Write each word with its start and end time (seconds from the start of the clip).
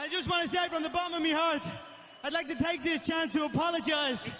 I 0.00 0.08
just 0.08 0.30
want 0.30 0.42
to 0.42 0.48
say 0.48 0.66
from 0.70 0.82
the 0.82 0.88
bottom 0.88 1.12
of 1.14 1.22
my 1.22 1.28
heart, 1.28 1.60
I'd 2.24 2.32
like 2.32 2.48
to 2.48 2.54
take 2.54 2.82
this 2.82 3.02
chance 3.02 3.34
to 3.34 3.44
apologize 3.44 4.24
to 4.24 4.30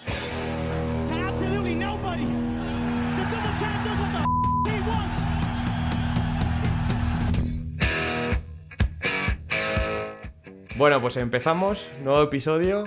absolutely 1.13 1.75
nobody. 1.75 2.25
The 2.25 3.23
double 3.29 3.53
champ 3.61 3.85
does 3.85 3.99
what 4.01 4.11
the 4.11 4.21
f- 4.25 4.73
he 4.73 4.81
wants. 4.89 5.19
Bueno, 10.77 10.99
pues 10.99 11.17
empezamos, 11.17 11.87
nuevo 12.03 12.23
episodio. 12.23 12.85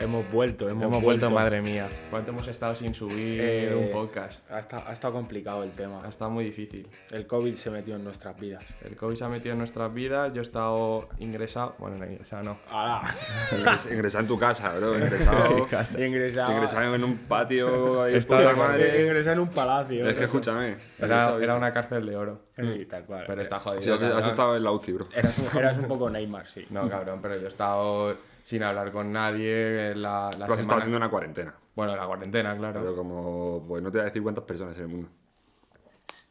Hemos 0.00 0.30
vuelto, 0.30 0.68
hemos, 0.68 0.84
Hemos, 0.84 1.02
vuelto, 1.02 1.30
madre 1.30 1.62
mía. 1.62 1.88
¿Cuánto 2.10 2.30
hemos 2.32 2.46
estado 2.48 2.74
sin 2.74 2.94
subir 2.94 3.40
Eh, 3.40 3.74
un 3.74 3.90
podcast? 3.90 4.40
Ha 4.50 4.58
estado, 4.58 4.82
ha 4.86 4.92
estado 4.92 5.14
complicado 5.14 5.62
el 5.62 5.70
tema. 5.72 6.00
Ha 6.04 6.08
estado 6.08 6.30
muy 6.30 6.44
difícil. 6.44 6.88
El 7.10 7.26
COVID 7.26 7.54
se 7.54 7.70
metió 7.70 7.96
en 7.96 8.04
nuestras 8.04 8.38
vidas. 8.38 8.64
El 8.82 8.96
COVID 8.96 9.14
se 9.16 9.24
ha 9.24 9.28
metido 9.28 9.52
en 9.52 9.58
nuestras 9.58 9.92
vidas, 9.94 10.32
yo 10.34 10.40
he 10.40 10.44
estado 10.44 11.08
ingresado, 11.18 11.74
bueno, 11.78 11.96
no 11.98 12.04
ingresado 12.06 12.42
no. 12.42 12.58
¡Hala! 12.70 13.02
Ingres- 13.52 13.90
Ingresado 13.92 14.22
en 14.22 14.28
tu 14.28 14.38
casa, 14.38 14.72
bro. 14.76 14.94
Ingresado, 14.98 15.56
Ingresaba. 15.98 16.52
ingresado 16.54 16.94
en 16.94 17.04
un 17.04 17.16
patio. 17.18 18.02
ahí, 18.02 18.20
puta 18.20 18.52
madre. 18.54 19.02
Ingresaba 19.04 19.32
en 19.34 19.40
un 19.40 19.48
palacio. 19.48 20.06
Es 20.08 20.16
que 20.18 20.24
escúchame. 20.24 20.76
Era, 20.98 21.06
Ingresado- 21.30 21.40
era 21.42 21.54
una 21.56 21.72
cárcel 21.72 22.04
de 22.06 22.16
oro. 22.16 22.40
Sí, 22.56 22.86
tal 22.90 23.04
cual. 23.04 23.24
Pero 23.26 23.40
está 23.40 23.58
jodido. 23.60 23.80
Sí, 23.82 24.04
has, 24.04 24.26
estado 24.26 24.56
en 24.56 24.64
la 24.64 24.70
UCI, 24.72 24.92
bro. 24.92 25.08
Eras 25.14 25.78
un 25.78 25.88
poco 25.88 26.10
Neymar, 26.10 26.46
sí. 26.48 26.66
No, 26.70 26.88
cabrón, 26.88 27.20
pero 27.22 27.36
yo 27.36 27.46
he 27.46 27.48
estado 27.48 28.16
sin 28.42 28.62
hablar 28.62 28.90
con 28.92 29.12
nadie 29.12 29.90
en 29.92 30.02
la, 30.02 30.30
la 30.38 30.46
Tú 30.46 30.52
has 30.54 30.60
estado 30.60 30.78
haciendo 30.80 30.96
una 30.96 31.08
cuarentena. 31.10 31.54
Bueno, 31.74 31.96
la 31.96 32.06
cuarentena, 32.06 32.56
claro. 32.56 32.80
Pero 32.80 32.94
como. 32.96 33.64
Pues 33.66 33.82
no 33.82 33.90
te 33.90 33.98
voy 33.98 34.02
a 34.02 34.04
decir 34.06 34.22
cuántas 34.22 34.44
personas 34.44 34.76
en 34.76 34.82
el 34.82 34.88
mundo. 34.88 35.08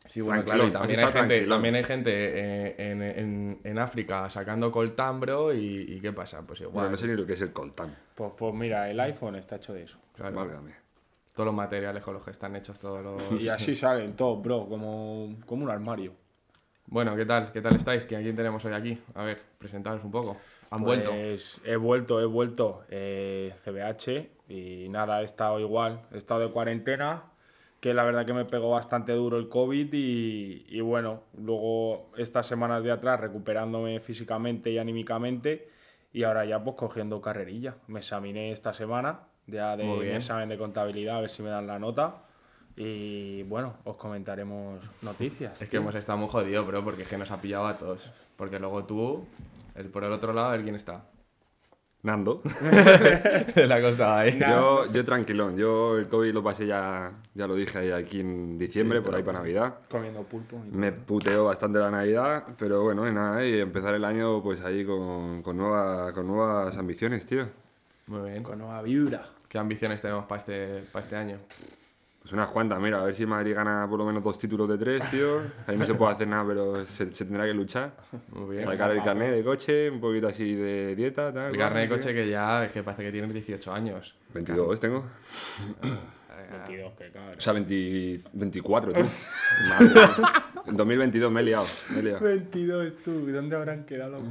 Sí, 0.09 0.19
bueno, 0.19 0.43
Tranquilo, 0.43 0.65
claro, 0.65 0.67
y 0.67 0.71
también 0.89 0.99
hay, 1.07 1.13
gente, 1.13 1.47
también 1.47 1.75
hay 1.75 1.83
gente 1.85 2.11
eh, 2.13 2.75
en, 2.91 3.01
en- 3.01 3.59
en 3.63 3.79
África 3.79 4.29
sacando 4.29 4.69
coltambro 4.69 5.53
y, 5.53 5.85
y 5.87 6.01
¿qué 6.01 6.11
pasa? 6.11 6.41
Pues 6.45 6.59
igual, 6.59 6.73
Bueno, 6.73 6.89
no 6.91 6.97
sé 6.97 7.07
ni 7.07 7.15
lo 7.15 7.25
que 7.25 7.33
es 7.33 7.41
el 7.41 7.53
coltán. 7.53 7.95
Pues, 8.13 8.33
pues 8.37 8.53
mira, 8.53 8.89
el 8.89 8.99
iPhone 8.99 9.35
está 9.35 9.55
hecho 9.55 9.73
de 9.73 9.83
eso. 9.83 9.97
claro, 10.13 10.35
Válgame. 10.35 10.73
todos 11.33 11.45
los 11.45 11.55
materiales 11.55 12.03
con 12.03 12.13
los 12.15 12.25
que 12.25 12.31
están 12.31 12.53
hechos 12.57 12.77
todos 12.77 13.01
los... 13.01 13.41
Y 13.41 13.47
así 13.47 13.73
salen 13.73 14.13
todos, 14.17 14.43
bro, 14.43 14.67
como, 14.67 15.33
como 15.45 15.63
un 15.63 15.71
armario. 15.71 16.13
Bueno, 16.87 17.15
¿qué 17.15 17.25
tal? 17.25 17.53
¿Qué 17.53 17.61
tal 17.61 17.77
estáis? 17.77 18.03
¿Qui- 18.03 18.17
¿A 18.17 18.21
quién 18.21 18.35
tenemos 18.35 18.65
hoy 18.65 18.73
aquí? 18.73 19.01
A 19.15 19.23
ver, 19.23 19.41
presentaros 19.57 20.03
un 20.03 20.11
poco. 20.11 20.35
¿Han 20.71 20.83
vuelto? 20.83 21.11
Pues 21.11 21.61
he 21.63 21.75
vuelto, 21.75 22.19
he 22.21 22.25
vuelto. 22.25 22.83
eh, 22.89 23.53
CBH 23.63 24.29
y 24.49 24.89
nada, 24.89 25.21
he 25.21 25.25
estado 25.25 25.59
igual. 25.59 26.01
He 26.11 26.17
estado 26.17 26.39
de 26.39 26.49
cuarentena, 26.51 27.23
que 27.79 27.93
la 27.93 28.03
verdad 28.03 28.25
que 28.25 28.33
me 28.33 28.45
pegó 28.45 28.71
bastante 28.71 29.11
duro 29.13 29.37
el 29.37 29.49
COVID 29.49 29.93
y, 29.93 30.65
y 30.69 30.81
bueno, 30.81 31.23
luego 31.37 32.09
estas 32.17 32.47
semanas 32.47 32.83
de 32.83 32.91
atrás 32.91 33.19
recuperándome 33.19 33.99
físicamente 33.99 34.71
y 34.71 34.77
anímicamente 34.77 35.69
y 36.13 36.23
ahora 36.23 36.45
ya 36.45 36.63
pues 36.63 36.75
cogiendo 36.75 37.21
carrerilla. 37.21 37.75
Me 37.87 37.99
examiné 37.99 38.51
esta 38.51 38.73
semana, 38.73 39.21
ya 39.47 39.75
de 39.77 39.83
mi 39.83 40.07
examen 40.07 40.49
de 40.49 40.57
contabilidad, 40.57 41.17
a 41.17 41.21
ver 41.21 41.29
si 41.29 41.41
me 41.43 41.49
dan 41.49 41.67
la 41.67 41.79
nota. 41.79 42.23
Y 42.75 43.43
bueno, 43.43 43.75
os 43.83 43.95
comentaremos 43.97 44.79
noticias. 45.01 45.53
Es 45.61 45.67
que 45.67 45.71
tío. 45.71 45.81
hemos 45.81 45.95
estado 45.95 46.17
muy 46.17 46.29
jodidos, 46.29 46.65
bro, 46.65 46.83
porque 46.83 47.03
es 47.03 47.09
que 47.09 47.17
nos 47.17 47.29
ha 47.31 47.41
pillado 47.41 47.67
a 47.67 47.77
todos. 47.77 48.11
Porque 48.37 48.59
luego 48.59 48.85
tú, 48.85 49.25
el 49.75 49.87
por 49.89 50.03
el 50.03 50.11
otro 50.11 50.33
lado, 50.33 50.49
a 50.49 50.51
ver 50.51 50.63
quién 50.63 50.75
está. 50.75 51.05
Nando. 52.03 52.41
la 53.55 53.75
ha 53.75 53.81
costado 53.81 54.13
ahí. 54.17 54.39
Yo, 54.39 54.91
yo 54.91 55.05
tranquilón. 55.05 55.55
Yo 55.55 55.99
el 55.99 56.07
COVID 56.09 56.33
lo 56.33 56.43
pasé 56.43 56.65
ya. 56.65 57.11
Ya 57.35 57.45
lo 57.45 57.53
dije 57.53 57.77
ahí 57.77 57.91
aquí 57.91 58.21
en 58.21 58.57
diciembre, 58.57 58.99
Sí, 58.99 59.05
por 59.05 59.13
ahí 59.15 59.21
para 59.21 59.37
Navidad. 59.37 59.75
comiendo 59.89 60.23
pulpo. 60.23 60.59
y- 60.67 60.75
Me 60.75 60.91
puteó 60.91 61.45
bastante 61.45 61.77
la 61.77 61.91
Navidad, 61.91 62.43
pero 62.57 62.81
bueno, 62.81 63.07
y 63.07 63.11
nada, 63.13 63.45
y 63.45 63.59
empezar 63.59 63.93
el 63.93 64.03
año 64.03 64.41
pues 64.41 64.61
ahí 64.63 64.83
con, 64.83 65.43
con, 65.43 65.57
nueva- 65.57 66.11
con 66.11 66.25
nuevas 66.25 66.75
ambiciones, 66.75 67.25
tío. 67.27 67.47
Muy 68.07 68.31
bien. 68.31 68.41
Con 68.41 68.57
nueva 68.57 68.81
vibra. 68.81 69.23
¿Qué 69.47 69.59
ambiciones 69.59 70.01
tenemos 70.01 70.25
para 70.25 70.39
este, 70.39 70.83
para 70.91 71.03
este 71.03 71.15
año? 71.15 71.37
Pues 72.21 72.33
unas 72.33 72.49
cuantas, 72.49 72.79
mira, 72.79 73.01
a 73.01 73.05
ver 73.05 73.15
si 73.15 73.25
Madrid 73.25 73.55
gana 73.55 73.87
por 73.89 73.97
lo 73.97 74.05
menos 74.05 74.23
dos 74.23 74.37
títulos 74.37 74.69
de 74.69 74.77
tres, 74.77 75.09
tío. 75.09 75.41
Ahí 75.65 75.75
no 75.75 75.87
se 75.87 75.95
puede 75.95 76.13
hacer 76.13 76.27
nada, 76.27 76.45
pero 76.47 76.85
se, 76.85 77.11
se 77.11 77.25
tendrá 77.25 77.45
que 77.45 77.53
luchar. 77.53 77.93
Muy 78.33 78.57
bien. 78.57 78.63
Sacar 78.63 78.91
el 78.91 79.01
carnet 79.01 79.33
de 79.33 79.43
coche, 79.43 79.89
un 79.89 79.99
poquito 79.99 80.27
así 80.27 80.53
de 80.53 80.95
dieta, 80.95 81.33
tal. 81.33 81.49
El 81.51 81.57
carnet 81.57 81.89
de 81.89 81.95
coche 81.95 82.13
que 82.13 82.29
ya 82.29 82.65
es 82.65 82.71
que 82.71 82.83
parece 82.83 83.03
que 83.05 83.11
tienes 83.11 83.33
18 83.33 83.73
años. 83.73 84.15
22 84.35 84.79
tengo. 84.79 85.03
22, 86.51 86.93
que 86.93 87.09
cabrón. 87.11 87.35
O 87.37 87.41
sea, 87.41 87.53
20 87.53 88.21
24, 88.33 88.93
tú. 88.93 88.99
Madre 89.69 89.87
mía. 89.89 90.33
En 90.67 90.77
2022 90.77 91.31
me 91.31 91.41
he 91.41 91.43
liado, 91.43 91.65
me 91.89 91.99
he 91.99 92.03
liado. 92.03 92.19
22 92.19 92.93
tú, 93.03 93.31
¿dónde 93.31 93.55
habrán 93.55 93.83
quedado 93.85 94.19
los 94.19 94.23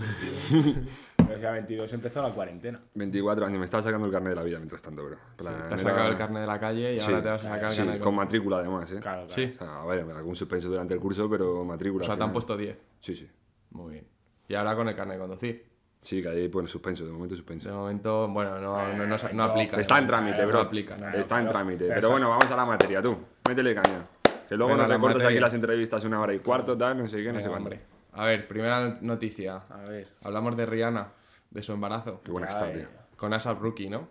22? 0.53 0.76
sea, 1.38 1.50
22 1.52 1.92
empezó 1.92 2.22
la 2.22 2.30
cuarentena. 2.32 2.80
24 2.94 3.46
años, 3.46 3.58
me 3.58 3.64
estaba 3.64 3.82
sacando 3.82 4.06
el 4.06 4.12
carnet 4.12 4.30
de 4.30 4.36
la 4.36 4.42
vida 4.42 4.58
mientras 4.58 4.82
tanto, 4.82 5.04
bro. 5.04 5.16
Te 5.36 5.48
has 5.48 5.54
era- 5.54 5.78
sacado 5.78 6.08
el 6.10 6.16
carnet 6.16 6.41
de 6.42 6.46
la 6.46 6.58
calle 6.60 6.94
y 6.94 6.98
Sí, 6.98 7.04
ahora 7.06 7.22
te 7.22 7.28
vas 7.30 7.44
a 7.44 7.48
sacar 7.48 7.64
el 7.64 7.70
sí, 7.70 7.76
carnet 7.78 7.94
de 7.94 8.00
con 8.00 8.14
matrícula 8.14 8.56
además, 8.58 8.91
¿eh? 8.92 8.98
Claro, 9.00 9.26
claro. 9.26 9.32
Sí. 9.34 9.52
O 9.54 9.58
sea, 9.58 9.82
a 9.82 9.86
ver, 9.86 10.00
algún 10.16 10.36
suspenso 10.36 10.69
durante 10.69 10.94
el 10.94 11.00
curso, 11.00 11.28
pero 11.30 11.64
matrícula. 11.64 12.04
O 12.04 12.06
sea, 12.06 12.16
te 12.16 12.22
han 12.22 12.32
puesto 12.32 12.56
10. 12.56 12.78
Sí, 13.00 13.14
sí. 13.14 13.30
Muy 13.70 13.92
bien. 13.92 14.06
Y 14.48 14.54
ahora 14.54 14.74
con 14.74 14.88
el 14.88 14.96
carnet 14.96 15.14
de 15.16 15.20
conducir. 15.20 15.70
Sí, 16.00 16.22
que 16.22 16.28
ahí 16.30 16.48
pone 16.48 16.66
suspenso, 16.66 17.04
de 17.04 17.12
momento 17.12 17.34
De 17.34 17.38
suspenso. 17.38 17.70
momento, 17.74 18.26
bueno, 18.28 18.58
no, 18.58 18.94
no, 18.96 19.06
no, 19.06 19.16
no 19.34 19.42
aplica. 19.44 19.78
Está 19.78 19.98
en 19.98 20.04
¿no? 20.04 20.08
trámite, 20.08 20.42
No 20.42 20.48
bro. 20.48 20.60
aplica. 20.60 20.96
No, 20.96 21.08
Está 21.10 21.38
en 21.40 21.48
trámite. 21.50 21.88
pero 21.94 22.10
bueno, 22.10 22.30
vamos 22.30 22.50
a 22.50 22.56
la 22.56 22.64
materia, 22.64 23.02
tú. 23.02 23.16
Métele 23.46 23.74
caña. 23.74 24.02
Que 24.48 24.56
luego 24.56 24.72
Venga, 24.72 24.88
nos 24.88 24.96
recortas 24.96 25.24
aquí 25.26 25.38
las 25.38 25.52
entrevistas 25.54 26.02
una 26.04 26.20
hora 26.20 26.32
y 26.34 26.38
cuarto, 26.40 26.76
tal, 26.76 26.96
no 26.98 27.06
sé 27.06 27.22
qué, 27.22 27.32
no 27.32 27.40
sé 27.40 27.48
cuándo. 27.48 27.69
hombre. 27.69 27.80
A 28.14 28.24
ver, 28.24 28.48
primera 28.48 28.98
noticia. 29.02 29.56
A 29.69 29.76
ver. 29.82 30.08
Hablamos 30.24 30.56
de 30.56 30.66
Rihanna, 30.66 31.12
de 31.50 31.62
su 31.62 31.72
embarazo. 31.72 32.21
Qué 32.25 32.31
buena 32.31 32.49
está, 32.49 32.72
tío. 32.72 32.87
Con 33.16 33.33
ASAP 33.34 33.61
Rookie, 33.61 33.88
¿no? 33.91 34.09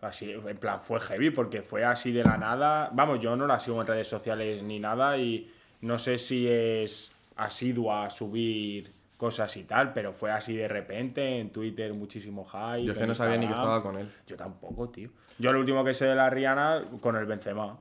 Así, 0.00 0.30
en 0.32 0.56
plan, 0.58 0.80
fue 0.80 1.00
heavy 1.00 1.30
porque 1.30 1.62
fue 1.62 1.82
así 1.84 2.12
de 2.12 2.22
la 2.24 2.36
nada. 2.36 2.90
Vamos, 2.92 3.20
yo 3.20 3.36
no 3.36 3.46
la 3.46 3.58
sigo 3.58 3.80
en 3.80 3.86
redes 3.86 4.06
sociales 4.06 4.62
ni 4.62 4.78
nada 4.78 5.16
y 5.16 5.50
no 5.80 5.98
sé 5.98 6.18
si 6.18 6.46
es 6.46 7.10
asidua 7.36 8.04
a 8.06 8.10
subir 8.10 8.90
cosas 9.16 9.56
y 9.56 9.64
tal, 9.64 9.94
pero 9.94 10.12
fue 10.12 10.30
así 10.30 10.54
de 10.54 10.68
repente, 10.68 11.38
en 11.40 11.50
Twitter 11.50 11.94
muchísimo 11.94 12.44
hype. 12.44 12.84
Yo 12.84 12.92
es 12.92 12.98
que 12.98 13.06
no 13.06 13.14
sabía 13.14 13.38
ni 13.38 13.46
que 13.46 13.54
estaba 13.54 13.82
con 13.82 13.96
él. 13.96 14.08
Yo 14.26 14.36
tampoco, 14.36 14.90
tío. 14.90 15.08
Yo 15.38 15.52
lo 15.52 15.60
último 15.60 15.82
que 15.84 15.94
sé 15.94 16.04
de 16.06 16.14
la 16.14 16.28
Rihanna 16.28 16.84
con 17.00 17.16
el 17.16 17.24
Benzema, 17.24 17.78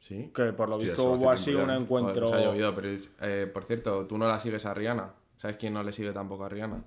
Sí. 0.00 0.30
que 0.34 0.52
por 0.54 0.70
lo 0.70 0.76
Hostia, 0.76 0.92
visto 0.92 1.04
hubo 1.12 1.30
así 1.30 1.54
un 1.54 1.70
encuentro... 1.70 2.28
Joder, 2.28 2.30
nos 2.30 2.32
ha 2.32 2.44
llovido, 2.52 2.74
pero 2.74 2.88
es- 2.88 3.10
eh, 3.20 3.50
por 3.52 3.64
cierto, 3.64 4.06
tú 4.06 4.16
no 4.16 4.26
la 4.26 4.40
sigues 4.40 4.64
a 4.64 4.72
Rihanna. 4.72 5.12
¿Sabes 5.36 5.56
quién 5.58 5.74
no 5.74 5.82
le 5.82 5.92
sigue 5.92 6.12
tampoco 6.12 6.44
a 6.46 6.48
Rihanna? 6.48 6.82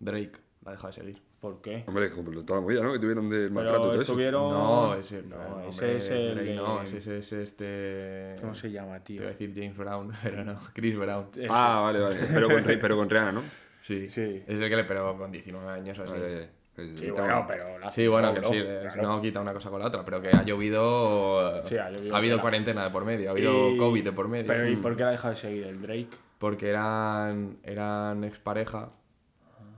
Drake. 0.00 0.32
La 0.66 0.72
deja 0.72 0.88
de 0.88 0.92
seguir. 0.92 1.22
¿Por 1.40 1.60
qué? 1.62 1.84
Hombre, 1.86 2.10
como 2.10 2.30
toda 2.42 2.58
la 2.58 2.62
movida, 2.62 2.82
¿no? 2.82 2.92
Que 2.92 2.98
tuvieron 2.98 3.30
del 3.30 3.50
maltrato 3.52 3.78
Pero 3.78 3.84
todo 3.84 3.92
eso. 3.94 4.02
estuvieron... 4.02 4.50
No, 4.50 4.94
ese, 4.94 5.22
No, 5.22 5.36
hombre, 5.36 5.68
ese 5.68 5.96
es 5.96 6.10
el... 6.10 6.34
Drake 6.34 6.54
no, 6.56 6.82
ese, 6.82 6.98
ese 6.98 7.18
es 7.18 7.32
este... 7.32 8.34
¿Cómo 8.40 8.52
se 8.54 8.70
llama, 8.72 8.98
Te 8.98 9.04
tío? 9.04 9.16
iba 9.16 9.26
a 9.26 9.28
decir 9.28 9.52
James 9.54 9.76
Brown, 9.76 10.12
pero 10.24 10.44
no. 10.44 10.58
Chris 10.74 10.98
Brown. 10.98 11.26
Ese. 11.36 11.46
Ah, 11.48 11.80
vale, 11.84 12.00
vale. 12.00 12.16
Pero 12.34 12.48
con, 12.48 12.62
pero 12.64 12.96
con 12.96 13.08
Rihanna, 13.08 13.32
¿no? 13.32 13.42
Sí. 13.80 14.10
Sí. 14.10 14.42
Es 14.46 14.54
el 14.60 14.68
que 14.68 14.76
le 14.76 14.84
pegó 14.84 15.16
con 15.16 15.30
19 15.30 15.70
años 15.70 15.96
o 15.98 16.02
así. 16.02 16.12
Vale, 16.14 16.34
vale. 16.34 16.48
Pues, 16.74 16.88
Sí, 17.00 17.10
bueno, 17.10 17.44
pero... 17.46 17.78
la 17.78 17.90
Sí, 17.92 18.08
bueno, 18.08 18.34
que 18.34 18.40
bro, 18.40 18.48
sí, 18.50 18.62
claro. 18.62 19.02
no 19.02 19.20
quita 19.20 19.40
una 19.40 19.52
cosa 19.54 19.70
con 19.70 19.78
la 19.80 19.86
otra, 19.86 20.04
pero 20.04 20.20
que 20.20 20.28
ha 20.30 20.42
llovido. 20.42 21.64
Sí, 21.64 21.78
ha 21.78 21.90
llovido 21.90 22.14
ha 22.14 22.18
habido 22.18 22.40
cuarentena 22.40 22.84
de 22.84 22.90
por 22.90 23.04
medio, 23.04 23.28
ha 23.28 23.32
habido 23.32 23.70
Y- 23.70 23.76
COVID 23.78 24.04
de 24.04 24.12
por 24.12 24.28
medio. 24.28 24.46
Pero 24.48 24.68
¿y 24.68 24.76
por 24.76 24.96
qué 24.96 25.04
la 25.04 25.10
deja 25.12 25.30
de 25.30 25.36
seguir 25.36 25.64
el 25.68 25.80
Drake? 25.80 26.08
Porque 26.38 26.68
eran, 26.68 27.56
eran 27.62 28.24
expareja 28.24 28.90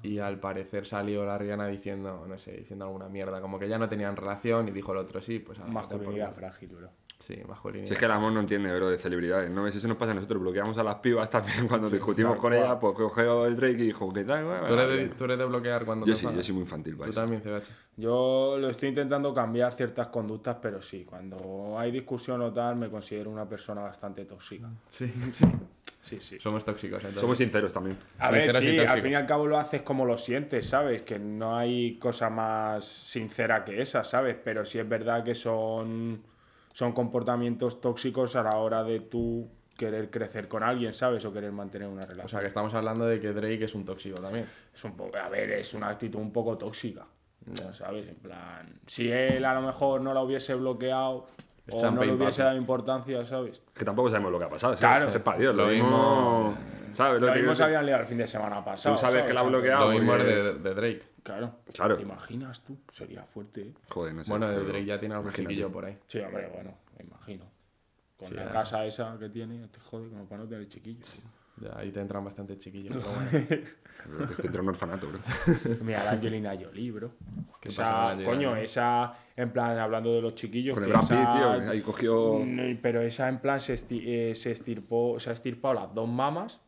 y 0.03 0.19
al 0.19 0.38
parecer 0.38 0.86
salió 0.86 1.25
la 1.25 1.36
Rihanna 1.38 1.66
diciendo, 1.66 2.25
no 2.28 2.38
sé, 2.38 2.53
diciendo 2.53 2.84
alguna 2.86 3.09
mierda, 3.09 3.41
como 3.41 3.59
que 3.59 3.69
ya 3.69 3.78
no 3.78 3.88
tenían 3.88 4.16
relación 4.16 4.69
y 4.69 4.70
dijo 4.70 4.92
el 4.92 4.98
otro 4.98 5.20
sí, 5.20 5.38
pues. 5.41 5.59
a- 5.59 5.64
Masculinidad 5.64 6.34
frágil, 6.34 6.69
bro. 6.70 6.91
Sí, 7.19 7.36
masculinidad. 7.48 7.88
Si 7.88 7.94
es 7.94 7.98
que 7.98 8.04
el 8.04 8.12
amor 8.12 8.31
no 8.31 8.38
entiende, 8.38 8.72
bro, 8.76 8.91
de 8.91 8.97
celebridades, 8.97 9.50
¿no? 9.50 9.64
ves? 9.64 9.75
Eso 9.75 9.88
nos 9.88 9.97
pasa 9.97 10.12
a 10.12 10.14
nosotros, 10.14 10.41
bloqueamos 10.41 10.78
a 10.78 10.84
las 10.84 10.94
pibas 10.97 11.28
también 11.28 11.66
cuando 11.69 11.91
discutimos 11.91 12.38
con 12.38 12.54
ella, 12.54 12.78
pues 12.78 12.94
cogió 12.94 13.44
el 13.44 13.56
Drake 13.56 13.72
y 13.82 13.87
dijo, 13.87 14.12
¿qué 14.12 14.22
tal? 14.22 14.44
Bueno, 14.44 14.66
¿Tú 14.66 14.75
eres, 14.75 14.88
de, 14.88 15.08
tú 15.08 15.25
eres 15.25 15.37
de 15.38 15.44
bloquear 15.44 15.84
cuando 15.84 16.06
Yo 16.06 16.12
te 16.14 16.20
sí, 16.20 16.28
yo 16.32 16.40
soy 16.44 16.55
muy 16.55 16.62
infantil 16.62 16.94
para 16.96 17.06
Tú 17.06 17.11
eso. 17.11 17.20
también, 17.20 17.43
CBH. 17.43 17.70
Yo 17.96 18.56
lo 18.61 18.69
estoy 18.69 18.90
intentando 18.90 19.34
cambiar 19.34 19.72
ciertas 19.72 20.06
conductas, 20.06 20.58
pero 20.62 20.81
sí, 20.81 21.05
cuando 21.05 21.76
hay 21.76 21.90
discusión 21.90 22.40
o 22.43 22.52
tal, 22.52 22.76
me 22.76 22.88
considero 22.88 23.31
una 23.32 23.49
persona 23.49 23.81
bastante 23.82 24.25
tóxica. 24.25 24.69
Sí. 24.88 25.12
Sí, 26.08 26.20
sí. 26.20 26.38
Somos 26.40 26.64
tóxicos, 26.64 26.99
entonces. 26.99 27.20
Somos 27.20 27.37
sinceros 27.37 27.72
también. 27.72 27.99
A 28.19 28.31
ver, 28.31 28.50
sinceros 28.50 28.64
sí, 28.64 28.78
al 28.78 29.02
fin 29.02 29.12
y 29.12 29.14
al 29.14 29.26
cabo 29.26 29.46
lo 29.46 29.58
haces 29.58 29.82
como 29.82 30.06
lo 30.06 30.16
sientes, 30.16 30.66
¿sabes? 30.66 31.02
Que 31.02 31.19
no 31.19 31.56
hay 31.56 31.99
cosa 31.99 32.31
más 32.31 32.87
sincera 32.87 33.64
que 33.64 33.82
esa, 33.82 34.05
¿sabes? 34.05 34.37
Pero 34.43 34.64
sí 34.64 34.78
es 34.78 34.88
verdad 34.88 35.22
que 35.22 35.34
son, 35.34 36.22
son 36.72 36.93
comportamientos 36.93 37.81
tóxicos 37.81 38.37
a 38.37 38.43
la 38.43 38.56
hora 38.56 38.82
de 38.82 39.00
tú 39.00 39.50
querer 39.76 40.10
crecer 40.10 40.49
con 40.49 40.62
alguien, 40.62 40.94
¿sabes? 40.94 41.25
O 41.26 41.32
querer 41.32 41.52
mantener 41.52 41.88
una 41.88 42.02
relación. 42.02 42.25
O 42.25 42.28
sea, 42.28 42.40
que 42.40 42.46
estamos 42.46 42.72
hablando 42.72 43.06
de 43.06 43.20
que 43.20 43.32
Drake 43.32 43.64
es 43.64 43.75
un 43.75 43.84
tóxico 43.84 44.20
también. 44.20 44.46
Es 44.75 44.84
un 44.84 44.96
poco, 44.96 45.19
a 45.19 45.28
ver, 45.28 45.50
es 45.52 45.75
una 45.75 45.90
actitud 45.90 46.19
un 46.19 46.32
poco 46.32 46.56
tóxica. 46.56 47.06
Ya 47.55 47.72
sabes, 47.72 48.08
en 48.08 48.16
plan. 48.16 48.81
Si 48.87 49.10
él 49.10 49.44
a 49.44 49.55
lo 49.55 49.62
mejor 49.62 50.00
no 50.00 50.12
la 50.12 50.20
hubiese 50.20 50.55
bloqueado 50.55 51.26
Es 51.69 51.82
o 51.82 51.91
no 51.91 52.03
le 52.05 52.12
hubiese 52.12 52.43
dado 52.43 52.56
importancia, 52.56 53.25
¿sabes? 53.25 53.61
Que 53.75 53.85
tampoco 53.85 54.09
sabemos 54.09 54.32
lo 54.32 54.38
que 54.38 54.44
ha 54.47 54.49
pasado. 54.50 54.75
¿sí? 54.76 54.81
Claro. 54.81 55.11
Sepa 55.11 55.37
Dios, 55.37 55.55
lo, 55.55 55.67
Lo 55.67 55.73
mismo. 55.73 56.56
¿Sabes? 56.93 57.20
Lo 57.20 57.31
que 57.32 57.38
mismo 57.41 57.55
se 57.55 57.62
habían 57.65 57.85
liado 57.85 58.00
el 58.03 58.06
fin 58.09 58.19
de 58.19 58.26
semana 58.26 58.65
pasado. 58.65 58.94
Tú 58.94 59.00
sabes 59.00 59.25
que 59.26 59.35
la 59.35 59.41
ha 59.41 59.44
bloqueado. 59.44 59.87
Lo 59.93 59.99
mismo 59.99 60.15
es 60.17 60.25
de, 60.25 60.55
de 60.55 60.75
Drake. 60.75 61.03
Claro. 61.23 61.56
Claro. 61.75 61.97
¿Te 61.97 62.03
imaginas 62.03 62.62
tú? 62.62 62.79
Sería 62.91 63.23
fuerte, 63.25 63.61
¿eh? 63.61 63.75
Joder, 63.91 64.15
no 64.15 64.25
sé. 64.25 64.31
Bueno, 64.31 64.49
de 64.49 64.65
Drake 64.65 64.85
ya 64.87 64.99
tiene 64.99 65.15
algún 65.15 65.31
chiquillo 65.32 65.70
por 65.70 65.85
ahí. 65.85 65.99
Sí, 66.06 66.19
hombre, 66.20 66.49
bueno, 66.55 66.75
me 66.99 67.05
imagino. 67.05 67.44
Con 68.17 68.29
Sí, 68.29 68.35
la 68.35 68.47
ya. 68.47 68.50
casa 68.53 68.87
esa 68.87 69.17
que 69.19 69.29
tiene, 69.29 69.69
te 69.69 69.79
jode 69.81 70.09
como 70.09 70.25
para 70.26 70.43
no 70.43 70.49
tener 70.49 70.67
chiquillo. 70.67 71.05
Ya, 71.61 71.76
ahí 71.76 71.91
te 71.93 72.00
entran 72.00 72.25
bastante 72.25 72.56
chiquillos. 72.56 72.97
pero 72.97 73.59
bueno. 74.17 74.31
Te 74.41 74.47
entra 74.47 74.62
un 74.62 74.69
orfanato, 74.70 75.09
bro. 75.09 75.19
Mira, 75.85 76.03
la 76.05 76.11
Angelina 76.12 76.55
Jolie, 76.59 76.91
bro. 76.93 77.11
¿Qué 77.60 77.70
Esa- 77.70 78.16
coño, 78.25 78.55
esa, 78.56 79.14
en 79.37 79.50
plan, 79.52 79.76
hablando 79.78 80.14
de 80.14 80.22
los 80.22 80.34
chiquillos. 80.37 80.75
Con 80.75 80.84
el 80.84 80.93
que 80.93 80.99
Pitt, 80.99 81.10
esa- 81.10 81.58
tío. 81.60 81.70
Ahí 81.72 81.81
cogió. 81.81 82.38
Mm, 82.38 82.76
Pero 82.81 83.02
esa, 83.02 83.28
en 83.28 83.38
plan, 83.40 83.60
se, 83.60 83.75
esti- 83.75 84.02
eh, 84.06 84.34
se 84.37 84.52
estirpó, 84.52 85.19
se 85.19 85.31
ha 85.31 85.32
estirpado 85.32 85.75
las 85.75 85.93
dos 85.94 86.08
mamas. 86.08 86.60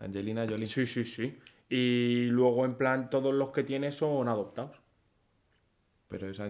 Angelina 0.00 0.46
Jolie. 0.46 0.66
Sí, 0.66 0.86
sí, 0.86 1.04
sí. 1.04 1.38
Y 1.70 2.26
luego, 2.26 2.64
en 2.66 2.74
plan, 2.74 3.08
todos 3.08 3.34
los 3.34 3.48
que 3.50 3.64
tiene 3.64 3.90
son 3.92 4.28
adoptados. 4.28 4.76
Pero 6.08 6.28
esa. 6.28 6.48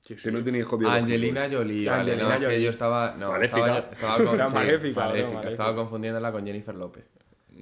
Sí, 0.00 0.16
sí. 0.16 0.22
Que 0.24 0.32
no 0.32 0.42
tenía 0.42 0.62
hijo 0.62 0.78
biológico. 0.78 1.04
Angelina 1.04 1.42
Jolie, 1.50 1.88
vale, 1.88 2.12
Angelina 2.12 2.38
no, 2.38 2.42
es 2.42 2.48
que 2.48 2.62
yo 2.62 2.70
estaba. 2.70 3.14
No, 3.18 3.32
Maléfica. 3.32 3.58
estaba, 3.78 3.78
estaba 3.92 4.16
con, 4.24 4.34
Era 4.34 4.48
sí, 4.48 4.54
maléfica, 4.54 5.00
maléfica, 5.00 5.02
bro, 5.04 5.34
maléfica. 5.34 5.48
Estaba 5.50 5.76
confundiéndola 5.76 6.32
con 6.32 6.46
Jennifer 6.46 6.74
López. 6.74 7.04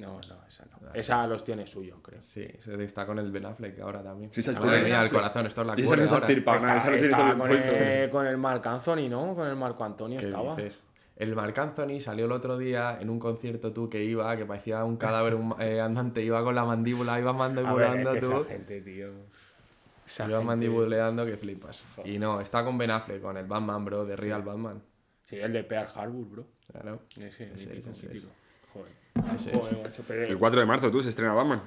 No, 0.00 0.20
no, 0.28 0.36
esa 0.46 0.64
no. 0.66 0.92
Esa 0.94 1.26
los 1.26 1.44
tiene 1.44 1.66
suyos, 1.66 1.98
creo. 2.02 2.20
Sí, 2.22 2.46
se 2.60 2.82
está 2.84 3.06
con 3.06 3.18
el 3.18 3.30
Ben 3.30 3.46
Affleck 3.46 3.78
ahora 3.80 4.02
también. 4.02 4.32
Sí, 4.32 4.40
esa 4.40 4.52
es 4.52 4.56
Madre 4.58 4.68
con 4.70 4.78
el 4.78 4.84
mía, 4.84 5.02
el 5.02 5.10
corazón, 5.10 5.46
esto 5.46 5.60
es 5.62 5.66
la 5.66 5.78
Y 5.78 5.82
esa 5.82 7.34
no 7.34 7.38
con, 7.38 7.50
el, 7.50 8.10
con 8.10 8.26
el 8.26 8.36
Marc 8.38 8.66
Anthony, 8.66 9.08
¿no? 9.08 9.34
Con 9.34 9.46
el 9.46 9.56
Marco 9.56 9.84
Antonio 9.84 10.18
¿Qué 10.18 10.26
estaba. 10.26 10.56
dices? 10.56 10.82
El 11.16 11.34
Marc 11.34 11.58
Anthony 11.58 12.00
salió 12.00 12.26
el 12.26 12.32
otro 12.32 12.56
día 12.56 12.96
en 13.00 13.10
un 13.10 13.18
concierto 13.18 13.72
tú 13.72 13.88
que 13.90 14.04
iba, 14.04 14.36
que 14.36 14.46
parecía 14.46 14.84
un 14.84 14.96
cadáver 14.96 15.34
un- 15.34 15.54
eh, 15.60 15.80
andante, 15.80 16.22
iba 16.22 16.42
con 16.44 16.54
la 16.54 16.64
mandíbula, 16.64 17.18
iba 17.18 17.30
A 17.30 17.32
ver, 17.32 17.40
es 17.50 17.54
mandibulando 17.56 18.12
que 18.12 18.20
tú. 18.20 18.40
esa 18.40 18.44
gente, 18.50 18.80
tío. 18.82 19.08
Esa 20.06 20.24
Iba 20.24 20.38
gente- 20.38 20.46
mandibuleando 20.46 21.26
que 21.26 21.36
flipas. 21.36 21.84
Y 22.04 22.18
no, 22.18 22.40
está 22.40 22.64
con 22.64 22.78
Ben 22.78 22.90
Affleck, 22.92 23.20
con 23.20 23.36
el 23.36 23.46
Batman, 23.46 23.84
bro, 23.84 24.04
de 24.06 24.16
Real 24.16 24.42
Batman. 24.42 24.80
Sí, 25.24 25.36
el 25.36 25.52
de 25.52 25.64
Pearl 25.64 25.88
Harbor, 25.94 26.24
bro. 26.24 26.46
Claro. 26.70 27.00
Ese, 27.18 27.52
Ese 27.52 27.66
mítico, 27.66 27.90
es, 27.90 27.98
ese 27.98 28.08
mítico. 28.08 28.32
Joder. 29.22 29.34
Ese 29.36 29.52
Joder, 29.52 29.76
macho, 29.84 30.02
pero- 30.06 30.24
El 30.24 30.38
4 30.38 30.60
de 30.60 30.66
marzo, 30.66 30.90
tú, 30.90 31.02
se 31.02 31.08
estrena 31.10 31.32
Batman. 31.34 31.62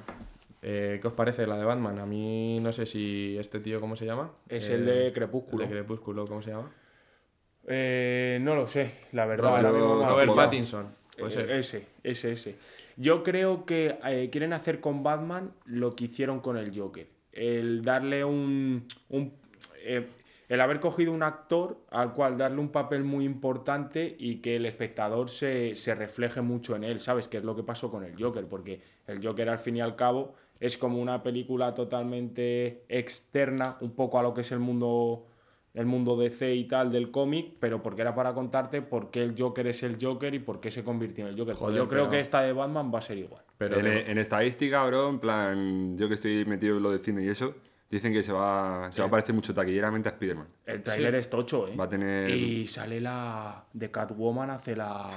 Eh, 0.64 1.00
¿Qué 1.02 1.08
os 1.08 1.14
parece 1.14 1.48
la 1.48 1.58
de 1.58 1.66
Batman? 1.66 1.98
A 2.00 2.06
mí 2.06 2.60
no 2.62 2.72
sé 2.72 2.86
si 2.86 3.36
este 3.40 3.60
tío, 3.60 3.80
¿cómo 3.82 3.96
se 3.96 4.06
llama? 4.06 4.32
Es 4.48 4.70
Eh, 4.70 4.76
el 4.76 4.86
de 4.86 5.08
El 5.08 5.14
Crepúsculo. 5.14 5.64
de 5.64 5.70
Crepúsculo, 5.72 6.28
¿cómo 6.28 6.42
se 6.42 6.52
llama? 6.52 6.72
Eh, 7.68 8.40
no 8.42 8.56
lo 8.56 8.68
sé, 8.68 8.92
la 9.12 9.26
verdad. 9.26 9.50
Robert- 9.50 9.66
ahora 9.66 9.78
mismo 9.78 9.96
me 9.96 10.08
Robert 10.08 10.12
acuerdo. 10.30 10.36
Pattinson. 10.36 10.88
Puede 11.18 11.30
Eh, 11.30 11.32
ser. 11.32 11.52
Ese, 11.52 11.88
ese, 12.04 12.32
ese. 12.34 12.56
Yo 12.98 13.24
creo 13.24 13.66
que 13.66 13.98
eh, 14.06 14.30
quieren 14.32 14.54
hacer 14.54 14.80
con 14.80 15.04
Batman 15.04 15.52
lo 15.66 15.96
que 15.96 16.06
hicieron 16.06 16.40
con 16.42 16.58
el 16.58 16.78
Joker. 16.78 17.08
El 17.32 17.82
darle 17.84 18.24
un. 18.26 18.88
un, 19.10 19.34
eh, 19.84 20.08
el 20.54 20.60
haber 20.60 20.82
cogido 20.82 21.14
un 21.14 21.24
actor 21.24 21.78
al 21.92 22.14
cual 22.14 22.38
darle 22.38 22.60
un 22.60 22.70
papel 22.74 23.06
muy 23.06 23.24
importante 23.24 24.18
y 24.20 24.42
que 24.42 24.58
el 24.58 24.66
espectador 24.66 25.30
se, 25.30 25.76
se 25.76 25.96
refleje 25.96 26.42
mucho 26.42 26.76
en 26.76 26.84
él, 26.84 27.00
¿sabes? 27.00 27.30
Que 27.30 27.38
es 27.38 27.44
lo 27.46 27.56
que 27.56 27.64
pasó 27.64 27.90
con 27.90 28.04
el 28.04 28.22
Joker, 28.22 28.46
porque 28.48 28.82
el 29.08 29.26
Joker 29.26 29.48
al 29.48 29.60
fin 29.60 29.78
y 29.78 29.82
al 29.82 29.96
cabo 29.96 30.36
es 30.60 30.78
como 30.78 31.02
una 31.02 31.24
película 31.24 31.74
totalmente 31.74 32.84
externa, 32.90 33.78
un 33.80 33.92
poco 33.96 34.20
a 34.20 34.24
lo 34.24 34.34
que 34.34 34.42
es 34.42 34.52
el 34.52 34.60
mundo 34.60 35.26
el 35.74 35.86
mundo 35.86 36.18
DC 36.18 36.54
y 36.54 36.66
tal 36.68 36.92
del 36.92 37.12
cómic, 37.12 37.54
pero 37.62 37.82
porque 37.82 38.02
era 38.02 38.14
para 38.14 38.34
contarte 38.34 38.82
por 38.82 39.10
qué 39.10 39.24
el 39.24 39.36
Joker 39.40 39.68
es 39.68 39.84
el 39.84 39.98
Joker 40.02 40.34
y 40.36 40.40
por 40.40 40.60
qué 40.60 40.70
se 40.70 40.84
convirtió 40.84 41.24
en 41.26 41.32
el 41.34 41.40
Joker. 41.40 41.56
Joder, 41.56 41.78
yo 41.78 41.88
creo 41.88 42.02
pero- 42.02 42.12
que 42.12 42.20
esta 42.20 42.42
de 42.42 42.52
Batman 42.52 42.92
va 42.94 43.00
a 43.00 43.02
ser 43.02 43.18
igual. 43.20 43.42
Pero 43.58 43.80
en, 43.80 43.88
en 43.88 44.18
estadística, 44.18 44.84
bro, 44.86 45.08
en 45.10 45.20
plan, 45.20 45.98
yo 45.98 46.10
que 46.10 46.16
estoy 46.16 46.44
metido 46.44 46.76
en 46.76 46.84
lo 46.84 46.92
del 46.92 47.00
cine 47.00 47.24
y 47.24 47.30
eso, 47.30 47.56
dicen 47.92 48.14
que 48.14 48.24
se 48.24 48.32
va, 48.32 48.90
se 48.92 49.02
va 49.02 49.08
a 49.08 49.12
parecer 49.12 49.36
mucho 49.36 49.54
taquilleramente 49.54 50.10
a 50.10 50.14
Spider-Man. 50.14 50.48
El 50.66 50.82
tráiler 50.82 51.16
es 51.16 51.30
tocho, 51.30 51.68
¿eh? 51.68 51.76
Va 51.76 51.84
a 51.86 51.90
tener- 51.90 52.30
Y 52.30 52.66
sale 52.68 53.00
la... 53.02 53.64
de 53.74 53.92
Catwoman 53.92 54.50
hace 54.50 54.76
la... 54.76 55.10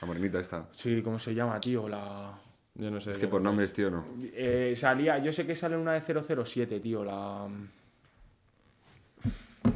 La 0.00 0.06
morenita 0.06 0.38
esta. 0.40 0.68
Sí, 0.72 1.00
¿cómo 1.02 1.18
se 1.18 1.34
llama, 1.34 1.58
tío? 1.60 1.88
La... 1.88 2.32
yo 2.74 2.90
no 2.90 3.00
sé. 3.00 3.12
Es 3.12 3.18
que 3.18 3.28
por 3.28 3.40
nombres, 3.40 3.72
tío, 3.72 3.90
no. 3.90 4.04
Eh, 4.22 4.74
salía... 4.76 5.18
Yo 5.18 5.32
sé 5.32 5.46
que 5.46 5.56
sale 5.56 5.76
una 5.76 5.92
de 5.94 6.00
007, 6.44 6.80
tío, 6.80 7.04
la... 7.04 7.48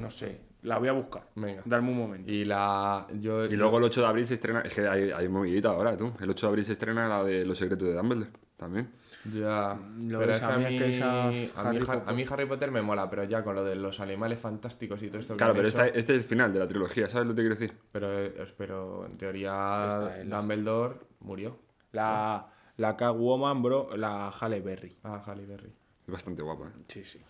No 0.01 0.11
sé, 0.11 0.41
la 0.63 0.79
voy 0.79 0.89
a 0.89 0.93
buscar. 0.93 1.29
Venga. 1.37 1.63
Darme 1.65 1.91
un 1.91 1.97
momento. 1.99 2.31
Y 2.31 2.45
la. 2.45 3.07
Yo, 3.21 3.45
Y 3.45 3.55
luego 3.57 3.79
el 3.79 3.85
8 3.85 4.01
de 4.01 4.07
abril 4.07 4.27
se 4.27 4.35
estrena, 4.35 4.61
es 4.63 4.75
que 4.75 4.87
hay, 4.89 5.11
hay 5.11 5.29
movidita 5.29 5.69
ahora, 5.71 5.97
tú. 5.97 6.13
El 6.21 6.31
8 6.31 6.47
de 6.47 6.51
abril 6.51 6.65
se 6.65 6.73
estrena 6.73 7.07
la 7.09 7.23
de 7.23 7.45
Los 7.45 7.59
secretos 7.59 7.87
de 7.89 7.95
Dumbledore, 7.95 8.31
también. 8.57 8.91
Ya. 9.25 9.79
Lo 10.01 10.19
pero 10.19 10.33
es 10.33 10.41
que 10.41 10.45
a 10.47 10.59
mí, 10.59 10.79
que 10.79 10.89
esa 10.89 11.29
a, 11.29 11.31
mí, 11.31 11.51
Harry 11.55 11.79
Har- 11.79 11.87
Potter- 11.87 12.03
a 12.07 12.13
mí 12.13 12.25
Harry 12.29 12.47
Potter 12.47 12.71
me 12.73 12.83
mola, 12.83 13.09
pero 13.09 13.23
ya 13.25 13.45
con 13.45 13.55
lo 13.55 13.63
de 13.65 13.77
los 13.77 14.01
animales 14.01 14.41
fantásticos 14.41 15.01
y 15.03 15.09
todo 15.09 15.21
esto 15.21 15.35
que 15.35 15.39
Claro, 15.39 15.55
pero 15.55 15.69
hecho, 15.69 15.83
esta- 15.83 15.99
este 15.99 16.15
es 16.17 16.23
el 16.23 16.25
final 16.29 16.53
de 16.53 16.59
la 16.59 16.67
trilogía, 16.67 17.09
¿sabes 17.09 17.29
lo 17.29 17.35
que 17.35 17.43
quiero 17.43 17.55
decir? 17.55 17.77
pero, 17.93 18.19
eh, 18.21 18.55
pero 18.57 19.07
en 19.07 19.17
teoría 19.17 19.53
Dumbledore 20.25 20.97
murió. 21.21 21.57
La, 21.93 22.49
la 22.79 22.97
Catwoman, 22.97 23.63
bro, 23.63 23.97
la 23.97 24.31
Halle 24.31 24.61
Berry. 24.61 24.97
Ah, 25.05 25.23
Halle 25.25 25.47
Berry. 25.47 25.73
Es 26.07 26.13
bastante 26.13 26.43
guapa, 26.43 26.69
¿eh? 26.69 26.83
Sí, 26.89 27.05
sí. 27.05 27.21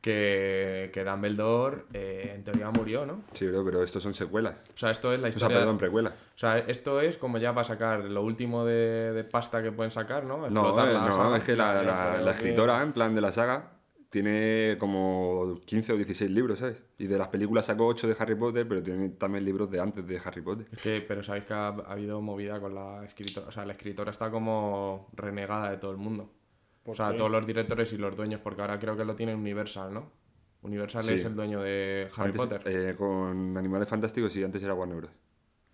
Que, 0.00 0.90
que 0.94 1.04
Dumbledore 1.04 1.84
eh, 1.92 2.32
en 2.34 2.42
teoría 2.42 2.70
murió, 2.70 3.04
¿no? 3.04 3.22
Sí, 3.32 3.46
bro, 3.46 3.62
pero 3.64 3.82
estos 3.82 4.02
son 4.02 4.14
secuelas. 4.14 4.56
O 4.74 4.78
sea, 4.78 4.90
esto 4.90 5.12
es 5.12 5.20
la 5.20 5.28
O 5.28 5.32
sea, 5.32 5.36
historia. 5.38 5.58
perdón, 5.58 5.76
precuelas. 5.78 6.14
O 6.14 6.38
sea, 6.38 6.58
esto 6.58 7.00
es 7.02 7.18
como 7.18 7.36
ya 7.38 7.52
va 7.52 7.60
a 7.62 7.64
sacar 7.64 8.00
lo 8.04 8.22
último 8.22 8.64
de, 8.64 9.12
de 9.12 9.24
pasta 9.24 9.62
que 9.62 9.72
pueden 9.72 9.90
sacar, 9.90 10.24
¿no? 10.24 10.38
No, 10.38 10.44
Explotar 10.46 10.88
eh, 10.88 10.92
la 10.94 11.04
no, 11.06 11.12
saga. 11.12 11.36
es 11.36 11.44
que 11.44 11.54
la, 11.54 11.82
la- 12.22 12.30
escritora, 12.30 12.82
en 12.82 12.92
plan 12.94 13.14
de 13.14 13.20
la 13.20 13.30
saga, 13.30 13.72
tiene 14.08 14.76
como 14.80 15.60
15 15.66 15.92
o 15.92 15.96
16 15.96 16.30
libros, 16.30 16.58
¿sabes? 16.60 16.82
Y 16.98 17.06
de 17.06 17.18
las 17.18 17.28
películas 17.28 17.66
sacó 17.66 17.86
8 17.86 18.08
de 18.08 18.16
Harry 18.18 18.34
Potter, 18.34 18.66
pero 18.66 18.82
tiene 18.82 19.10
también 19.10 19.44
libros 19.44 19.70
de 19.70 19.80
antes 19.80 20.06
de 20.06 20.18
Harry 20.24 20.40
Potter. 20.40 20.66
Es 20.72 20.80
que, 20.80 21.00
pero 21.06 21.22
sabéis 21.22 21.44
que 21.44 21.52
ha, 21.54 21.68
ha 21.68 21.92
habido 21.92 22.20
movida 22.22 22.58
con 22.58 22.74
la 22.74 23.04
escritora. 23.04 23.48
O 23.48 23.52
sea, 23.52 23.66
la 23.66 23.72
escritora 23.74 24.10
está 24.10 24.30
como 24.30 25.08
renegada 25.12 25.70
de 25.70 25.76
todo 25.76 25.90
el 25.92 25.98
mundo. 25.98 26.30
O 26.90 26.94
sea, 26.94 27.10
qué? 27.12 27.18
todos 27.18 27.30
los 27.30 27.46
directores 27.46 27.92
y 27.92 27.96
los 27.98 28.16
dueños, 28.16 28.40
porque 28.42 28.60
ahora 28.62 28.78
creo 28.78 28.96
que 28.96 29.04
lo 29.04 29.14
tiene 29.16 29.34
Universal, 29.34 29.92
¿no? 29.92 30.10
Universal 30.62 31.04
Sí. 31.04 31.14
es 31.14 31.24
el 31.24 31.34
dueño 31.34 31.60
de 31.62 32.08
Harry 32.16 32.32
Antes, 32.32 32.40
Potter. 32.40 32.62
eh, 32.66 32.94
con 32.94 33.56
Animales 33.56 33.88
Fantásticos 33.88 34.34
y 34.36 34.44
antes 34.44 34.62
era 34.62 34.74
Warner 34.74 34.96
Bros. 34.98 35.10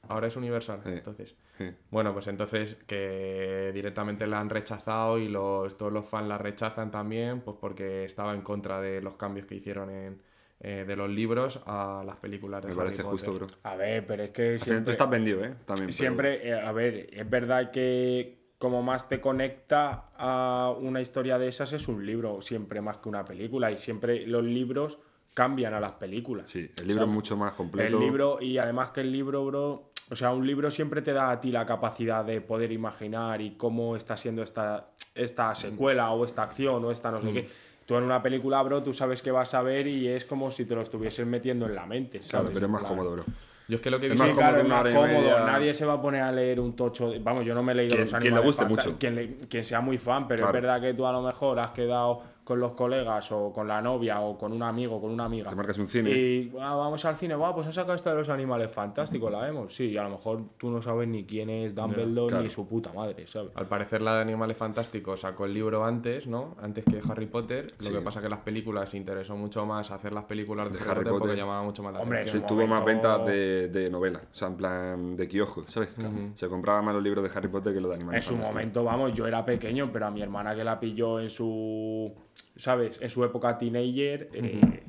Ahora 0.08 0.28
es 0.28 0.36
Universal, 0.36 0.80
Sí. 0.84 0.90
entonces. 0.90 1.34
Sí. 1.58 1.68
Bueno, 1.90 2.12
pues 2.12 2.28
entonces 2.28 2.76
que 2.86 3.72
directamente 3.74 4.26
la 4.28 4.38
han 4.38 4.48
rechazado 4.50 5.18
y 5.18 5.28
los, 5.28 5.76
todos 5.76 5.92
los 5.92 6.06
fans 6.06 6.28
la 6.28 6.38
rechazan 6.38 6.92
también, 6.92 7.40
pues 7.40 7.56
porque 7.60 8.04
estaba 8.04 8.32
en 8.32 8.42
contra 8.42 8.80
de 8.80 9.00
los 9.02 9.16
cambios 9.16 9.46
que 9.46 9.56
hicieron 9.56 9.90
en, 9.90 10.22
eh, 10.60 10.84
de 10.86 10.94
los 10.96 11.10
libros 11.10 11.60
a 11.66 12.04
las 12.06 12.16
películas 12.18 12.62
de 12.62 12.68
Me 12.68 12.74
Harry 12.74 12.84
parece 12.84 13.02
Potter. 13.02 13.10
justo, 13.30 13.34
bro. 13.34 13.46
A 13.64 13.74
ver, 13.74 14.06
pero 14.06 14.22
es 14.22 14.30
que 14.30 14.58
siempre... 14.60 14.92
estás 14.92 15.10
vendido, 15.10 15.44
¿eh? 15.44 15.54
También. 15.66 15.86
pero- 15.88 15.92
Siempre, 15.92 16.48
eh, 16.48 16.54
a 16.54 16.70
ver, 16.70 17.08
es 17.12 17.28
verdad 17.28 17.72
que 17.72 18.35
como 18.58 18.82
más 18.82 19.08
te 19.08 19.20
conecta 19.20 20.10
a 20.16 20.74
una 20.78 21.00
historia 21.00 21.38
de 21.38 21.48
esas 21.48 21.72
es 21.72 21.88
un 21.88 22.04
libro, 22.06 22.40
siempre 22.42 22.80
más 22.80 22.98
que 22.98 23.08
una 23.08 23.24
película. 23.24 23.70
Y 23.70 23.76
siempre 23.76 24.26
los 24.26 24.44
libros 24.44 24.98
cambian 25.34 25.74
a 25.74 25.80
las 25.80 25.92
películas. 25.92 26.48
Sí, 26.50 26.70
el 26.76 26.86
libro 26.88 27.02
O 27.02 27.06
sea, 27.06 27.10
es 27.10 27.14
mucho 27.14 27.36
más 27.36 27.52
completo. 27.52 27.96
El 27.98 28.02
libro, 28.02 28.38
y 28.40 28.56
además 28.58 28.90
que 28.90 29.02
el 29.02 29.12
libro, 29.12 29.44
bro, 29.44 29.90
o 30.10 30.16
sea, 30.16 30.32
un 30.32 30.46
libro 30.46 30.70
siempre 30.70 31.02
te 31.02 31.12
da 31.12 31.30
a 31.30 31.40
ti 31.40 31.50
la 31.52 31.66
capacidad 31.66 32.24
de 32.24 32.40
poder 32.40 32.72
imaginar 32.72 33.40
y 33.42 33.56
cómo 33.56 33.96
está 33.96 34.16
siendo 34.16 34.42
esta, 34.42 34.88
esta 35.14 35.54
secuela 35.54 36.10
o 36.12 36.24
esta 36.24 36.42
acción 36.44 36.82
o 36.84 36.90
esta 36.90 37.10
no 37.10 37.18
Mm. 37.18 37.22
sé 37.22 37.32
qué. 37.32 37.48
Tú 37.84 37.96
en 37.96 38.04
una 38.04 38.20
película, 38.22 38.60
bro, 38.62 38.82
tú 38.82 38.92
sabes 38.94 39.22
que 39.22 39.30
vas 39.30 39.54
a 39.54 39.62
ver 39.62 39.86
y 39.86 40.08
es 40.08 40.24
como 40.24 40.50
si 40.50 40.64
te 40.64 40.74
lo 40.74 40.80
estuvieses 40.82 41.24
metiendo 41.26 41.66
en 41.66 41.74
la 41.74 41.86
mente, 41.86 42.20
¿sabes? 42.22 42.30
Claro, 42.30 42.50
pero 42.54 42.66
es 42.66 42.72
más 42.72 42.82
cómodo, 42.82 43.12
bro. 43.12 43.24
Yo 43.68 43.76
es 43.76 43.80
que 43.82 43.90
lo 43.90 43.98
que 43.98 44.06
he 44.06 44.12
Es 44.12 44.12
visto... 44.12 44.24
Sí, 44.26 44.30
más 44.32 44.38
claro, 44.38 44.62
cómodo 44.62 44.88
es 44.88 44.94
más 44.94 44.94
cómodo. 45.06 45.20
media. 45.30 45.40
Nadie 45.44 45.74
se 45.74 45.84
va 45.86 45.94
a 45.94 46.02
poner 46.02 46.22
a 46.22 46.30
leer 46.32 46.60
un 46.60 46.76
tocho. 46.76 47.10
de- 47.10 47.18
Vamos, 47.18 47.44
yo 47.44 47.54
no 47.54 47.62
me 47.62 47.72
he 47.72 47.74
leído 47.74 47.96
los 47.96 48.10
quien 48.10 48.20
le 48.22 48.26
animales. 48.28 48.46
guste 48.46 48.64
mucho. 48.64 48.96
Quien, 48.98 49.14
le- 49.16 49.36
quien 49.48 49.64
sea 49.64 49.80
muy 49.80 49.98
fan, 49.98 50.28
pero 50.28 50.42
Claro. 50.44 50.56
es 50.58 50.62
verdad 50.62 50.80
que 50.80 50.94
tú 50.94 51.04
a 51.06 51.12
lo 51.12 51.22
mejor 51.22 51.58
has 51.58 51.70
quedado 51.70 52.22
con 52.46 52.60
los 52.60 52.74
colegas 52.74 53.32
o 53.32 53.52
con 53.52 53.66
la 53.66 53.82
novia 53.82 54.20
o 54.20 54.38
con 54.38 54.52
un 54.52 54.62
amigo, 54.62 55.00
con 55.00 55.10
una 55.10 55.24
amiga. 55.24 55.50
Te 55.50 55.56
marcas 55.56 55.78
un 55.78 55.88
cine. 55.88 56.10
Y 56.10 56.52
ah, 56.60 56.76
vamos 56.76 57.04
al 57.04 57.16
cine, 57.16 57.34
va, 57.34 57.52
pues 57.52 57.66
han 57.66 57.72
sacado 57.72 57.94
esto 57.94 58.08
de 58.10 58.14
los 58.14 58.28
animales 58.28 58.70
fantásticos, 58.70 59.32
la 59.32 59.40
vemos. 59.40 59.74
Sí, 59.74 59.86
y 59.86 59.96
a 59.96 60.04
lo 60.04 60.10
mejor 60.10 60.42
tú 60.56 60.70
no 60.70 60.80
sabes 60.80 61.08
ni 61.08 61.24
quién 61.24 61.50
es 61.50 61.74
Dumbledore 61.74 62.28
claro. 62.28 62.44
ni 62.44 62.50
su 62.50 62.68
puta 62.68 62.92
madre, 62.92 63.26
¿sabes? 63.26 63.50
Al 63.56 63.66
parecer 63.66 64.00
la 64.00 64.14
de 64.14 64.20
Animales 64.20 64.56
Fantásticos 64.56 65.22
sacó 65.22 65.46
el 65.46 65.54
libro 65.54 65.84
antes, 65.84 66.28
¿no? 66.28 66.54
Antes 66.62 66.84
que 66.84 67.00
Harry 67.10 67.26
Potter. 67.26 67.74
Lo 67.80 67.90
que 67.90 68.00
pasa 68.00 68.22
que 68.22 68.28
las 68.28 68.38
películas 68.38 68.94
interesó 68.94 69.36
mucho 69.36 69.66
más 69.66 69.90
hacer 69.90 70.12
las 70.12 70.24
películas 70.26 70.70
de, 70.72 70.78
De 70.78 70.84
Harry 70.84 70.90
Harry 71.00 71.04
Potter 71.04 71.18
porque 71.18 71.36
llamaba 71.36 71.64
mucho 71.64 71.82
más 71.82 71.94
la 71.94 72.00
Hombre, 72.00 72.20
atención. 72.20 72.46
tuvo 72.46 72.64
más 72.68 72.84
ventas 72.84 73.26
de, 73.26 73.66
de 73.66 73.90
novela, 73.90 74.20
o 74.20 74.36
sea, 74.36 74.46
en 74.46 74.56
plan 74.56 75.16
de 75.16 75.26
kiosco, 75.26 75.64
¿sabes? 75.66 75.92
Se 76.34 76.48
compraban 76.48 76.84
más 76.84 76.94
los 76.94 77.02
libros 77.02 77.24
de 77.24 77.36
Harry 77.36 77.48
Potter 77.48 77.74
que 77.74 77.80
los 77.80 77.90
de 77.90 77.96
Animales 77.96 78.24
En 78.24 78.36
su 78.36 78.40
momento, 78.40 78.84
vamos, 78.84 79.12
yo 79.14 79.26
era 79.26 79.44
pequeño, 79.44 79.90
pero 79.92 80.06
a 80.06 80.12
mi 80.12 80.22
hermana 80.22 80.54
que 80.54 80.62
la 80.62 80.78
pilló 80.78 81.18
en 81.18 81.28
su, 81.28 82.14
¿sabes? 82.56 83.00
En 83.00 83.10
su 83.10 83.24
época 83.24 83.58
teenager, 83.58 84.30
eh, 84.32 84.82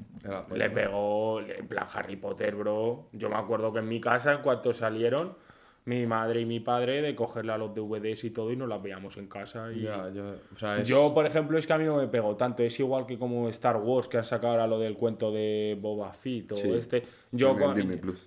le 0.54 0.70
pegó, 0.70 1.42
en 1.42 1.68
plan 1.68 1.88
Harry 1.94 2.16
Potter, 2.16 2.56
bro. 2.56 3.10
Yo 3.14 3.30
me 3.30 3.36
acuerdo 3.36 3.72
que 3.74 3.80
en 3.80 3.88
mi 3.88 4.02
casa, 4.02 4.34
en 4.34 4.42
cuanto 4.42 4.74
salieron, 4.74 5.38
mi 5.88 6.06
madre 6.06 6.42
y 6.42 6.46
mi 6.46 6.60
padre 6.60 7.02
de 7.02 7.16
cogerle 7.16 7.54
a 7.54 7.58
los 7.58 7.74
DVDs 7.74 8.26
y 8.26 8.32
todo 8.32 8.52
y 8.52 8.58
nos 8.58 8.68
las 8.68 8.84
veíamos 8.84 9.16
en 9.16 9.28
casa. 9.28 9.72
Y... 9.72 9.84
Ya, 9.84 10.10
yo, 10.14 10.36
o 10.54 10.60
sea, 10.60 10.80
es- 10.82 10.88
Yo, 10.88 11.14
por 11.14 11.26
ejemplo, 11.26 11.58
es 11.58 11.66
que 11.66 11.72
a 11.72 11.78
mí 11.78 11.86
no 11.86 11.96
me 11.96 12.08
pegó 12.08 12.36
tanto. 12.36 12.62
Es 12.62 12.78
igual 12.82 13.06
que 13.06 13.18
como 13.18 13.48
Star 13.48 13.78
Wars, 13.78 14.10
que 14.10 14.18
han 14.18 14.26
sacado 14.26 14.52
ahora 14.52 14.68
lo 14.68 14.80
del 14.80 14.96
cuento 14.98 15.32
de 15.32 15.78
Boba 15.80 16.12
Fett 16.12 16.52
o 16.52 16.56
Sí, 16.58 16.70
este. 16.74 17.04
Yo, 17.32 17.58
con- 17.58 17.74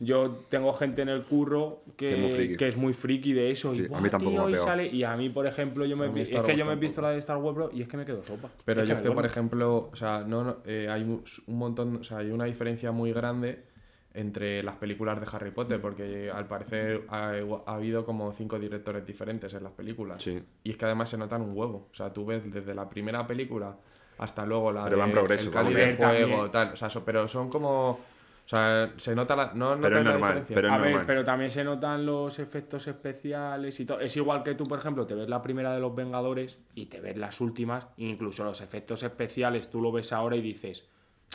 yo 0.01 0.39
tengo 0.49 0.73
gente 0.73 1.03
en 1.03 1.11
el 1.11 1.23
curro 1.23 1.83
que, 1.99 2.57
Que 2.59 2.69
es 2.69 2.77
muy 2.79 2.95
friki. 2.95 3.35
de 3.35 3.51
eso. 3.51 3.75
Sí, 3.75 3.83
y, 3.83 3.85
a 3.85 3.89
"Buah, 3.89 4.01
mí 4.01 4.09
tampoco 4.09 4.31
tío", 4.37 4.45
me 4.47 4.53
y 4.53 4.57
sale- 4.57 4.87
Y 4.89 5.05
a 5.05 5.15
mí, 5.17 5.29
por 5.29 5.47
ejemplo, 5.47 5.85
yo 5.85 5.97
me 5.99 6.07
es 6.07 6.29
Star 6.31 6.43
que 6.43 6.53
Wars 6.53 6.59
yo 6.59 6.65
me 6.65 6.73
he 6.73 6.77
visto 6.77 7.03
la 7.03 7.11
de 7.11 7.19
Star 7.19 7.37
Wars, 7.37 7.55
bro, 7.57 7.71
y 7.75 7.83
es 7.83 7.89
que 7.89 7.97
me 7.99 8.07
quedo 8.07 8.23
sopa. 8.23 8.49
Pero 8.65 8.83
Es 8.83 8.89
yo 8.89 9.03
que, 9.03 9.11
por 9.11 9.27
ejemplo, 9.27 9.91
o 9.93 9.97
sea, 9.97 10.25
no, 10.27 10.45
no, 10.45 10.57
eh, 10.65 10.89
hay 10.91 11.03
un 11.03 11.23
montón, 11.47 11.97
o 11.97 12.05
sea, 12.05 12.19
hay 12.19 12.31
una 12.31 12.47
diferencia 12.47 12.91
muy 12.91 13.13
grande 13.13 13.69
entre 14.15 14.63
las 14.63 14.77
películas 14.77 15.21
de 15.21 15.27
Harry 15.37 15.51
Potter, 15.53 15.81
porque 15.81 16.31
al 16.31 16.47
parecer 16.47 17.05
ha, 17.09 17.33
ha 17.67 17.75
habido 17.75 18.05
como 18.05 18.33
cinco 18.33 18.59
directores 18.59 19.07
diferentes 19.07 19.55
en 19.55 19.63
las 19.63 19.73
películas. 19.73 20.23
Sí. 20.23 20.43
Y 20.65 20.71
es 20.73 20.77
que 20.77 20.85
además 20.85 21.09
se 21.11 21.17
notan 21.19 21.43
un 21.43 21.57
huevo. 21.57 21.89
O 21.93 21.95
sea, 21.95 22.13
tú 22.13 22.27
ves 22.27 22.43
desde 22.53 22.75
la 22.75 22.89
primera 22.89 23.27
película 23.27 23.77
hasta 24.19 24.45
luego 24.45 24.73
la 24.73 24.85
Pero 24.85 24.97
de 24.97 25.01
va 25.03 25.07
en 25.07 25.13
progreso, 25.13 25.49
El 25.51 25.57
va 25.57 25.63
de 25.63 25.95
Fuego, 25.95 25.97
también. 26.29 26.51
tal. 26.53 26.73
O 26.73 26.77
sea, 26.77 26.91
so- 26.91 27.05
pero 27.05 27.29
son 27.29 27.49
como... 27.49 27.91
O 27.91 28.49
sea, 28.53 28.93
se 28.97 29.15
nota 29.15 29.37
la... 29.37 29.53
No 29.55 29.77
Pero 29.77 29.79
notas 29.79 29.99
es 30.01 30.05
la 30.05 30.11
normal, 30.11 30.29
diferencia. 30.41 30.55
pero 30.57 30.69
es 30.69 30.75
a 30.75 30.77
ver, 30.79 30.87
normal. 30.91 31.07
pero 31.07 31.25
también 31.25 31.51
se 31.53 31.63
notan 31.63 32.05
los 32.05 32.39
efectos 32.41 32.89
especiales 32.89 33.79
y 33.79 33.85
todo. 33.87 34.01
Es 34.01 34.17
igual 34.17 34.43
que 34.43 34.55
tú, 34.57 34.65
por 34.65 34.81
ejemplo, 34.81 35.07
te 35.07 35.15
ves 35.15 35.29
la 35.29 35.41
primera 35.41 35.73
de 35.73 35.79
los 35.79 35.95
Vengadores 35.95 36.59
y 36.75 36.87
te 36.87 37.01
ves 37.01 37.17
las 37.17 37.41
últimas, 37.41 37.87
incluso 37.97 38.43
los 38.43 38.61
efectos 38.61 39.05
especiales, 39.05 39.71
tú 39.71 39.81
lo 39.81 39.93
ves 39.93 40.13
ahora 40.13 40.35
y 40.35 40.41
dices, 40.43 40.89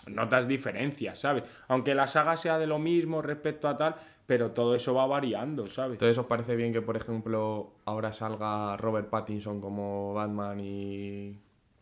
notas 0.08 0.48
diferencias, 0.48 1.20
¿sabes? 1.20 1.44
Aunque 1.68 1.96
la 1.96 2.08
saga 2.08 2.38
sea 2.38 2.58
de 2.60 2.68
lo 2.68 2.80
mismo 2.80 3.22
respecto 3.22 3.68
a 3.68 3.78
tal, 3.78 3.96
pero 4.28 4.52
todo 4.52 4.76
eso 4.76 4.94
va 4.94 5.06
variando, 5.08 5.68
¿sabes? 5.68 5.94
Entonces, 5.94 6.18
¿os 6.18 6.26
parece 6.26 6.56
bien 6.56 6.74
que, 6.74 6.82
por 6.82 6.98
ejemplo, 6.98 7.74
ahora 7.86 8.12
salga 8.14 8.78
Robert 8.78 9.10
Pattinson 9.10 9.62
como 9.62 10.14
Batman 10.14 10.60
y 10.62 11.38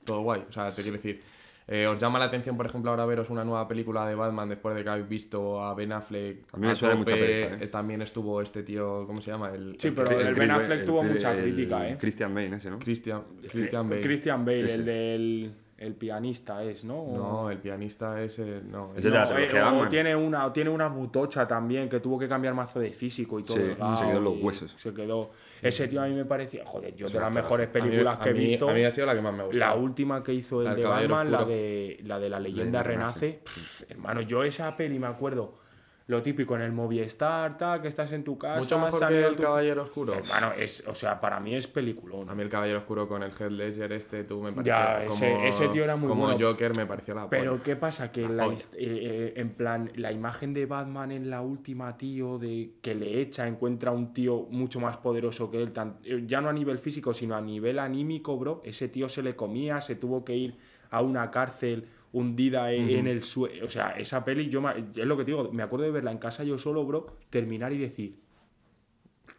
todo 0.05 0.22
guay? 0.22 0.43
O 0.48 0.51
sea, 0.51 0.72
te 0.72 0.82
quiero 0.82 0.98
decir, 0.98 1.22
eh, 1.67 1.88
¿os 1.88 2.00
llama 2.00 2.20
la 2.20 2.25
atención, 2.25 2.55
por 2.58 2.65
ejemplo, 2.65 2.91
ahora 2.91 3.05
veros 3.05 3.29
una 3.29 3.43
nueva 3.46 3.65
película 3.67 4.05
de 4.08 4.15
Batman 4.15 4.50
después 4.50 4.75
de 4.75 4.84
que 4.84 4.89
habéis 4.89 5.08
visto 5.08 5.62
a 5.63 5.74
Ben 5.74 5.91
Affleck? 5.93 6.46
A 6.53 6.58
mí 6.58 6.67
me 6.67 6.75
suena 6.75 6.96
mucha 6.96 7.15
pereza, 7.15 7.55
¿eh? 7.55 7.58
Eh, 7.62 7.67
También 7.67 8.01
estuvo 8.01 8.41
este 8.41 8.63
tío, 8.63 9.05
¿cómo 9.08 9.22
se 9.22 9.32
llama? 9.32 9.50
El, 9.53 9.75
Sí, 9.79 9.88
el 9.89 9.93
pero 9.93 10.12
el 10.20 10.27
el 10.27 10.34
Ben 10.36 10.51
Affleck 10.51 10.86
tuvo 10.86 11.01
el- 11.01 11.12
mucha 11.12 11.34
el- 11.34 11.43
crítica, 11.43 11.89
¿eh? 11.89 11.98
Christian 12.00 12.34
Bale 12.36 12.55
ese, 12.55 12.70
¿no? 12.70 12.79
Christian, 12.79 13.24
Christian 13.50 13.89
Bale. 13.89 14.01
Christian 14.01 14.46
Bale, 14.46 14.65
Ese. 14.65 14.75
el 14.75 14.86
del 14.86 15.53
el 15.77 15.96
pianista 15.96 16.63
es, 16.63 16.84
¿no? 16.86 16.98
O- 17.01 17.18
No, 17.18 17.50
el 17.51 17.58
pianista 17.58 18.22
es 18.22 18.39
el... 18.39 18.70
No, 18.72 18.92
Es 18.96 19.03
el 19.06 19.12
de 19.12 19.18
la 19.18 19.25
No, 19.25 19.32
eh, 19.32 19.34
trilogía 19.36 19.62
o 19.63 19.72
Batman. 19.72 19.89
tiene 19.89 20.15
una, 20.15 20.46
o 20.46 20.51
tiene 20.51 20.70
una 20.70 20.88
butocha 20.88 21.48
también 21.48 21.89
que 21.89 22.00
tuvo 22.00 22.18
que 22.20 22.27
cambiar 22.30 22.53
mazo 22.53 22.80
de 22.80 22.89
físico 22.92 23.39
y 23.39 23.44
todo. 23.44 23.58
Sí, 23.58 23.63
se 23.98 24.06
quedó 24.06 24.18
en 24.18 24.24
los 24.24 24.38
huesos. 24.42 24.75
Se 24.77 24.94
quedó. 24.94 25.32
Ese 25.62 25.88
tío 25.88 26.01
a 26.01 26.08
mí 26.08 26.13
me 26.13 26.25
parecía, 26.25 26.63
joder, 26.65 26.96
yo 26.96 27.08
Es 27.08 27.13
de 27.13 27.20
las 27.20 27.34
mejores 27.34 27.68
A 27.68 27.70
mí- 27.70 27.74
películas 27.82 28.20
a 28.20 28.24
que 28.24 28.30
he 28.30 28.34
mí- 28.34 28.39
visto. 28.39 28.70
A 28.70 28.74
mí 28.74 28.84
ha 28.84 28.92
sido 28.92 29.08
la 29.08 29.15
que 29.15 29.22
más 29.22 29.34
me 29.34 29.44
gusta. 29.44 29.60
La 29.60 29.74
última 29.75 30.24
que 30.24 30.34
hizo 30.34 30.62
La 30.62 30.72
el 30.72 30.75
de 30.77 30.86
Batman, 30.86 31.32
la 31.32 31.44
de, 31.46 32.00
la 32.03 32.20
de 32.20 32.30
la 32.30 32.39
leyenda 32.39 32.82
Leyenda 32.82 32.84
renace. 32.84 33.20
Renace. 33.20 33.42
Pff, 33.44 33.92
hermano, 33.92 34.22
yo 34.22 34.44
esa 34.44 34.75
peli 34.77 35.00
me 35.00 35.08
acuerdo. 35.08 35.62
Lo 36.06 36.22
típico 36.22 36.54
en 36.56 36.62
el 36.64 36.74
Movistar, 36.74 37.58
tal, 37.58 37.82
que 37.82 37.88
estás 37.88 38.12
en 38.12 38.26
tu 38.26 38.38
casa. 38.38 38.60
Mucho 38.60 38.78
mejor 38.78 39.08
que 39.08 39.26
el 39.26 39.36
tu- 39.38 39.44
Caballero 39.44 39.84
Oscuro. 39.84 40.14
Hermano, 40.14 40.52
es, 40.52 40.84
o 40.86 40.94
sea, 40.94 41.22
para 41.22 41.40
mí 41.40 41.56
es 41.56 41.66
peliculón. 41.68 42.30
A 42.30 42.36
mí 42.36 42.42
el 42.44 42.50
Caballero 42.50 42.80
Oscuro 42.80 43.08
con 43.08 43.24
el 43.24 43.32
Heath 43.32 43.52
Ledger 43.52 43.92
este, 43.94 44.26
tú 44.26 44.42
me 44.42 44.52
pareció... 44.52 44.64
Ya, 44.74 45.04
ese- 45.06 45.32
como, 45.32 45.44
ese 45.46 45.68
tío 45.70 45.84
era 45.86 45.96
muy 45.96 46.10
como 46.10 46.24
bueno. 46.26 46.38
Joker 46.46 46.76
me 46.76 46.86
pareció 46.86 47.16
la 47.16 47.30
Pero 47.30 47.52
polla. 47.54 47.64
¿qué 47.64 47.76
pasa? 47.78 48.12
Que 48.12 48.28
la, 48.28 48.48
eh, 48.48 48.58
eh, 48.78 49.34
en 49.38 49.52
plan, 49.54 49.92
la 49.96 50.12
imagen 50.12 50.54
de 50.54 50.66
Batman 50.66 51.14
en 51.14 51.30
la 51.30 51.40
última, 51.42 51.98
tío, 51.98 52.38
de 52.38 52.74
que 52.82 52.96
le 52.96 53.22
echa, 53.22 53.48
encuentra 53.48 53.92
un 53.92 54.14
tío 54.14 54.46
mucho 54.50 54.82
más 54.82 54.98
poderoso 54.98 55.50
que 55.50 55.62
él, 55.62 55.72
tan- 55.72 56.00
eh, 56.04 56.24
ya 56.28 56.42
no 56.42 56.50
a 56.50 56.54
nivel 56.54 56.80
físico, 56.80 57.14
sino 57.14 57.34
a 57.36 57.42
nivel 57.42 57.80
anímico, 57.80 58.38
bro. 58.38 58.62
Ese 58.66 58.90
tío 58.90 59.08
se 59.08 59.24
le 59.24 59.38
comía, 59.38 59.80
se 59.80 59.96
tuvo 59.96 60.26
que 60.26 60.36
ir 60.36 60.58
a 60.92 61.02
una 61.02 61.32
cárcel 61.32 61.88
hundida 62.13 62.72
e- 62.72 62.98
en 62.98 63.08
el 63.08 63.24
suelo. 63.24 63.65
O 63.65 63.70
sea, 63.70 63.91
esa 63.91 64.24
peli, 64.24 64.48
yo 64.50 64.62
ma- 64.62 64.74
es 64.77 65.05
lo 65.05 65.17
que 65.17 65.25
te 65.25 65.32
digo, 65.32 65.51
me 65.51 65.63
acuerdo 65.63 65.86
de 65.86 65.91
verla 65.91 66.12
en 66.12 66.20
casa 66.20 66.43
yo 66.46 66.58
solo, 66.58 66.86
bro, 66.86 67.17
terminar 67.29 67.74
y 67.74 67.77
decir, 67.79 68.15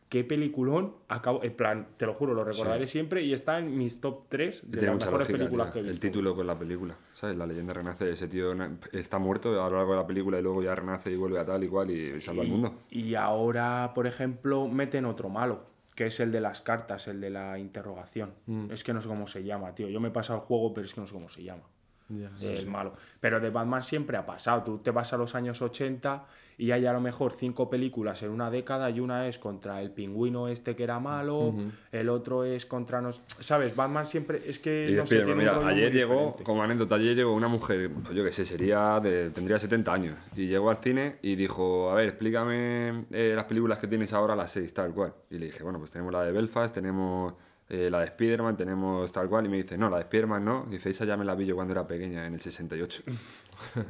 qué 0.09 0.23
peliculón, 0.23 0.95
acabo, 1.09 1.43
en 1.43 1.55
plan, 1.57 1.89
te 1.97 2.07
lo 2.07 2.15
juro, 2.15 2.35
lo 2.35 2.45
recordaré 2.45 2.87
siempre 2.87 3.23
y 3.23 3.33
está 3.33 3.59
en 3.59 3.77
mis 3.77 4.01
top 4.01 4.27
3 4.29 4.63
Y 4.65 4.77
de 4.77 4.83
las 4.87 4.97
mejores 4.97 5.13
lógica, 5.29 5.39
películas 5.39 5.71
que 5.73 5.79
he 5.79 5.83
El 5.83 5.89
visto. 5.89 6.01
título 6.03 6.37
con 6.37 6.47
la 6.47 6.57
película, 6.59 6.97
¿sabes? 7.15 7.37
La 7.37 7.47
leyenda 7.47 7.75
renace, 7.75 8.11
ese 8.13 8.29
tío 8.29 8.53
está 8.93 9.19
muerto 9.19 9.51
a 9.63 9.69
lo 9.71 9.77
largo 9.77 9.93
de 9.93 9.99
la 10.01 10.07
película 10.07 10.39
y 10.39 10.43
luego 10.43 10.63
ya 10.63 10.75
renace 10.75 11.11
y 11.11 11.17
vuelve 11.17 11.39
a 11.41 11.45
tal 11.45 11.65
y 11.65 11.69
cual 11.69 11.91
y 11.91 12.21
salva 12.21 12.43
al 12.43 12.49
mundo. 12.49 12.75
Y 12.91 13.15
ahora, 13.17 13.91
por 13.95 14.07
ejemplo, 14.07 14.69
meten 14.69 15.05
otro 15.05 15.29
malo, 15.31 15.65
que 15.97 16.07
es 16.07 16.21
el 16.21 16.31
de 16.31 16.41
las 16.41 16.61
cartas, 16.61 17.09
el 17.09 17.21
de 17.21 17.31
la 17.31 17.59
interrogación. 17.59 18.35
Mm. 18.47 18.71
Es 18.71 18.85
que 18.85 18.93
no 18.95 19.01
sé 19.01 19.09
cómo 19.09 19.27
se 19.27 19.43
llama, 19.43 19.75
tío. 19.75 19.89
Yo 19.89 20.01
me 20.01 20.09
he 20.09 20.13
pasado 20.13 20.39
el 20.41 20.45
juego, 20.45 20.75
pero 20.75 20.85
es 20.87 20.95
que 20.95 21.01
no 21.01 21.07
sé 21.09 21.13
cómo 21.15 21.29
se 21.29 21.43
llama. 21.43 21.63
Ya, 22.09 22.31
el 22.43 22.67
malo. 22.67 22.95
Pero 23.21 23.41
de 23.41 23.51
Batman 23.51 23.83
siempre 23.83 24.17
ha 24.17 24.27
pasado. 24.27 24.63
Tú 24.63 24.79
te 24.79 24.91
vas 24.91 25.13
a 25.13 25.17
los 25.17 25.35
años 25.35 25.63
80 25.63 26.27
y 26.59 26.71
hay 26.71 26.87
a 26.87 26.93
lo 26.93 27.01
mejor 27.01 27.33
cinco 27.33 27.69
películas 27.69 28.23
en 28.23 28.31
una 28.31 28.51
década 28.51 28.91
y 28.91 29.01
una 29.01 29.27
es 29.27 29.39
contra 29.39 29.83
el 29.83 29.91
pingüino 29.91 30.49
este 30.49 30.77
que 30.77 30.85
era 30.85 31.01
malo, 31.01 31.55
el 31.91 32.09
otro 32.09 32.45
es 32.45 32.67
contra... 32.67 33.01
Nos... 33.01 33.23
¿Sabes? 33.41 33.75
Batman 33.75 34.07
siempre... 34.07 34.43
Es 34.47 34.59
que... 34.59 34.91
Y 34.91 34.95
no 34.95 35.07
sé, 35.07 35.17
tiene 35.17 35.35
mira, 35.35 35.67
ayer 35.67 35.93
llegó, 35.93 36.15
diferente. 36.15 36.45
como 36.45 36.63
anécdota, 36.63 36.95
ayer 36.97 37.17
llegó 37.17 37.33
una 37.33 37.49
mujer, 37.49 37.91
pues 37.91 38.15
yo 38.15 38.23
qué 38.23 38.33
sé, 38.33 38.45
sería 38.45 39.01
de, 39.01 39.31
tendría 39.31 39.59
70 39.59 39.93
años, 39.93 40.17
y 40.37 40.47
llegó 40.47 40.71
al 40.71 40.79
cine 40.79 41.17
y 41.23 41.35
dijo, 41.35 41.91
a 41.91 41.95
ver, 41.95 42.09
explícame 42.09 43.07
eh, 43.11 43.33
las 43.35 43.45
películas 43.47 43.79
que 43.79 43.89
tienes 43.89 44.13
ahora, 44.13 44.37
las 44.37 44.53
seis, 44.53 44.73
tal 44.73 44.93
cual. 44.93 45.15
Y 45.31 45.39
le 45.39 45.47
dije, 45.47 45.63
bueno, 45.63 45.79
pues 45.79 45.91
tenemos 45.91 46.13
la 46.13 46.23
de 46.23 46.33
Belfast, 46.33 46.75
tenemos 46.75 47.35
eh, 47.75 47.91
la 47.91 48.01
de 48.01 48.07
Spider-Man, 48.07 48.57
tenemos 48.57 49.11
tal 49.13 49.29
cual, 49.29 49.47
y 49.47 49.49
me 49.49 49.57
dice, 49.57 49.77
no, 49.77 49.91
la 49.91 49.97
de 49.97 50.03
Spider-Man 50.03 50.45
no, 50.45 50.67
dice, 50.71 50.91
esa 50.91 51.05
ya 51.05 51.17
me 51.17 51.25
la 51.25 51.35
vi 51.35 51.47
yo 51.47 51.55
cuando 51.55 51.73
era 51.73 51.87
pequeña, 51.87 52.27
en 52.27 52.35
el 52.35 52.41
68. 52.41 53.03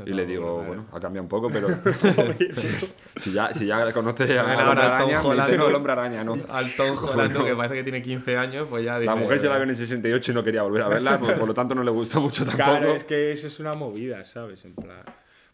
Y 0.05 0.11
le 0.11 0.27
digo, 0.27 0.63
bueno, 0.63 0.85
ha 0.93 1.01
cambiado 1.01 1.23
un 1.23 1.29
poco, 1.29 1.49
pero 1.51 1.69
si, 3.17 3.33
ya, 3.33 3.53
si 3.55 3.65
ya 3.65 3.91
conoces 3.95 4.31
a 4.33 4.43
ahora 4.43 4.69
hombre 4.69 4.85
al 4.85 4.99
Tom 4.99 5.11
araña, 5.11 5.23
me 5.23 5.47
dice, 5.47 5.59
no, 5.59 5.69
el 5.69 5.75
hombre 5.75 5.93
araña, 5.93 6.23
no. 6.23 6.37
Al 6.51 6.71
Tom 6.77 6.99
Holland, 7.03 7.45
que 7.45 7.57
parece 7.57 7.75
que 7.77 7.83
tiene 7.83 8.03
15 8.03 8.37
años, 8.37 8.67
pues 8.69 8.85
ya 8.85 8.99
La 8.99 9.15
mujer 9.15 9.41
se 9.41 9.49
la 9.49 9.55
vio 9.55 9.65
en 9.65 9.71
el 9.71 9.77
68 9.77 10.33
y 10.33 10.35
no 10.35 10.45
quería 10.45 10.63
volver 10.63 10.83
a 10.83 10.89
verla, 10.89 11.19
por, 11.19 11.35
por 11.39 11.49
lo 11.49 11.55
tanto 11.55 11.75
no 11.75 11.83
le 11.83 11.91
gustó 11.91 12.21
mucho 12.21 12.45
tampoco. 12.45 12.71
Claro, 12.71 12.95
es 12.95 13.05
que 13.05 13.33
eso 13.33 13.47
es 13.47 13.59
una 13.59 13.73
movida, 13.73 14.23
¿sabes? 14.25 14.65
En 14.67 14.75
plan. 14.75 15.03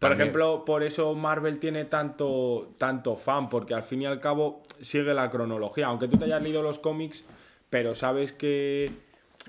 Por 0.01 0.09
También. 0.09 0.29
ejemplo, 0.29 0.65
por 0.65 0.83
eso 0.83 1.15
Marvel 1.15 1.59
tiene 1.59 1.85
tanto, 1.85 2.73
tanto 2.79 3.17
fan, 3.17 3.51
porque 3.51 3.75
al 3.75 3.83
fin 3.83 4.01
y 4.01 4.07
al 4.07 4.19
cabo 4.19 4.63
sigue 4.81 5.13
la 5.13 5.31
cronología. 5.31 5.89
Aunque 5.89 6.09
tú 6.09 6.17
te 6.17 6.25
hayas 6.25 6.41
leído 6.41 6.63
los 6.63 6.79
cómics, 6.79 7.23
pero 7.71 7.95
sabes 7.95 8.33
que, 8.33 8.91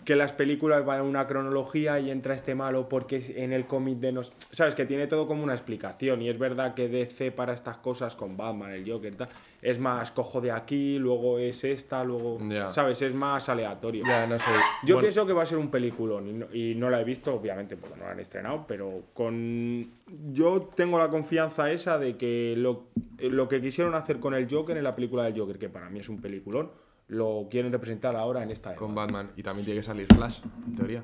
que 0.05 0.15
las 0.15 0.31
películas 0.31 0.85
van 0.85 1.01
en 1.01 1.05
una 1.05 1.27
cronología 1.27 1.99
y 1.99 2.11
entra 2.11 2.35
este 2.35 2.55
malo 2.55 2.87
porque 2.87 3.33
en 3.37 3.51
el 3.51 3.65
cómic 3.65 3.97
de 3.97 4.11
nos. 4.11 4.31
Sabes 4.51 4.75
que 4.75 4.85
tiene 4.85 5.07
todo 5.07 5.27
como 5.27 5.43
una 5.43 5.53
explicación. 5.53 6.21
Y 6.21 6.29
es 6.29 6.37
verdad 6.37 6.75
que 6.75 6.87
DC 6.87 7.31
para 7.31 7.53
estas 7.53 7.77
cosas 7.77 8.15
con 8.15 8.37
Batman, 8.37 8.71
el 8.71 8.89
Joker, 8.89 9.15
tal, 9.15 9.29
es 9.61 9.79
más 9.79 10.11
cojo 10.11 10.39
de 10.39 10.51
aquí, 10.51 10.99
luego 10.99 11.39
es 11.39 11.63
esta, 11.63 12.03
luego. 12.03 12.37
¿Sabes? 12.69 13.01
Es 13.01 13.13
más 13.13 13.49
aleatorio. 13.49 14.03
Ya, 14.05 14.27
no 14.27 14.37
sé. 14.37 14.45
Yo 14.83 14.95
Bueno, 14.95 15.01
pienso 15.01 15.25
que 15.25 15.33
va 15.33 15.43
a 15.43 15.47
ser 15.47 15.57
un 15.57 15.71
peliculón 15.71 16.27
y 16.27 16.33
no, 16.33 16.45
y 16.53 16.75
no 16.75 16.89
la 16.89 17.01
he 17.01 17.03
visto, 17.03 17.33
obviamente, 17.33 17.75
porque 17.75 17.97
no 17.97 18.05
la 18.05 18.11
han 18.11 18.19
estrenado, 18.19 18.65
pero 18.67 19.01
con 19.13 19.89
yo 20.31 20.69
tengo 20.75 20.99
la 20.99 21.09
confianza 21.09 21.71
esa 21.71 21.97
de 21.97 22.17
que 22.17 22.53
lo, 22.55 22.85
lo 23.17 23.47
que 23.47 23.61
quisieron 23.61 23.95
hacer 23.95 24.19
con 24.19 24.35
el 24.35 24.47
Joker 24.49 24.77
en 24.77 24.83
la 24.83 24.95
película 24.95 25.23
del 25.23 25.37
Joker, 25.37 25.57
que 25.57 25.69
para 25.69 25.89
mí 25.89 25.99
es 25.99 26.09
un 26.09 26.21
peliculón, 26.21 26.69
lo 27.11 27.47
quieren 27.51 27.71
representar 27.73 28.15
ahora 28.15 28.41
en 28.41 28.51
esta 28.51 28.73
Con 28.75 28.91
época. 28.91 29.01
Batman. 29.05 29.31
Y 29.35 29.43
también 29.43 29.65
tiene 29.65 29.81
que 29.81 29.85
salir 29.85 30.07
Flash, 30.13 30.39
en 30.65 30.75
teoría. 30.75 31.03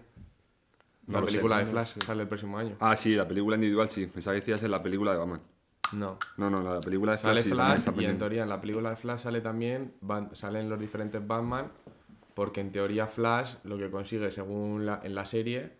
No 1.06 1.14
La 1.14 1.20
sé, 1.20 1.26
película 1.26 1.58
de 1.60 1.66
no 1.66 1.72
Flash 1.72 1.96
sale 2.06 2.22
el 2.24 2.28
próximo 2.30 2.58
año. 2.58 2.76
Ah, 2.80 2.96
sí, 2.96 3.14
la 3.14 3.28
película 3.28 3.56
individual 3.56 3.90
sí. 3.90 4.06
Pensaba 4.08 4.34
que 4.36 4.40
decías 4.40 4.64
en 4.64 4.72
la 4.72 4.82
película 4.82 5.12
de 5.12 5.18
Batman. 5.20 5.42
No. 5.94 6.18
No, 6.38 6.50
no, 6.50 6.62
la 6.62 6.80
película 6.82 7.12
de 7.14 7.18
Sale 7.18 7.44
sí, 7.44 7.50
Flash 7.50 7.58
Batman 7.60 7.78
está 7.96 8.02
y 8.02 8.06
en 8.06 8.18
teoría 8.18 8.44
en 8.44 8.50
la 8.50 8.60
película 8.60 8.90
de 8.90 8.96
Flash 8.98 9.20
sale 9.22 9.40
también, 9.42 9.94
van- 10.02 10.36
salen 10.36 10.70
los 10.70 10.80
diferentes 10.80 11.26
Batman, 11.26 11.72
porque 12.34 12.60
en 12.62 12.72
teoría 12.74 13.08
Flash 13.08 13.56
lo 13.64 13.78
que 13.78 13.90
consigue 13.90 14.32
según 14.32 14.86
la, 14.86 15.00
en 15.04 15.16
la 15.16 15.26
serie, 15.26 15.72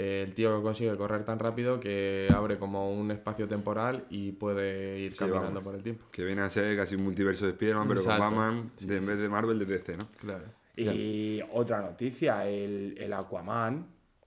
eh, 0.00 0.22
el 0.26 0.34
tío 0.34 0.56
que 0.56 0.62
consigue 0.62 0.96
correr 0.96 1.24
tan 1.24 1.38
rápido 1.40 1.80
que 1.80 2.28
abre 2.32 2.56
como 2.58 2.92
un 2.92 3.10
espacio 3.10 3.48
temporal 3.48 4.04
y 4.10 4.30
puede 4.32 4.98
ir 5.00 5.12
Sí, 5.12 5.18
caminando 5.18 5.46
vamos. 5.46 5.62
por 5.64 5.74
el 5.74 5.82
tiempo. 5.82 6.04
Que 6.12 6.24
viene 6.24 6.42
a 6.42 6.50
ser 6.50 6.76
casi 6.76 6.94
un 6.94 7.02
multiverso 7.04 7.44
de 7.46 7.50
Spider-Man, 7.52 7.88
pero 7.88 8.00
Exacto. 8.00 8.22
con 8.24 8.30
Batman, 8.38 8.70
Sí, 8.76 8.86
de- 8.86 8.96
en 8.98 9.06
vez 9.06 9.18
de 9.18 9.28
Marvel, 9.28 9.58
de 9.58 9.64
DC, 9.66 9.96
¿no? 9.96 10.06
Claro. 10.20 10.44
Y 10.76 11.40
otra 11.52 11.80
noticia, 11.80 12.46
el, 12.48 12.94
el 12.98 13.12
Aquaman, 13.12 13.86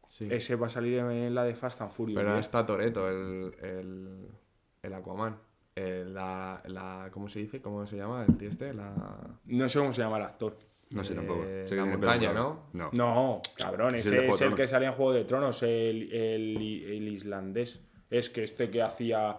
Sí. 0.09 0.27
ese 0.29 0.57
va 0.57 0.67
a 0.67 0.69
salir 0.69 0.97
en 0.99 1.33
la 1.33 1.45
de 1.45 1.55
Fast 1.55 1.79
and 1.81 1.91
Furious. 1.91 2.19
Pero 2.19 2.33
10. 2.33 2.45
está 2.45 2.65
Toreto, 2.65 3.07
el, 3.09 3.53
el, 3.63 4.27
el 4.83 4.93
Aquaman. 4.93 5.37
Eh, 5.73 6.03
la, 6.05 6.61
la, 6.65 7.07
¿Cómo 7.13 7.29
se 7.29 7.39
dice? 7.39 7.61
¿Cómo 7.61 7.85
se 7.87 7.95
llama 7.95 8.25
el 8.27 8.35
tío 8.35 8.49
este? 8.49 8.73
La, 8.73 8.93
No 9.45 9.69
sé 9.69 9.79
cómo 9.79 9.93
se 9.93 10.01
llama 10.01 10.17
el 10.17 10.23
actor. 10.23 10.57
No 10.91 11.03
sé 11.03 11.13
Eh, 11.13 11.15
tampoco. 11.15 11.39
la 11.45 11.67
Sé 11.67 11.75
pelo 11.75 11.85
montaña. 11.87 12.33
¿no? 12.33 12.59
No. 12.73 12.89
No, 12.91 13.41
cabrón, 13.55 13.95
Es 13.95 14.01
ese 14.05 14.09
el 14.09 14.13
de 14.15 14.19
Juego 14.27 14.35
es 14.35 14.41
el 14.41 14.55
que 14.55 14.67
salía 14.67 14.89
en 14.89 14.93
Juego 14.95 15.13
de 15.13 15.23
Tronos, 15.25 15.63
el, 15.63 16.11
el- 16.11 16.57
el 16.61 17.07
islandés. 17.07 17.79
Es 18.09 18.29
que 18.29 18.43
este 18.43 18.69
que 18.69 18.81
hacía 18.81 19.37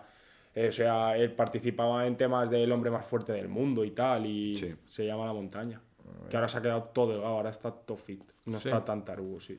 Eh, 0.54 0.68
o 0.68 0.72
sea, 0.72 1.16
él 1.16 1.32
participaba 1.32 2.06
en 2.06 2.14
temas 2.18 2.50
del 2.50 2.70
hombre 2.72 2.90
más 2.90 3.06
fuerte 3.06 3.32
del 3.32 3.48
mundo 3.48 3.86
y 3.86 3.92
tal, 3.92 4.26
y 4.26 4.58
Sí. 4.58 4.74
se 4.84 5.06
llama 5.06 5.24
La 5.24 5.32
Montaña. 5.32 5.80
Que 6.28 6.36
ahora 6.36 6.46
se 6.46 6.58
ha 6.58 6.60
quedado 6.60 6.82
todo 6.92 7.12
delgado, 7.12 7.36
ahora 7.36 7.48
está 7.48 7.70
todo 7.70 7.96
fit. 7.96 8.22
No 8.44 8.58
Sí. 8.58 8.68
está 8.68 8.84
tan 8.84 9.02
tarugo, 9.02 9.40
sí. 9.40 9.58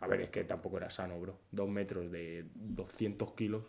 A 0.00 0.06
ver, 0.06 0.22
es 0.22 0.30
que 0.30 0.44
tampoco 0.44 0.78
era 0.78 0.88
sano, 0.88 1.20
bro. 1.20 1.40
Dos 1.50 1.68
metros 1.68 2.10
de 2.10 2.46
200 2.54 3.32
kilos 3.34 3.64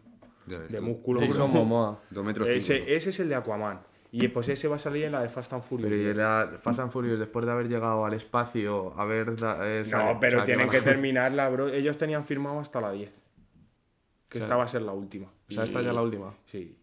de 0.46 0.78
tú. 0.78 0.82
músculo. 0.82 1.20
Jason 1.20 1.52
bro. 1.52 1.64
Momoa. 1.66 2.00
Dos 2.10 2.24
metros. 2.24 2.48
Ese, 2.48 2.96
ese 2.96 3.10
es 3.10 3.20
el 3.20 3.28
de 3.28 3.36
Aquaman. 3.36 3.82
Y 4.24 4.28
pues 4.30 4.48
ese 4.50 4.68
va 4.68 4.78
a 4.78 4.80
salir 4.80 5.04
en 5.06 5.12
la 5.12 5.22
de 5.22 5.30
Fast 5.30 5.52
and 5.54 5.64
Furious. 5.64 5.90
Pero 5.90 6.02
y 6.02 6.14
la 6.14 6.58
Fast 6.62 6.80
and 6.80 6.92
Furious, 6.92 7.20
después 7.20 7.46
de 7.46 7.52
haber 7.52 7.68
llegado 7.68 8.06
al 8.06 8.14
espacio, 8.14 8.94
haber. 8.98 9.36
da- 9.36 9.60
eh, 9.68 9.86
sale- 9.86 10.14
No, 10.14 10.20
pero 10.20 10.38
o 10.38 10.40
sea, 10.40 10.46
tienen 10.46 10.70
que 10.70 10.78
a- 10.78 10.82
terminarla, 10.84 11.50
bro. 11.50 11.68
Ellos 11.68 11.98
tenían 11.98 12.24
firmado 12.24 12.60
hasta 12.60 12.80
la 12.82 12.92
10. 12.92 13.12
Que 14.30 14.38
O 14.38 14.42
sea, 14.42 14.46
esta 14.48 14.56
va 14.56 14.64
a 14.64 14.68
ser 14.68 14.82
la 14.84 14.94
última. 14.94 15.28
O 15.28 15.52
sea, 15.54 15.64
esta 15.64 15.82
Y- 15.82 15.84
ya 15.84 15.90
es 15.90 15.96
la 15.96 16.02
última. 16.02 16.34
Sí. 16.46 16.78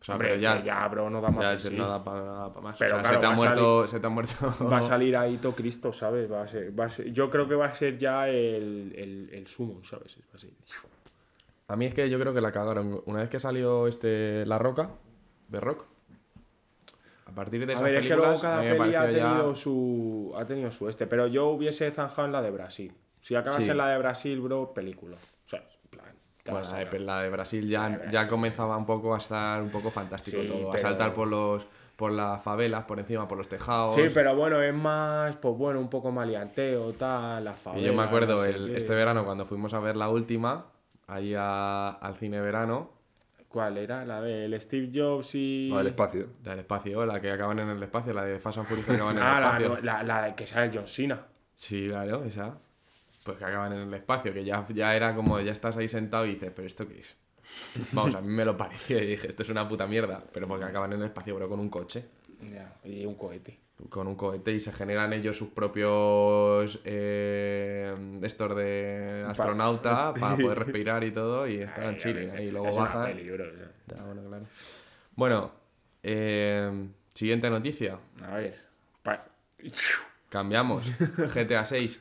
O 0.00 0.04
sea, 0.04 0.14
Hombre, 0.16 0.30
pero 0.30 0.40
ya. 0.40 0.58
que 0.60 0.66
ya, 0.66 0.88
bro, 0.88 1.08
no 1.10 1.20
da 1.20 1.30
más 1.30 1.62
ya 1.62 1.70
sí. 1.70 1.76
nada 1.76 2.02
para 2.02 2.48
más. 2.60 2.76
Pero 2.76 2.96
o 2.96 3.00
sea, 3.00 3.02
claro, 3.02 3.14
se, 3.14 3.20
te 3.20 3.26
ha 3.26 3.30
a 3.30 3.36
muerto, 3.36 3.86
se 3.86 4.00
te 4.00 4.06
ha 4.06 4.10
muerto. 4.10 4.68
Va 4.68 4.78
a 4.78 4.82
salir 4.82 5.16
ahí 5.16 5.36
todo 5.36 5.52
Cristo, 5.54 5.92
¿sabes? 5.92 6.30
Va 6.30 6.42
a 6.42 6.48
ser, 6.48 6.78
va 6.78 6.86
a 6.86 6.90
ser- 6.90 7.12
yo 7.12 7.30
creo 7.30 7.46
que 7.46 7.54
va 7.54 7.66
a 7.66 7.74
ser 7.74 7.98
ya 7.98 8.28
el, 8.28 8.92
el, 8.96 9.30
el 9.32 9.46
sumo, 9.46 9.84
¿sabes? 9.84 10.16
Va 10.18 10.34
a 10.34 10.38
ser- 10.38 10.50
A 11.68 11.76
mí 11.76 11.86
es 11.86 11.94
que 11.94 12.10
yo 12.10 12.18
creo 12.18 12.34
que 12.34 12.40
la 12.40 12.50
cagaron. 12.50 13.00
Una 13.06 13.20
vez 13.20 13.30
que 13.30 13.38
salió 13.38 13.86
este 13.86 14.44
La 14.46 14.58
Roca, 14.58 14.90
de 15.48 15.60
Rock, 15.60 15.86
a 17.32 17.34
partir 17.34 17.64
de 17.66 17.72
A 17.72 17.74
esas 17.74 17.84
ver, 17.84 17.94
es 17.96 18.06
que 18.08 18.14
luego 18.16 18.40
cada 18.40 18.58
a 18.58 18.60
peli 18.62 18.94
ha 18.94 19.06
ya- 19.06 19.06
tenido, 19.06 19.54
su, 19.54 20.32
ha 20.36 20.44
tenido 20.44 20.70
su 20.70 20.88
este. 20.88 21.06
Pero 21.06 21.26
yo 21.26 21.46
hubiese 21.48 21.90
zanjado 21.90 22.26
en 22.26 22.32
la 22.32 22.42
de 22.42 22.50
Brasil. 22.50 22.94
Si 23.20 23.34
acabas 23.34 23.64
Sí. 23.64 23.70
en 23.70 23.76
la 23.78 23.88
de 23.88 23.98
Brasil, 23.98 24.40
bro, 24.40 24.74
película. 24.74 25.16
¿Sabes? 25.46 25.66
En 25.84 25.90
plan, 25.90 26.06
Bueno, 26.44 26.60
la 26.70 26.76
a- 26.76 26.84
de, 26.84 26.98
la 26.98 27.22
de 27.22 27.30
Brasil 27.30 27.68
ya, 27.68 28.00
ya 28.10 28.28
comenzaba 28.28 28.76
un 28.76 28.84
poco 28.86 29.14
a 29.14 29.18
estar 29.18 29.62
un 29.62 29.70
poco 29.70 29.90
fantástico 29.90 30.40
Sí, 30.42 30.48
todo. 30.48 30.72
A 30.72 30.78
saltar 30.78 31.14
por 31.14 31.28
los 31.28 31.66
por 31.96 32.10
las 32.10 32.42
favelas, 32.42 32.82
por 32.84 32.98
encima, 32.98 33.28
por 33.28 33.38
los 33.38 33.48
tejados. 33.48 33.94
Sí, 33.94 34.06
pero 34.12 34.34
bueno, 34.34 34.60
es 34.60 34.74
más, 34.74 35.36
pues 35.36 35.56
bueno, 35.56 35.78
un 35.78 35.88
poco 35.88 36.10
maleanteo, 36.10 36.92
tal, 36.94 37.44
la 37.44 37.52
Y 37.52 37.54
favela. 37.54 37.86
yo 37.86 37.92
me 37.94 38.02
acuerdo 38.02 38.36
no 38.38 38.42
sé 38.42 38.50
el- 38.50 38.76
este 38.76 38.92
verano 38.94 39.24
cuando 39.24 39.46
fuimos 39.46 39.72
a 39.72 39.78
ver 39.78 39.94
la 39.96 40.08
última, 40.08 40.66
ahí 41.06 41.34
a- 41.38 41.90
al 41.90 42.16
cine 42.16 42.40
verano, 42.40 42.90
¿Cuál 43.52 43.76
era? 43.76 44.04
La 44.06 44.20
del 44.22 44.58
Steve 44.60 44.90
Jobs 44.94 45.34
y... 45.34 45.70
Va, 45.70 45.82
el 45.82 45.88
espacio. 45.88 46.26
la 46.42 46.52
del 46.52 46.60
espacio, 46.60 47.04
la 47.04 47.20
que 47.20 47.30
acaban 47.30 47.58
en 47.58 47.68
el 47.68 47.82
espacio, 47.82 48.14
la 48.14 48.24
de 48.24 48.38
Fast 48.40 48.58
and 48.58 48.66
Furious 48.66 48.86
que 48.86 48.94
acaban 48.94 49.16
en 49.16 49.22
el 49.22 49.28
Ah, 49.28 49.40
la, 49.40 49.46
espacio. 49.48 49.68
no- 49.68 49.80
la, 49.82 50.02
la 50.02 50.34
que 50.34 50.46
sale 50.46 50.66
el 50.66 50.72
John 50.78 50.88
Cena. 50.88 51.26
Sí, 51.54 51.86
claro, 51.88 52.24
esa. 52.24 52.56
Pues 53.24 53.36
que 53.38 53.44
acaban 53.44 53.72
en 53.74 53.80
el 53.80 53.94
espacio, 53.94 54.32
que 54.32 54.42
ya, 54.42 54.66
ya 54.70 54.96
era 54.96 55.14
como, 55.14 55.38
ya 55.40 55.52
estás 55.52 55.76
ahí 55.76 55.86
sentado 55.86 56.24
y 56.26 56.30
dices, 56.30 56.50
¿pero 56.56 56.66
esto 56.66 56.88
qué 56.88 57.00
es? 57.00 57.14
Vamos, 57.92 58.14
a 58.14 58.20
mí 58.22 58.28
me 58.28 58.44
lo 58.44 58.56
pareció 58.56 58.98
y 59.02 59.06
dije, 59.06 59.28
esto 59.28 59.42
es 59.42 59.48
una 59.50 59.68
puta 59.68 59.86
mierda, 59.86 60.24
pero 60.32 60.48
porque 60.48 60.64
acaban 60.64 60.92
en 60.94 61.00
el 61.00 61.04
espacio, 61.06 61.34
pero 61.34 61.48
con 61.48 61.60
un 61.60 61.68
coche. 61.68 62.06
Ya, 62.50 62.74
y 62.84 63.04
un 63.04 63.14
cohete. 63.14 63.60
Con 63.88 64.06
un 64.06 64.14
cohete 64.14 64.52
y 64.52 64.60
se 64.60 64.72
generan 64.72 65.12
ellos 65.12 65.36
sus 65.36 65.48
propios 65.48 66.78
eh, 66.84 67.94
estos 68.22 68.54
de 68.56 69.24
astronauta 69.28 70.14
para 70.20 70.36
poder 70.36 70.58
respirar 70.60 71.02
y 71.04 71.10
todo 71.10 71.46
y 71.48 71.56
están 71.56 71.96
chilling 71.96 72.30
ahí 72.30 72.46
y 72.46 72.50
luego 72.50 72.68
es 72.68 72.76
bajan. 72.76 73.06
peli, 73.06 73.30
bro, 73.30 73.44
o 73.44 73.56
sea. 73.56 73.70
Ya, 73.96 74.02
bueno, 74.04 74.22
claro. 74.28 74.44
Bueno, 75.16 75.52
eh, 76.02 76.88
siguiente 77.14 77.50
noticia. 77.50 77.98
A 78.24 78.36
ver. 78.36 78.56
pa- 79.02 79.26
Cambiamos. 80.28 80.84
GTA 81.34 81.64
6. 81.64 82.00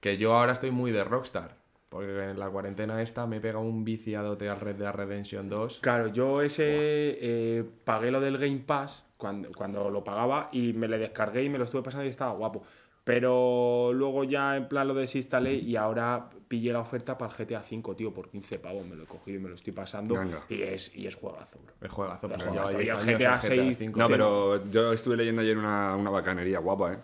Que 0.00 0.18
yo 0.18 0.34
ahora 0.36 0.52
estoy 0.52 0.70
muy 0.70 0.92
de 0.92 1.04
Rockstar. 1.04 1.56
Porque 1.88 2.24
en 2.30 2.38
la 2.40 2.48
cuarentena 2.50 3.00
esta 3.02 3.26
me 3.26 3.40
pega 3.40 3.58
un 3.58 3.84
viciadote 3.84 4.48
al 4.48 4.60
Red 4.60 4.76
Dead 4.76 4.92
Redemption 4.92 5.48
2. 5.48 5.78
Claro, 5.80 6.08
yo 6.08 6.42
ese 6.42 6.64
eh, 6.66 7.64
pagué 7.84 8.10
lo 8.10 8.20
del 8.20 8.36
Game 8.38 8.62
Pass 8.66 9.03
cuando, 9.16 9.50
cuando 9.52 9.90
lo 9.90 10.02
pagaba 10.02 10.48
y 10.52 10.72
me 10.72 10.88
le 10.88 10.98
descargué 10.98 11.44
y 11.44 11.48
me 11.48 11.58
lo 11.58 11.64
estuve 11.64 11.82
pasando 11.82 12.04
y 12.04 12.08
estaba 12.08 12.32
guapo. 12.32 12.62
Pero 13.04 13.92
luego 13.92 14.24
ya 14.24 14.56
en 14.56 14.66
plan 14.66 14.88
lo 14.88 14.94
desinstalé 14.94 15.54
y 15.54 15.76
ahora 15.76 16.30
pillé 16.48 16.72
la 16.72 16.80
oferta 16.80 17.18
para 17.18 17.30
el 17.30 17.46
GTA 17.46 17.60
V, 17.60 17.94
tío, 17.94 18.14
por 18.14 18.30
15 18.30 18.58
pavos. 18.58 18.86
Me 18.86 18.96
lo 18.96 19.02
he 19.02 19.06
cogido 19.06 19.38
y 19.38 19.42
me 19.42 19.50
lo 19.50 19.56
estoy 19.56 19.74
pasando. 19.74 20.14
Venga. 20.14 20.42
Y 20.48 20.62
es, 20.62 20.96
y 20.96 21.06
es 21.06 21.14
juegazo, 21.14 21.58
bro. 21.62 21.74
El 21.82 21.88
juegazo, 21.88 22.28
pero 22.28 22.44
juegazo. 22.44 22.80
Y 22.80 22.84
10 22.84 23.06
el 23.06 23.18
GTA 23.18 23.34
el 23.34 23.40
6, 23.40 23.78
V. 23.80 23.92
No, 23.94 24.08
pero 24.08 24.70
yo 24.70 24.90
estuve 24.94 25.18
leyendo 25.18 25.42
ayer 25.42 25.58
una, 25.58 25.94
una 25.96 26.08
bacanería 26.08 26.60
guapa, 26.60 26.94
¿eh? 26.94 26.98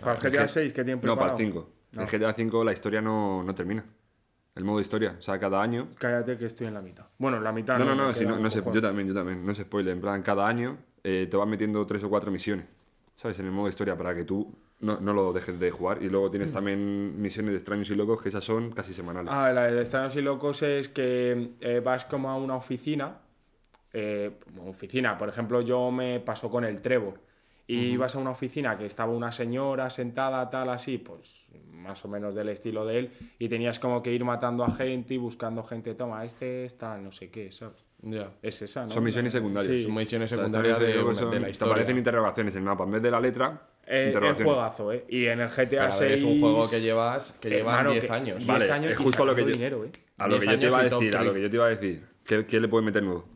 Para 0.00 0.14
el 0.14 0.30
GTA 0.30 0.46
6, 0.46 0.72
¿qué 0.72 0.84
tiempo 0.84 1.06
No, 1.06 1.18
para 1.18 1.32
el 1.32 1.38
5. 1.38 1.70
No. 1.92 2.02
El 2.02 2.08
GTA 2.08 2.32
5 2.32 2.64
la 2.64 2.72
historia 2.72 3.02
no, 3.02 3.42
no 3.42 3.52
termina. 3.52 3.84
El 4.54 4.64
modo 4.64 4.80
historia. 4.80 5.16
O 5.18 5.22
sea, 5.22 5.38
cada 5.40 5.60
año. 5.60 5.88
Cállate 5.98 6.38
que 6.38 6.46
estoy 6.46 6.68
en 6.68 6.74
la 6.74 6.80
mitad. 6.80 7.06
Bueno, 7.18 7.38
en 7.38 7.44
la 7.44 7.52
mitad. 7.52 7.76
No, 7.76 7.84
no, 7.84 7.94
me 7.94 8.02
no, 8.02 8.14
si 8.14 8.24
no, 8.24 8.38
no 8.38 8.50
sé, 8.50 8.60
cojón. 8.60 8.74
yo 8.74 8.82
también, 8.82 9.08
yo 9.08 9.14
también. 9.14 9.44
No 9.44 9.54
se 9.54 9.62
spoiler. 9.62 9.94
En 9.94 10.00
plan, 10.00 10.22
cada 10.22 10.46
año 10.46 10.78
eh, 11.04 11.26
te 11.30 11.36
van 11.36 11.48
metiendo 11.50 11.84
tres 11.86 12.02
o 12.04 12.08
cuatro 12.10 12.30
misiones. 12.30 12.66
¿Sabes? 13.14 13.38
En 13.38 13.46
el 13.46 13.52
modo 13.52 13.68
historia 13.68 13.96
para 13.98 14.14
que 14.14 14.24
tú 14.24 14.50
no, 14.80 14.98
no 14.98 15.12
lo 15.12 15.32
dejes 15.32 15.60
de 15.60 15.70
jugar. 15.70 16.02
Y 16.02 16.08
luego 16.08 16.30
tienes 16.30 16.52
también 16.52 17.20
misiones 17.20 17.52
de 17.52 17.58
extraños 17.58 17.90
y 17.90 17.94
locos 17.94 18.22
que 18.22 18.30
esas 18.30 18.44
son 18.44 18.70
casi 18.72 18.94
semanales. 18.94 19.30
Ah, 19.32 19.52
la 19.52 19.66
de 19.70 19.78
Extraños 19.80 20.16
y 20.16 20.22
Locos 20.22 20.62
es 20.62 20.88
que 20.88 21.50
eh, 21.60 21.80
vas 21.84 22.06
como 22.06 22.30
a 22.30 22.36
una 22.36 22.56
oficina. 22.56 23.18
eh, 23.92 24.38
oficina, 24.66 25.18
por 25.18 25.28
ejemplo, 25.28 25.60
yo 25.60 25.90
me 25.90 26.20
pasó 26.20 26.50
con 26.50 26.64
el 26.64 26.80
Trevor. 26.80 27.20
Y 27.66 27.92
ibas 27.92 28.16
a 28.16 28.18
una 28.18 28.30
oficina 28.30 28.76
que 28.76 28.86
estaba 28.86 29.12
una 29.12 29.30
señora 29.30 29.90
sentada, 29.90 30.50
tal, 30.50 30.70
así, 30.70 30.98
pues 30.98 31.46
más 31.70 32.04
o 32.04 32.08
menos 32.08 32.34
del 32.34 32.48
estilo 32.48 32.84
de 32.84 32.98
él. 32.98 33.12
Y 33.38 33.48
tenías 33.48 33.78
como 33.78 34.02
que 34.02 34.12
ir 34.12 34.24
matando 34.24 34.64
a 34.64 34.70
gente 34.72 35.14
y 35.14 35.18
buscando 35.18 35.62
gente. 35.62 35.94
Toma, 35.94 36.24
este 36.24 36.64
está, 36.64 36.98
no 36.98 37.12
sé 37.12 37.30
qué, 37.30 37.52
¿sabes? 37.52 37.84
Ya. 38.02 38.32
Es 38.40 38.62
esa, 38.62 38.86
¿no? 38.86 38.92
Son 38.92 39.04
misiones 39.04 39.32
secundarias. 39.32 39.74
Sí. 39.76 39.82
Son 39.84 39.94
misiones 39.94 40.32
O 40.32 40.34
sea, 40.36 40.44
secundarias 40.46 40.78
de, 40.80 40.94
la 40.94 41.44
Te 41.44 41.50
historia. 41.50 41.72
aparecen 41.74 41.98
interrogaciones 41.98 42.54
en 42.54 42.58
el 42.60 42.64
mapa. 42.64 42.84
En 42.84 42.90
vez 42.92 43.02
de 43.02 43.10
la 43.10 43.20
letra, 43.20 43.68
Eh, 43.86 44.14
es 44.14 44.42
juegazo, 44.42 44.92
¿eh? 44.92 45.04
Y 45.08 45.26
en 45.26 45.40
el 45.40 45.48
GTA 45.48 45.66
Pero 45.68 45.82
a 45.82 45.86
ver, 45.86 45.92
6... 45.94 46.12
es 46.16 46.22
un 46.22 46.40
juego 46.40 46.70
que 46.70 46.80
llevas 46.80 47.32
que 47.40 47.50
llevan 47.50 47.74
Hermano, 47.74 47.90
10 47.92 48.04
que- 48.04 48.12
años. 48.12 48.36
10 48.38 48.46
Vale, 48.46 48.70
años 48.72 48.92
es 48.92 49.00
y 49.00 49.02
justo 49.02 49.24
lo 49.24 49.34
que 49.34 49.44
dinero, 49.44 49.84
¿eh? 49.84 49.90
A 50.18 50.28
lo 50.28 50.38
10 50.38 50.40
que 50.40 50.46
yo 50.54 50.58
te 50.60 50.66
iba 50.66 50.78
a 50.78 50.82
decir, 50.84 51.16
a 51.16 51.24
lo 51.24 51.34
que 51.34 51.42
yo 51.42 51.50
te 51.50 51.56
iba 51.56 51.66
a 51.66 51.68
decir. 51.68 52.06
¿Qué, 52.24 52.46
qué 52.46 52.60
le 52.60 52.68
puedes 52.68 52.84
meter 52.86 53.02
nuevo? 53.02 53.26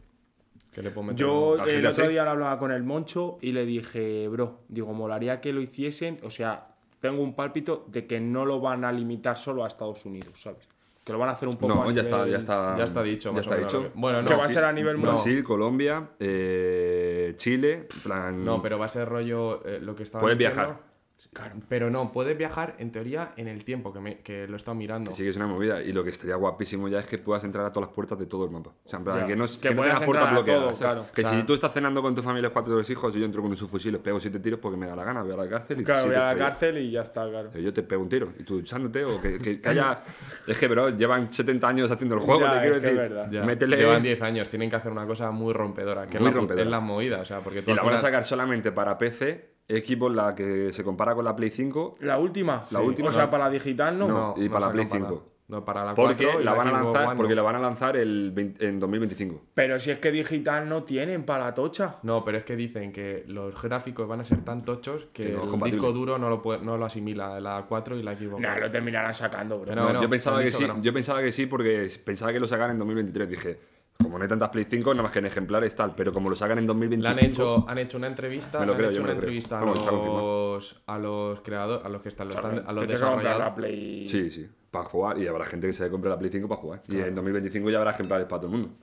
que 0.72 0.82
le 0.82 0.90
puedo 0.90 1.06
meter 1.06 1.18
Yo 1.20 1.52
un- 1.52 1.60
¿Al 1.60 1.68
el 1.68 1.86
otro 1.86 1.92
6? 2.02 2.08
día 2.08 2.24
lo 2.24 2.30
hablaba 2.30 2.58
con 2.58 2.72
el 2.72 2.82
Moncho 2.82 3.38
y 3.40 3.52
le 3.52 3.64
dije, 3.64 4.26
bro, 4.28 4.62
digo, 4.68 4.92
molaría 4.92 5.40
que 5.40 5.52
lo 5.52 5.60
hiciesen. 5.60 6.18
O 6.24 6.30
sea, 6.30 6.66
tengo 7.00 7.22
un 7.22 7.36
pálpito 7.36 7.84
de 7.88 8.06
que 8.08 8.18
no 8.20 8.44
lo 8.44 8.60
van 8.60 8.84
a 8.84 8.90
limitar 8.90 9.38
solo 9.38 9.64
a 9.64 9.68
Estados 9.68 10.04
Unidos, 10.04 10.40
¿sabes? 10.40 10.66
Que 11.04 11.12
lo 11.12 11.18
van 11.18 11.28
a 11.28 11.32
hacer 11.32 11.48
un 11.48 11.56
poco 11.58 11.74
No, 11.74 11.84
ya 11.84 11.90
nivel- 11.90 11.98
está, 12.00 12.26
ya 12.26 12.38
está. 12.38 12.78
Ya 12.78 12.84
está 12.84 13.02
dicho, 13.02 13.28
Ya 13.28 13.36
más 13.36 13.42
está 13.46 13.56
dicho. 13.56 13.90
Bueno, 13.94 14.22
no, 14.22 14.28
Que 14.28 14.34
va 14.34 14.44
a 14.46 14.48
ser 14.48 14.64
a 14.64 14.72
nivel 14.72 14.96
no, 14.96 15.02
Brasil, 15.02 15.44
Colombia, 15.44 16.08
eh, 16.18 17.34
Chile, 17.36 17.86
plan. 18.02 18.42
No, 18.44 18.62
pero 18.62 18.78
va 18.78 18.86
a 18.86 18.88
ser 18.88 19.06
rollo 19.08 19.62
eh, 19.66 19.80
lo 19.82 19.94
que 19.94 20.02
estaba 20.04 20.22
Puedes 20.22 20.38
diciendo. 20.38 20.62
viajar. 20.62 20.93
Claro, 21.32 21.54
pero 21.68 21.90
no, 21.90 22.12
puedes 22.12 22.36
viajar 22.36 22.74
en 22.78 22.92
teoría 22.92 23.32
en 23.36 23.48
el 23.48 23.64
tiempo 23.64 23.92
que, 23.92 23.98
me, 23.98 24.18
que 24.18 24.46
lo 24.46 24.54
he 24.54 24.56
estado 24.56 24.74
mirando. 24.76 25.10
Que 25.10 25.16
sí 25.16 25.22
que 25.24 25.30
es 25.30 25.36
una 25.36 25.46
movida. 25.46 25.82
Y 25.82 25.92
lo 25.92 26.04
que 26.04 26.10
estaría 26.10 26.36
guapísimo 26.36 26.86
ya 26.88 26.98
es 27.00 27.06
que 27.06 27.18
pueas 27.18 27.42
entrar 27.44 27.64
a 27.64 27.72
todas 27.72 27.88
las 27.88 27.94
puertas 27.94 28.18
de 28.18 28.26
todo 28.26 28.44
el 28.44 28.50
mapa. 28.50 28.70
O 28.84 28.88
sea, 28.88 28.98
en 28.98 29.04
plan, 29.04 29.20
Ya. 29.20 29.26
que 29.26 29.36
no, 29.36 29.46
Que 29.46 29.58
que 29.58 29.70
no 29.70 29.76
puedas 29.76 29.94
tengas 29.94 30.06
puertas 30.06 30.30
bloqueadas. 30.32 30.62
todo, 30.62 30.74
¿sabes? 30.74 30.78
claro. 30.78 31.06
Que 31.14 31.22
O 31.22 31.28
sea- 31.28 31.40
si 31.40 31.46
tú 31.46 31.54
estás 31.54 31.72
cenando 31.72 32.02
con 32.02 32.14
tu 32.14 32.22
familia 32.22 32.50
cuatro 32.50 32.78
hijos 32.80 33.16
y 33.16 33.18
yo 33.20 33.24
entro 33.24 33.42
con 33.42 33.50
un 33.50 33.56
fusil, 33.56 33.92
les 33.92 34.00
pego 34.02 34.20
siete 34.20 34.38
tiros 34.38 34.60
porque 34.60 34.76
me 34.76 34.86
da 34.86 34.94
la 34.94 35.02
gana, 35.02 35.22
voy 35.22 35.32
a 35.32 35.36
la 35.36 35.48
cárcel 35.48 35.80
y 35.80 35.84
Claro, 35.84 36.06
voy 36.06 36.14
a 36.14 36.26
la 36.26 36.36
cárcel 36.36 36.78
y 36.78 36.90
ya 36.90 37.00
está, 37.00 37.28
claro. 37.28 37.50
Yo 37.58 37.72
te 37.72 37.82
pego 37.82 38.02
un 38.02 38.08
tiro 38.08 38.28
y 38.38 38.42
tú 38.44 38.58
echándote 38.60 39.04
o 39.04 39.20
que, 39.20 39.38
que, 39.38 39.60
que 39.60 39.68
haya... 39.68 40.02
es 40.46 40.58
que, 40.58 40.68
bro, 40.68 40.90
llevan 40.90 41.32
70 41.32 41.66
años 41.66 41.90
haciendo 41.90 42.16
el 42.16 42.20
juego, 42.20 42.42
Ya, 42.42 42.52
te 42.54 42.60
quiero 42.60 42.74
decir. 42.80 42.96
verdad. 42.96 43.44
Métele... 43.44 43.76
Llevan 43.78 44.02
10 44.02 44.20
años, 44.22 44.48
tienen 44.50 44.68
que 44.70 44.76
hacer 44.76 44.92
una 44.92 45.06
cosa 45.06 45.30
muy 45.30 45.52
rompedora. 45.52 46.06
Que 46.06 46.18
Muy 46.20 46.28
es, 46.28 46.34
la, 46.34 46.38
rompedora. 46.40 46.62
es 46.64 46.70
la 46.70 46.80
movida, 46.80 47.20
o 47.20 47.24
sea, 47.24 47.40
porque 47.40 47.62
tú 47.62 47.70
Y 47.70 47.74
la 47.74 47.82
van 47.82 47.94
a 47.94 47.98
sacar 47.98 48.22
solamente 48.24 48.70
para 48.72 48.96
PC, 48.98 49.53
equipo 49.68 50.08
en 50.08 50.16
la 50.16 50.34
que 50.34 50.72
se 50.72 50.84
compara 50.84 51.14
con 51.14 51.24
la 51.24 51.34
Play 51.34 51.50
5 51.50 51.96
La 52.00 52.18
última. 52.18 52.62
La 52.70 52.80
última, 52.80 53.08
O 53.08 53.12
sea, 53.12 53.24
no. 53.24 53.30
para 53.30 53.44
la 53.44 53.50
digital 53.50 53.98
no. 53.98 54.08
No. 54.08 54.34
y 54.36 54.48
para 54.48 54.66
la 54.66 54.72
Play 54.72 54.86
sacan 54.86 55.06
5. 55.08 55.30
no, 55.48 55.64
para 55.64 55.84
la 55.84 55.94
4 55.94 56.16
porque 56.26 56.42
y 56.42 56.44
la 56.44 56.52
van 56.54 56.66
a 56.68 56.70
Xbox 56.70 56.84
lanzar 56.84 57.06
One 57.08 57.16
porque 57.16 57.30
no. 57.30 57.36
la 57.36 57.42
van 57.42 57.56
a 57.56 57.58
lanzar 57.60 57.96
el 57.96 58.30
20 58.32 58.66
en 58.66 58.80
2025. 58.80 59.42
Pero 59.54 59.78
si 59.80 59.90
es 59.90 59.98
que 59.98 60.10
digital 60.10 60.68
no 60.68 60.82
tienen 60.84 61.24
para 61.24 61.44
la 61.46 61.54
tocha. 61.54 61.96
No, 62.02 62.24
pero 62.24 62.38
es 62.38 62.44
que 62.44 62.56
dicen 62.56 62.92
que 62.92 63.24
los 63.28 63.60
gráficos 63.62 64.06
van 64.08 64.20
a 64.20 64.24
ser 64.24 64.44
tan 64.44 64.64
tochos 64.64 65.06
que, 65.12 65.30
no 65.30 65.44
el 65.64 65.70
disco 65.70 65.92
duro 65.92 66.18
no 66.18 66.28
lo, 66.28 66.42
puede- 66.42 66.60
no 66.64 66.76
lo 66.76 66.84
asimila 66.84 67.40
la 67.40 67.64
4 67.68 67.96
y 67.96 68.02
la 68.02 68.14
Xbox 68.16 68.40
Nah, 68.40 68.52
One. 68.52 68.60
lo 68.62 68.70
terminarán 68.70 69.14
sacando, 69.14 69.58
bro. 69.60 69.74
No, 69.74 69.84
No, 69.86 69.92
no, 69.94 70.02
yo 70.02 70.10
pensaba 70.10 70.42
que 70.42 70.50
sí, 70.50 70.58
que 70.62 70.68
no. 70.68 70.82
yo 70.82 70.92
pensaba 70.92 71.20
que 71.22 71.32
sí 71.32 71.46
porque 71.46 71.88
pensaba 72.04 72.32
que 72.32 72.40
lo 72.40 72.46
sacan 72.48 72.70
en 72.70 72.78
2023. 72.78 73.28
Dije, 73.28 73.58
como 74.02 74.18
no 74.18 74.22
hay 74.24 74.28
tantas 74.28 74.50
Play 74.50 74.66
5, 74.68 74.92
nada 74.92 75.04
más 75.04 75.12
que 75.12 75.20
en 75.20 75.26
ejemplares 75.26 75.74
tal, 75.76 75.94
pero 75.94 76.12
como 76.12 76.28
lo 76.28 76.36
sacan 76.36 76.58
en 76.58 76.64
Le 76.64 76.68
2025, 76.68 77.08
han 77.08 77.18
hecho, 77.24 77.64
han 77.68 77.78
hecho 77.78 77.96
una 77.98 78.06
entrevista, 78.08 78.60
Me 78.60 78.66
lo 78.66 78.72
han 78.72 78.78
creo, 78.78 78.90
hecho 78.90 79.00
una 79.00 79.08
creo. 79.10 79.14
entrevista 79.20 79.60
a 79.60 79.64
los, 79.64 80.82
a 80.86 80.98
los 80.98 81.40
creadores, 81.40 81.84
a 81.84 81.88
los 81.88 82.02
que 82.02 82.08
están, 82.08 82.26
los 82.28 82.36
están- 82.36 82.58
a 82.66 82.72
los 82.72 82.84
la 82.84 82.92
desarrolladores. 82.92 83.54
Play. 83.54 84.08
sí, 84.08 84.30
sí, 84.30 84.48
para 84.70 84.84
jugar 84.86 85.18
y 85.18 85.26
habrá 85.26 85.44
gente 85.46 85.66
que 85.68 85.72
se 85.72 85.88
compre 85.90 86.10
la 86.10 86.18
Play 86.18 86.30
5 86.30 86.48
para 86.48 86.60
jugar. 86.60 86.82
Y 86.88 86.98
en 86.98 87.14
2025 87.14 87.70
ya 87.70 87.78
habrá 87.78 87.92
ejemplares 87.92 88.26
para 88.26 88.40
todo 88.42 88.52
el 88.52 88.58
mundo. 88.58 88.74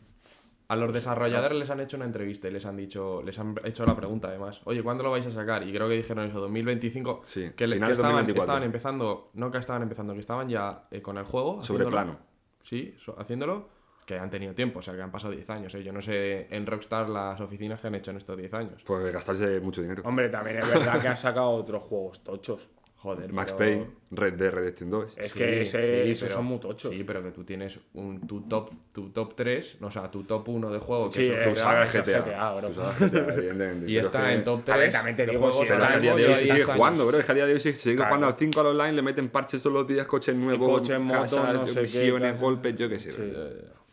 A 0.69 0.75
los 0.77 0.93
desarrolladores 0.93 1.59
les 1.59 1.69
han 1.69 1.81
hecho 1.81 1.97
una 1.97 2.05
entrevista 2.05 2.47
y 2.47 2.51
les 2.51 2.65
han 2.65 2.77
dicho, 2.77 3.21
les 3.23 3.37
han 3.37 3.55
hecho 3.65 3.85
la 3.85 3.93
pregunta 3.93 4.29
además, 4.29 4.61
oye, 4.63 4.81
¿cuándo 4.81 5.03
lo 5.03 5.11
vais 5.11 5.25
a 5.27 5.31
sacar? 5.31 5.67
Y 5.67 5.73
creo 5.73 5.89
que 5.89 5.95
dijeron 5.95 6.29
eso, 6.29 6.39
2025. 6.39 7.23
Sí, 7.25 7.51
que, 7.57 7.67
le- 7.67 7.73
que 7.73 7.79
finales 7.79 7.97
estaban, 7.97 8.13
2024. 8.13 8.41
estaban 8.43 8.63
empezando, 8.63 9.31
no 9.33 9.51
que 9.51 9.57
estaban 9.57 9.81
empezando, 9.83 10.13
que 10.13 10.21
estaban 10.21 10.47
ya 10.47 10.87
eh, 10.89 11.01
con 11.01 11.17
el 11.17 11.25
juego. 11.25 11.61
Sobre 11.61 11.83
haciéndolo. 11.83 11.89
plano. 11.91 12.19
Sí, 12.63 12.95
so- 12.97 13.19
haciéndolo. 13.19 13.80
Que 14.15 14.19
han 14.19 14.29
tenido 14.29 14.53
tiempo, 14.53 14.79
o 14.79 14.81
sea, 14.81 14.95
que 14.95 15.01
han 15.01 15.11
pasado 15.11 15.33
10 15.33 15.49
años. 15.49 15.73
¿eh? 15.75 15.83
Yo 15.83 15.91
no 15.93 16.01
sé 16.01 16.47
en 16.49 16.65
Rockstar 16.65 17.09
las 17.09 17.39
oficinas 17.39 17.79
que 17.79 17.87
han 17.87 17.95
hecho 17.95 18.11
en 18.11 18.17
estos 18.17 18.37
10 18.37 18.53
años. 18.53 18.81
Pues 18.85 19.11
gastarse 19.13 19.59
mucho 19.59 19.81
dinero. 19.81 20.03
Hombre, 20.05 20.29
también 20.29 20.57
es 20.57 20.67
verdad 20.67 21.01
que 21.01 21.07
han 21.07 21.17
sacado 21.17 21.49
otros 21.51 21.83
juegos 21.83 22.23
tochos. 22.23 22.69
Joder, 22.97 23.33
Max 23.33 23.55
pero- 23.57 23.71
Payne, 23.79 23.87
Red 24.11 24.33
Dead 24.35 24.51
Redemption 24.51 24.91
2. 24.91 25.17
Es 25.17 25.31
Sí, 25.31 25.39
que 25.39 25.61
ese- 25.63 25.81
sí, 26.03 26.11
esos 26.11 26.27
pero- 26.27 26.35
son 26.35 26.45
muy 26.45 26.59
tochos. 26.59 26.91
Sí, 26.93 27.03
pero 27.03 27.23
que 27.23 27.31
tú 27.31 27.43
tienes 27.43 27.79
un, 27.95 28.27
tu, 28.27 28.41
top, 28.41 28.69
tu 28.91 29.09
top 29.09 29.33
3, 29.35 29.77
o 29.81 29.89
sea, 29.89 30.11
tu 30.11 30.21
top 30.21 30.47
1 30.49 30.69
de 30.69 30.77
juego, 30.77 31.09
que 31.09 31.15
Sí, 31.23 31.31
es 31.31 31.39
eh, 31.41 31.43
Tu 31.45 31.49
GTA, 31.55 31.85
GTA. 31.87 32.19
GTA, 32.21 32.53
bro. 32.53 32.69
GTA, 32.69 32.93
evidentemente. 33.39 33.91
y 33.91 33.95
Pero 33.95 34.05
está 34.05 34.19
es 34.21 34.27
que- 34.27 34.33
en 34.35 34.43
top 34.43 34.69
A 34.69 34.77
ver, 34.77 34.81
3 34.91 34.93
también 34.93 35.15
te 35.15 35.25
digo, 35.25 35.51
si 35.51 35.63
está 35.63 35.93
en 35.95 36.07
hoy 36.09 36.17
sigue 36.19 36.35
10 36.43 36.51
años. 36.51 36.69
jugando, 36.75 37.05
bro. 37.07 37.17
Es 37.17 37.25
que 37.25 37.31
a 37.31 37.35
día 37.35 37.45
de 37.47 37.53
hoy 37.53 37.59
se 37.59 37.73
sigue 37.73 37.95
Claro. 37.95 38.09
jugando 38.09 38.27
al 38.27 38.35
5 38.37 38.59
al 38.61 38.67
online, 38.67 38.93
le 38.93 39.01
meten 39.01 39.29
parches 39.29 39.63
todos 39.63 39.73
los 39.73 39.87
días, 39.87 40.05
coches 40.05 40.35
nuevos, 40.35 40.69
coches, 40.69 40.99
motos, 40.99 41.33
no 41.53 41.65
sé 41.67 41.81
misiones, 41.81 42.39
golpes, 42.39 42.75
yo 42.75 42.87
qué 42.87 42.99
sé. 42.99 43.09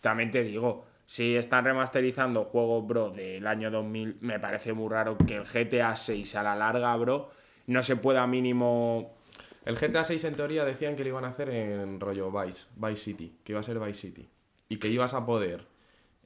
También 0.01 0.31
te 0.31 0.43
digo, 0.45 0.87
si 1.07 1.37
están 1.37 1.65
remasterizando 1.65 2.45
juegos, 2.45 2.87
bro, 2.87 3.11
del 3.11 3.47
año 3.47 3.71
2000, 3.71 4.19
me 4.21 4.39
parece 4.39 4.73
muy 4.73 4.89
raro 4.91 5.17
que 5.19 5.37
el 5.37 5.45
GTA 5.45 5.97
6 5.97 6.35
a 6.35 6.43
la 6.43 6.55
larga, 6.55 6.95
bro, 6.97 7.31
no 7.67 7.83
se 7.83 7.97
pueda 7.97 8.27
mínimo... 8.27 9.15
El 9.65 9.77
GTA 9.77 10.05
6 10.05 10.25
en 10.25 10.35
teoría 10.35 10.65
decían 10.65 10.97
que 10.97 11.03
lo 11.03 11.11
iban 11.11 11.25
a 11.25 11.29
hacer 11.29 11.51
en 11.51 12.01
rollo 12.01 12.31
Vice, 12.31 12.67
Vice 12.77 12.97
City, 12.97 13.37
que 13.45 13.53
iba 13.53 13.61
a 13.61 13.65
ser 13.65 13.79
Vice 13.79 14.01
City. 14.01 14.29
Y 14.69 14.77
que 14.79 14.89
ibas 14.89 15.15
a 15.15 15.27
poder 15.27 15.67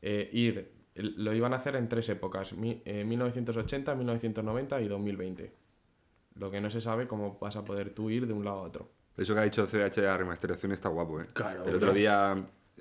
eh, 0.00 0.28
ir, 0.32 0.72
lo 0.94 1.32
iban 1.32 1.52
a 1.52 1.56
hacer 1.56 1.74
en 1.76 1.88
tres 1.88 2.08
épocas, 2.08 2.52
mi- 2.52 2.82
eh, 2.84 3.04
1980, 3.04 3.94
1990 3.94 4.80
y 4.80 4.88
2020. 4.88 5.52
Lo 6.34 6.50
que 6.50 6.60
no 6.60 6.70
se 6.70 6.80
sabe 6.80 7.06
cómo 7.06 7.38
vas 7.40 7.56
a 7.56 7.64
poder 7.64 7.90
tú 7.90 8.10
ir 8.10 8.26
de 8.26 8.32
un 8.32 8.44
lado 8.44 8.58
a 8.58 8.62
otro. 8.62 8.90
Eso 9.16 9.34
que 9.34 9.40
ha 9.40 9.44
dicho 9.44 9.66
CH 9.66 9.96
de 10.00 10.06
la 10.06 10.16
remasterización 10.16 10.72
está 10.72 10.88
guapo, 10.88 11.20
¿eh? 11.20 11.26
Claro, 11.32 11.64
El 11.66 11.74
otro 11.76 11.92
día, 11.92 12.34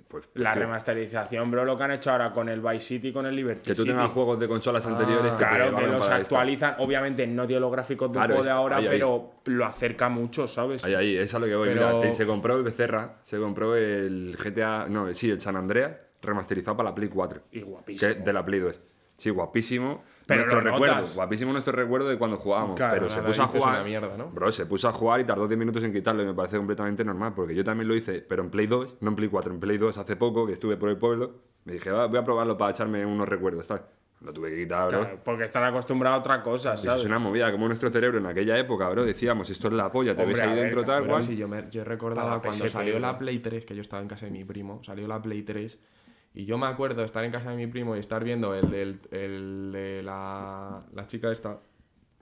pues. 0.08 0.30
La 0.34 0.54
remasterización, 0.54 1.52
bro, 1.52 1.64
lo 1.66 1.78
que 1.78 1.84
han 1.84 1.92
hecho 1.92 2.12
ahora 2.12 2.32
con 2.34 2.50
el 2.50 2.62
Vice 2.62 2.80
City 2.82 3.10
y 3.10 3.14
con 3.14 3.26
el 3.26 3.36
Liberty 3.36 3.62
Que 3.64 3.76
tú 3.76 3.82
City. 3.84 3.90
tengas 3.94 4.12
juegos 4.12 4.40
de 4.40 4.48
consolas 4.48 4.86
anteriores 4.86 5.32
que 5.34 5.38
Claro, 5.38 5.76
que 5.76 5.88
los 5.88 6.10
actualizan, 6.10 6.76
obviamente 6.80 7.26
no 7.28 7.46
tiene 7.48 7.60
los 7.60 7.72
gráficos 7.72 8.10
del 8.10 8.14
Claro, 8.20 8.28
juego 8.36 8.40
es- 8.42 8.46
de 8.46 8.52
ahora, 8.52 8.78
ahí, 8.78 8.86
ahí. 8.88 8.92
pero 8.92 9.32
lo 9.46 9.66
acerca 9.66 10.10
mucho, 10.10 10.48
¿sabes? 10.48 10.84
Ahí, 10.84 10.94
ahí, 10.96 11.18
es 11.18 11.34
a 11.34 11.40
lo 11.40 11.46
que 11.46 11.56
voy. 11.56 11.70
Pero- 11.70 12.00
Mira, 12.00 12.14
se 12.14 12.26
compró 12.26 12.56
el 12.58 12.64
Becerra, 12.64 13.20
se 13.24 13.38
compró 13.38 13.76
el 13.76 14.36
GTA, 14.38 14.88
no, 14.90 15.14
sí, 15.14 15.30
el 15.30 15.40
San 15.42 15.56
Andreas, 15.56 15.92
remasterizado 16.22 16.78
para 16.78 16.90
la 16.90 16.96
Play 16.96 17.10
4. 17.10 17.42
Y 17.52 17.62
guapísimo. 17.62 18.14
Que 18.14 18.20
de 18.20 18.34
la 18.34 18.44
Play 18.46 18.60
2. 18.60 18.82
Sí, 19.22 19.30
guapísimo. 19.30 20.02
Pero 20.26 20.40
nuestro 20.46 20.62
recuerdo, 20.62 20.96
notas. 20.96 21.14
guapísimo 21.16 21.52
nuestro 21.52 21.74
recuerdo 21.74 22.10
de 22.10 22.18
cuando 22.18 22.38
jugábamos. 22.38 22.76
Claro, 22.76 22.94
pero 22.94 23.10
se 23.12 23.22
puso 23.22 23.44
a 23.44 23.48
jugar. 23.48 23.70
una 23.76 23.84
mierda, 23.84 24.18
¿no? 24.18 24.30
Bro, 24.32 24.52
se 24.52 24.66
puso 24.66 24.90
a 24.90 24.92
jugar 24.94 25.22
y 25.22 25.26
tardó 25.26 25.48
10 25.48 25.60
minutos 25.60 25.84
en 25.84 25.94
quitarlo 25.94 26.24
y 26.24 26.26
me 26.26 26.34
parece 26.34 26.58
completamente 26.58 27.04
normal. 27.06 27.34
Porque 27.36 27.54
yo 27.54 27.64
también 27.64 27.88
lo 27.88 27.96
hice, 27.96 28.22
pero 28.28 28.42
en 28.42 28.50
Play 28.50 28.66
2, 28.66 28.96
no 29.02 29.10
en 29.12 29.16
Play 29.16 29.30
4, 29.30 29.54
en 29.54 29.60
Play 29.60 29.78
2 29.78 29.96
hace 30.00 30.16
poco 30.16 30.48
que 30.48 30.54
estuve 30.54 30.76
por 30.78 30.90
el 30.90 30.98
pueblo. 30.98 31.34
Me 31.66 31.74
dije, 31.74 31.92
"Va, 31.92 32.08
voy 32.08 32.18
a 32.18 32.24
probarlo 32.24 32.58
para 32.58 32.72
echarme 32.72 33.06
unos 33.06 33.30
recuerdos, 33.30 33.68
tal. 33.68 33.84
Lo 34.22 34.34
tuve 34.34 34.50
que 34.52 34.58
quitar, 34.64 34.88
bro. 34.90 35.00
Claro, 35.02 35.20
porque 35.24 35.44
están 35.44 35.64
acostumbrados 35.66 36.18
a 36.18 36.20
otra 36.22 36.42
cosa, 36.44 36.72
Y 36.72 36.76
Eso 36.76 36.84
¿sabes? 36.86 37.02
es 37.02 37.08
una 37.08 37.20
movida, 37.20 37.52
como 37.52 37.68
nuestro 37.68 37.90
cerebro 37.92 38.18
en 38.20 38.26
aquella 38.28 38.58
época, 38.58 38.88
bro, 38.90 39.04
decíamos, 39.04 39.50
esto 39.52 39.68
es 39.68 39.74
la 39.74 39.92
polla, 39.92 40.16
te 40.16 40.22
Hombre, 40.24 40.34
ves 40.40 40.42
ahí 40.48 40.54
ver, 40.56 40.64
dentro 40.66 40.84
tal 40.84 41.08
cual. 41.08 41.24
sí, 41.24 41.36
yo, 41.36 41.48
me, 41.48 41.66
yo 41.72 41.84
recordaba 41.84 42.40
cuando 42.42 42.66
PSP, 42.66 42.70
salió 42.70 43.00
la. 43.00 43.18
Play 43.20 43.40
3, 43.40 43.66
que 43.66 43.76
yo 43.76 43.82
estaba 43.82 44.02
en 44.02 44.08
casa 44.08 44.26
de 44.26 44.32
mi 44.32 44.44
primo, 44.46 44.82
salió 44.84 45.08
la 45.08 45.22
Play 45.22 45.42
3 45.44 45.80
y 46.34 46.46
yo 46.46 46.58
me 46.58 46.68
acuerdo 46.68 47.02
de 47.02 47.06
estar 47.06 47.24
en 47.26 47.32
casa 47.32 47.50
de 47.52 47.58
mi 47.58 47.68
primo 47.68 47.96
y 47.96 48.00
estar 48.00 48.24
viendo 48.24 48.54
el, 48.56 48.70
del- 48.72 49.02
el 49.12 49.72
de 49.74 50.04
la, 50.04 50.86
la 50.94 51.08
chica 51.08 51.32
esta, 51.32 51.62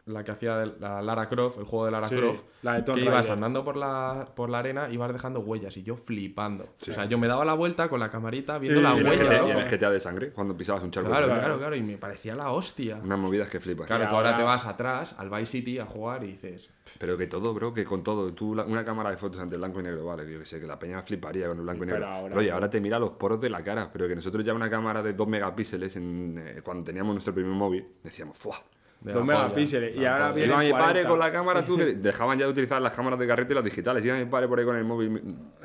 la 0.10 0.24
que 0.24 0.32
hacía 0.32 0.66
la 0.80 1.02
Lara 1.02 1.30
Croft, 1.30 1.58
el 1.60 1.66
juego 1.66 1.86
de 1.86 1.92
Lara 1.92 2.08
Sí, 2.08 2.16
Croft, 2.16 2.42
la 2.64 2.74
de 2.74 2.82
Tomb 2.84 2.98
que 2.98 3.06
ibas 3.06 3.30
andando 3.30 3.64
por 3.64 3.78
la, 3.78 4.30
por 4.36 4.50
la 4.50 4.60
arena 4.60 4.88
y 4.90 4.96
ibas 4.96 5.14
dejando 5.14 5.40
huellas 5.42 5.78
y 5.78 5.84
yo 5.84 5.96
flipando. 5.98 6.66
O 6.82 6.92
sea, 6.92 7.06
yo 7.06 7.18
me 7.18 7.28
daba 7.28 7.46
la 7.46 7.54
vuelta 7.54 7.88
con 7.90 8.00
la 8.00 8.10
camarita 8.10 8.58
viendo 8.58 8.80
Sí, 8.80 8.84
la 8.84 8.90
Y 8.96 9.00
en, 9.00 9.06
el 9.08 9.12
huella. 9.12 9.24
GTA, 9.24 9.34
y 9.36 9.38
loco. 9.40 9.52
en 9.52 9.60
el 9.60 9.78
GTA 9.78 9.90
de 9.92 10.00
sangre, 10.00 10.32
cuando 10.32 10.58
pisabas 10.58 10.84
un 10.84 10.92
charco. 10.92 11.10
Claro, 11.10 11.28
claro, 11.28 11.42
sangre. 11.44 11.58
claro, 11.60 11.76
y 11.76 11.82
me 11.84 11.98
parecía 11.98 12.36
la 12.36 12.52
hostia. 12.52 13.00
Unas 13.04 13.20
movidas 13.20 13.48
que 13.50 13.60
flipas. 13.60 13.88
Claro, 13.88 14.08
tú 14.10 14.16
ahora 14.16 14.30
ahora- 14.32 14.38
te 14.40 14.44
vas 14.44 14.66
atrás 14.66 15.16
al 15.18 15.30
Vice 15.30 15.46
City 15.46 15.80
a 15.80 15.86
jugar 15.86 16.24
y 16.24 16.28
dices, 16.34 16.72
Pero 16.98 17.18
que 17.18 17.28
todo, 17.28 17.54
bro, 17.54 17.74
que 17.74 17.86
con 17.86 18.02
todo. 18.04 18.32
Tú, 18.34 18.56
la- 18.56 18.64
una 18.66 18.84
cámara 18.84 19.12
de 19.12 19.18
fotos 19.18 19.40
ante 19.40 19.58
blanco 19.58 19.80
y 19.80 19.84
negro, 19.84 20.06
vale, 20.06 20.32
yo 20.32 20.40
que 20.40 20.46
sé, 20.46 20.60
que 20.60 20.66
la 20.68 20.80
peña 20.80 21.02
fliparía 21.04 21.48
con 21.48 21.58
el 21.58 21.64
blanco 21.64 21.84
y 21.84 21.88
Pero 21.88 22.00
negro. 22.00 22.12
ahora, 22.14 22.36
Oye, 22.36 22.52
ahora 22.52 22.70
te 22.70 22.82
mira 22.82 22.98
los 22.98 23.12
poros 23.12 23.40
de 23.40 23.50
la 23.50 23.64
cara, 23.64 23.90
pero 23.94 24.08
que 24.08 24.16
nosotros 24.16 24.44
ya 24.44 24.54
una 24.54 24.70
cámara 24.70 25.04
de 25.04 25.14
2 25.14 25.28
megapíxeles, 25.28 25.96
en, 25.98 26.36
eh, 26.44 26.62
cuando 26.64 26.84
teníamos 26.84 27.14
nuestro 27.14 27.34
primer 27.34 27.52
móvil, 27.54 27.86
decíamos, 28.04 28.38
¡fuah! 28.38 28.58
De 29.02 29.14
Dos 29.14 29.26
polla, 29.26 29.38
megapíxeles, 29.44 29.94
de 29.96 30.00
y 30.00 30.04
la 30.04 30.12
ahora 30.14 30.32
viene- 30.34 30.48
Iba 30.54 30.60
mi 30.60 30.72
padre 30.72 31.04
40. 31.04 31.10
con 31.10 31.20
la 31.20 31.32
cámara, 31.32 31.66
tú, 31.66 31.78
que 31.78 31.86
dejaban 31.96 32.38
ya 32.38 32.46
de 32.46 32.52
utilizar 32.52 32.82
las 32.82 32.94
cámaras 32.94 33.18
de 33.20 33.28
carrete 33.28 33.54
y 33.54 33.56
las 33.56 33.64
digitales. 33.64 34.04
Iba 34.04 34.16
mi 34.18 34.26
padre 34.26 34.48
por 34.48 34.60
ahí 34.60 34.66
con 34.66 34.76
el 34.76 34.84
móvil. 34.86 35.22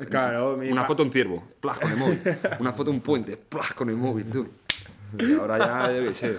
Claro, 0.09 0.55
mi 0.57 0.71
Una 0.71 0.81
pa- 0.83 0.87
foto 0.87 1.03
un 1.03 1.11
ciervo, 1.11 1.43
plas 1.59 1.79
con 1.79 1.91
el 1.91 1.97
móvil. 1.97 2.21
Una 2.59 2.71
foto 2.73 2.91
un 2.91 3.01
puente, 3.01 3.37
plas 3.37 3.73
con 3.73 3.89
el 3.89 3.97
móvil, 3.97 4.25
tú. 4.29 4.47
Y 5.17 5.33
ahora 5.33 5.57
ya 5.59 5.89
debe 5.89 6.13
ser. 6.13 6.37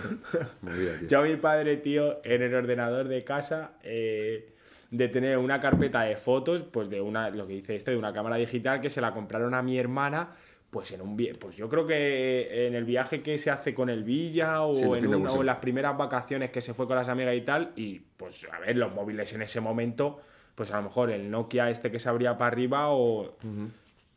Movida, 0.63 0.99
tío. 0.99 1.09
Yo 1.09 1.19
a 1.21 1.23
mi 1.23 1.37
padre, 1.37 1.77
tío, 1.79 2.19
en 2.25 2.43
el 2.43 2.55
ordenador 2.55 3.09
de 3.09 3.25
casa, 3.25 3.73
eh, 3.83 4.53
de 4.91 5.09
tener 5.09 5.39
una 5.39 5.61
carpeta 5.61 6.03
de 6.03 6.17
fotos, 6.17 6.63
pues 6.63 6.89
de 6.91 7.01
una, 7.01 7.31
lo 7.31 7.47
que 7.47 7.55
dice 7.55 7.75
este, 7.75 7.91
de 7.93 7.97
una 7.97 8.13
cámara 8.13 8.37
digital 8.37 8.81
que 8.81 8.91
se 8.91 9.01
la 9.01 9.13
compraron 9.13 9.55
a 9.55 9.63
mi 9.63 9.79
hermana, 9.79 10.29
pues 10.71 10.91
en 10.93 11.01
un 11.01 11.17
pues 11.41 11.57
yo 11.57 11.69
creo 11.69 11.87
que 11.87 12.67
en 12.67 12.75
el 12.75 12.85
viaje 12.85 13.21
que 13.21 13.39
se 13.39 13.51
hace 13.51 13.75
con 13.75 13.89
el 13.89 14.05
Villa 14.05 14.63
o, 14.63 14.75
Sí, 14.75 14.83
en, 14.85 14.89
una- 15.07 15.31
o 15.33 15.41
en 15.41 15.47
las 15.47 15.59
primeras 15.59 15.97
vacaciones 15.97 16.51
que 16.51 16.61
se 16.61 16.75
fue 16.75 16.87
con 16.87 16.97
las 16.97 17.09
amigas 17.09 17.35
y 17.37 17.41
tal, 17.43 17.73
y 17.77 18.01
pues 18.17 18.47
a 18.53 18.59
ver, 18.61 18.77
los 18.77 18.93
móviles 18.95 19.33
en 19.33 19.43
ese 19.43 19.61
momento, 19.61 20.21
pues 20.55 20.71
a 20.73 20.77
lo 20.77 20.83
mejor 20.85 21.11
el 21.11 21.31
Nokia 21.31 21.71
este 21.71 21.91
que 21.91 21.99
se 21.99 22.09
abría 22.09 22.37
para 22.37 22.49
arriba 22.49 22.89
o... 22.91 23.37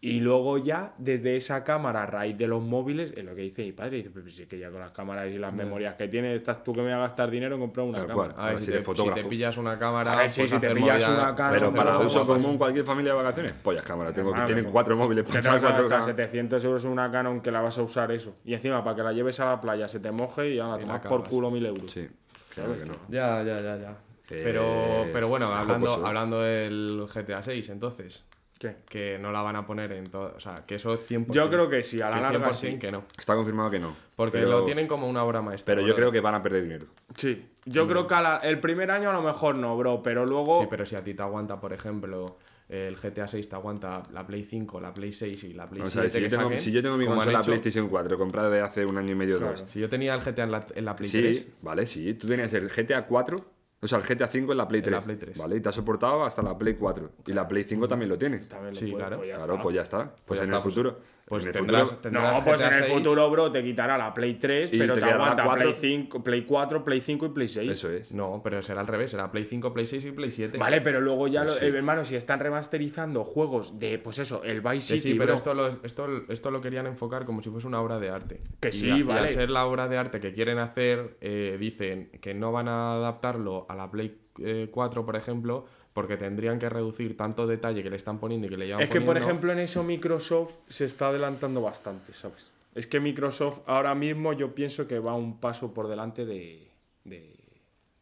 Y 0.02 0.22
luego 0.22 0.58
ya, 0.58 0.94
desde 0.98 1.36
esa 1.36 1.66
cámara, 1.66 2.04
a 2.04 2.06
raíz 2.06 2.38
de 2.38 2.48
los 2.48 2.64
móviles, 2.64 3.14
es 3.18 3.26
lo 3.26 3.36
que 3.36 3.42
dice 3.42 3.64
mi 3.64 3.74
padre, 3.74 3.98
dice, 3.98 4.10
pero 4.14 4.30
si 4.30 4.44
es 4.44 4.48
que 4.48 4.58
ya 4.58 4.72
con 4.72 4.80
las 4.80 4.92
cámaras 4.92 5.28
y 5.30 5.38
las 5.38 5.54
memorias 5.54 5.96
que 5.96 6.08
tiene, 6.08 6.34
estás 6.36 6.64
tú 6.64 6.72
que 6.72 6.82
me 6.82 6.92
vas 6.92 7.00
a 7.00 7.02
gastar 7.02 7.30
dinero 7.30 7.56
en 7.56 7.62
comprar 7.62 7.86
una 7.86 7.98
Tal 7.98 8.08
cámara. 8.08 8.30
cual. 8.34 8.42
A 8.42 8.46
ver, 8.46 8.54
Ahora 8.54 8.62
si 8.66 8.72
te, 8.72 8.82
si 8.96 9.10
te 9.24 9.24
pillas 9.26 9.58
una 9.58 9.78
cámara, 9.78 10.14
A 10.14 10.16
ver, 10.16 10.30
sí, 10.30 10.40
pues 10.42 10.52
si 10.52 10.60
te 10.60 10.74
pillas 10.74 11.02
movida- 11.02 11.14
una 11.22 11.36
cámara, 11.36 11.60
Pero 11.60 11.74
para 11.74 12.00
uso 12.00 12.26
común, 12.26 12.58
cualquier 12.58 12.86
familia 12.86 13.12
de 13.12 13.18
vacaciones, 13.18 13.54
pollas 13.62 13.84
cámara. 13.84 14.14
Tengo, 14.14 14.30
Hermano, 14.30 14.46
tienen 14.46 14.64
pues, 14.64 14.72
cuatro 14.74 14.96
móviles 14.96 15.26
Que 15.26 15.32
te 15.34 15.38
pinchados, 15.40 15.62
vas 15.62 15.70
a 15.70 15.74
cuatro 15.74 15.90
cámaras. 15.90 16.06
700 16.06 16.64
euros 16.64 16.86
en 16.86 16.92
una 16.92 17.12
Canon 17.12 17.42
que 17.42 17.52
la 17.52 17.60
vas 17.60 17.78
a 17.78 17.84
usar 17.84 18.10
eso. 18.14 18.36
Y 18.46 18.54
encima, 18.54 18.82
para 18.82 18.96
que 18.96 19.04
la 19.04 19.12
lleves 19.12 19.38
a 19.42 19.46
la 19.48 19.60
playa, 19.60 19.90
se 19.90 20.00
te 20.00 20.12
moje 20.12 20.52
y 20.52 20.56
ya 20.56 20.64
la 20.68 20.76
Y 20.78 20.86
la 20.86 21.02
tomas 21.02 21.02
por 21.02 21.28
culo 21.28 21.52
mil 21.52 21.66
euros. 21.66 21.92
Sí, 21.92 22.08
claro 22.56 22.78
que 22.80 22.86
no. 22.86 22.94
Ya, 23.10 23.44
ya, 23.44 23.58
ya, 23.60 23.76
ya. 23.76 23.98
Que 24.26 24.44
Pero, 24.44 25.08
pero 25.12 25.28
bueno, 25.28 25.54
hablando, 25.54 26.06
hablando 26.06 26.42
del 26.42 27.06
GTA 27.14 27.44
6, 27.44 27.68
entonces, 27.68 28.26
¿Qué? 28.60 28.76
que 28.90 29.18
no 29.18 29.32
la 29.32 29.42
van 29.42 29.56
a 29.56 29.66
poner 29.66 29.92
en 29.94 30.10
todo. 30.12 30.34
O 30.36 30.40
sea, 30.40 30.66
que 30.68 30.76
eso 30.76 30.94
es 30.94 31.10
100%. 31.10 31.32
Yo 31.32 31.50
creo 31.50 31.70
que 31.70 31.82
sí, 31.84 32.02
a 32.02 32.10
la 32.10 32.18
que 32.18 32.22
larga 32.24 32.50
100% 32.50 32.54
sí. 32.54 32.78
que 32.78 32.92
no. 32.92 33.06
Está 33.18 33.34
confirmado 33.36 33.72
que 33.72 33.80
no. 33.80 33.96
Porque 34.18 34.40
pero, 34.40 34.50
lo 34.50 34.64
tienen 34.66 34.86
como 34.86 35.08
una 35.08 35.24
obra 35.24 35.42
maestra. 35.42 35.74
Pero 35.74 35.82
yo 35.88 35.94
bro. 35.94 35.96
creo 35.96 36.12
que 36.12 36.20
van 36.20 36.36
a 36.36 36.44
perder 36.44 36.64
dinero. 36.64 36.86
Sí. 37.16 37.48
Yo 37.66 37.88
creo 37.88 38.06
que 38.06 38.14
a 38.16 38.22
la- 38.22 38.38
el 38.40 38.60
primer 38.60 38.92
año 38.92 39.10
a 39.10 39.14
lo 39.14 39.22
mejor 39.22 39.56
no, 39.56 39.78
bro, 39.78 40.04
pero 40.04 40.26
luego... 40.26 40.62
Sí, 40.62 40.68
pero 40.70 40.86
si 40.86 40.96
a 40.96 41.04
ti 41.04 41.14
te 41.14 41.22
aguanta, 41.24 41.60
por 41.60 41.72
ejemplo, 41.72 42.38
el 42.68 42.98
GTA 42.98 43.28
6 43.30 43.48
te 43.48 43.56
aguanta 43.56 44.04
la 44.12 44.28
Play 44.28 44.44
5, 44.44 44.82
la 44.82 44.94
Play 44.94 45.14
6 45.14 45.44
y 45.46 45.54
la 45.54 45.66
Play 45.66 45.82
O 45.84 45.86
7 45.90 46.10
sea, 46.10 46.10
si 46.10 46.18
yo, 46.20 46.24
que 46.26 46.30
tengo, 46.30 46.44
saquen, 46.44 46.60
si 46.60 46.72
yo 46.74 46.82
tengo 46.82 46.98
mi 46.98 47.06
consola 47.06 47.40
hecho, 47.40 47.46
PlayStation 47.48 47.88
4 47.88 48.18
comprada 48.18 48.50
de 48.50 48.60
hace 48.60 48.86
un 48.86 48.98
año 48.98 49.12
y 49.14 49.16
medio 49.16 49.38
o 49.38 49.40
Claro. 49.40 49.56
dos. 49.58 49.72
Si 49.72 49.80
yo 49.80 49.88
tenía 49.90 50.14
el 50.16 50.20
GTA 50.22 50.44
en 50.44 50.52
la, 50.52 50.66
en 50.76 50.84
la 50.86 50.96
Play 50.98 51.10
Sí, 51.10 51.20
3, 51.22 51.48
vale, 51.62 51.88
sí. 51.88 52.14
Tú 52.16 52.28
tenías 52.28 52.52
el 52.54 52.68
GTA 52.70 53.06
4, 53.08 53.38
o 53.82 53.88
sea, 53.88 53.98
el 53.98 54.04
GTA 54.04 54.28
5 54.28 54.52
en 54.52 54.58
la 54.58 54.68
Play 54.68 54.80
En 54.80 54.86
3. 54.86 54.94
la 54.98 55.02
Play 55.02 55.16
3. 55.18 55.38
Vale, 55.38 55.56
y 55.58 55.62
te 55.62 55.70
ha 55.70 55.72
soportado 55.72 56.24
hasta 56.26 56.42
la 56.42 56.58
Play 56.58 56.76
4. 56.76 57.12
Y 57.28 57.34
la 57.34 57.48
Play 57.48 57.64
5 57.64 57.88
también 57.88 58.10
lo 58.10 58.18
tienes. 58.18 58.48
También 58.48 58.74
lo 58.74 58.80
Sí, 58.80 58.88
puede- 58.92 58.98
claro. 59.06 59.18
pues 59.18 59.30
ya 59.30 59.36
claro, 59.38 59.54
está. 59.54 59.64
pues 59.64 59.76
ya 59.76 59.82
está. 59.82 59.98
Pues, 60.04 60.22
Pues 60.26 60.40
ya 60.40 60.44
en 60.44 60.50
está, 60.50 60.58
el 60.58 60.64
futuro. 60.64 60.94
pues 60.96 61.06
el 61.46 61.52
tendrás, 61.52 61.90
futuro- 61.90 62.02
tendrás 62.02 62.34
No, 62.34 62.44
pues 62.44 62.62
en 62.62 62.68
el 62.68 62.74
6, 62.86 62.94
futuro, 62.94 63.30
bro, 63.30 63.52
te 63.52 63.64
quitará 63.64 63.98
la 63.98 64.14
Play 64.14 64.36
3, 64.36 64.74
Y 64.74 64.78
pero 64.78 64.94
te 64.96 65.02
te, 65.02 65.06
aguanta 65.12 65.44
cuatro. 65.44 65.64
Play 65.72 65.76
5, 65.80 66.24
Play 66.24 66.42
4, 66.44 66.84
Play 66.84 67.02
5 67.02 67.26
y 67.26 67.30
Play 67.30 67.48
6. 67.48 67.72
Eso 67.72 67.90
es. 67.92 68.12
No, 68.12 68.42
pero 68.44 68.62
será 68.62 68.82
al 68.82 68.88
revés, 68.88 69.12
será 69.12 69.32
Play 69.32 69.46
5, 69.46 69.74
Play 69.74 69.86
6 69.86 70.04
y 70.06 70.12
Play 70.12 70.32
7. 70.32 70.58
Vale, 70.58 70.82
pero 70.82 71.02
luego 71.02 71.28
ya, 71.28 71.44
lo- 71.44 71.52
Sí. 71.52 71.66
eh, 71.66 71.68
hermano, 71.76 72.04
si 72.06 72.16
están 72.16 72.40
remasterizando 72.40 73.24
juegos 73.24 73.80
de, 73.80 74.00
pues 74.00 74.20
eso, 74.20 74.44
el 74.44 74.62
Vice 74.62 74.82
City, 74.98 75.00
sí, 75.00 75.14
pero 75.14 75.26
bro, 75.28 75.36
esto 75.36 75.54
lo, 75.54 75.68
esto, 75.84 76.08
esto 76.30 76.52
lo 76.52 76.62
querían 76.62 76.88
enfocar 76.88 77.26
como 77.26 77.42
si 77.44 77.50
fuese 77.50 77.68
una 77.68 77.82
obra 77.82 78.00
de 78.00 78.10
arte. 78.10 78.40
Que 78.60 78.70
Y 78.70 78.74
sí, 78.74 78.90
a- 78.92 78.98
y 78.98 79.04
vale. 79.04 79.20
al 79.28 79.30
ser 79.30 79.50
la 79.50 79.66
obra 79.66 79.88
de 79.88 79.98
arte 79.98 80.20
que 80.20 80.34
quieren 80.34 80.58
hacer, 80.60 81.18
eh, 81.22 81.58
dicen 81.60 82.10
que 82.22 82.34
no 82.34 82.52
van 82.52 82.68
a 82.68 82.94
adaptarlo 82.94 83.66
a 83.70 83.76
la 83.76 83.92
Play 83.92 84.18
eh, 84.42 84.70
4, 84.72 85.06
por 85.06 85.18
ejemplo, 85.18 85.66
porque 86.00 86.16
tendrían 86.16 86.60
que 86.60 86.70
reducir 86.70 87.18
tanto 87.18 87.46
detalle 87.46 87.84
que 87.84 87.90
le 87.90 87.98
están 87.98 88.20
poniendo 88.20 88.48
y 88.48 88.50
que 88.50 88.56
le 88.56 88.68
llevan 88.68 88.84
Es 88.84 88.90
que, 88.90 89.02
por 89.02 89.18
ejemplo, 89.18 89.52
en 89.52 89.60
eso 89.60 89.84
Microsoft 89.84 90.54
se 90.70 90.86
está 90.86 91.10
adelantando 91.10 91.62
bastante, 91.62 92.14
¿sabes? 92.14 92.52
Es 92.74 92.88
que 92.88 93.02
Microsoft 93.02 93.60
ahora 93.66 93.94
mismo 93.96 94.32
yo 94.32 94.56
pienso 94.56 94.88
que 94.88 94.98
va 94.98 95.14
un 95.14 95.42
paso 95.42 95.74
por 95.74 95.90
delante 95.90 96.26
de, 96.26 96.70
de, 97.04 97.36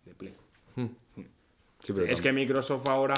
de 0.06 0.14
Play. 0.14 0.36
Sí, 1.80 1.92
pero 1.92 2.06
Es 2.06 2.22
que 2.22 2.32
Microsoft 2.32 2.88
ahora, 2.88 3.16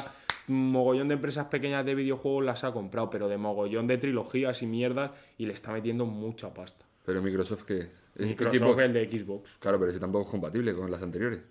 mogollón 0.47 1.09
de 1.09 1.15
empresas 1.15 1.47
pequeñas 1.47 1.85
de 1.85 1.95
videojuegos 1.95 2.45
las 2.45 2.63
ha 2.63 2.71
comprado, 2.71 3.09
pero 3.09 3.27
de 3.27 3.35
mogollón 3.35 3.85
de 3.85 3.97
trilogías 3.97 4.61
y 4.61 4.65
mierdas 4.65 5.11
y 5.37 5.45
le 5.45 5.51
está 5.51 5.73
metiendo 5.73 6.05
mucha 6.05 6.53
pasta. 6.53 6.85
Pero 7.05 7.21
Microsoft, 7.21 7.63
¿qué? 7.63 7.89
¿Es 8.15 8.27
Microsoft 8.27 8.59
Xbox? 8.59 8.81
el 8.81 8.93
de 8.93 9.11
Xbox. 9.11 9.57
Claro, 9.59 9.77
pero 9.77 9.91
ese 9.91 9.99
tampoco 9.99 10.23
es 10.23 10.31
compatible 10.31 10.73
con 10.73 10.89
las 10.89 11.01
anteriores. 11.01 11.41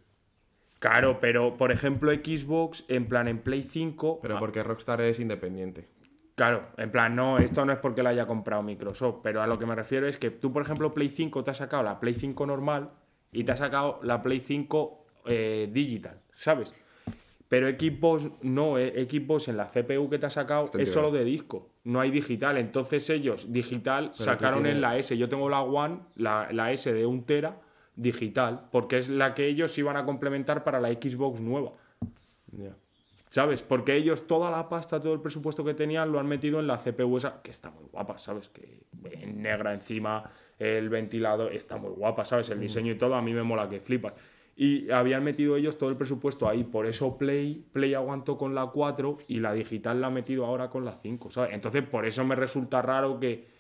Claro, 0.79 1.19
pero 1.21 1.57
por 1.57 1.73
ejemplo 1.73 2.13
Xbox, 2.13 2.85
en 2.89 3.07
plan 3.07 3.29
en 3.29 3.39
Play 3.39 3.67
5... 3.69 4.21
Pero 4.23 4.37
ah, 4.37 4.39
porque 4.39 4.63
Rockstar 4.63 5.01
es 5.01 5.19
independiente. 5.19 5.89
Claro, 6.37 6.69
en 6.77 6.93
plan, 6.93 7.17
no, 7.17 7.39
esto 7.39 7.65
no 7.65 7.73
es 7.73 7.79
porque 7.81 8.03
lo 8.03 8.11
haya 8.11 8.27
comprado 8.27 8.63
Microsoft, 8.63 9.17
pero 9.25 9.43
a 9.43 9.47
lo 9.49 9.59
que 9.59 9.67
me 9.67 9.75
refiero 9.75 10.07
es 10.07 10.19
que 10.19 10.31
tú, 10.31 10.53
por 10.53 10.63
ejemplo, 10.63 10.95
Play 10.95 11.09
5 11.09 11.43
te 11.43 11.51
has 11.51 11.57
sacado 11.57 11.83
la 11.83 11.99
Play 11.99 12.15
5 12.15 12.47
normal 12.47 12.91
y 13.33 13.43
te 13.43 13.51
has 13.51 13.59
sacado 13.59 13.99
la 14.05 14.23
Play 14.23 14.39
5 14.39 15.07
eh, 15.27 15.69
digital, 15.73 16.21
¿sabes? 16.37 16.73
Pero 17.49 17.67
equipos 17.67 18.31
no, 18.43 18.79
eh, 18.79 19.01
equipos 19.01 19.49
en 19.49 19.57
la 19.57 19.67
CPU 19.67 20.09
que 20.09 20.19
te 20.19 20.27
has 20.27 20.35
sacado 20.35 20.71
es 20.79 20.93
solo 20.93 21.11
de 21.11 21.25
disco, 21.25 21.71
no 21.83 21.99
hay 21.99 22.11
digital. 22.13 22.57
Entonces 22.59 23.09
ellos 23.11 23.53
digital 23.53 24.13
sacaron 24.15 24.67
en 24.67 24.81
la 24.81 24.99
S. 24.99 25.17
Yo 25.17 25.29
tengo 25.29 25.49
la 25.49 25.63
One, 25.63 26.01
la, 26.15 26.49
la 26.53 26.71
S 26.73 26.93
de 26.93 27.07
1 27.07 27.25
tera 27.25 27.59
digital, 27.99 28.69
porque 28.71 28.99
es 28.99 29.09
la 29.09 29.35
que 29.35 29.47
ellos 29.47 29.77
iban 29.77 29.97
a 29.97 30.05
complementar 30.05 30.65
para 30.65 30.81
la 30.81 30.89
Xbox 30.89 31.41
nueva. 31.41 31.73
¿Sabes? 33.29 33.61
Porque 33.61 33.95
ellos 33.95 34.27
toda 34.27 34.51
la 34.51 34.71
pasta, 34.71 35.01
todo 35.01 35.13
el 35.13 35.21
presupuesto 35.21 35.63
que 35.63 35.75
tenían 35.75 36.11
lo 36.11 36.19
han 36.19 36.27
metido 36.27 36.61
en 36.61 36.67
la 36.67 36.79
CPU 36.79 37.19
esa, 37.19 37.43
que 37.43 37.51
está 37.51 37.71
muy 37.71 37.85
guapa, 37.93 38.19
¿sabes? 38.19 38.49
Que 38.49 38.85
en 39.13 39.43
negra 39.43 39.75
encima, 39.75 40.31
el 40.59 40.89
ventilador, 40.89 41.53
está 41.53 41.77
muy 41.77 41.91
guapa, 41.91 42.25
¿sabes? 42.25 42.49
El 42.49 42.61
diseño 42.61 42.93
y 42.93 42.97
todo, 42.97 43.15
a 43.17 43.23
mí 43.23 43.35
me 43.35 43.43
mola 43.43 43.69
que 43.69 43.81
flipas. 43.81 44.15
Y 44.57 44.91
habían 44.91 45.23
metido 45.25 45.57
ellos 45.57 45.77
todo 45.77 45.91
el 45.91 45.97
presupuesto 45.97 46.49
ahí, 46.49 46.65
por 46.65 46.87
eso 46.87 47.19
Play, 47.19 47.67
Play 47.73 47.95
aguantó 47.95 48.39
con 48.39 48.55
la 48.55 48.67
4 48.67 49.19
y 49.29 49.41
la 49.41 49.53
digital 49.53 50.01
la 50.01 50.07
ha 50.07 50.11
metido 50.11 50.47
ahora 50.47 50.71
con 50.71 50.85
la 50.85 50.99
5, 51.01 51.31
¿sabes? 51.31 51.55
Entonces 51.55 51.85
por 51.85 52.07
eso 52.07 52.25
me 52.25 52.35
resulta 52.35 52.81
raro 52.81 53.21
que 53.21 53.58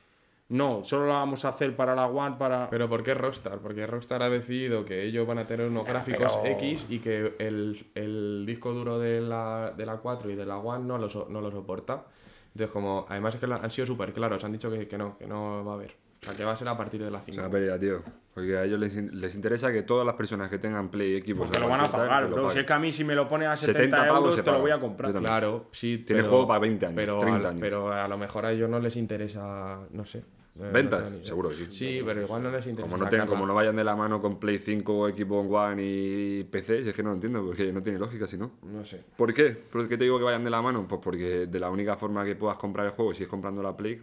no, 0.50 0.82
solo 0.82 1.06
la 1.06 1.14
vamos 1.14 1.44
a 1.44 1.50
hacer 1.50 1.76
para 1.76 1.94
la 1.94 2.06
One, 2.06 2.36
para... 2.38 2.70
Pero 2.70 2.88
¿por 2.88 3.02
qué 3.02 3.12
Rockstar? 3.14 3.58
Porque 3.58 3.86
Rockstar 3.86 4.22
ha 4.22 4.30
decidido 4.30 4.84
que 4.84 5.02
ellos 5.04 5.26
van 5.26 5.38
a 5.38 5.44
tener 5.44 5.66
unos 5.68 5.86
gráficos 5.86 6.38
pero- 6.42 6.54
X 6.58 6.86
y 6.88 7.00
que 7.00 7.34
el, 7.38 7.86
el 7.94 8.44
disco 8.46 8.72
duro 8.72 8.98
de 8.98 9.20
la, 9.20 9.72
de 9.76 9.84
la 9.84 9.98
4 9.98 10.30
y 10.30 10.36
de 10.36 10.46
la 10.46 10.56
One 10.58 10.86
no 10.86 10.96
lo, 10.96 11.10
so- 11.10 11.26
no 11.28 11.40
lo 11.42 11.50
soporta. 11.50 12.06
Entonces, 12.54 12.72
como 12.72 13.04
además 13.08 13.34
es 13.34 13.40
que 13.40 13.46
han 13.46 13.70
sido 13.70 13.86
súper 13.86 14.12
claros, 14.14 14.42
han 14.42 14.52
dicho 14.52 14.70
que, 14.70 14.88
que 14.88 14.96
no, 14.96 15.18
que 15.18 15.26
no 15.26 15.62
va 15.64 15.72
a 15.72 15.74
haber. 15.74 15.94
O 16.20 16.24
sea, 16.24 16.34
que 16.34 16.44
va 16.44 16.52
a 16.52 16.56
ser 16.56 16.66
a 16.66 16.76
partir 16.76 17.04
de 17.04 17.10
la 17.10 17.18
Es 17.18 17.24
5. 17.26 17.40
una 17.40 17.50
pérdida, 17.50 17.78
tío. 17.78 18.02
Porque 18.34 18.56
a 18.56 18.64
ellos 18.64 18.80
les, 18.80 18.94
les 18.96 19.34
interesa 19.36 19.70
que 19.70 19.82
todas 19.82 20.04
las 20.06 20.16
personas 20.16 20.50
que 20.50 20.58
tengan 20.58 20.88
Play 20.88 21.14
equipos. 21.14 21.46
Porque 21.46 21.60
lo 21.60 21.68
van 21.68 21.80
a 21.80 21.84
pagar, 21.84 22.26
bro. 22.28 22.50
Si 22.50 22.58
es 22.58 22.64
que 22.66 22.72
a 22.72 22.78
mí 22.78 22.90
si 22.90 23.04
me 23.04 23.14
lo 23.14 23.28
pones 23.28 23.48
a 23.48 23.54
70, 23.56 23.78
70 23.96 24.08
pavos 24.08 24.30
euros, 24.30 24.44
te 24.44 24.50
lo 24.50 24.60
voy 24.60 24.70
a 24.70 24.80
comprar. 24.80 25.12
Claro, 25.12 25.66
sí. 25.72 25.98
Tiene 25.98 26.22
juego 26.22 26.46
para 26.48 26.58
20 26.60 26.86
años, 26.86 26.96
pero 26.96 27.18
30 27.18 27.46
a, 27.46 27.50
años. 27.50 27.60
Pero 27.60 27.92
a 27.92 28.08
lo 28.08 28.16
mejor 28.18 28.46
a 28.46 28.52
ellos 28.52 28.68
no 28.70 28.80
les 28.80 28.96
interesa, 28.96 29.80
no 29.92 30.06
sé. 30.06 30.24
Eh, 30.60 30.70
¿Ventas? 30.72 31.10
no. 31.12 31.24
Seguro 31.24 31.48
que 31.50 31.54
sí. 31.56 31.66
Sí, 31.70 32.02
pero 32.04 32.22
igual 32.22 32.42
no 32.42 32.50
les 32.50 32.66
interesa. 32.66 32.90
Como 32.96 33.04
no, 33.10 33.26
como 33.26 33.54
vayan 33.54 33.76
de 33.76 33.84
la 33.84 33.94
mano 33.96 34.20
con 34.20 34.38
Play 34.38 34.58
5, 34.58 35.08
Xbox 35.10 35.48
One 35.50 35.82
y 35.84 36.44
PC, 36.44 36.82
si 36.82 36.88
es 36.90 36.94
que 36.96 37.02
no 37.02 37.10
lo 37.10 37.14
entiendo, 37.16 37.44
porque 37.44 37.72
no 37.72 37.82
tiene 37.82 37.98
lógica 37.98 38.26
si 38.26 38.36
no. 38.36 38.52
No 38.62 38.84
sé. 38.84 39.02
¿Por 39.16 39.32
qué? 39.32 39.50
¿Por 39.50 39.88
qué 39.88 39.96
te 39.96 40.04
digo 40.04 40.18
que 40.18 40.24
vayan 40.24 40.44
de 40.44 40.50
la 40.50 40.60
mano? 40.62 40.86
Pues 40.88 41.00
porque 41.02 41.46
de 41.46 41.60
la 41.60 41.70
única 41.70 41.96
forma 41.96 42.24
que 42.24 42.34
puedas 42.36 42.56
comprar 42.58 42.86
el 42.86 42.92
juego, 42.92 43.14
si 43.14 43.22
es 43.24 43.28
comprando 43.28 43.62
la 43.62 43.76
Play, 43.76 44.00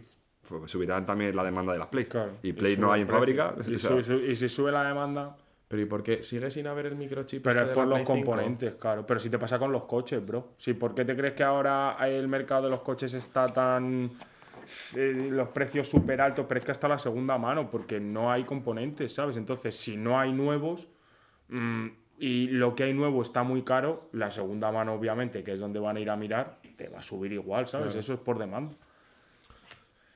pues 0.48 0.70
subirán 0.70 1.04
también 1.04 1.34
la 1.34 1.42
demanda 1.44 1.72
de 1.72 1.78
las 1.78 1.88
Play. 1.88 2.04
Claro. 2.04 2.32
Y 2.42 2.52
Play 2.52 2.76
no 2.76 2.92
hay 2.92 3.02
en 3.02 3.08
fábrica. 3.08 3.54
Y, 3.66 3.74
o 3.76 3.78
sea, 3.78 3.90
sube- 3.90 4.04
sube- 4.04 4.30
y 4.30 4.36
si 4.36 4.48
sube 4.48 4.70
la 4.72 4.84
demanda, 4.84 5.36
Pero 5.68 5.82
¿y 5.82 5.86
por 5.86 6.02
qué 6.04 6.22
sigue 6.22 6.48
sin 6.52 6.68
haber 6.68 6.86
el 6.86 6.94
microchip? 6.96 7.42
pero 7.42 7.60
este 7.60 7.72
es 7.72 7.74
por 7.74 7.86
los 7.88 7.98
Play 8.00 8.06
5? 8.06 8.12
componentes, 8.30 8.74
claro. 8.76 9.04
Pero 9.04 9.18
si 9.18 9.28
te 9.30 9.38
pasa 9.38 9.58
con 9.58 9.72
los 9.72 9.84
coches, 9.84 10.24
bro. 10.24 10.52
Sí, 10.56 10.74
¿Por 10.74 10.94
qué 10.94 11.04
te 11.04 11.16
crees 11.16 11.34
que 11.34 11.42
ahora 11.42 11.96
el 12.08 12.28
mercado 12.28 12.62
de 12.64 12.70
los 12.70 12.80
coches 12.82 13.12
está 13.14 13.46
tan. 13.52 14.10
Eh, 14.94 15.28
los 15.30 15.48
precios 15.48 15.88
súper 15.88 16.20
altos? 16.20 16.46
Pero 16.48 16.58
es 16.58 16.64
que 16.64 16.72
hasta 16.72 16.88
la 16.88 16.98
segunda 16.98 17.38
mano, 17.38 17.70
porque 17.70 18.00
no 18.00 18.30
hay 18.30 18.44
componentes, 18.44 19.14
¿sabes? 19.14 19.36
Entonces, 19.36 19.76
si 19.76 19.96
no 19.96 20.18
hay 20.18 20.32
nuevos. 20.32 20.88
mm, 21.48 21.86
y 22.18 22.46
lo 22.46 22.74
que 22.74 22.84
hay 22.84 22.94
nuevo 22.94 23.20
está 23.20 23.42
muy 23.42 23.62
caro, 23.62 24.08
la 24.12 24.30
segunda 24.30 24.72
mano, 24.72 24.94
obviamente, 24.94 25.44
que 25.44 25.52
es 25.52 25.60
donde 25.60 25.78
van 25.78 25.98
a 25.98 26.00
ir 26.00 26.08
a 26.08 26.16
mirar, 26.16 26.60
te 26.76 26.88
va 26.88 27.00
a 27.00 27.02
subir 27.02 27.32
igual, 27.32 27.68
¿sabes? 27.68 27.94
Eso 27.94 28.14
es 28.14 28.20
por 28.20 28.38
demanda. 28.38 28.74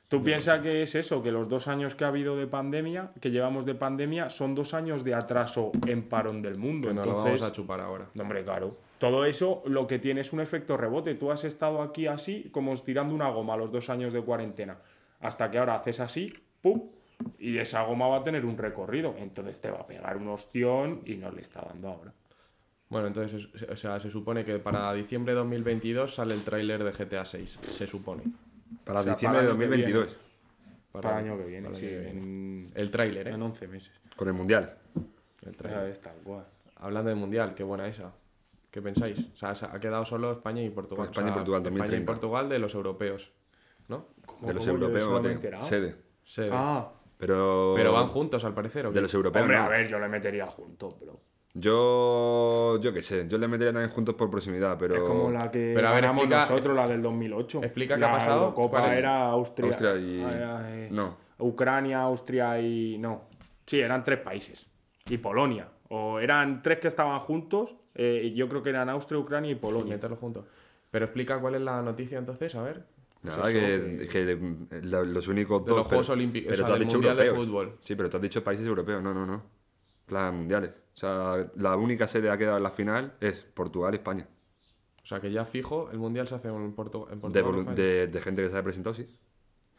Tú 0.08 0.24
piensas 0.24 0.60
que 0.60 0.82
es 0.82 0.96
eso, 0.96 1.22
que 1.22 1.30
los 1.30 1.48
dos 1.48 1.68
años 1.68 1.94
que 1.94 2.04
ha 2.04 2.08
habido 2.08 2.36
de 2.36 2.48
pandemia, 2.48 3.12
que 3.20 3.30
llevamos 3.30 3.64
de 3.64 3.76
pandemia, 3.76 4.28
son 4.28 4.56
dos 4.56 4.74
años 4.74 5.04
de 5.04 5.14
atraso 5.14 5.70
en 5.86 6.08
parón 6.08 6.42
del 6.42 6.58
mundo. 6.58 6.88
Que 6.88 6.94
no 6.94 7.04
lo 7.04 7.10
Entonces, 7.10 7.40
vamos 7.40 7.52
a 7.52 7.54
chupar 7.54 7.80
ahora. 7.80 8.08
no, 8.14 8.22
hombre, 8.22 8.42
claro. 8.42 8.76
Todo 9.00 9.24
eso 9.24 9.62
lo 9.64 9.86
que 9.86 9.98
tiene 9.98 10.20
es 10.20 10.30
un 10.34 10.40
efecto 10.40 10.76
rebote. 10.76 11.14
Tú 11.14 11.30
has 11.30 11.44
estado 11.44 11.80
aquí 11.80 12.06
así, 12.06 12.50
como 12.52 12.74
estirando 12.74 13.14
una 13.14 13.30
goma 13.30 13.56
los 13.56 13.72
dos 13.72 13.88
años 13.88 14.12
de 14.12 14.20
cuarentena. 14.20 14.76
Hasta 15.20 15.50
que 15.50 15.56
ahora 15.56 15.76
haces 15.76 16.00
así, 16.00 16.30
¡pum! 16.60 16.90
Y 17.38 17.56
esa 17.56 17.82
goma 17.84 18.08
va 18.08 18.18
a 18.18 18.24
tener 18.24 18.44
un 18.44 18.58
recorrido. 18.58 19.14
Entonces 19.16 19.58
te 19.58 19.70
va 19.70 19.78
a 19.78 19.86
pegar 19.86 20.18
un 20.18 20.28
ostión 20.28 21.00
y 21.06 21.14
no 21.16 21.30
le 21.30 21.40
está 21.40 21.62
dando 21.62 21.88
ahora. 21.88 22.12
Bueno, 22.90 23.06
entonces, 23.06 23.48
es- 23.54 23.62
o 23.70 23.76
sea, 23.76 23.98
se 24.00 24.10
supone 24.10 24.44
que 24.44 24.58
para 24.58 24.92
diciembre 24.92 25.32
de 25.32 25.38
2022 25.38 26.14
sale 26.14 26.34
el 26.34 26.42
tráiler 26.44 26.84
de 26.84 26.92
GTA 26.92 27.24
6. 27.24 27.58
Se 27.62 27.86
supone. 27.86 28.24
para 28.84 29.00
o 29.00 29.02
sea, 29.02 29.14
diciembre 29.14 29.40
para 29.40 29.54
de 29.54 29.64
el 29.64 29.72
año 29.72 29.76
que 29.86 29.92
2022, 29.92 30.18
Para, 30.92 31.10
el 31.10 31.24
año 31.24 31.38
que 31.38 31.44
viene, 31.46 31.68
sí, 31.68 31.74
año 31.74 31.80
que 31.80 31.98
viene. 32.00 32.10
En, 32.20 32.72
El 32.74 32.90
tráiler, 32.90 33.28
¿eh? 33.28 33.30
en 33.32 33.40
11 33.42 33.66
meses. 33.66 33.92
con 34.14 34.28
el 34.28 34.34
Mundial. 34.34 34.76
El 35.46 35.56
tráiler. 35.56 35.88
es 35.88 36.00
tal 36.02 36.16
cual. 36.22 36.44
Hablando 36.76 37.08
de 37.08 37.16
Mundial, 37.16 37.54
qué 37.54 37.62
buena 37.62 37.86
esa. 37.88 38.12
¿Qué 38.70 38.80
pensáis? 38.82 39.18
O 39.34 39.36
sea, 39.36 39.54
se 39.54 39.66
ha 39.66 39.80
quedado 39.80 40.04
solo 40.04 40.30
España 40.32 40.62
y 40.62 40.70
Portugal. 40.70 41.06
Pues 41.06 41.10
España 41.10 41.28
y 41.28 41.30
O 41.30 41.32
sea, 41.34 41.40
Portugal, 41.42 41.60
España 41.62 41.74
y 41.76 41.78
2030. 41.80 42.12
Portugal 42.12 42.48
de 42.48 42.58
los 42.58 42.74
europeos. 42.74 43.32
¿no? 43.88 44.06
¿Cómo- 44.24 44.46
De 44.46 44.54
los 44.54 44.64
de 44.64 44.70
europeos, 44.70 45.22
de- 45.24 45.62
sede. 45.62 45.96
Se- 46.24 46.48
Ah, 46.52 46.92
Pero, 47.18 47.72
Pero 47.76 47.92
van 47.92 48.06
juntos 48.06 48.44
al 48.44 48.54
parecer. 48.54 48.86
¿o 48.86 48.90
De 48.90 48.94
qué? 48.94 49.00
los 49.02 49.12
europeos. 49.12 49.42
hombre, 49.42 49.58
no. 49.58 49.64
a 49.64 49.68
ver, 49.68 49.88
yo 49.88 49.98
le 49.98 50.08
metería 50.08 50.46
juntos, 50.46 50.98
bro. 51.00 51.20
Yo, 51.52 52.78
yo 52.80 52.92
qué 52.92 53.02
sé, 53.02 53.26
yo 53.28 53.36
le 53.38 53.48
metería 53.48 53.72
también 53.72 53.90
juntos 53.90 54.14
por 54.14 54.30
proximidad, 54.30 54.76
pero. 54.78 54.94
Es 54.96 55.02
como 55.02 55.30
la 55.30 55.50
que 55.50 55.72
Pero 55.74 55.88
a 55.88 55.92
ver, 55.92 56.02
ganamos 56.02 56.24
explica- 56.24 56.48
nosotros, 56.50 56.76
la 56.76 56.86
del 56.86 57.02
2008. 57.02 57.58
explica 57.62 57.98
qué 57.98 58.04
ha 58.04 58.12
pasado. 58.12 58.44
Eurocopa 58.44 58.80
¿Cuál 58.80 58.92
es? 58.92 58.98
era 58.98 59.26
Austria. 59.30 59.68
Austria 59.68 59.96
y- 59.96 60.22
Ay, 60.22 60.42
ay, 60.44 60.88
no. 60.92 61.16
Ucrania, 61.38 62.02
Austria 62.02 62.60
y. 62.60 62.96
No. 62.98 63.22
Sí, 63.66 63.80
eran 63.80 64.04
tres 64.04 64.20
países. 64.20 64.66
Y 65.08 65.18
Polonia. 65.18 65.68
O 65.92 66.18
eran 66.20 66.62
tres 66.62 66.78
que 66.78 66.88
estaban 66.88 67.18
juntos. 67.20 67.74
eh, 67.94 68.32
yo 68.34 68.48
creo 68.48 68.62
que 68.62 68.70
eran 68.70 68.88
Austria, 68.88 69.18
Ucrania 69.18 69.50
y 69.50 69.56
Polonia. 69.56 69.94
Meterlos 69.96 70.18
juntos. 70.20 70.44
Pero 70.90 71.04
explica 71.06 71.40
cuál 71.40 71.56
es 71.56 71.60
la 71.60 71.82
noticia 71.82 72.18
entonces, 72.18 72.54
a 72.54 72.62
ver. 72.62 72.86
Nada, 73.22 73.42
eso, 73.42 73.52
que, 73.52 74.08
que 74.10 74.80
lo- 74.82 75.04
los 75.04 75.28
únicos 75.28 75.62
De 75.64 75.68
dos. 75.70 75.78
los 75.78 75.86
Juegos 75.88 76.08
Olímpicos, 76.10 76.46
o 76.46 76.50
Pero 76.50 76.56
sea, 76.58 76.66
tú 76.66 76.72
has 76.72 76.78
del 76.78 76.88
dicho 76.88 76.98
Mundial 76.98 77.16
de 77.16 77.34
fútbol. 77.34 77.76
Sí, 77.82 77.94
pero 77.96 78.08
tú 78.08 78.16
has 78.16 78.22
dicho 78.22 78.42
países 78.44 78.64
europeos. 78.66 79.02
No, 79.02 79.12
no, 79.12 79.26
no. 79.26 79.42
Plan 80.06 80.34
mundiales. 80.36 80.70
O 80.70 80.96
sea, 80.96 81.50
la 81.56 81.76
única 81.76 82.06
sede 82.08 82.22
que 82.22 82.30
ha 82.30 82.38
quedado 82.38 82.56
en 82.56 82.62
la 82.62 82.70
final 82.70 83.14
es 83.20 83.42
Portugal 83.44 83.92
y 83.94 83.96
España. 83.96 84.26
O 85.02 85.06
sea, 85.06 85.20
que 85.20 85.30
ya 85.32 85.44
fijo, 85.44 85.90
el 85.92 85.98
Mundial 85.98 86.28
se 86.28 86.36
hace 86.36 86.48
en, 86.48 86.74
Portu- 86.76 87.10
en 87.12 87.20
De, 87.32 87.42
Portugal. 87.42 87.74
de, 87.74 88.06
de 88.06 88.20
gente 88.20 88.42
que 88.42 88.50
se 88.50 88.56
ha 88.56 88.62
presentado, 88.62 88.94
sí. 88.94 89.06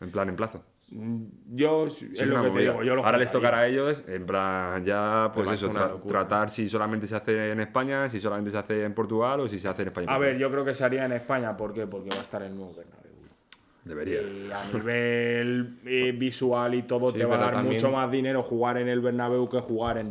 En 0.01 0.11
plan, 0.11 0.27
en 0.29 0.35
plazo. 0.35 0.63
Yo, 0.93 1.87
es 1.87 1.93
Sí, 1.95 2.05
lo 2.25 2.43
que 2.43 2.49
te 2.49 2.59
digo, 2.59 2.83
yo 2.83 2.95
lo 2.95 3.05
Ahora 3.05 3.17
les 3.17 3.31
tocará 3.31 3.59
a 3.59 3.67
ellos, 3.67 4.03
en 4.07 4.25
plan, 4.25 4.83
ya, 4.83 5.31
pues 5.33 5.49
eso, 5.51 5.69
tra- 5.71 5.89
locura, 5.89 6.19
tratar 6.27 6.49
si 6.49 6.67
solamente 6.67 7.07
se 7.07 7.15
hace 7.15 7.51
en 7.51 7.61
España, 7.61 8.09
si 8.09 8.19
solamente 8.19 8.51
se 8.51 8.57
hace 8.57 8.83
en 8.83 8.93
Portugal 8.93 9.39
o 9.39 9.47
si 9.47 9.57
se 9.57 9.69
hace 9.69 9.83
en 9.83 9.87
España. 9.87 10.07
A 10.13 10.17
ver, 10.17 10.37
yo 10.37 10.51
creo 10.51 10.65
que 10.65 10.75
se 10.75 10.83
haría 10.83 11.05
en 11.05 11.13
España. 11.13 11.55
¿Por 11.55 11.73
qué? 11.73 11.87
Porque 11.87 12.09
va 12.09 12.17
a 12.17 12.21
estar 12.23 12.41
el 12.43 12.53
nuevo 12.53 12.73
Bernabéu. 12.75 13.01
Debería. 13.85 14.21
Y 14.21 14.51
a 14.51 14.63
nivel 14.77 15.79
eh, 15.85 16.11
visual 16.11 16.75
y 16.75 16.83
todo 16.83 17.11
Sí, 17.11 17.17
te 17.19 17.25
va 17.25 17.35
a 17.35 17.37
dar 17.39 17.53
también- 17.53 17.75
mucho 17.75 17.89
más 17.91 18.11
dinero 18.11 18.43
jugar 18.43 18.77
en 18.77 18.87
el 18.89 18.99
Bernabéu 18.99 19.49
que 19.49 19.59
jugar 19.61 19.97
en 19.97 20.09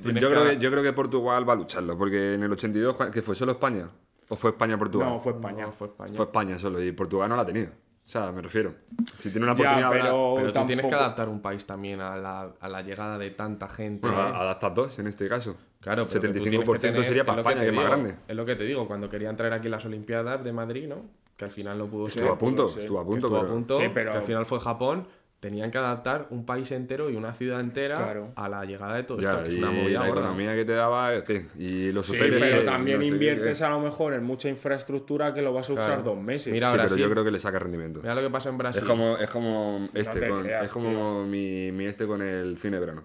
tienes 0.00 0.22
yo, 0.22 0.28
que 0.28 0.34
creo 0.34 0.44
que, 0.50 0.56
yo 0.58 0.70
creo 0.70 0.82
que 0.84 0.92
Portugal 0.92 1.46
va 1.46 1.52
a 1.54 1.56
lucharlo, 1.56 1.98
porque 1.98 2.34
en 2.34 2.42
el 2.44 2.52
82, 2.52 2.94
¿cuál- 2.96 3.10
¿qué 3.10 3.20
fue? 3.20 3.34
¿Solo 3.34 3.52
España? 3.52 3.88
¿O 4.28 4.36
fue 4.36 4.50
España-Portugal? 4.50 5.08
No, 5.08 5.20
fue 5.20 5.32
España. 5.32 5.66
No, 5.66 5.72
fue 5.72 5.88
España. 5.88 6.12
Fue 6.14 6.24
España 6.26 6.58
solo, 6.58 6.82
y 6.82 6.92
Portugal 6.92 7.28
no 7.28 7.36
la 7.36 7.42
ha 7.42 7.46
tenido. 7.46 7.70
O 8.08 8.10
sea, 8.10 8.32
me 8.32 8.40
refiero. 8.40 8.74
Si 9.18 9.28
tiene 9.28 9.44
una 9.44 9.52
oportunidad, 9.52 9.90
pero, 9.90 10.32
Pero 10.38 10.52
tú 10.54 10.64
tienes 10.66 10.86
que 10.86 10.94
adaptar 10.94 11.28
un 11.28 11.42
país 11.42 11.66
también 11.66 12.00
a 12.00 12.16
la, 12.16 12.52
a 12.58 12.68
la 12.70 12.80
llegada 12.80 13.18
de 13.18 13.30
tanta 13.32 13.68
gente. 13.68 14.08
Bueno, 14.08 14.22
adaptas 14.22 14.74
dos 14.74 14.98
en 14.98 15.08
este 15.08 15.28
caso. 15.28 15.56
Claro, 15.80 16.08
pero 16.08 16.20
que 16.22 16.28
tú 16.28 16.38
75% 16.38 16.48
tienes 16.48 16.68
que 16.70 16.78
tener- 16.78 17.04
sería 17.04 17.24
para 17.26 17.42
España, 17.42 17.60
que 17.60 17.66
es 17.68 17.74
más 17.74 17.84
digo, 17.84 17.96
grande. 17.96 18.14
Es 18.26 18.34
lo 18.34 18.46
que 18.46 18.56
te 18.56 18.64
digo, 18.64 18.86
cuando 18.88 19.10
querían 19.10 19.36
traer 19.36 19.52
aquí 19.52 19.68
las 19.68 19.84
Olimpiadas 19.84 20.42
de 20.42 20.52
Madrid, 20.54 20.88
¿no? 20.88 21.02
Que 21.36 21.44
al 21.44 21.50
final 21.50 21.76
no 21.76 21.86
pudo 21.86 22.08
ser. 22.08 22.22
Estuvo 22.22 22.34
a 22.34 22.38
punto, 22.38 22.66
estuvo 22.78 22.98
a 22.98 23.04
punto. 23.04 23.26
estuvo 23.26 23.36
a 23.42 23.46
punto, 23.46 23.76
Sí, 23.76 23.84
pero- 23.92 24.12
que 24.12 24.16
al 24.18 24.24
final 24.24 24.46
fue 24.46 24.58
Japón. 24.58 25.06
Tenían 25.40 25.70
que 25.70 25.78
adaptar 25.78 26.26
un 26.30 26.44
país 26.44 26.72
entero 26.72 27.10
y 27.10 27.14
una 27.14 27.32
ciudad 27.32 27.60
entera 27.60 27.94
Claro. 27.96 28.32
a 28.34 28.48
la 28.48 28.64
llegada 28.64 28.96
de 28.96 29.04
todo 29.04 29.20
Ya, 29.20 29.30
esto. 29.30 29.42
que 29.44 29.48
es 29.50 29.56
una 29.56 29.70
movida 29.70 30.00
la 30.00 30.08
gorda. 30.08 30.20
economía 30.22 30.54
que 30.56 30.64
te 30.64 30.72
daba, 30.72 31.22
¿qué? 31.22 31.46
Y 31.56 31.92
los 31.92 32.06
Sí, 32.06 32.16
hoteles. 32.16 32.40
pero 32.42 32.58
que- 32.60 32.64
también 32.66 32.98
no 32.98 33.04
inviertes 33.04 33.62
a 33.62 33.70
lo 33.70 33.78
mejor 33.78 34.14
en 34.14 34.24
mucha 34.24 34.48
infraestructura 34.48 35.32
que 35.32 35.40
lo 35.42 35.52
vas 35.52 35.70
a 35.70 35.74
usar 35.74 35.86
Claro. 35.86 36.02
dos 36.02 36.18
meses. 36.20 36.52
Mira, 36.52 36.66
Sí, 36.66 36.70
ahora 36.72 36.84
pero 36.88 36.96
yo 36.96 37.08
creo 37.10 37.22
que 37.24 37.30
le 37.30 37.38
saca 37.38 37.60
rendimiento. 37.60 38.00
Mira 38.02 38.16
lo 38.16 38.20
que 38.20 38.30
pasó 38.30 38.48
en 38.48 38.58
Brasil. 38.58 38.82
Es 38.82 38.88
como, 38.88 39.16
es 39.16 39.30
como 39.30 39.88
este, 39.94 40.18
te 40.18 40.28
con, 40.28 40.42
creas, 40.42 40.64
es 40.66 40.72
como 40.72 41.24
mi, 41.24 41.70
mi 41.70 41.84
este 41.86 42.04
con 42.08 42.20
el 42.20 42.58
cine 42.58 42.78
de 42.78 42.80
verano. 42.80 43.02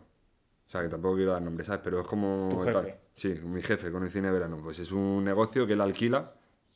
O 0.65 0.69
sea, 0.73 0.81
que 0.81 0.89
tampoco 0.89 1.17
quiero 1.17 1.33
dar 1.33 1.41
nombres, 1.43 1.67
¿sabes? 1.67 1.81
Pero 1.83 1.99
es 1.99 2.07
como... 2.07 2.49
Tu 2.49 2.59
jefe. 2.61 2.71
tal. 2.73 2.95
Sí, 3.13 3.35
mi 3.43 3.61
jefe 3.61 3.91
con 3.91 4.03
el 4.03 4.09
cine 4.09 4.29
de 4.29 4.33
verano. 4.33 4.57
Pues 4.63 4.79
es 4.79 4.91
un 4.91 5.23
negocio 5.23 5.67
que 5.67 5.73
él 5.73 5.81
alquila, 5.81 6.33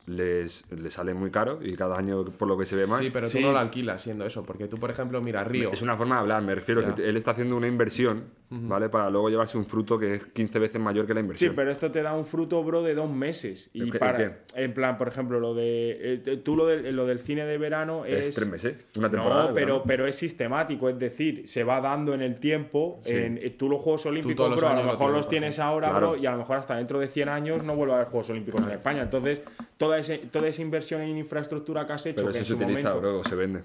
les, 0.08 0.64
les 0.70 0.92
sale 0.92 1.14
muy 1.14 1.30
caro 1.30 1.58
y 1.62 1.76
cada 1.76 1.94
año, 1.98 2.24
por 2.24 2.48
lo 2.48 2.56
que 2.58 2.66
se 2.66 2.74
ve 2.76 2.86
más... 2.86 3.00
Sí, 3.00 3.10
pero 3.12 3.26
tú 3.26 3.32
Sí. 3.32 3.40
no 3.40 3.52
lo 3.52 3.58
alquilas 3.58 4.02
siendo 4.02 4.24
eso. 4.24 4.42
Porque 4.42 4.66
tú, 4.66 4.76
por 4.78 4.90
ejemplo, 4.90 5.20
mira, 5.20 5.44
Río. 5.44 5.70
Es 5.72 5.82
una 5.82 5.96
forma 5.96 6.16
de 6.16 6.20
hablar, 6.22 6.42
me 6.42 6.54
refiero 6.54 6.80
Ya. 6.80 6.94
que 6.94 7.08
él 7.08 7.16
está 7.16 7.32
haciendo 7.32 7.56
una 7.56 7.68
inversión 7.68 8.24
¿vale? 8.50 8.88
Para 8.88 9.10
luego 9.10 9.28
llevarse 9.28 9.58
un 9.58 9.64
fruto 9.66 9.98
que 9.98 10.14
es 10.14 10.24
15 10.26 10.58
veces 10.58 10.80
mayor 10.80 11.06
que 11.06 11.14
la 11.14 11.20
Sí, 11.20 11.24
inversión. 11.24 11.54
pero 11.54 11.70
esto 11.70 11.90
te 11.90 12.02
da 12.02 12.14
un 12.14 12.24
fruto, 12.26 12.62
bro, 12.64 12.82
de 12.82 12.94
dos 12.94 13.10
meses. 13.10 13.68
Y 13.72 13.82
¿El 13.82 13.90
qué- 13.90 13.96
el 13.96 14.00
para, 14.00 14.16
qué? 14.16 14.62
en 14.62 14.74
plan, 14.74 14.96
por 14.98 15.08
ejemplo, 15.08 15.38
lo 15.40 15.54
de. 15.54 16.22
eh, 16.24 16.36
tú 16.42 16.56
lo, 16.56 16.66
del- 16.66 16.94
lo 16.96 17.06
del 17.06 17.18
cine 17.18 17.44
de 17.44 17.58
verano 17.58 18.04
es. 18.04 18.28
es 18.28 18.34
tres 18.34 18.48
meses, 18.48 18.86
una 18.96 19.10
temporada. 19.10 19.42
No, 19.42 19.48
de 19.48 19.54
pero, 19.54 19.82
pero 19.86 20.06
es 20.06 20.16
sistemático, 20.16 20.88
es 20.88 20.98
decir, 20.98 21.46
se 21.46 21.64
va 21.64 21.80
dando 21.80 22.14
en 22.14 22.22
el 22.22 22.36
tiempo. 22.40 23.00
En, 23.04 23.38
eh, 23.38 23.50
tú 23.50 23.68
los 23.68 23.80
Juegos 23.82 24.06
Olímpicos, 24.06 24.56
bro, 24.56 24.68
a 24.68 24.74
lo 24.74 24.84
mejor 24.84 25.12
los 25.12 25.28
tienes 25.28 25.58
ahora, 25.58 25.90
Claro. 25.90 26.10
bro, 26.12 26.16
y 26.22 26.26
a 26.26 26.32
lo 26.32 26.38
mejor 26.38 26.56
hasta 26.58 26.76
dentro 26.76 26.98
de 26.98 27.08
100 27.08 27.28
años 27.28 27.62
no 27.64 27.76
vuelve 27.76 27.92
a 27.92 27.96
haber 27.96 28.08
Juegos 28.08 28.30
Olímpicos 28.30 28.64
en 28.66 28.72
España. 28.72 29.02
Entonces, 29.02 29.42
toda, 29.76 29.98
ese, 29.98 30.18
toda 30.18 30.48
esa 30.48 30.62
inversión 30.62 31.02
en 31.02 31.16
infraestructura 31.18 31.86
que 31.86 31.92
has 31.92 32.06
hecho, 32.06 32.16
Pero 32.22 32.32
que 32.32 32.38
eso 32.38 32.38
en 32.38 32.44
se 32.44 32.48
su 32.52 32.56
utiliza, 32.70 32.88
momento. 32.94 33.08
bro, 33.18 33.24
se 33.24 33.34
vende. 33.36 33.60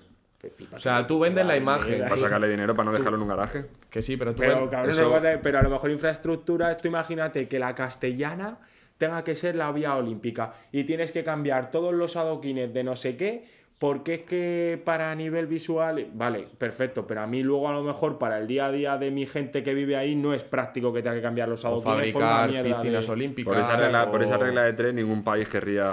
O 0.73 0.79
sea, 0.79 1.07
tú 1.07 1.19
vendes 1.19 1.45
la 1.45 1.55
imagen. 1.55 2.01
Para 2.01 2.17
sacarle 2.17 2.49
dinero 2.49 2.75
para 2.75 2.91
no 2.91 2.97
dejarlo 2.97 3.15
en 3.17 3.21
un 3.23 3.29
garaje. 3.29 3.65
Que 3.89 4.01
sí, 4.01 4.17
pero 4.17 4.33
tú 4.35 4.41
Pero, 4.41 4.61
ven- 4.61 4.69
cabrón, 4.69 4.91
eso- 4.91 5.09
no 5.09 5.15
a- 5.15 5.41
pero 5.41 5.59
a 5.59 5.61
lo 5.63 5.69
mejor 5.69 5.91
infraestructura, 5.91 6.75
tú 6.77 6.87
imagínate 6.87 7.47
que 7.47 7.59
la 7.59 7.73
castellana 7.75 8.59
tenga 8.97 9.23
que 9.23 9.35
ser 9.35 9.55
la 9.55 9.71
vía 9.71 9.95
olímpica 9.95 10.53
y 10.71 10.83
tienes 10.83 11.11
que 11.11 11.23
cambiar 11.23 11.71
todos 11.71 11.93
los 11.93 12.15
adoquines 12.15 12.73
de 12.73 12.83
no 12.83 12.95
sé 12.95 13.15
qué, 13.17 13.45
porque 13.83 14.13
es 14.13 14.21
que 14.21 14.81
para 14.85 15.13
nivel 15.13 15.45
visual, 15.45 16.07
vale, 16.13 16.47
perfecto, 16.57 17.05
pero 17.05 17.19
a 17.19 17.27
mí 17.27 17.43
luego 17.43 17.67
a 17.67 17.73
lo 17.73 17.83
mejor 17.83 18.17
para 18.17 18.37
el 18.39 18.47
día 18.47 18.67
a 18.67 18.71
día 18.71 18.97
de 18.97 19.11
mi 19.11 19.25
gente 19.27 19.61
que 19.61 19.73
vive 19.73 19.97
ahí 19.97 20.15
no 20.15 20.33
es 20.33 20.45
práctico 20.45 20.93
que 20.93 21.01
tenga 21.03 21.17
que 21.17 21.21
cambiar 21.21 21.49
los 21.49 21.65
adoquines 21.65 22.13
por 22.13 22.21
una 22.21 22.29
fabricar 22.31 22.49
mierda 22.49 22.77
piscinas 22.81 23.05
de- 23.07 23.11
olímpicas. 23.11 23.53
Por 23.53 23.61
esa, 23.61 23.75
regla, 23.75 24.09
por 24.09 24.23
esa 24.23 24.37
regla 24.37 24.63
de 24.63 24.71
tres, 24.71 24.93
ningún 24.93 25.21
país 25.21 25.49
querría, 25.49 25.91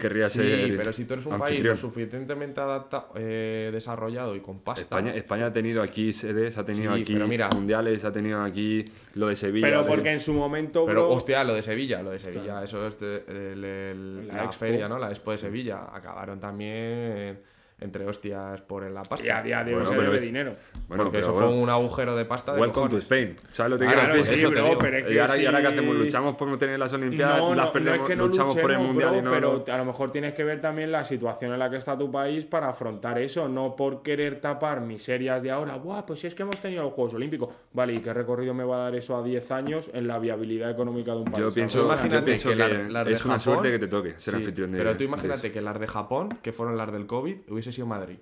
querría 0.00 0.28
Sí, 0.28 0.38
ser. 0.38 0.76
pero 0.76 0.92
si 0.92 1.04
tú 1.04 1.14
eres 1.14 1.26
un 1.26 1.36
país 1.36 1.64
lo 1.64 1.76
suficientemente 1.76 2.60
adapta- 2.60 3.08
eh, 3.16 3.70
desarrollado 3.72 4.36
y 4.36 4.38
con 4.40 4.60
pasta. 4.60 4.82
España, 4.82 5.12
España 5.12 5.46
ha 5.46 5.52
tenido 5.52 5.82
aquí 5.82 6.12
sedes, 6.12 6.56
ha 6.58 6.64
tenido 6.64 6.94
Sí, 6.94 7.02
aquí 7.02 7.12
pero 7.14 7.26
mira. 7.26 7.48
mundiales, 7.52 8.04
ha 8.04 8.12
tenido 8.12 8.40
aquí 8.40 8.84
lo 9.14 9.26
de 9.26 9.34
Sevilla. 9.34 9.66
Pero 9.66 9.82
sí. 9.82 9.88
porque 9.88 10.12
en 10.12 10.20
su 10.20 10.32
momento, 10.32 10.86
Pero 10.86 11.06
bro, 11.08 11.14
hostia, 11.16 11.42
lo 11.42 11.54
de 11.54 11.62
Sevilla, 11.62 12.04
lo 12.04 12.10
de 12.12 12.20
Sevilla, 12.20 12.62
eso 12.62 12.86
es 12.86 13.00
de- 13.00 13.24
el- 13.26 13.64
el- 13.64 14.28
La 14.28 14.44
la, 14.44 14.52
feria, 14.52 14.88
¿no? 14.88 14.96
La 15.00 15.10
Expo 15.10 15.32
de 15.32 15.38
Sevilla. 15.38 15.88
Acabaron 15.92 16.38
también 16.38 17.15
and 17.16 17.38
entre 17.78 18.06
hostias 18.06 18.62
por 18.62 18.90
la 18.90 19.02
pasta. 19.02 19.26
y 19.26 19.28
a 19.28 19.42
día 19.42 19.62
de 19.62 19.74
hoy 19.74 19.82
Bueno, 19.82 19.90
se 19.90 20.02
debe 20.04 20.16
es- 20.16 20.22
dinero. 20.22 20.56
Bueno, 20.88 21.04
porque 21.04 21.18
pero 21.18 21.26
eso 21.26 21.32
bueno. 21.34 21.48
fue 21.50 21.58
un 21.58 21.68
agujero 21.68 22.16
de 22.16 22.24
pasta 22.24 22.54
de 22.54 22.60
Welcome 22.60 22.88
to 22.88 22.96
cojones. 22.96 23.04
Spain. 23.04 23.36
¿Sabes 23.52 23.70
lo 23.70 23.78
que 23.78 23.84
Claro, 23.84 24.00
quiero 24.00 24.14
decir? 24.16 24.34
eso 24.34 24.48
te 24.48 24.54
bro, 24.54 24.64
digo. 24.64 24.78
pero 24.78 24.96
es 24.96 25.04
que 25.04 25.14
y, 25.14 25.18
ahora, 25.18 25.36
y 25.36 25.46
ahora 25.46 25.60
que 25.60 25.66
hacemos, 25.68 25.96
luchamos 25.96 26.36
por 26.36 26.58
tener 26.58 26.78
las 26.78 26.92
Olimpiadas, 26.94 27.38
No, 27.38 27.48
las 27.50 27.56
no, 27.58 27.64
no 27.66 27.72
perdemos, 27.72 27.98
es 28.00 28.06
que 28.06 28.16
no 28.16 28.26
luchamos 28.28 28.54
por 28.54 28.62
el 28.70 28.76
luchemos, 28.78 28.86
Mundial 28.86 29.10
bro, 29.10 29.18
y 29.18 29.22
no. 29.22 29.30
pero 29.30 29.64
no- 29.66 29.74
a 29.74 29.76
lo 29.78 29.84
mejor 29.84 30.10
tienes 30.12 30.32
que 30.34 30.44
ver 30.44 30.60
también 30.62 30.90
la 30.90 31.04
situación 31.04 31.52
en 31.52 31.58
la 31.58 31.68
que 31.68 31.76
está 31.76 31.98
tu 31.98 32.10
país 32.10 32.44
para 32.46 32.68
afrontar 32.70 33.18
eso, 33.18 33.46
no 33.48 33.76
por 33.76 34.02
querer 34.02 34.40
tapar 34.40 34.80
miserias 34.80 35.42
de 35.42 35.50
ahora. 35.50 35.76
Buah, 35.76 36.06
pues 36.06 36.20
si 36.20 36.28
es 36.28 36.34
que 36.34 36.44
hemos 36.44 36.56
tenido 36.56 36.82
los 36.82 36.92
Juegos 36.94 37.12
Olímpicos. 37.14 37.54
Vale, 37.74 37.92
¿y 37.94 37.98
qué 38.00 38.14
recorrido 38.14 38.54
me 38.54 38.64
va 38.64 38.76
a 38.76 38.80
dar 38.84 38.94
eso 38.94 39.16
a 39.18 39.22
10 39.22 39.50
años 39.50 39.90
en 39.92 40.06
la 40.06 40.18
viabilidad 40.18 40.70
económica 40.70 41.12
de 41.12 41.18
un 41.18 41.24
país? 41.24 41.38
Yo 41.38 41.52
pienso, 41.52 41.84
imagínate 41.84 42.16
yo 42.20 42.24
pienso 42.24 42.48
que 42.48 42.56
de 42.56 43.12
es 43.12 43.24
una 43.26 43.34
Japón- 43.34 43.40
suerte 43.40 43.70
que 43.70 43.78
te 43.78 43.88
toque 43.88 44.10
ser 44.18 44.32
Sí, 44.34 44.40
anfitrión 44.40 44.72
de 44.72 44.78
Pero 44.78 44.96
tú 44.96 45.04
imagínate 45.04 45.52
que 45.52 45.60
las 45.60 45.78
de 45.78 45.86
Japón, 45.86 46.30
que 46.42 46.52
fueron 46.52 46.78
las 46.78 46.90
del 46.90 47.06
COVID, 47.06 47.36
hubiese 47.66 47.76
sido 47.76 47.86
Madrid. 47.86 48.18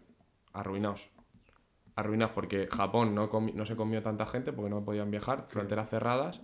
Arruinados. 0.52 1.10
Arruinados 1.96 2.34
porque 2.34 2.66
Japón 2.70 3.14
no, 3.14 3.30
comi- 3.30 3.54
no 3.54 3.66
se 3.66 3.76
comió 3.76 4.02
tanta 4.02 4.26
gente 4.26 4.52
porque 4.52 4.70
no 4.70 4.84
podían 4.84 5.10
viajar, 5.10 5.44
fronteras 5.48 5.88
cerradas. 5.90 6.40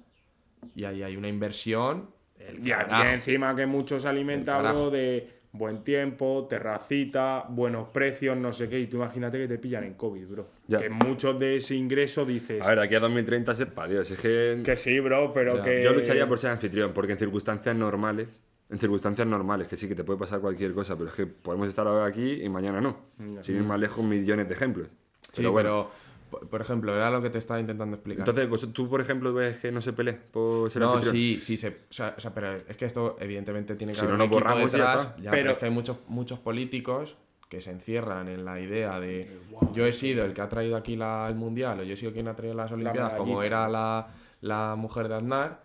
Y 0.74 0.84
ahí 0.84 1.02
hay 1.02 1.16
una 1.16 1.28
inversión. 1.28 2.10
El 2.38 2.66
Y 2.66 2.72
aquí 2.72 2.94
encima 3.12 3.54
que 3.56 3.66
mucho 3.66 3.98
se 4.00 4.08
alimenta 4.08 4.52
El 4.52 4.62
carajo. 4.62 4.80
bro, 4.82 4.90
de 4.90 5.40
buen 5.52 5.82
tiempo, 5.82 6.46
terracita, 6.48 7.44
buenos 7.48 7.88
precios, 7.88 8.36
no 8.36 8.52
sé 8.52 8.68
qué. 8.68 8.78
Y 8.78 8.86
tú 8.86 8.96
imagínate 8.98 9.38
que 9.38 9.48
te 9.48 9.58
pillan 9.58 9.84
en 9.84 9.94
COVID, 9.94 10.26
bro. 10.28 10.48
Ya. 10.68 10.78
Que 10.78 10.88
muchos 10.90 11.38
de 11.40 11.56
ese 11.56 11.74
ingreso 11.74 12.24
dices 12.24 12.62
A 12.62 12.68
ver, 12.68 12.78
aquí 12.80 12.94
a 12.94 13.00
2030 13.00 13.54
sepa 13.54 13.88
Dios. 13.88 14.08
Es 14.10 14.20
que, 14.20 14.62
que 14.64 14.76
sí, 14.76 15.00
bro, 15.00 15.32
pero 15.32 15.56
Ya. 15.56 15.64
que. 15.64 15.82
yo 15.82 15.92
lucharía 15.92 16.28
por 16.28 16.38
ser 16.38 16.50
anfitrión, 16.52 16.92
porque 16.92 17.12
en 17.12 17.18
circunstancias 17.18 17.74
normales, 17.74 18.40
en 18.70 18.78
circunstancias 18.78 19.26
normales, 19.26 19.66
que 19.68 19.76
sí 19.76 19.88
que 19.88 19.94
te 19.94 20.04
puede 20.04 20.18
pasar 20.18 20.40
cualquier 20.40 20.72
cosa, 20.74 20.96
pero 20.96 21.09
es 21.11 21.14
que 21.14 21.26
podemos 21.26 21.66
estar 21.68 21.87
ahora 21.87 22.06
aquí 22.06 22.42
y 22.42 22.48
mañana 22.48 22.80
no. 22.80 22.96
Sin 23.42 23.56
ir 23.56 23.62
más 23.64 23.80
lejos, 23.80 24.04
millones 24.04 24.48
de 24.48 24.54
ejemplos. 24.54 24.87
Sí, 25.22 25.33
Pero 25.37 25.54
pero, 25.54 25.72
bueno. 25.74 25.90
por- 26.30 26.48
por 26.48 26.61
ejemplo, 26.61 26.94
era 26.94 27.11
lo 27.11 27.20
que 27.20 27.30
te 27.30 27.38
estaba 27.38 27.59
intentando 27.59 27.96
explicar. 27.96 28.20
Entonces, 28.28 28.48
vos- 28.48 28.72
tú, 28.72 28.88
por 28.88 29.00
ejemplo, 29.00 29.33
ves 29.35 29.59
que 29.61 29.72
no 29.72 29.80
se 29.80 29.92
pelee 29.92 30.14
por 30.14 30.70
ser 30.70 30.83
no, 30.83 30.90
anfitrión. 30.94 31.14
sí, 31.16 31.37
sí, 31.37 31.56
se, 31.56 31.68
o, 31.68 31.72
sea, 31.92 32.14
o 32.16 32.20
sea, 32.20 32.33
pero 32.33 32.52
es 32.52 32.76
que 32.76 32.85
esto 32.85 33.16
evidentemente 33.18 33.74
tiene 33.74 33.92
que 33.92 33.98
Si 33.98 34.04
haber 34.04 34.16
no, 34.16 34.24
un 34.24 34.30
equipo 34.33 34.44
ya 34.68 34.76
ya, 34.76 35.14
Pero- 35.16 35.30
pero 35.30 35.50
es 35.52 35.59
que 35.59 35.64
hay 35.64 35.70
muchos, 35.72 35.96
muchos 36.06 36.38
políticos 36.38 37.16
que 37.48 37.61
se 37.61 37.72
encierran 37.72 38.28
en 38.28 38.44
la 38.44 38.61
idea 38.61 39.00
de 39.00 39.28
yo 39.72 39.85
he 39.85 39.92
sido 39.92 40.24
el 40.24 40.33
que 40.33 40.40
ha 40.40 40.48
traído 40.48 40.76
aquí 40.76 40.94
la, 40.94 41.26
el 41.28 41.35
mundial 41.35 41.80
o 41.80 41.83
yo 41.83 41.94
he 41.94 41.96
sido 41.96 42.12
quien 42.12 42.28
ha 42.28 42.37
traído 42.37 42.54
las 42.54 42.70
olimpiadas 42.70 43.14
como 43.14 43.42
era 43.42 43.68
la, 43.68 44.06
la 44.40 44.76
mujer 44.78 45.09
de 45.09 45.16
Aznar 45.16 45.61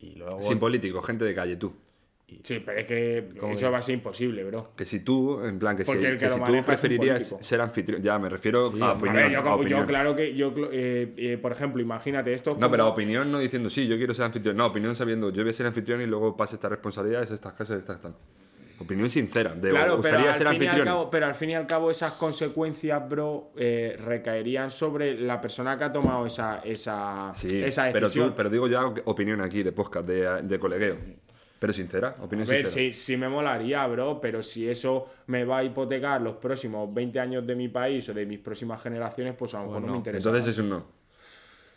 y 0.00 0.14
luego 0.14 0.40
Sin 0.42 0.58
políticos, 0.58 1.04
gente 1.04 1.26
de 1.26 1.34
calle, 1.34 1.56
tú. 1.56 1.74
Sí, 2.42 2.62
pero 2.64 2.78
es 2.78 2.86
que 2.86 3.28
¿Cómo 3.40 3.54
eso 3.54 3.66
que? 3.66 3.70
va 3.70 3.78
a 3.78 3.82
ser 3.82 3.94
imposible, 3.94 4.44
bro. 4.44 4.72
Que 4.76 4.84
si 4.84 5.00
tú, 5.00 5.42
en 5.42 5.58
plan, 5.58 5.76
que 5.76 5.84
si, 5.84 5.92
que 5.92 6.18
que 6.18 6.28
tú 6.28 6.54
es 6.54 6.64
preferirías 6.64 7.34
ser 7.40 7.60
anfitrión. 7.60 8.02
Ya, 8.02 8.18
me 8.18 8.28
refiero 8.28 8.70
a 8.80 8.90
A 8.90 8.92
opinión. 8.92 9.16
ver, 9.16 9.30
yo, 9.32 9.38
a 9.40 9.64
yo 9.66 9.86
claro 9.86 10.14
que 10.14 10.34
yo, 10.34 10.52
eh, 10.70 11.14
eh, 11.16 11.38
por 11.40 11.52
ejemplo, 11.52 11.80
imagínate 11.80 12.34
esto. 12.34 12.50
No, 12.50 12.56
como- 12.56 12.70
pero 12.70 12.88
opinión 12.88 13.32
no 13.32 13.38
diciendo, 13.38 13.70
sí, 13.70 13.86
yo 13.86 13.96
quiero 13.96 14.12
ser 14.12 14.26
anfitrión. 14.26 14.56
No, 14.58 14.66
opinión 14.66 14.94
sabiendo, 14.94 15.30
yo 15.30 15.42
voy 15.42 15.50
a 15.50 15.52
ser 15.54 15.66
anfitrión 15.66 16.02
y 16.02 16.06
luego 16.06 16.36
pasa 16.36 16.54
estas 16.56 16.70
responsabilidades, 16.70 17.30
estas 17.30 17.54
cosas, 17.54 17.78
estas 17.78 18.00
tal. 18.00 18.14
Opinión 18.80 19.10
sincera, 19.10 19.54
de 19.54 19.70
Claro, 19.70 19.84
pero 19.84 19.96
gustaría 19.96 20.28
al, 20.28 20.34
ser 20.34 20.46
fin 20.48 20.62
y 20.62 20.66
al 20.66 20.70
anfitrión. 20.70 20.86
cabo, 20.86 21.10
pero 21.10 21.26
al 21.26 21.34
fin 21.34 21.50
y 21.50 21.54
al 21.54 21.66
cabo 21.66 21.90
esas 21.90 22.12
consecuencias, 22.12 23.08
bro, 23.08 23.50
eh, 23.56 23.96
recaerían 23.98 24.70
sobre 24.70 25.18
la 25.18 25.40
persona 25.40 25.76
que 25.76 25.84
ha 25.84 25.92
tomado 25.92 26.26
esa, 26.26 26.60
esa, 26.64 27.32
Sí, 27.34 27.60
esa 27.62 27.90
pero, 27.92 28.06
decisión. 28.06 28.30
tú, 28.30 28.36
pero 28.36 28.50
digo 28.50 28.68
ya 28.68 28.84
opinión 29.06 29.40
aquí, 29.40 29.62
de 29.64 29.72
podcast, 29.72 30.06
de, 30.06 30.42
de 30.42 30.58
colegueo. 30.60 30.94
Pero 31.58 31.72
sincera, 31.72 32.14
opinión 32.20 32.46
A 32.48 32.52
ver, 32.52 32.66
sincera. 32.66 32.92
sí, 32.92 32.92
sí 32.92 33.16
me 33.16 33.28
molaría, 33.28 33.84
bro, 33.88 34.20
pero 34.20 34.42
si 34.42 34.68
eso 34.68 35.06
me 35.26 35.44
va 35.44 35.58
a 35.58 35.64
hipotecar 35.64 36.20
los 36.22 36.36
próximos 36.36 36.92
20 36.94 37.18
años 37.18 37.46
de 37.46 37.54
mi 37.56 37.68
país 37.68 38.08
o 38.08 38.14
de 38.14 38.24
mis 38.26 38.38
próximas 38.38 38.80
generaciones, 38.80 39.34
pues 39.36 39.54
a 39.54 39.58
lo 39.60 39.66
mejor 39.66 39.80
no, 39.80 39.86
no. 39.88 39.92
me 39.94 39.98
interesa. 39.98 40.28
Entonces 40.28 40.52
es 40.54 40.58
un 40.60 40.70
no. 40.70 40.86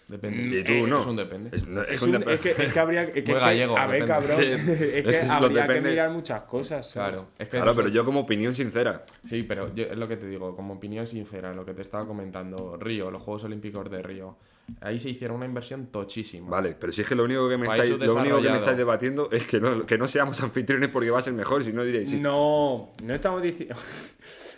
depende. 0.08 0.60
Y 0.60 0.64
tú 0.64 0.74
Eh, 0.74 0.86
no. 0.88 1.00
es 1.00 1.06
un 1.06 1.16
depende. 1.16 1.50
Es, 1.56 1.68
no- 1.68 1.82
es 1.84 1.96
Es, 1.96 2.02
un 2.02 2.16
un- 2.16 2.22
dep- 2.22 2.32
es 2.34 2.42
que, 2.42 2.52
es 2.64 2.74
que 2.74 2.80
habría 2.80 3.04
es 3.04 3.10
que, 3.12 3.24
que- 3.24 3.34
gallego, 3.34 3.78
a 3.78 3.88
ver, 3.88 4.02
depende. 4.08 4.28
cabrón, 4.30 4.38
Sí, 4.42 4.46
es 4.84 5.04
que 5.06 5.32
habría 5.32 5.68
que 5.68 5.82
mirar 5.82 6.10
muchas 6.12 6.42
cosas. 6.44 6.90
¿sabes? 6.90 7.12
Claro, 7.14 7.28
es 7.40 7.46
que 7.48 7.52
Claro, 7.58 7.66
no 7.68 7.76
pero 7.76 7.88
sé- 7.88 7.94
yo 7.94 8.06
como 8.06 8.20
opinión 8.20 8.54
sincera. 8.54 9.04
Sí, 9.24 9.44
pero 9.44 9.74
yo- 9.74 9.86
es 9.86 9.98
lo 9.98 10.08
que 10.08 10.18
te 10.18 10.28
digo, 10.28 10.56
como 10.56 10.74
opinión 10.76 11.08
sincera, 11.08 11.54
lo 11.54 11.66
que 11.66 11.74
te 11.74 11.82
estaba 11.82 12.06
comentando, 12.06 12.78
Río, 12.78 13.10
los 13.10 13.22
Juegos 13.22 13.46
Olímpicos 13.46 13.90
de 13.90 14.02
Río, 14.02 14.36
ahí 14.80 15.00
se 15.00 15.10
hicieron 15.10 15.38
una 15.38 15.46
inversión 15.46 15.88
tochísima. 15.88 16.50
Vale, 16.50 16.76
pero 16.80 16.92
si 16.94 17.02
es 17.02 17.08
que 17.08 17.16
lo 17.16 17.24
único 17.26 17.50
que 17.50 17.58
me, 17.58 17.68
estáis, 17.68 17.90
lo 17.90 18.16
único 18.16 18.42
que 18.42 18.50
me 18.50 18.58
estáis 18.58 18.78
debatiendo 18.78 19.30
es 19.32 19.46
que 19.46 19.60
no, 19.60 19.86
que 19.86 19.98
no 19.98 20.08
seamos 20.08 20.42
anfitriones 20.42 20.90
porque 20.90 21.10
va 21.10 21.20
a 21.20 21.22
ser 21.22 21.34
mejor, 21.34 21.64
si 21.64 21.74
no 21.74 21.84
diréis 21.84 22.10
sí. 22.12 22.20
No, 22.20 22.92
no 23.04 23.14
estamos 23.14 23.42
diciendo. 23.42 23.76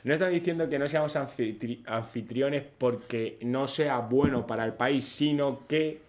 No 0.06 0.13
estamos 0.13 0.34
diciendo 0.34 0.67
que 0.67 0.78
no 0.78 0.89
seamos 0.89 1.15
anfitri- 1.15 1.82
anfitriones 1.86 2.63
porque 2.78 3.38
no 3.41 3.69
sea 3.69 3.99
bueno 3.99 4.45
para 4.45 4.65
el 4.65 4.73
país, 4.73 5.06
sino 5.06 5.65
que 5.65 6.02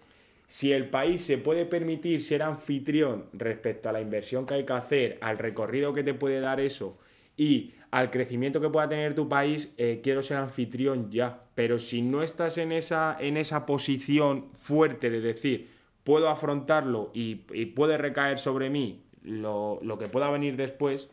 si 0.47 0.73
el 0.73 0.89
país 0.89 1.21
se 1.23 1.37
puede 1.37 1.63
permitir 1.65 2.21
ser 2.21 2.43
anfitrión 2.43 3.27
respecto 3.31 3.87
a 3.87 3.93
la 3.93 4.01
inversión 4.01 4.45
que 4.45 4.55
hay 4.55 4.65
que 4.65 4.73
hacer, 4.73 5.17
al 5.21 5.37
recorrido 5.37 5.93
que 5.93 6.03
te 6.03 6.13
puede 6.13 6.41
dar 6.41 6.59
eso 6.59 6.97
y 7.37 7.71
al 7.95 8.11
crecimiento 8.11 8.59
que 8.59 8.69
pueda 8.69 8.89
tener 8.89 9.15
tu 9.15 9.29
país, 9.29 9.73
eh, 9.77 10.01
quiero 10.03 10.21
ser 10.21 10.35
anfitrión 10.35 11.09
ya. 11.11 11.43
Pero 11.55 11.79
si 11.79 12.01
no 12.01 12.23
estás 12.23 12.57
en 12.57 12.73
esa, 12.73 13.15
en 13.17 13.37
esa 13.37 13.65
posición 13.65 14.47
fuerte 14.51 15.09
de 15.09 15.21
decir, 15.21 15.69
puedo 16.03 16.27
afrontarlo 16.27 17.09
y, 17.13 17.43
y 17.53 17.67
puede 17.67 17.97
recaer 17.97 18.37
sobre 18.37 18.69
mí 18.69 19.05
lo, 19.23 19.79
lo 19.81 19.97
que 19.97 20.09
pueda 20.09 20.29
venir 20.29 20.57
después, 20.57 21.09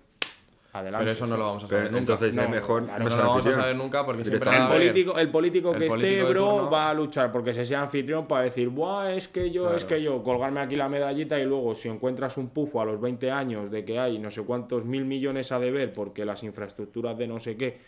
adelante. 0.72 1.02
Pero 1.02 1.12
eso 1.12 1.26
no 1.26 1.36
lo 1.36 1.44
vamos 1.44 1.64
a 1.64 1.68
saber 1.68 1.84
nunca. 1.84 1.98
entonces 1.98 2.34
No, 2.36 2.42
es 2.42 2.48
mejor 2.50 2.84
claro, 2.84 2.98
no 2.98 3.04
no 3.04 3.10
ser 3.10 3.18
lo 3.20 3.28
vamos 3.28 3.46
a 3.46 3.52
saber 3.52 3.76
nunca 3.76 4.06
porque 4.06 4.24
siempre 4.24 4.50
a 4.50 4.54
el 4.56 4.62
haber- 4.62 4.78
político, 4.78 5.18
el 5.18 5.30
político 5.30 5.72
el 5.74 5.78
que 5.80 5.86
político 5.88 6.20
esté, 6.22 6.30
bro, 6.32 6.44
turno- 6.46 6.70
va 6.70 6.90
a 6.90 6.94
luchar 6.94 7.30
porque 7.32 7.52
se 7.54 7.66
sea 7.66 7.82
anfitrión 7.82 8.26
para 8.26 8.44
decir, 8.44 8.68
Buah, 8.68 9.12
es 9.14 9.28
que 9.28 9.50
yo, 9.50 9.74
es 9.76 9.84
que 9.84 10.02
yo, 10.02 10.22
colgarme 10.22 10.60
aquí 10.60 10.76
la 10.76 10.88
medallita 10.88 11.38
y 11.38 11.44
luego 11.44 11.74
si 11.74 11.88
encuentras 11.88 12.36
un 12.38 12.48
pufo 12.48 12.80
a 12.80 12.84
los 12.84 13.00
20 13.00 13.30
años 13.30 13.70
de 13.70 13.84
que 13.84 13.98
hay 13.98 14.18
no 14.18 14.30
sé 14.30 14.42
cuántos 14.42 14.84
mil 14.84 15.04
millones 15.04 15.52
a 15.52 15.58
deber 15.58 15.92
porque 15.92 16.24
las 16.24 16.42
infraestructuras 16.42 17.16
de 17.18 17.26
no 17.26 17.38
sé 17.40 17.56
qué 17.56 17.78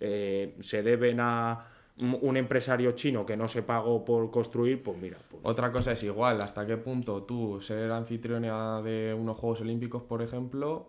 eh, 0.00 0.56
se 0.60 0.82
deben 0.82 1.20
a 1.20 1.66
un 2.00 2.18
un 2.22 2.36
empresario 2.38 2.92
chino 2.92 3.24
que 3.26 3.36
no 3.36 3.46
se 3.48 3.62
pagó 3.62 4.02
por 4.04 4.30
construir, 4.30 4.82
pues 4.82 4.96
mira, 4.96 5.18
pues, 5.30 5.42
Otra 5.44 5.70
cosa 5.70 5.92
es 5.92 6.02
igual, 6.02 6.40
hasta 6.40 6.66
qué 6.66 6.78
punto 6.78 7.22
tú 7.24 7.60
ser 7.60 7.92
anfitriona 7.92 8.80
de 8.80 9.14
unos 9.14 9.36
Juegos 9.36 9.60
Olímpicos, 9.60 10.02
por 10.02 10.22
ejemplo, 10.22 10.88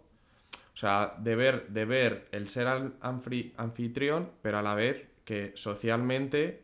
o 0.74 0.78
sea, 0.78 1.16
de 1.20 1.36
ver, 1.36 1.68
de 1.70 1.86
ver 1.86 2.26
el 2.32 2.48
ser 2.50 2.68
an- 2.68 2.94
anfri- 3.02 3.54
anfitrión, 3.58 4.32
pero 4.42 4.58
a 4.58 4.62
la 4.62 4.74
vez 4.76 5.08
que 5.24 5.52
socialmente 5.56 6.64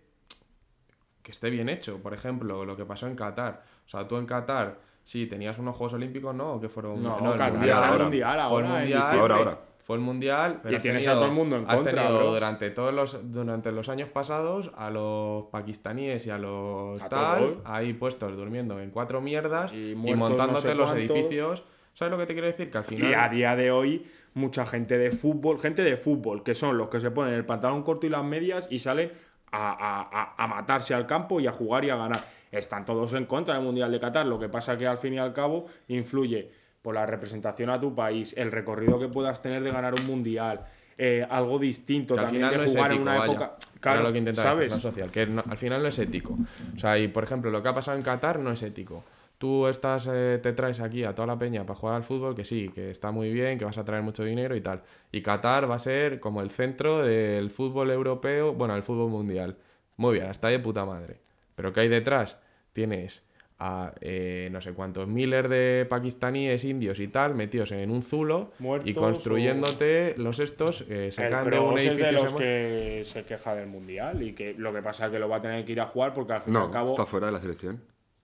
que 1.22 1.32
esté 1.32 1.49
bien 1.49 1.70
hecho. 1.70 1.99
Por 2.01 2.14
ejemplo, 2.14 2.66
lo 2.66 2.76
que 2.76 2.86
pasó 2.86 3.07
en 3.07 3.16
Qatar. 3.16 3.64
O 3.86 3.89
sea, 3.89 4.07
tú 4.07 4.18
en 4.18 4.26
Qatar, 4.26 4.80
sí, 5.03 5.26
tenías 5.28 5.57
unos 5.60 5.76
Juegos 5.76 5.93
Olímpicos, 5.93 6.34
¿no? 6.34 6.53
¿O 6.53 6.60
que 6.60 6.70
fueron? 6.70 7.03
No, 7.03 7.18
el 7.34 7.38
Qatar 7.38 7.51
Mundial. 7.53 7.78
el 7.78 7.84
ahora. 7.84 8.03
Mundial 8.03 8.49
Fue 8.49 8.62
el 8.62 8.68
Mundial. 8.68 9.20
Ahora, 9.20 9.36
ahora. 9.36 9.60
fue 9.80 9.95
el 9.97 10.01
mundial. 10.01 10.60
Pero 10.64 10.74
Y 10.74 10.76
has 10.78 10.84
tienes 10.84 11.07
a 11.07 11.14
todo 11.14 11.26
el 11.26 11.32
mundo 11.32 11.55
en 11.57 11.66
has 11.70 11.76
contra, 11.76 11.93
tenido 12.03 12.18
bro. 12.20 12.32
durante 12.34 12.70
todos 12.72 12.93
los 12.93 13.32
durante 13.32 13.72
los 13.72 13.89
años 13.89 14.10
pasados 14.10 14.72
a 14.76 14.89
los 14.89 15.45
pakistaníes 15.51 16.26
y 16.28 16.30
a 16.32 16.38
los 16.38 17.01
A 17.01 17.10
tal 17.10 17.57
ahí 17.66 17.93
puestos 17.93 18.36
durmiendo 18.36 18.80
en 18.80 18.89
cuatro 18.91 19.22
mierdas 19.22 19.72
Y 19.74 19.95
montándote 19.95 20.53
no 20.53 20.72
sé 20.72 20.76
los 20.76 20.91
cuántos. 20.91 21.16
edificios. 21.18 21.64
¿Sabes 22.00 22.14
lo 22.14 22.18
que 22.18 22.26
te 22.28 22.32
quiero 22.34 22.47
decir? 22.47 22.72
Que 22.72 22.78
al 22.78 22.86
final 22.86 23.12
Y 23.12 23.14
a 23.14 23.28
día 23.28 23.56
de 23.58 23.72
hoy, 23.72 24.06
mucha 24.34 24.66
gente 24.66 24.97
de 24.97 25.12
fútbol, 25.12 25.60
gente 25.60 25.84
de 25.84 25.97
fútbol, 25.97 26.43
que 26.45 26.56
son 26.56 26.78
los 26.78 26.88
que 26.88 27.02
se 27.02 27.12
ponen 27.12 27.34
el 27.34 27.45
pantalón 27.45 27.84
corto 27.84 28.08
y 28.08 28.10
las 28.10 28.24
medias 28.24 28.68
y 28.70 28.80
salen 28.80 29.12
a, 29.52 29.70
a- 29.72 30.10
a- 30.22 30.41
a 30.41 30.47
matarse 30.47 30.93
al 30.93 31.06
campo 31.06 31.41
y 31.41 31.47
a 31.47 31.52
jugar 31.52 31.84
y 31.84 31.89
a 31.89 31.97
ganar. 31.97 32.22
Están 32.54 32.86
todos 32.86 33.12
en 33.12 33.26
contra 33.26 33.56
del 33.56 33.64
Mundial 33.66 33.91
de 33.91 34.00
Qatar. 34.00 34.26
Lo 34.28 34.39
que 34.39 34.47
pasa 34.47 34.78
que 34.78 34.88
al 34.88 34.97
fin 34.97 35.16
y 35.16 35.18
al 35.20 35.34
cabo 35.34 35.66
influye 35.89 36.50
por 36.82 36.95
la 36.95 37.06
representación 37.06 37.70
a 37.70 37.82
tu 37.82 37.93
país, 37.93 38.34
el 38.38 38.54
recorrido 38.54 38.97
que 38.97 39.10
puedas 39.10 39.41
tener 39.41 39.62
de 39.62 39.70
ganar 39.72 39.93
un 40.00 40.08
Mundial. 40.08 40.62
eh, 41.02 41.26
algo 41.30 41.60
distinto 41.60 42.14
que 42.14 42.20
al 42.22 42.26
también 42.28 42.45
final 42.47 42.52
de 42.52 42.58
no 42.58 42.64
es 42.64 42.72
jugar 42.72 42.91
ético, 42.91 43.02
en 43.02 43.08
una 43.10 43.20
vaya. 43.20 43.32
época 43.34 43.56
claro 43.80 44.04
lo 44.04 44.12
que 44.14 44.18
intentaba 44.20 44.56
decir, 44.56 44.70
sabes 44.70 44.82
social, 44.84 45.12
que 45.12 45.26
no- 45.28 45.43
al 45.50 45.58
final 45.58 45.82
no 45.82 45.88
es 45.88 45.97
ético. 46.00 46.38
O 46.76 46.80
sea, 46.80 46.97
y 46.97 47.08
por 47.10 47.24
ejemplo, 47.26 47.50
lo 47.52 47.62
que 47.64 47.70
ha 47.70 47.74
pasado 47.74 47.95
en 47.97 48.04
Qatar 48.04 48.39
no 48.39 48.52
es 48.52 48.62
ético. 48.64 49.04
Tú 49.40 49.68
estás, 49.68 50.10
eh, 50.12 50.38
te 50.44 50.52
traes 50.52 50.82
aquí 50.82 51.06
a 51.06 51.16
toda 51.16 51.26
la 51.26 51.40
peña 51.40 51.66
para 51.66 51.80
jugar 51.80 51.96
al 51.96 52.04
fútbol, 52.04 52.36
que 52.36 52.44
sí, 52.44 52.70
que 52.76 52.92
está 52.92 53.12
muy 53.12 53.32
bien, 53.32 53.58
que 53.58 53.64
vas 53.64 53.78
a 53.78 53.86
traer 53.86 54.04
mucho 54.04 54.26
dinero 54.26 54.54
y 54.54 54.60
tal. 54.60 54.84
Y 55.14 55.22
Qatar 55.22 55.72
va 55.72 55.76
a 55.76 55.80
ser 55.80 56.20
como 56.20 56.42
el 56.42 56.52
centro 56.52 57.02
del 57.02 57.50
fútbol 57.50 57.90
europeo, 57.90 58.54
bueno, 58.54 58.76
el 58.76 58.84
fútbol 58.84 59.10
mundial. 59.10 59.56
Muy 59.96 60.16
bien, 60.16 60.26
hasta 60.26 60.50
ahí 60.50 60.58
de 60.58 60.60
puta 60.60 60.84
madre. 60.86 61.22
Pero 61.56 61.72
¿qué 61.72 61.80
hay 61.80 61.88
detrás? 61.88 62.38
Tienes 62.74 63.24
a 63.60 63.94
eh, 64.02 64.50
no 64.52 64.62
sé 64.62 64.74
cuántos 64.74 65.08
miles 65.08 65.50
de 65.50 65.86
pakistaníes, 65.90 66.66
indios 66.66 67.00
y 67.00 67.08
tal, 67.08 67.34
metidos 67.34 67.72
en 67.72 67.92
un 67.92 68.04
zulo 68.04 68.52
y 68.84 68.94
construyéndote 68.94 70.16
los 70.18 70.40
estos, 70.40 70.86
eh, 70.90 71.14
de 71.16 71.38
un 71.38 71.46
Kroos 71.46 71.82
es 71.82 71.88
edificio. 71.88 72.06
de 72.06 72.12
los 72.12 72.34
que 72.34 73.02
se 73.06 73.24
queja 73.24 73.56
del 73.56 73.68
mundial 73.68 74.22
y 74.22 74.34
que 74.34 74.54
lo 74.54 74.74
que 74.74 74.82
pasa 74.82 75.06
es 75.06 75.12
que 75.12 75.20
lo 75.20 75.30
va 75.30 75.38
a 75.38 75.42
tener 75.42 75.66
que 75.66 75.74
ir 75.74 75.82
a 75.82 75.88
jugar 75.88 76.14
porque 76.14 76.34
al 76.34 76.42
fin 76.42 76.54
y 76.54 76.58
No, 76.58 76.66
al 76.66 76.72
cabo 76.72 76.90
está 76.90 77.06
fuera 77.06 77.28
de 77.28 77.32
la 77.34 77.40
selección. 77.40 77.82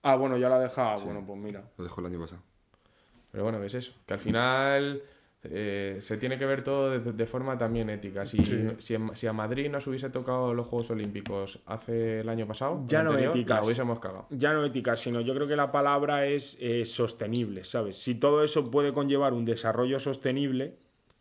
Ah 0.08 0.16
bueno 0.16 0.36
ya 0.38 0.48
la 0.48 0.58
deja 0.60 0.96
bueno 0.96 1.22
pues 1.26 1.38
mira 1.38 1.62
Lo 1.76 1.84
dejó 1.84 2.00
el 2.00 2.06
año 2.08 2.20
pasado. 2.20 2.42
Pero 3.32 3.44
bueno, 3.44 3.60
que 3.60 3.66
es 3.66 3.74
eso. 3.74 3.92
Que 4.06 4.14
al 4.14 4.20
final 4.20 5.02
eh, 5.42 5.98
se 6.00 6.16
tiene 6.16 6.38
que 6.38 6.46
ver 6.46 6.62
todo 6.62 6.90
de, 6.98 7.12
de 7.12 7.26
forma 7.26 7.58
también 7.58 7.90
ética. 7.90 8.24
Si, 8.24 8.38
si, 8.42 8.94
en- 8.94 9.14
si 9.14 9.26
a 9.26 9.32
Madrid 9.34 9.68
nos 9.70 9.86
hubiese 9.86 10.08
tocado 10.10 10.54
los 10.54 10.66
Juegos 10.66 10.90
Olímpicos 10.90 11.60
hace 11.66 12.20
el 12.20 12.28
año 12.30 12.46
pasado, 12.46 12.82
Ya 12.86 13.02
no 13.02 13.10
anterior, 13.10 13.36
éticas. 13.36 13.58
la 13.58 13.64
hubiésemos 13.64 14.00
cagado. 14.00 14.26
ya 14.30 14.54
no 14.54 14.64
ética, 14.64 14.96
sino 14.96 15.20
yo 15.20 15.34
creo 15.34 15.46
que 15.46 15.56
la 15.56 15.70
palabra 15.70 16.24
es 16.26 16.56
eh, 16.60 16.86
sostenible, 16.86 17.64
¿sabes? 17.64 17.98
Si 17.98 18.14
todo 18.14 18.42
eso 18.42 18.64
puede 18.64 18.94
conllevar 18.94 19.34
un 19.34 19.44
desarrollo 19.44 19.98
sostenible, 20.00 20.78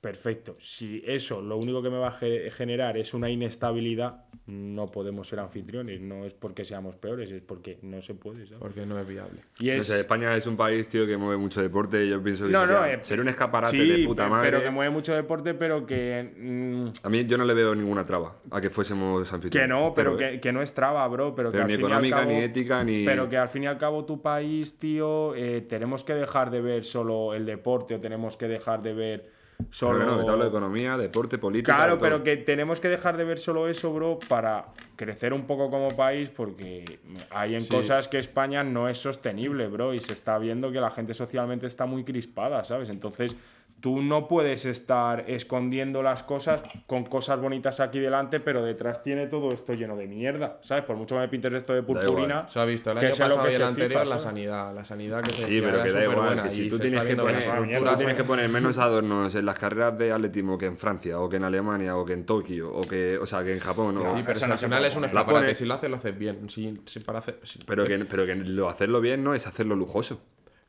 perfecto. 0.10 0.56
Si 0.60 1.02
eso 1.04 1.42
lo 1.42 1.58
único 1.58 1.82
que 1.82 1.90
me 1.90 1.98
va 1.98 2.10
a 2.10 2.12
ge- 2.12 2.52
generar 2.52 2.96
es 2.96 3.16
una 3.16 3.28
inestabilidad, 3.28 4.26
no 4.46 4.92
podemos 4.92 5.28
ser 5.28 5.40
anfitriones. 5.40 6.00
No 6.00 6.26
es 6.26 6.34
porque 6.34 6.64
seamos 6.64 6.94
peores, 6.96 7.32
es 7.32 7.42
porque 7.42 7.80
no 7.82 8.04
se 8.04 8.14
puede, 8.14 8.46
¿sabes? 8.46 8.60
Porque 8.60 8.86
no 8.86 9.00
es 9.00 9.08
viable. 9.08 9.40
Y 9.60 9.72
No 9.72 9.82
sé, 9.84 10.02
España 10.02 10.36
es 10.36 10.46
un 10.46 10.56
país, 10.56 10.88
tío, 10.90 11.08
que 11.08 11.18
mueve 11.18 11.38
mucho 11.38 11.60
deporte 11.60 12.06
y 12.06 12.10
yo 12.12 12.22
pienso 12.22 12.46
que 12.46 12.52
No, 12.52 12.68
no, 12.68 12.82
sería, 12.84 12.94
eh, 12.94 13.00
sería 13.02 13.24
un 13.24 13.30
escaparate 13.30 13.72
sí, 13.72 13.90
de 14.02 14.06
puta 14.08 14.28
madre. 14.30 14.52
pero 14.52 14.64
que 14.64 14.70
mueve 14.70 14.92
mucho 14.92 15.16
deporte, 15.16 15.56
pero 15.56 15.88
que... 15.88 16.32
mm, 16.38 16.86
A 17.04 17.10
mí 17.10 17.26
yo 17.26 17.40
no 17.40 17.46
le 17.46 17.56
veo 17.56 17.74
ninguna 17.74 18.04
traba 18.06 18.36
a 18.52 18.62
que 18.62 18.70
fuésemos 18.70 19.34
anfitriones. 19.34 19.68
Que 19.68 19.74
no, 19.74 19.92
pero 19.96 20.14
¿eh? 20.14 20.34
que, 20.34 20.40
que 20.40 20.52
no 20.54 20.62
es 20.62 20.72
traba, 20.76 21.08
bro. 21.08 21.34
Pero, 21.34 21.52
Pero 21.52 21.64
que 21.66 21.68
ni 21.68 21.74
al 21.74 21.80
fin 21.80 21.90
y 21.90 21.92
al 21.92 22.06
económica, 22.06 22.18
cabo- 22.18 22.30
ni 22.32 22.38
ética, 22.44 22.84
ni- 22.84 23.06
Pero 23.06 23.28
que 23.28 23.38
al 23.38 23.50
fin 23.50 23.64
y 23.64 23.68
al 23.68 23.80
cabo 23.80 24.06
tu 24.06 24.22
país, 24.22 24.78
tío, 24.78 25.34
eh, 25.34 25.62
tenemos 25.62 26.04
que 26.04 26.14
dejar 26.14 26.52
de 26.52 26.62
ver 26.62 26.86
solo 26.86 27.34
el 27.34 27.48
deporte 27.48 27.96
o 27.96 28.00
tenemos 28.00 28.38
que 28.38 28.48
dejar 28.48 28.84
de 28.84 28.94
ver 28.94 29.35
solo... 29.72 30.00
Pero 30.00 30.06
que 30.06 30.12
no, 30.12 30.18
que 30.20 30.26
te 30.26 30.32
hablo 30.32 30.44
de 30.44 30.50
economía, 30.50 30.98
deporte, 30.98 31.38
política. 31.38 31.76
Claro, 31.76 31.94
de 31.96 32.00
pero 32.02 32.24
que 32.24 32.38
tenemos 32.38 32.80
que 32.80 32.90
dejar 32.90 33.18
de 33.18 33.24
ver 33.24 33.40
solo 33.40 33.68
eso, 33.68 33.94
bro, 33.94 34.20
para 34.28 34.66
crecer 34.96 35.34
un 35.34 35.46
poco 35.48 35.70
como 35.70 35.90
país, 35.90 36.30
porque 36.30 37.00
hay 37.30 37.56
en 37.56 37.62
Sí. 37.62 37.70
cosas 37.76 38.08
que 38.08 38.18
España 38.18 38.64
no 38.64 38.88
es 38.90 38.98
sostenible, 38.98 39.68
bro, 39.68 39.94
y 39.94 40.00
se 40.00 40.14
está 40.14 40.38
viendo 40.38 40.72
que 40.72 40.80
la 40.80 40.92
gente 40.92 41.14
socialmente 41.14 41.68
está 41.68 41.86
muy 41.86 42.04
crispada, 42.04 42.64
¿sabes? 42.64 42.90
Entonces, 42.90 43.36
tú 43.82 44.02
no 44.02 44.28
puedes 44.28 44.66
estar 44.66 45.26
escondiendo 45.30 46.02
las 46.02 46.24
cosas 46.24 46.64
con 46.88 47.04
cosas 47.06 47.40
bonitas 47.40 47.80
aquí 47.80 48.00
delante, 48.00 48.40
pero 48.40 48.64
detrás 48.64 49.04
tiene 49.04 49.28
todo 49.28 49.52
esto 49.52 49.74
lleno 49.74 49.96
de 49.96 50.08
mierda, 50.08 50.58
¿sabes? 50.64 50.86
Por 50.86 50.96
mucho 50.96 51.14
que 51.14 51.22
me 51.22 51.28
pintes 51.28 51.54
esto 51.54 51.72
de 51.74 51.84
purpurina. 51.84 52.48
Se 52.50 52.60
ha 52.60 52.66
visto 52.66 52.90
el 52.92 52.98
que 52.98 53.06
año 53.08 53.16
lo 53.16 53.20
pasado 53.26 53.46
que 53.48 53.52
y 53.52 53.56
el 53.56 53.62
anterior 53.62 54.02
FIFA, 54.02 54.16
la 54.16 54.20
sanidad. 54.20 54.74
La 54.74 54.86
sanidad 54.86 55.22
que 55.22 55.34
se 55.34 55.48
Sí, 55.48 55.62
pero 55.62 55.84
que 55.84 55.92
da 55.92 56.04
igual, 56.04 56.42
que 56.42 56.50
si 56.50 56.68
tú 56.68 56.80
tienes 56.80 57.06
que 57.06 57.16
poner, 57.16 57.44
tú 57.78 57.96
tienes 57.96 58.16
que 58.18 58.24
poner 58.24 58.50
menos 58.50 58.78
adornos 58.80 59.36
en 59.36 59.46
las 59.46 59.60
carreras 59.60 59.96
de 60.00 60.12
atletismo 60.12 60.58
que 60.58 60.66
en 60.66 60.78
Francia, 60.78 61.20
o 61.20 61.30
que 61.30 61.36
en 61.38 61.44
Alemania, 61.44 61.96
o 61.96 62.04
que 62.06 62.14
en 62.14 62.26
Tokio, 62.26 62.74
o 62.74 62.82
que, 62.82 63.20
o 63.20 63.28
sea, 63.28 63.44
que 63.44 63.54
en 63.54 63.60
Japón. 63.60 64.00
o- 64.00 64.06
Sí, 64.06 64.24
pero 64.26 64.40
si 64.40 64.46
no 64.48 64.54
al 64.54 64.58
final 64.60 64.84
es 64.86 64.96
un 64.96 65.06
escaparate. 65.06 65.54
Si 65.54 65.66
lo 65.66 65.76
haces, 65.76 65.90
lo 65.92 65.98
haces 65.98 66.18
bien. 66.18 66.50
Si, 66.50 66.82
si 66.88 67.02
para 67.02 67.20
hacer, 67.20 67.40
si- 67.44 67.60
Pero 67.68 67.86
que, 67.86 68.00
pero 68.06 68.26
que 68.26 68.34
lo 68.34 68.68
hacerlo 68.68 69.00
bien 69.00 69.24
no 69.24 69.36
es 69.36 69.46
hacerlo 69.46 69.76
lujoso. 69.76 70.24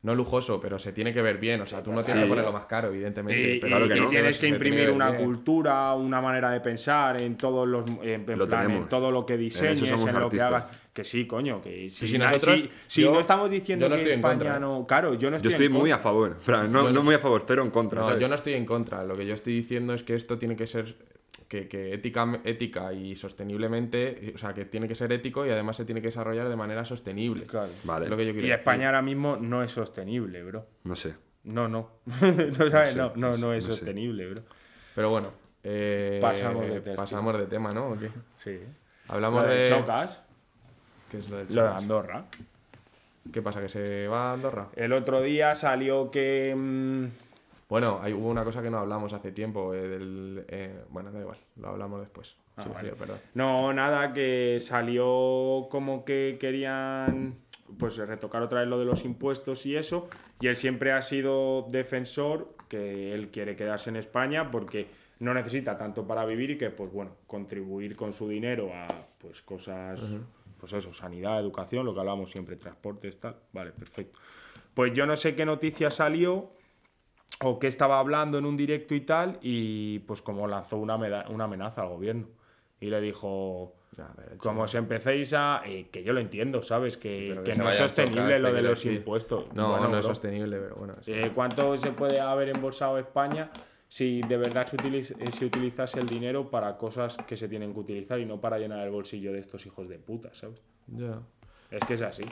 No 0.07 0.15
lujoso, 0.15 0.61
pero 0.61 0.79
se 0.79 0.93
tiene 0.93 1.13
que 1.13 1.21
ver 1.21 1.37
bien. 1.39 1.61
O 1.61 1.67
sea, 1.67 1.83
tú 1.83 1.93
no 1.93 2.05
tienes 2.05 2.23
Sí. 2.23 2.29
que 2.29 2.31
ponerlo 2.31 2.53
más 2.53 2.67
caro, 2.67 2.89
evidentemente. 2.89 3.57
Y, 3.57 3.59
pero 3.61 3.71
claro 3.77 3.89
que 3.89 3.97
y 3.97 4.01
no. 4.01 4.09
tienes 4.09 4.39
que 4.39 4.47
imprimir 4.47 4.89
una 4.91 5.11
bien. 5.11 5.25
cultura, 5.25 5.95
una 5.95 6.21
manera 6.21 6.51
de 6.53 6.61
pensar 6.61 7.21
en 7.21 7.37
todos 7.37 7.67
los 7.67 7.85
en, 8.03 8.25
en 8.31 8.39
Lo 8.39 8.47
plan, 8.47 8.63
en 8.63 8.67
tenemos. 8.69 8.89
todo 8.89 9.11
lo 9.11 9.27
que 9.27 9.37
diseñes, 9.37 9.83
en, 9.83 10.21
lo 10.21 10.29
que 10.31 10.41
hagas. 10.41 10.67
Que 10.93 11.03
sí, 11.03 11.27
coño, 11.27 11.61
que 11.61 11.91
si, 11.91 12.07
si 12.09 12.19
nosotros- 12.19 12.61
si- 12.61 12.71
si 12.87 13.03
yo- 13.03 13.13
no 13.13 13.19
estamos 13.21 13.51
diciendo 13.51 13.89
no 13.89 13.97
que 13.97 14.15
España 14.15 14.59
no. 14.61 14.87
Claro, 14.87 15.13
yo 15.15 15.29
no 15.29 15.37
estoy 15.37 15.51
Yo 15.51 15.55
estoy 15.57 15.67
en 15.67 15.73
muy 15.73 15.91
a 15.91 15.99
favor. 15.99 16.37
No, 16.47 16.85
Yo- 16.85 16.93
no 16.93 17.03
muy 17.03 17.15
a 17.17 17.19
favor, 17.19 17.43
cero 17.47 17.63
en 17.65 17.71
contra. 17.71 18.01
No, 18.01 18.07
¿sabes? 18.07 18.21
yo 18.23 18.29
no 18.29 18.35
estoy 18.37 18.55
en 18.55 18.65
contra. 18.65 19.03
Lo 19.05 19.17
que 19.17 19.27
yo 19.27 19.35
estoy 19.35 19.55
diciendo 19.55 19.93
es 19.93 20.05
que 20.05 20.15
esto 20.15 20.39
tiene 20.39 20.55
que 20.57 20.69
ser 20.69 20.95
que, 21.49 21.69
que 21.69 21.93
ética, 21.95 22.41
ética 22.45 22.93
y 22.93 23.15
sosteniblemente, 23.17 24.33
o 24.35 24.39
sea, 24.39 24.53
que 24.55 24.65
tiene 24.65 24.89
que 24.89 24.95
ser 24.95 25.13
ético 25.13 25.47
y 25.47 25.51
además 25.51 25.77
se 25.77 25.85
tiene 25.85 26.01
que 26.01 26.09
desarrollar 26.09 26.49
de 26.49 26.57
manera 26.57 26.85
sostenible. 26.85 27.47
Claro. 27.47 27.71
Vale. 27.85 28.07
Es 28.07 28.11
lo 28.11 28.17
que 28.17 28.27
yo 28.27 28.33
quiero 28.33 28.47
Y 28.47 28.51
decir. 28.51 28.61
España 28.61 28.87
ahora 28.87 29.03
mismo 29.03 29.37
no 29.37 29.63
es 29.63 29.71
sostenible, 29.71 30.43
bro. 30.45 30.67
No 30.85 30.97
sé. 30.97 31.15
No, 31.45 31.69
no. 31.69 31.91
no, 32.07 32.71
¿sabes? 32.71 32.91
sé, 32.91 32.97
no, 32.97 33.13
no, 33.17 33.33
es 33.35 33.41
no 33.41 33.53
sé. 33.55 33.61
sostenible, 33.63 34.31
bro. 34.31 34.43
Pero 34.95 35.11
bueno, 35.11 35.31
eh, 35.63 36.19
Pasamos 36.21 36.65
de 36.67 36.73
tercio. 36.81 36.97
pasamos 36.97 37.39
de 37.39 37.47
tema, 37.47 37.71
¿no? 37.71 37.91
¿O 37.91 37.99
qué? 37.99 38.11
Sí. 38.39 38.59
Hablamos 39.09 39.43
Lo 39.45 39.49
de 39.49 39.57
de... 39.59 39.69
Chocas, 39.69 40.23
¿Qué 41.11 41.19
es 41.19 41.29
lo 41.29 41.37
del 41.39 41.47
lo 41.55 41.63
de 41.63 41.69
Chocas? 41.69 41.83
Andorra. 41.83 42.25
¿Qué 43.33 43.43
pasa? 43.43 43.61
¿Que 43.61 43.69
se 43.69 44.07
va 44.09 44.31
a 44.31 44.33
Andorra? 44.35 44.69
El 44.77 44.93
otro 44.93 45.21
día 45.23 45.55
salió 45.57 46.11
que. 46.11 46.55
mm, 46.57 47.05
Bueno, 47.69 47.99
hay, 48.01 48.13
hubo 48.13 48.29
una 48.29 48.45
cosa 48.45 48.63
que 48.63 48.71
no 48.71 48.79
hablamos 48.79 49.13
hace 49.13 49.33
tiempo. 49.33 49.75
eh, 49.75 49.89
del, 49.89 50.45
eh, 50.49 50.85
bueno, 50.91 51.11
da 51.11 51.21
igual, 51.21 51.39
lo 51.57 51.69
hablamos 51.69 52.01
después. 52.01 52.37
Ah, 52.57 52.63
Sí, 52.65 52.71
vale. 52.73 52.91
sí, 52.91 52.97
perdón. 52.99 53.19
No, 53.35 53.73
nada, 53.73 54.13
que 54.13 54.59
salió 54.61 55.67
como 55.71 56.05
que 56.05 56.37
querían 56.41 57.39
pues 57.79 57.97
retocar 57.97 58.43
otra 58.43 58.61
vez 58.61 58.69
lo 58.69 58.79
de 58.79 58.85
los 58.85 59.05
impuestos 59.05 59.67
y 59.67 59.77
eso. 59.77 60.09
Y 60.41 60.47
él 60.47 60.57
siempre 60.57 60.93
ha 60.93 61.03
sido 61.03 61.67
defensor 61.69 62.55
que 62.69 63.13
él 63.13 63.29
quiere 63.31 63.57
quedarse 63.57 63.91
en 63.91 63.97
España 63.97 64.51
porque 64.51 64.87
no 65.19 65.35
necesita 65.35 65.77
tanto 65.77 66.07
para 66.07 66.25
vivir 66.25 66.51
y 66.53 66.59
que, 66.59 66.71
pues 66.71 66.93
bueno, 66.93 67.13
contribuir 67.27 67.97
con 67.97 68.13
su 68.13 68.29
dinero 68.29 68.71
a 68.73 68.87
pues 69.19 69.43
cosas, 69.43 70.01
pues 70.61 70.73
eso, 70.73 70.93
sanidad, 70.95 71.41
educación, 71.41 71.85
lo 71.85 71.93
que 71.95 72.01
hablamos 72.01 72.31
siempre, 72.31 72.57
transportes, 72.57 73.19
tal. 73.19 73.37
Vale, 73.53 73.73
perfecto. 73.73 74.21
Pues 74.73 74.93
yo 74.95 75.05
no 75.07 75.17
sé 75.17 75.35
qué 75.35 75.45
noticia 75.45 75.91
salió 75.91 76.51
o 77.43 77.59
qué 77.59 77.67
estaba 77.67 77.99
hablando 77.99 78.39
en 78.39 78.47
un 78.47 78.57
directo 78.57 78.95
y 78.95 79.01
tal, 79.03 79.39
y 79.43 79.99
pues 80.01 80.23
como 80.23 80.47
lanzó 80.47 80.77
una, 80.79 80.97
una 81.29 81.45
amenaza 81.45 81.83
al 81.83 81.89
gobierno. 81.89 82.27
Y 82.81 82.87
le 82.91 83.01
dijo, 83.01 83.75
ver, 83.97 84.37
como 84.37 84.63
os 84.63 84.75
empecéis 84.75 85.33
a... 85.33 85.63
eh, 85.65 85.89
que 85.91 86.03
yo 86.05 86.13
lo 86.13 86.21
entiendo, 86.21 86.61
¿sabes? 86.63 86.97
Que, 86.99 87.29
pero 87.31 87.45
que 87.45 87.55
se 87.55 87.59
no 87.63 87.69
es 87.71 87.77
sostenible 87.77 88.39
lo 88.39 88.53
de 88.53 88.63
los 88.63 88.71
decir. 88.73 88.93
impuestos. 88.93 89.47
No, 89.55 89.71
Bueno, 89.71 89.89
no 89.89 89.99
es 89.99 90.05
bro, 90.05 90.15
sostenible, 90.15 90.59
pero 90.59 90.77
bueno. 90.77 90.95
sí. 91.01 91.13
eh, 91.13 91.33
¿Cuánto 91.35 91.77
se 91.79 91.93
puede 91.93 92.21
haber 92.21 92.51
embolsado 92.51 92.99
España 92.99 93.51
si 93.89 94.21
de 94.23 94.37
verdad 94.37 94.67
se, 94.67 94.77
utiliz- 94.77 95.17
eh, 95.19 95.33
se 95.33 95.47
utilizase 95.47 96.01
el 96.01 96.07
dinero 96.07 96.51
para 96.51 96.77
cosas 96.77 97.17
que 97.27 97.37
se 97.37 97.49
tienen 97.49 97.73
que 97.73 97.81
utilizar 97.81 98.21
y 98.21 98.27
no 98.27 98.41
para 98.41 98.59
llenar 98.59 98.85
el 98.85 98.91
bolsillo 98.91 99.33
de 99.33 99.39
estos 99.39 99.65
hijos 99.65 99.89
de 99.89 99.99
puta, 99.99 100.35
¿sabes? 100.35 100.61
Ya. 100.89 101.21
Es 101.71 101.83
que 101.85 101.95
es 101.95 102.03
así. 102.03 102.23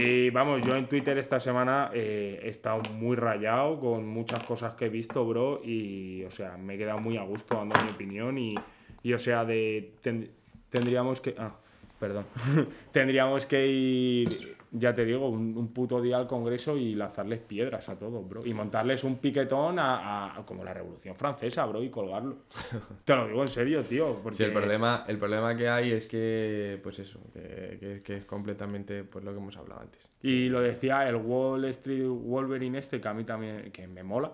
Y 0.00 0.30
vamos, 0.30 0.62
yo 0.62 0.76
en 0.76 0.86
Twitter 0.86 1.18
esta 1.18 1.40
semana 1.40 1.90
eh, 1.92 2.38
he 2.42 2.48
estado 2.48 2.80
muy 2.92 3.16
rayado 3.16 3.80
con 3.80 4.06
muchas 4.06 4.42
cosas 4.44 4.74
que 4.74 4.86
he 4.86 4.88
visto, 4.88 5.24
bro, 5.26 5.60
y 5.64 6.22
o 6.24 6.30
sea, 6.30 6.56
me 6.56 6.74
he 6.74 6.78
quedado 6.78 6.98
muy 7.00 7.16
a 7.16 7.22
gusto 7.22 7.56
dando 7.56 7.82
mi 7.84 7.90
opinión 7.90 8.38
y, 8.38 8.54
y, 9.02 9.12
o 9.12 9.18
sea, 9.18 9.44
de 9.44 9.90
ten- 10.00 10.30
tendríamos 10.70 11.20
que... 11.20 11.34
Ah, 11.36 11.52
perdón. 11.98 12.26
tendríamos 12.92 13.44
que 13.46 13.66
ir, 13.66 14.28
ya 14.70 14.94
te 14.94 15.04
digo, 15.04 15.28
un, 15.28 15.56
un 15.56 15.72
puto 15.72 16.00
día 16.02 16.16
al 16.18 16.26
Congreso 16.26 16.76
y 16.76 16.94
lanzarles 16.94 17.40
piedras 17.40 17.88
a 17.88 17.98
todos, 17.98 18.28
bro. 18.28 18.44
Y 18.46 18.52
montarles 18.54 19.02
un 19.04 19.16
piquetón 19.16 19.78
a, 19.78 20.36
a- 20.36 20.44
como 20.46 20.62
la 20.64 20.74
Revolución 20.74 21.16
Francesa, 21.16 21.64
bro, 21.66 21.82
y 21.82 21.88
colgarlo. 21.90 22.36
te 23.04 23.16
lo 23.16 23.26
digo 23.28 23.40
en 23.42 23.48
serio, 23.48 23.82
tío. 23.82 24.20
Porque... 24.22 24.36
Sí, 24.36 24.42
el 24.44 24.52
problema, 24.52 25.04
el 25.08 25.18
problema 25.18 25.56
que 25.56 25.68
hay 25.68 25.92
es 25.92 26.06
que, 26.06 26.78
pues 26.82 26.98
eso, 26.98 27.20
que, 27.32 27.78
que- 27.80 28.00
que 28.04 28.14
es 28.16 28.24
completamente 28.24 29.04
pues, 29.04 29.24
lo 29.24 29.32
que 29.32 29.38
hemos 29.38 29.56
hablado 29.56 29.80
antes. 29.80 30.06
Y 30.22 30.48
lo 30.48 30.60
decía 30.60 31.08
el 31.08 31.16
Wall 31.16 31.64
Street 31.66 32.06
Wolverine 32.06 32.78
este, 32.78 33.00
que 33.00 33.08
a 33.08 33.14
mí 33.14 33.24
también 33.24 33.70
que 33.72 33.86
me 33.86 34.02
mola. 34.02 34.32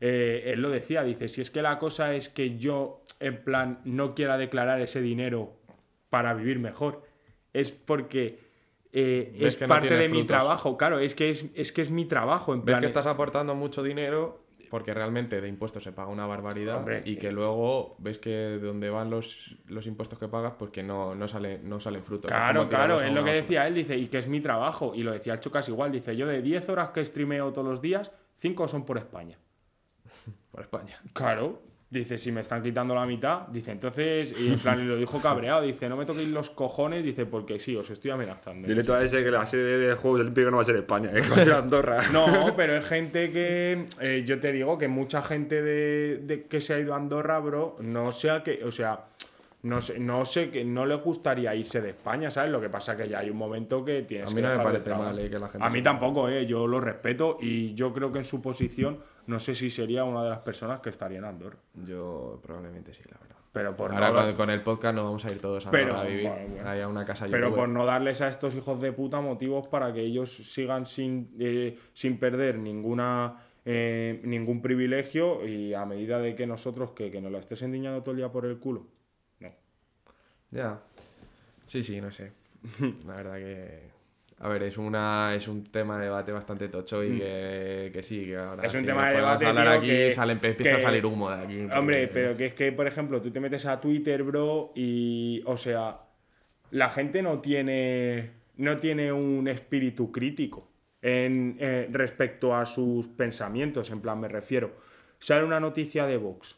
eh, 0.00 0.52
él 0.52 0.60
lo 0.62 0.70
decía, 0.70 1.02
dice, 1.02 1.28
si 1.28 1.40
es 1.40 1.50
que 1.50 1.60
la 1.62 1.78
cosa 1.78 2.14
es 2.14 2.28
que 2.28 2.56
yo, 2.58 3.02
en 3.20 3.42
plan, 3.44 3.80
no 3.84 4.14
quiera 4.14 4.36
declarar 4.38 4.80
ese 4.80 5.00
dinero 5.00 5.52
para 6.10 6.34
vivir 6.34 6.58
mejor, 6.58 7.02
es 7.52 7.70
porque 7.72 8.47
eh, 8.92 9.36
es 9.40 9.56
que 9.56 9.68
parte 9.68 9.96
de 9.96 10.08
mi 10.08 10.24
trabajo, 10.24 10.76
claro, 10.76 10.98
es 10.98 11.14
que 11.14 11.30
es, 11.30 11.46
es 11.54 11.72
que 11.72 11.82
es 11.82 11.90
mi 11.90 12.04
trabajo, 12.04 12.54
en 12.54 12.60
Ves 12.60 12.66
plan... 12.66 12.80
que 12.80 12.86
estás 12.86 13.06
aportando 13.06 13.54
mucho 13.54 13.82
dinero 13.82 14.48
porque 14.68 14.94
realmente 14.94 15.40
de 15.40 15.48
impuestos 15.48 15.82
se 15.82 15.92
paga 15.92 16.10
una 16.10 16.26
barbaridad 16.26 16.78
Hombre, 16.78 17.02
y 17.04 17.16
que 17.16 17.32
luego 17.32 17.96
ves 17.98 18.18
que 18.18 18.30
de 18.30 18.58
donde 18.58 18.90
van 18.90 19.10
los, 19.10 19.56
los 19.66 19.86
impuestos 19.86 20.18
que 20.18 20.28
pagas 20.28 20.54
pues 20.58 20.70
que 20.70 20.82
no, 20.82 21.14
no, 21.14 21.28
sale, 21.28 21.58
no 21.62 21.80
salen 21.80 22.02
frutos. 22.02 22.30
Claro, 22.30 22.68
claro, 22.68 23.00
es 23.00 23.12
lo 23.12 23.24
que 23.24 23.32
decía 23.32 23.66
él, 23.66 23.74
dice, 23.74 23.96
y 23.96 24.08
que 24.08 24.18
es 24.18 24.28
mi 24.28 24.40
trabajo, 24.40 24.94
y 24.94 25.02
lo 25.02 25.12
decía 25.12 25.32
el 25.32 25.40
Chocas 25.40 25.68
igual, 25.68 25.92
dice, 25.92 26.16
yo 26.16 26.26
de 26.26 26.42
10 26.42 26.68
horas 26.68 26.90
que 26.90 27.04
streameo 27.04 27.52
todos 27.52 27.66
los 27.66 27.80
días, 27.80 28.12
5 28.36 28.68
son 28.68 28.84
por 28.84 28.98
España. 28.98 29.38
Por 30.50 30.62
España. 30.62 30.98
Claro, 31.12 31.62
dice, 31.90 32.18
si 32.18 32.30
me 32.30 32.42
están 32.42 32.62
quitando 32.62 32.94
la 32.94 33.06
mitad, 33.06 33.48
dice, 33.48 33.72
entonces, 33.72 34.34
y 34.38 34.52
en 34.52 34.58
plan, 34.60 34.78
y 34.80 34.84
lo 34.84 34.96
dijo 34.96 35.20
cabreado, 35.20 35.62
dice, 35.62 35.88
no 35.88 35.96
me 35.96 36.04
toquéis 36.04 36.28
los 36.28 36.50
cojones, 36.50 37.02
dice, 37.02 37.26
porque 37.26 37.58
sí, 37.58 37.76
os 37.76 37.88
estoy 37.90 38.10
amenazando. 38.10 38.68
Dile 38.68 38.84
tú 38.84 38.92
a 38.92 39.02
ese 39.02 39.24
que 39.24 39.30
la 39.30 39.46
sede 39.46 39.78
de 39.78 39.94
Juegos 39.94 40.20
Olímpicos 40.20 40.50
no 40.50 40.56
va 40.58 40.62
a 40.62 40.66
ser 40.66 40.76
España, 40.76 41.10
eh, 41.12 41.22
que 41.22 41.28
va 41.28 41.36
a 41.36 41.40
ser 41.40 41.52
Andorra. 41.54 42.02
No, 42.12 42.54
pero 42.56 42.76
es 42.76 42.84
gente 42.84 43.30
que. 43.30 43.86
eh, 44.00 44.24
yo 44.26 44.38
te 44.38 44.52
digo 44.52 44.76
que 44.78 44.88
mucha 44.88 45.22
gente 45.22 45.62
de, 45.62 46.18
de 46.18 46.44
que 46.44 46.60
se 46.60 46.74
ha 46.74 46.78
ido 46.78 46.94
a 46.94 46.96
Andorra, 46.96 47.38
bro, 47.38 47.76
no 47.80 48.12
sea 48.12 48.42
que. 48.42 48.64
O 48.64 48.72
sea. 48.72 49.04
No 49.60 49.80
sé, 49.80 49.98
no 49.98 50.24
sé 50.24 50.50
que 50.50 50.64
no 50.64 50.86
le 50.86 50.94
gustaría 50.94 51.52
irse 51.52 51.80
de 51.80 51.90
España, 51.90 52.30
¿sabes? 52.30 52.52
Lo 52.52 52.60
que 52.60 52.70
pasa 52.70 52.96
que 52.96 53.08
ya 53.08 53.18
hay 53.18 53.28
un 53.28 53.36
momento 53.36 53.84
que 53.84 54.02
tienes 54.02 54.30
A 54.30 54.34
mí 54.34 54.40
que 54.40 54.46
no 54.46 54.56
me 54.56 54.62
parece 54.62 54.94
mal, 54.94 55.18
eh, 55.18 55.28
que 55.28 55.36
la 55.36 55.48
gente 55.48 55.66
A 55.66 55.68
mí 55.68 55.82
tampoco, 55.82 56.28
eh, 56.28 56.46
yo 56.46 56.68
lo 56.68 56.80
respeto 56.80 57.38
y 57.40 57.74
yo 57.74 57.92
creo 57.92 58.12
que 58.12 58.20
en 58.20 58.24
su 58.24 58.40
posición 58.40 58.98
no 59.28 59.38
sé 59.38 59.54
si 59.54 59.70
sería 59.70 60.04
una 60.04 60.24
de 60.24 60.30
las 60.30 60.38
personas 60.40 60.80
que 60.80 60.88
estaría 60.88 61.18
en 61.18 61.24
Andorra. 61.24 61.58
Yo 61.74 62.40
probablemente 62.42 62.92
sí, 62.94 63.02
la 63.10 63.18
verdad. 63.18 63.36
Pero 63.52 63.76
por 63.76 63.92
Ahora 63.92 64.10
no, 64.10 64.26
con, 64.26 64.34
con 64.36 64.50
el 64.50 64.62
podcast 64.62 64.94
nos 64.94 65.04
vamos 65.04 65.24
a 65.24 65.30
ir 65.30 65.40
todos 65.40 65.66
a 65.66 65.70
Pero, 65.70 65.96
a 65.96 66.04
vivir. 66.04 66.28
bueno, 66.28 66.48
bueno. 66.48 66.68
Ahí 66.68 66.80
a 66.80 66.88
una 66.88 67.04
casa 67.04 67.26
pero 67.30 67.54
por 67.54 67.68
no 67.68 67.84
darles 67.84 68.20
a 68.20 68.28
estos 68.28 68.54
hijos 68.54 68.80
de 68.80 68.92
puta 68.92 69.20
motivos 69.20 69.68
para 69.68 69.92
que 69.92 70.00
ellos 70.00 70.34
sigan 70.34 70.86
sin, 70.86 71.34
eh, 71.38 71.78
sin 71.92 72.18
perder 72.18 72.58
ninguna 72.58 73.42
eh, 73.64 74.20
ningún 74.24 74.62
privilegio 74.62 75.46
y 75.46 75.74
a 75.74 75.84
medida 75.84 76.18
de 76.20 76.34
que 76.34 76.46
nosotros 76.46 76.92
que, 76.92 77.10
que 77.10 77.20
nos 77.20 77.30
la 77.30 77.38
estés 77.38 77.60
endiñando 77.62 78.00
todo 78.00 78.12
el 78.12 78.16
día 78.18 78.32
por 78.32 78.46
el 78.46 78.58
culo. 78.58 78.86
No. 79.40 79.52
Ya. 80.50 80.80
Sí, 81.66 81.82
sí, 81.82 82.00
no 82.00 82.10
sé. 82.10 82.32
La 83.06 83.16
verdad 83.16 83.34
que. 83.36 83.97
A 84.40 84.48
ver, 84.48 84.62
es, 84.62 84.78
una, 84.78 85.34
es 85.34 85.48
un 85.48 85.64
tema 85.64 85.98
de 85.98 86.04
debate 86.04 86.30
bastante 86.30 86.68
tocho 86.68 87.02
y 87.02 87.18
que, 87.18 87.90
que 87.92 88.02
sí, 88.04 88.24
que 88.26 88.36
ahora 88.36 88.62
Mm. 88.62 88.66
Es 88.66 88.74
un 88.74 88.80
sí 88.80 88.86
tema 88.86 89.08
de 89.10 89.16
debate, 89.16 89.46
hablar 89.46 89.66
tío, 89.66 89.78
aquí 89.78 89.88
que- 89.88 90.12
sale- 90.12 90.32
empieza 90.40 90.76
a 90.76 90.80
salir 90.80 91.04
humo 91.06 91.28
de 91.30 91.42
aquí. 91.42 91.60
Hombre, 91.76 92.06
porque- 92.06 92.10
pero 92.12 92.36
que 92.36 92.46
es 92.46 92.54
que, 92.54 92.70
por 92.72 92.86
ejemplo, 92.86 93.20
tú 93.20 93.30
te 93.32 93.40
metes 93.40 93.66
a 93.66 93.80
Twitter, 93.80 94.22
bro, 94.22 94.72
y, 94.76 95.42
o 95.44 95.56
sea, 95.56 95.98
la 96.70 96.88
gente 96.90 97.20
no 97.22 97.40
tiene, 97.40 98.30
no 98.56 98.76
tiene 98.76 99.10
un 99.12 99.48
espíritu 99.48 100.12
crítico 100.12 100.70
en, 101.02 101.56
eh, 101.58 101.88
respecto 101.90 102.54
a 102.54 102.64
sus 102.64 103.08
pensamientos. 103.08 103.90
En 103.90 104.00
plan, 104.00 104.20
me 104.20 104.28
refiero, 104.28 104.72
sale 105.18 105.44
una 105.44 105.58
noticia 105.58 106.06
de 106.06 106.16
Vox, 106.16 106.56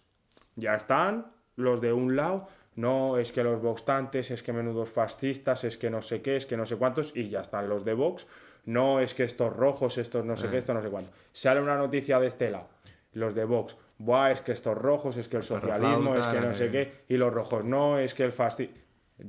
ya 0.56 0.74
están 0.74 1.28
los 1.56 1.80
de 1.80 1.92
un 1.94 2.14
lado, 2.16 2.46
no, 2.76 3.18
es 3.18 3.32
que 3.32 3.42
los 3.42 3.60
voxtantes, 3.60 4.30
es 4.30 4.42
que 4.42 4.52
menudos 4.52 4.88
fascistas, 4.88 5.64
es 5.64 5.76
que 5.76 5.90
no 5.90 6.02
sé 6.02 6.22
qué, 6.22 6.36
es 6.36 6.46
que 6.46 6.56
no 6.56 6.66
sé 6.66 6.76
cuántos, 6.76 7.16
y 7.16 7.28
ya 7.28 7.40
están 7.40 7.68
los 7.68 7.84
de 7.84 7.94
Vox, 7.94 8.26
no, 8.64 9.00
es 9.00 9.14
que 9.14 9.24
estos 9.24 9.54
rojos, 9.54 9.98
estos 9.98 10.24
no 10.24 10.36
sé 10.36 10.48
qué, 10.48 10.58
estos 10.58 10.74
no 10.74 10.82
sé 10.82 10.88
cuántos. 10.88 11.14
Sale 11.32 11.60
una 11.60 11.76
noticia 11.76 12.20
de 12.20 12.28
este 12.28 12.50
lado, 12.50 12.68
los 13.12 13.34
de 13.34 13.44
Vox, 13.44 13.76
buah, 13.98 14.30
es 14.32 14.40
que 14.40 14.52
estos 14.52 14.76
rojos, 14.76 15.16
es 15.16 15.28
que 15.28 15.38
el 15.38 15.42
socialismo, 15.42 16.14
es 16.14 16.26
que 16.26 16.40
no 16.40 16.54
sé 16.54 16.66
sé 16.66 16.70
qué, 16.70 16.92
y 17.08 17.16
los 17.16 17.32
rojos 17.32 17.64
no, 17.64 17.98
es 17.98 18.14
que 18.14 18.24
el 18.24 18.32
fascismo... 18.32 18.74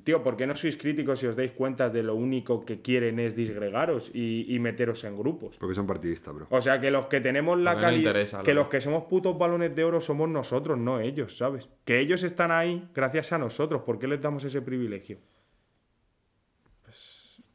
Tío, 0.03 0.23
¿por 0.23 0.37
qué 0.37 0.47
no 0.47 0.55
sois 0.55 0.77
críticos 0.77 1.19
si 1.19 1.27
os 1.27 1.35
dais 1.35 1.51
cuenta 1.51 1.89
de 1.89 2.03
lo 2.03 2.15
único 2.15 2.63
que 2.65 2.81
quieren 2.81 3.19
es 3.19 3.35
disgregaros 3.35 4.11
y, 4.13 4.53
y 4.53 4.59
meteros 4.59 5.03
en 5.03 5.17
grupos? 5.17 5.57
Porque 5.57 5.75
son 5.75 5.85
partidistas, 5.85 6.33
bro. 6.33 6.47
O 6.49 6.61
sea, 6.61 6.79
que 6.79 6.91
los 6.91 7.07
que 7.07 7.19
tenemos 7.21 7.59
la 7.59 7.75
calidad. 7.75 8.11
interesa, 8.11 8.43
que 8.43 8.53
los 8.53 8.67
que 8.67 8.79
somos 8.79 9.03
putos 9.05 9.37
balones 9.37 9.75
de 9.75 9.83
oro 9.83 9.99
somos 9.99 10.29
nosotros, 10.29 10.77
no 10.77 10.99
ellos, 10.99 11.37
¿sabes? 11.37 11.69
Que 11.85 11.99
ellos 11.99 12.23
están 12.23 12.51
ahí 12.51 12.89
gracias 12.93 13.33
a 13.33 13.37
nosotros. 13.37 13.81
¿Por 13.83 13.99
qué 13.99 14.07
les 14.07 14.21
damos 14.21 14.43
ese 14.43 14.61
privilegio? 14.61 15.19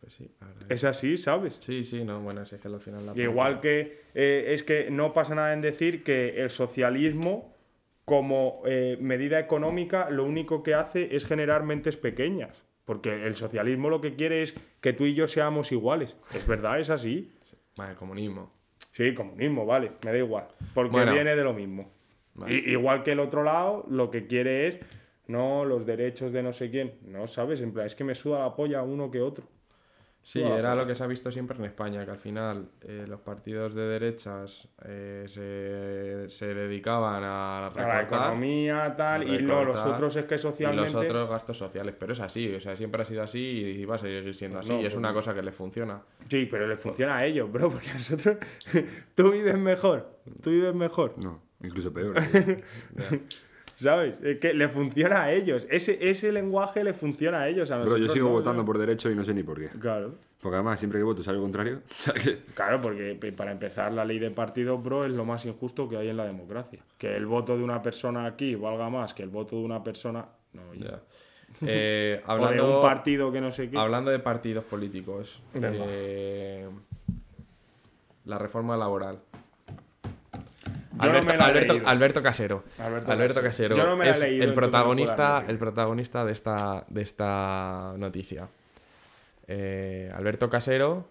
Pues 0.06 0.14
sí, 0.14 0.30
la 0.40 0.46
verdad. 0.46 0.70
Es 0.70 0.84
así, 0.84 1.16
¿sabes? 1.16 1.58
Sí, 1.60 1.82
sí, 1.82 2.04
no, 2.04 2.20
bueno, 2.20 2.46
si 2.46 2.54
es 2.54 2.60
que 2.60 2.68
al 2.68 2.80
final 2.80 3.06
la 3.06 3.12
Y 3.16 3.22
igual 3.22 3.60
que 3.60 4.04
eh, 4.14 4.44
es 4.48 4.62
que 4.62 4.88
no 4.88 5.12
pasa 5.12 5.34
nada 5.34 5.52
en 5.52 5.60
decir 5.60 6.04
que 6.04 6.40
el 6.40 6.50
socialismo, 6.50 7.55
como 8.06 8.62
eh, 8.66 8.96
medida 9.00 9.38
económica, 9.38 10.08
lo 10.10 10.24
único 10.24 10.62
que 10.62 10.72
hace 10.74 11.14
es 11.14 11.26
generar 11.26 11.64
mentes 11.64 11.98
pequeñas. 11.98 12.62
Porque 12.86 13.26
el 13.26 13.34
socialismo 13.34 13.90
lo 13.90 14.00
que 14.00 14.14
quiere 14.14 14.42
es 14.42 14.54
que 14.80 14.92
tú 14.92 15.04
y 15.06 15.14
yo 15.14 15.26
seamos 15.26 15.72
iguales. 15.72 16.16
Es 16.32 16.46
verdad, 16.46 16.78
es 16.78 16.88
así. 16.88 17.32
Vale, 17.76 17.96
comunismo. 17.96 18.52
Sí, 18.92 19.12
comunismo, 19.12 19.66
vale, 19.66 19.90
me 20.04 20.12
da 20.12 20.18
igual. 20.18 20.46
Porque 20.72 20.92
Bueno. 20.92 21.12
viene 21.12 21.34
de 21.36 21.42
lo 21.44 21.52
mismo. 21.52 21.90
Vale. 22.34 22.54
I- 22.54 22.70
igual 22.70 23.02
que 23.02 23.12
el 23.12 23.18
otro 23.20 23.42
lado, 23.42 23.84
lo 23.90 24.08
que 24.10 24.26
quiere 24.28 24.68
es, 24.68 24.78
no, 25.26 25.64
los 25.64 25.84
derechos 25.84 26.30
de 26.30 26.44
no 26.44 26.52
sé 26.52 26.70
quién. 26.70 26.94
No, 27.02 27.26
¿sabes? 27.26 27.60
En 27.60 27.72
plan, 27.72 27.86
es 27.86 27.96
que 27.96 28.04
me 28.04 28.14
suda 28.14 28.38
la 28.38 28.54
polla 28.54 28.82
uno 28.82 29.10
que 29.10 29.20
otro. 29.20 29.44
Sí, 30.28 30.40
era 30.42 30.54
polla. 30.56 30.74
lo 30.74 30.86
que 30.88 30.96
se 30.96 31.04
ha 31.04 31.06
visto 31.06 31.30
siempre 31.30 31.56
en 31.56 31.66
España, 31.66 32.04
que 32.04 32.10
al 32.10 32.18
final 32.18 32.68
eh, 32.82 33.04
los 33.06 33.20
partidos 33.20 33.76
de 33.76 33.82
derechas 33.86 34.66
eh, 34.84 35.22
se, 35.28 36.28
se 36.28 36.52
dedicaban 36.52 37.22
a 37.22 37.68
A 37.68 37.72
la 37.86 38.02
economía, 38.02 38.92
tal, 38.96 39.22
y 39.22 39.40
no, 39.42 39.62
los 39.62 39.78
otros 39.78 40.16
es 40.16 40.24
que 40.24 40.34
y 40.34 40.38
socialmente... 40.40 40.92
los 40.92 41.04
otros 41.04 41.30
gastos 41.30 41.56
sociales, 41.58 41.94
pero 41.96 42.12
es 42.12 42.18
así, 42.18 42.52
o 42.52 42.60
sea, 42.60 42.76
siempre 42.76 43.02
ha 43.02 43.04
sido 43.04 43.22
así 43.22 43.38
y 43.38 43.84
va 43.84 43.94
a 43.94 43.98
seguir 43.98 44.34
siendo 44.34 44.58
Pues 44.58 44.66
así, 44.66 44.74
no, 44.74 44.80
y 44.82 44.86
es 44.86 44.88
pues 44.88 44.96
una 44.96 45.08
no. 45.10 45.14
cosa 45.14 45.32
que 45.32 45.42
les 45.42 45.54
funciona. 45.54 46.02
Sí, 46.28 46.48
pero 46.50 46.66
le 46.66 46.76
funciona 46.76 47.18
a 47.18 47.24
ellos, 47.24 47.50
bro, 47.52 47.70
porque 47.70 47.90
a 47.90 47.94
nosotros... 47.94 48.38
tú 49.14 49.30
vives 49.30 49.56
mejor, 49.56 50.10
tú 50.42 50.50
vives 50.50 50.74
mejor, 50.74 51.14
No, 51.22 51.40
incluso 51.62 51.92
peor. 51.92 52.16
¿sabes? 53.76 54.20
Es 54.22 54.38
que 54.38 54.54
le 54.54 54.68
funciona 54.68 55.22
a 55.22 55.32
ellos. 55.32 55.66
Ese, 55.70 55.98
ese 56.00 56.32
lenguaje 56.32 56.82
le 56.82 56.94
funciona 56.94 57.42
a 57.42 57.48
ellos, 57.48 57.70
a 57.70 57.76
nosotros 57.76 58.00
yo 58.00 58.08
sigo 58.08 58.28
no, 58.28 58.34
votando 58.34 58.64
por 58.64 58.78
derecho 58.78 59.10
y 59.10 59.14
no 59.14 59.22
sé 59.22 59.32
ni 59.34 59.42
por 59.42 59.58
qué. 59.58 59.68
Claro. 59.78 60.14
Porque 60.40 60.56
además, 60.56 60.78
siempre 60.78 60.98
que 60.98 61.04
voto 61.04 61.22
sale 61.22 61.36
lo 61.36 61.42
contrario. 61.42 61.80
Claro, 62.54 62.80
porque 62.80 63.14
para 63.36 63.52
empezar 63.52 63.92
la 63.92 64.04
ley 64.04 64.18
de 64.18 64.30
partidos, 64.30 64.82
bro, 64.82 65.04
es 65.04 65.12
lo 65.12 65.24
más 65.24 65.44
injusto 65.44 65.88
que 65.88 65.96
hay 65.96 66.08
en 66.08 66.16
la 66.16 66.24
democracia. 66.24 66.80
Que 66.98 67.16
el 67.16 67.26
voto 67.26 67.56
de 67.56 67.64
una 67.64 67.82
persona 67.82 68.26
aquí 68.26 68.54
valga 68.54 68.88
más 68.90 69.14
que 69.14 69.22
el 69.22 69.28
voto 69.28 69.56
de 69.56 69.62
una 69.62 69.82
persona... 69.82 70.26
No. 70.52 70.74
Ya. 70.74 71.00
Eh, 71.62 72.22
O 72.26 72.28
de 72.28 72.32
hablando, 72.32 72.76
un 72.76 72.82
partido 72.82 73.32
que 73.32 73.40
no 73.40 73.50
sé 73.50 73.70
qué. 73.70 73.78
hablando 73.78 74.10
de 74.10 74.18
partidos 74.18 74.64
políticos, 74.64 75.40
eh, 75.54 76.68
la 78.24 78.38
reforma 78.38 78.76
laboral. 78.76 79.20
Yo 81.00 81.12
no 81.12 81.18
Alberto, 81.18 81.32
he 81.32 81.36
Alberto-. 81.36 81.88
Alberto 81.88 82.22
Casero. 82.22 82.64
Alberto 82.78 83.12
Alberto, 83.12 83.42
Casero. 83.42 83.76
Yo 83.76 83.84
no 83.84 83.96
me 83.96 84.06
he 84.06 84.10
es 84.10 84.20
leído, 84.20 84.44
el 84.44 84.54
protagonista, 84.54 85.44
el 85.46 85.58
protagonista 85.58 86.24
de 86.24 86.32
esta, 86.32 86.84
de 86.88 87.02
esta 87.02 87.94
noticia. 87.96 88.48
Eh, 89.48 90.10
Alberto 90.14 90.48
Casero 90.50 91.06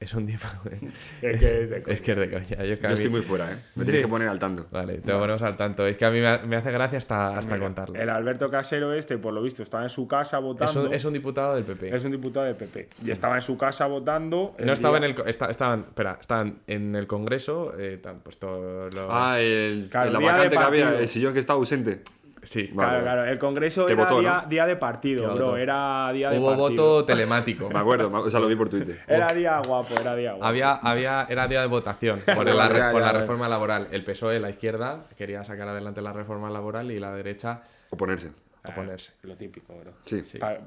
es 0.00 0.14
un 0.14 0.26
tipo. 0.26 0.46
Es 1.22 1.38
que 1.38 1.62
es 1.62 1.70
de 1.70 1.82
coña. 1.82 1.94
es 1.94 2.00
que 2.00 2.12
es 2.12 2.18
de 2.18 2.30
coña. 2.30 2.64
Yo, 2.64 2.78
que 2.78 2.86
estoy 2.92 3.08
muy 3.08 3.22
fuera, 3.22 3.52
¿eh? 3.52 3.56
Me 3.74 3.84
tienes 3.84 4.02
que 4.04 4.08
poner 4.08 4.28
al 4.28 4.38
tanto. 4.38 4.66
Vale, 4.70 4.98
te 4.98 5.12
ponemos 5.12 5.42
al 5.42 5.56
tanto. 5.56 5.86
Es 5.86 5.96
que 5.96 6.04
a 6.04 6.10
mí 6.10 6.20
me, 6.20 6.56
hace 6.56 6.70
gracia 6.72 6.98
hasta, 6.98 7.36
hasta 7.38 7.54
Mira, 7.54 7.66
contarlo. 7.66 7.94
El 8.00 8.08
Alberto 8.10 8.48
Casero 8.50 8.92
este, 8.92 9.18
por 9.18 9.32
lo 9.34 9.42
visto, 9.42 9.62
estaba 9.62 9.82
en 9.84 9.90
su 9.90 10.06
casa 10.08 10.38
Es 10.38 10.42
votando. 10.42 10.82
un, 10.88 10.94
es 10.94 11.04
un 11.04 11.12
diputado 11.12 11.54
del 11.54 11.64
PP. 11.64 11.94
Es 11.96 12.04
un 12.04 12.12
diputado 12.12 12.46
de 12.46 12.54
PP. 12.54 12.88
Y 13.04 13.10
estaba 13.10 13.34
en 13.36 13.42
su 13.42 13.56
casa 13.58 13.86
votando. 13.86 14.54
No 14.58 14.72
estaba 14.72 14.96
en 14.98 15.04
el. 15.04 15.14
esta- 15.26 15.50
estaban, 15.50 15.80
espera, 15.80 16.18
estaban 16.20 16.58
en 16.66 16.94
el 16.94 17.06
Congreso. 17.06 17.74
Eh, 17.78 18.00
pues 18.22 18.38
todo 18.38 18.88
lo- 18.90 19.08
Ah, 19.10 19.40
el, 19.40 19.88
la 19.90 20.18
vacante 20.18 20.56
que 20.56 20.62
había, 20.62 20.98
el 20.98 21.08
sillón 21.08 21.32
que 21.32 21.40
estaba 21.40 21.58
ausente. 21.58 22.02
Sí, 22.48 22.70
Vale, 22.72 22.88
Claro, 22.90 23.02
claro. 23.02 23.24
El 23.24 23.38
congreso 23.38 23.84
Te 23.86 23.92
era 23.92 24.04
votó, 24.04 24.20
día, 24.20 24.40
¿no? 24.42 24.48
día 24.48 24.66
de 24.66 24.76
partido, 24.76 25.22
bro. 25.24 25.32
votó. 25.34 25.56
Era 25.56 26.10
día 26.12 26.30
de 26.30 26.38
Hubo 26.38 26.46
partido. 26.56 26.68
voto 26.68 27.04
telemático. 27.06 27.70
Me 27.70 27.78
acuerdo, 27.78 28.10
o 28.12 28.30
sea, 28.30 28.40
lo 28.40 28.46
vi 28.48 28.56
por 28.56 28.68
Twitter. 28.68 28.98
Era 29.06 29.28
día 29.28 29.60
guapo, 29.66 29.94
era 30.00 30.14
día 30.16 30.32
guapo. 30.32 30.44
Había, 30.46 30.74
había, 30.74 31.26
era 31.28 31.46
día 31.48 31.60
de 31.60 31.66
votación 31.68 32.20
por, 32.34 32.46
la, 32.48 32.68
por 32.92 33.02
reforma 33.14 33.48
laboral. 33.48 33.88
El 33.92 34.04
PSOE, 34.04 34.40
la 34.40 34.50
izquierda, 34.50 35.04
quería 35.16 35.44
sacar 35.44 35.68
adelante 35.68 36.02
la 36.02 36.12
reforma 36.12 36.50
laboral 36.50 36.90
y 36.90 36.98
la 36.98 37.12
derecha 37.14 37.62
Oponerse. 37.90 38.32
oponerse. 38.66 39.12
Lo 39.22 39.36
típico, 39.36 39.74
bro. 39.78 39.92
Sí. 40.06 40.22
Pa- 40.38 40.58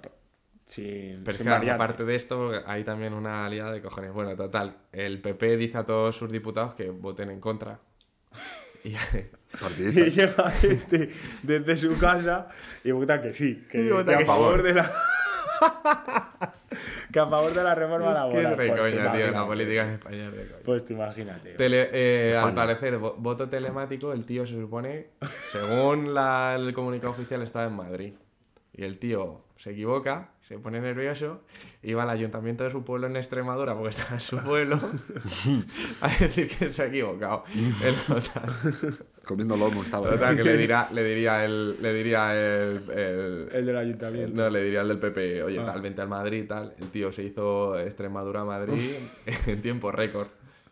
sin, 0.66 1.22
Pero 1.26 1.32
es 1.32 1.38
que 1.38 1.44
variante. 1.44 1.72
aparte 1.72 2.06
de 2.06 2.16
esto, 2.16 2.52
hay 2.66 2.84
también 2.86 3.14
una 3.14 3.46
aliada 3.46 3.74
de 3.74 3.82
cojones. 3.82 4.14
Bueno, 4.14 4.36
total. 4.38 4.78
El 4.94 5.20
PP 5.22 5.58
dice 5.58 5.80
a 5.80 5.86
todos 5.86 6.16
sus 6.16 6.32
diputados 6.32 6.76
que 6.76 6.90
voten 6.90 7.30
en 7.30 7.42
contra. 7.42 7.80
Y. 8.84 8.96
Y 9.84 9.92
llega 10.12 10.54
este 10.64 11.10
desde 11.44 11.76
su 11.78 11.98
casa 12.00 12.48
y 12.84 12.92
vota 12.92 13.22
que 13.22 13.34
sí, 13.34 13.62
que, 13.70 13.92
a 13.92 14.26
favor 14.26 14.64
de 14.64 14.74
la. 14.74 14.92
que 17.12 17.20
a 17.20 17.28
favor 17.28 17.54
de 17.54 17.64
la 17.64 17.76
reforma 17.76 18.08
Es 18.08 18.12
que 18.14 18.38
es 18.38 18.44
laboral. 18.44 18.50
de 18.52 18.56
Pues 18.56 18.80
coña, 18.96 19.12
tío. 19.12 19.32
La 19.32 19.46
política 19.46 19.82
en 19.84 19.90
España 19.90 20.26
es 20.28 20.32
de 20.32 20.48
coña. 20.48 20.62
Pues 20.64 20.86
te 20.86 20.94
imagínate. 20.94 21.54
Tele- 21.56 21.90
eh, 21.92 22.38
al 22.38 22.54
parecer, 22.56 22.98
vo- 22.98 23.16
voto 23.18 23.50
telemático, 23.50 24.14
el 24.14 24.26
tío 24.26 24.46
se 24.46 24.56
supone, 24.60 25.08
según 25.50 26.14
la- 26.14 26.56
el 26.58 26.74
comunicado 26.74 27.12
oficial, 27.12 27.42
estaba 27.42 27.66
en 27.66 27.74
Madrid. 27.76 28.14
Y 28.74 28.84
el 28.86 28.98
tío 29.00 29.44
se 29.58 29.72
equivoca, 29.72 30.32
se 30.52 30.60
pone 30.60 30.82
nervioso, 30.82 31.41
y 31.82 31.93
va 31.93 32.04
al 32.04 32.10
ayuntamiento 32.10 32.64
de 32.66 32.72
su 32.72 32.84
pueblo 32.84 33.08
en 33.08 33.16
Extremadura, 33.16 33.74
porque 33.74 33.91
está 33.91 34.14
en 34.16 34.20
su 34.20 34.38
pueblo, 34.39 34.80
a 36.02 36.08
decir 36.10 36.47
que 36.49 36.72
se 36.74 36.82
ha 36.84 36.86
equivocado. 36.88 37.43
El 37.56 37.95
total, 37.95 38.97
Comiendo 39.24 39.56
lomo 39.56 39.84
estaba. 39.84 40.10
total, 40.10 40.36
que 40.36 40.43
le, 40.43 40.58
dirá, 40.58 40.89
le 40.93 41.04
diría 41.04 41.45
el... 41.45 41.82
Le 41.82 41.93
diría 41.93 42.34
el, 42.36 42.84
el- 42.89 43.49
El 43.54 43.66
del 43.66 43.78
ayuntamiento. 43.78 44.36
no, 44.36 44.49
le 44.49 44.64
diría 44.64 44.82
el 44.82 44.88
del 44.89 44.99
PP, 44.99 45.43
oye, 45.43 45.58
tal, 45.58 45.82
vente 45.82 46.02
al 46.02 46.08
Madrid, 46.10 46.45
tal. 46.47 46.74
El 46.80 46.89
tío 46.89 47.12
se 47.14 47.24
hizo 47.24 47.80
Extremadura-Madrid 47.80 48.95
en 49.47 49.62
tiempo 49.62 49.91
récord. 49.91 50.28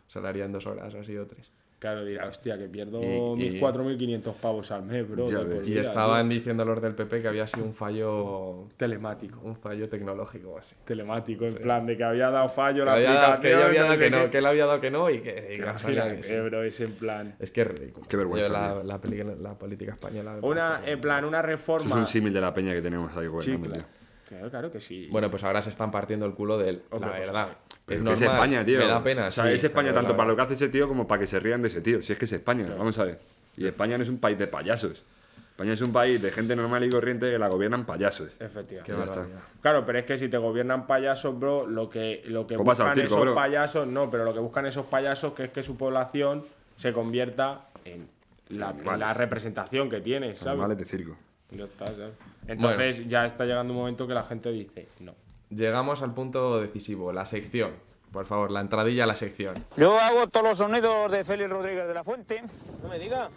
Salaría 0.08 0.44
en 0.44 0.52
dos 0.52 0.66
horas 0.66 0.92
o 0.94 1.00
así 1.00 1.16
o 1.16 1.26
tres. 1.26 1.50
Claro, 1.80 2.04
dirá, 2.04 2.26
hostia, 2.28 2.58
que 2.58 2.68
pierdo 2.68 3.00
Y- 3.02 3.06
y- 3.06 3.34
mis 3.52 3.60
4.500 3.60 4.34
pavos 4.36 4.70
al 4.70 4.82
mes, 4.82 5.08
bro. 5.08 5.24
Y 5.64 5.78
estaban 5.78 6.28
diciendo 6.28 6.62
los 6.64 6.80
del 6.82 6.94
PP 6.94 7.22
que 7.22 7.28
había 7.28 7.46
sido 7.46 7.64
un 7.64 7.72
fallo 7.74 8.66
tío. 8.68 8.76
Telemático. 8.76 9.40
un 9.42 9.56
fallo 9.56 9.88
tecnológico 9.88 10.58
así. 10.58 10.76
Telemático, 10.84 11.46
en 11.46 11.54
plan 11.54 11.86
de 11.86 11.96
que 11.96 12.04
había 12.04 12.28
dado 12.28 12.50
fallo 12.50 12.80
Que, 12.80 12.84
la 12.84 12.92
había, 12.92 13.10
aplicación. 13.34 13.40
que 13.40 13.48
ella 13.48 13.66
había 13.66 13.82
dado 13.84 13.98
que 13.98 14.10
no, 14.10 14.30
que 14.30 14.38
él 14.38 14.46
había 14.46 14.66
dado 14.66 14.80
que 14.82 14.90
no 14.90 15.08
y 15.10 15.20
que, 15.20 15.30
y 15.54 15.56
que 15.58 16.22
sí. 16.22 16.34
bro, 16.48 16.62
es 16.62 16.80
en 16.80 16.92
plan. 16.92 17.34
Es 17.38 17.50
que 17.50 17.62
es 17.62 17.68
ridículo. 17.68 18.06
Qué 18.06 18.16
vergüenza, 18.18 18.46
Yo 18.48 18.52
la, 18.52 18.98
tío. 19.00 19.24
la, 19.24 19.34
la 19.36 19.54
política 19.58 19.92
española. 19.92 20.36
Una, 20.42 20.82
en 20.84 21.00
plan, 21.00 21.24
una 21.24 21.38
Eso 21.38 21.46
reforma. 21.46 21.86
es 21.88 21.96
un 21.96 22.06
símil 22.06 22.32
de 22.34 22.40
la 22.42 22.52
peña 22.52 22.74
que 22.74 22.82
tenemos 22.82 23.16
ahí, 23.16 23.26
güey. 23.26 23.42
Sí, 23.42 23.56
claro. 23.56 23.84
Claro, 24.30 24.48
claro 24.48 24.70
que 24.70 24.80
sí. 24.80 25.08
Bueno, 25.10 25.28
pues 25.28 25.42
ahora 25.42 25.60
se 25.60 25.70
están 25.70 25.90
partiendo 25.90 26.24
el 26.24 26.34
culo 26.34 26.56
de 26.56 26.68
él. 26.70 26.82
Hombre, 26.90 27.10
la 27.10 27.16
pues, 27.16 27.26
verdad. 27.26 27.48
Pero 27.84 28.00
es 28.00 28.06
que 28.06 28.12
es 28.14 28.20
normal, 28.20 28.36
España, 28.36 28.64
tío. 28.64 28.78
Me 28.78 28.86
da 28.86 29.02
pena. 29.02 29.26
O 29.26 29.30
sea, 29.32 29.44
sí, 29.44 29.50
es 29.50 29.64
España 29.64 29.92
tanto 29.92 30.16
para 30.16 30.28
lo 30.28 30.36
que 30.36 30.42
hace 30.42 30.54
ese 30.54 30.68
tío 30.68 30.86
como 30.86 31.08
para 31.08 31.18
que 31.18 31.26
se 31.26 31.40
rían 31.40 31.60
de 31.62 31.66
ese 31.68 31.80
tío. 31.80 32.00
Si 32.00 32.12
es 32.12 32.18
que 32.18 32.26
es 32.26 32.32
España, 32.32 32.64
vamos 32.78 32.96
a 33.00 33.04
ver. 33.04 33.18
Y 33.56 33.66
España 33.66 33.98
no 33.98 34.04
es 34.04 34.08
un 34.08 34.18
país 34.18 34.38
de 34.38 34.46
payasos. 34.46 35.04
España 35.50 35.72
es 35.72 35.80
un 35.82 35.92
país 35.92 36.22
de 36.22 36.30
gente 36.30 36.54
normal 36.54 36.84
y 36.84 36.88
corriente 36.88 37.28
que 37.28 37.38
la 37.38 37.48
gobiernan 37.48 37.84
payasos. 37.84 38.30
Efectivamente. 38.38 39.04
Está. 39.04 39.26
Claro, 39.60 39.84
pero 39.84 39.98
es 39.98 40.04
que 40.06 40.16
si 40.16 40.28
te 40.28 40.38
gobiernan 40.38 40.86
payasos, 40.86 41.38
bro, 41.38 41.66
lo 41.66 41.90
que, 41.90 42.22
lo 42.26 42.46
que 42.46 42.54
Pues 42.54 42.78
buscan 42.78 42.94
circo, 42.94 43.06
esos 43.08 43.20
bro. 43.20 43.34
payasos, 43.34 43.86
no, 43.88 44.10
pero 44.10 44.24
lo 44.24 44.32
que 44.32 44.38
buscan 44.38 44.66
esos 44.66 44.86
payasos 44.86 45.32
que 45.34 45.44
es 45.44 45.50
que 45.50 45.64
su 45.64 45.76
población 45.76 46.44
se 46.76 46.92
convierta 46.92 47.66
en 47.84 48.08
la, 48.48 48.70
en 48.70 48.76
Animales. 48.76 49.00
la 49.00 49.14
representación 49.14 49.90
que 49.90 50.00
tiene, 50.00 50.34
¿sabes? 50.36 50.52
Animales 50.52 50.78
de 50.78 50.84
circo. 50.84 51.16
Ya 51.50 51.64
está, 51.64 51.86
¿sabes? 51.86 52.12
Entonces 52.50 53.06
ya 53.08 53.26
está 53.26 53.44
llegando 53.44 53.72
un 53.72 53.78
momento 53.78 54.08
que 54.08 54.14
la 54.14 54.24
gente 54.24 54.50
dice, 54.50 54.88
no. 54.98 55.14
Llegamos 55.50 56.02
al 56.02 56.12
punto 56.14 56.60
decisivo, 56.60 57.12
la 57.12 57.24
sección. 57.24 57.70
Por 58.12 58.26
favor, 58.26 58.50
la 58.50 58.60
entradilla 58.60 59.04
a 59.04 59.06
la 59.06 59.14
sección. 59.14 59.54
Yo 59.76 59.96
hago 59.96 60.26
todos 60.28 60.48
los 60.48 60.58
sonidos 60.58 61.12
de 61.12 61.22
Félix 61.22 61.48
Rodríguez 61.48 61.86
de 61.86 61.94
la 61.94 62.02
Fuente. 62.02 62.42
No 62.82 62.88
me 62.88 62.98
diga. 62.98 63.30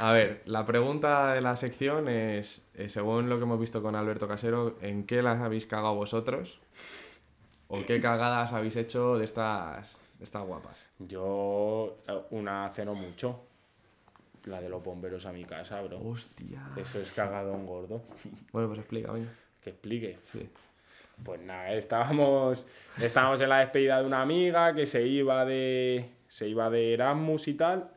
A 0.00 0.12
ver, 0.12 0.42
la 0.46 0.64
pregunta 0.64 1.34
de 1.34 1.40
la 1.40 1.56
sección 1.56 2.08
es, 2.08 2.62
eh, 2.74 2.88
según 2.88 3.28
lo 3.28 3.38
que 3.38 3.42
hemos 3.42 3.58
visto 3.58 3.82
con 3.82 3.96
Alberto 3.96 4.28
Casero, 4.28 4.76
¿en 4.80 5.06
qué 5.06 5.22
las 5.22 5.40
habéis 5.40 5.66
cagado 5.66 5.96
vosotros? 5.96 6.60
¿O 7.66 7.84
qué 7.84 8.00
cagadas 8.00 8.52
habéis 8.52 8.76
hecho 8.76 9.18
de 9.18 9.24
estas, 9.24 9.98
de 10.18 10.24
estas 10.24 10.46
guapas? 10.46 10.84
Yo 11.00 11.96
eh, 12.06 12.20
una 12.30 12.68
ceno 12.70 12.94
mucho. 12.94 13.40
La 14.44 14.60
de 14.60 14.68
los 14.68 14.82
bomberos 14.82 15.24
a 15.26 15.32
mi 15.32 15.44
casa, 15.44 15.80
bro. 15.82 16.00
Hostia. 16.00 16.70
Eso 16.76 17.00
es 17.00 17.12
cagadón 17.12 17.66
gordo. 17.66 18.02
Bueno, 18.52 18.68
pues 18.68 18.80
explica, 18.80 19.12
oye. 19.12 19.26
Que 19.62 19.70
explique. 19.70 20.18
Sí. 20.32 20.48
Pues 21.22 21.40
nada, 21.40 21.72
estábamos, 21.72 22.66
estábamos 23.00 23.40
en 23.40 23.48
la 23.48 23.58
despedida 23.58 24.00
de 24.00 24.06
una 24.06 24.22
amiga 24.22 24.74
que 24.74 24.86
se 24.86 25.06
iba 25.06 25.44
de. 25.44 26.10
se 26.28 26.48
iba 26.48 26.68
de 26.70 26.94
Erasmus 26.94 27.48
y 27.48 27.54
tal. 27.54 27.90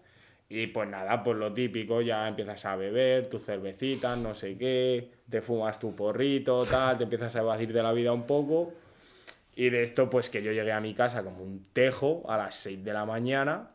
Y 0.47 0.67
pues 0.67 0.87
nada, 0.87 1.23
pues 1.23 1.37
lo 1.37 1.51
típico, 1.53 2.01
ya 2.01 2.27
empiezas 2.27 2.65
a 2.65 2.75
beber 2.75 3.27
tus 3.27 3.43
cervecitas, 3.43 4.17
no 4.19 4.35
sé 4.35 4.57
qué, 4.57 5.11
te 5.27 5.41
fumas 5.41 5.79
tu 5.79 5.95
porrito, 5.95 6.63
tal, 6.65 6.97
te 6.97 7.03
empiezas 7.03 7.35
a 7.35 7.39
evadir 7.39 7.73
de 7.73 7.81
la 7.81 7.91
vida 7.91 8.13
un 8.13 8.27
poco. 8.27 8.71
Y 9.55 9.69
de 9.69 9.83
esto, 9.83 10.09
pues 10.09 10.29
que 10.29 10.43
yo 10.43 10.51
llegué 10.51 10.71
a 10.71 10.81
mi 10.81 10.93
casa 10.93 11.23
como 11.23 11.43
un 11.43 11.65
tejo 11.73 12.23
a 12.29 12.37
las 12.37 12.55
6 12.55 12.83
de 12.83 12.93
la 12.93 13.05
mañana. 13.05 13.71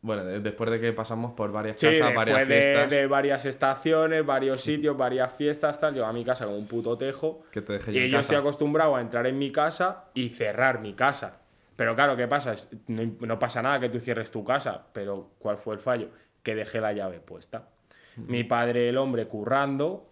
Bueno, 0.00 0.24
de- 0.24 0.38
después 0.40 0.70
de 0.70 0.80
que 0.80 0.92
pasamos 0.92 1.32
por 1.32 1.50
varias 1.50 1.78
Sí, 1.80 1.86
casas, 1.86 2.14
varias 2.14 2.46
fiestas, 2.46 2.90
de 2.90 3.06
varias 3.08 3.44
estaciones, 3.44 4.24
varios 4.24 4.60
sitios, 4.62 4.96
varias 4.96 5.32
fiestas, 5.32 5.80
tal, 5.80 5.94
llego 5.94 6.06
a 6.06 6.12
mi 6.12 6.24
casa 6.24 6.44
como 6.44 6.56
un 6.56 6.66
puto 6.68 6.96
tejo. 6.96 7.42
que 7.50 7.62
te 7.62 7.72
dejé 7.74 7.92
yo 7.92 8.00
Y 8.00 8.04
en 8.04 8.10
yo 8.10 8.16
casa. 8.18 8.20
estoy 8.20 8.36
acostumbrado 8.38 8.94
a 8.96 9.00
entrar 9.00 9.26
en 9.26 9.38
mi 9.38 9.50
casa 9.50 10.04
y 10.14 10.28
cerrar 10.30 10.80
mi 10.80 10.94
casa. 10.94 11.40
Pero 11.74 11.94
claro, 11.94 12.16
¿qué 12.16 12.26
pasa? 12.28 12.54
No, 12.86 13.02
no 13.20 13.38
pasa 13.38 13.62
nada 13.62 13.78
que 13.80 13.88
tú 13.88 14.00
cierres 14.00 14.30
tu 14.30 14.44
casa, 14.44 14.86
pero 14.92 15.30
¿cuál 15.38 15.58
fue 15.58 15.74
el 15.74 15.80
fallo? 15.80 16.08
Que 16.42 16.54
dejé 16.54 16.80
la 16.80 16.92
llave 16.92 17.20
puesta. 17.20 17.68
Mi 18.16 18.42
padre, 18.42 18.88
el 18.88 18.96
hombre, 18.96 19.26
currando, 19.28 20.08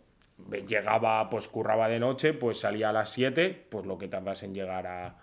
llegaba, 0.67 1.29
pues 1.29 1.49
curraba 1.49 1.89
de 1.89 1.99
noche, 1.99 2.35
pues 2.35 2.61
salía 2.61 2.91
a 2.91 2.93
las 2.93 3.11
7, 3.11 3.67
pues 3.69 3.85
lo 3.87 3.99
que 3.99 4.07
tardas 4.09 4.43
en 4.45 4.55
llegar 4.55 4.87
a, 4.87 5.17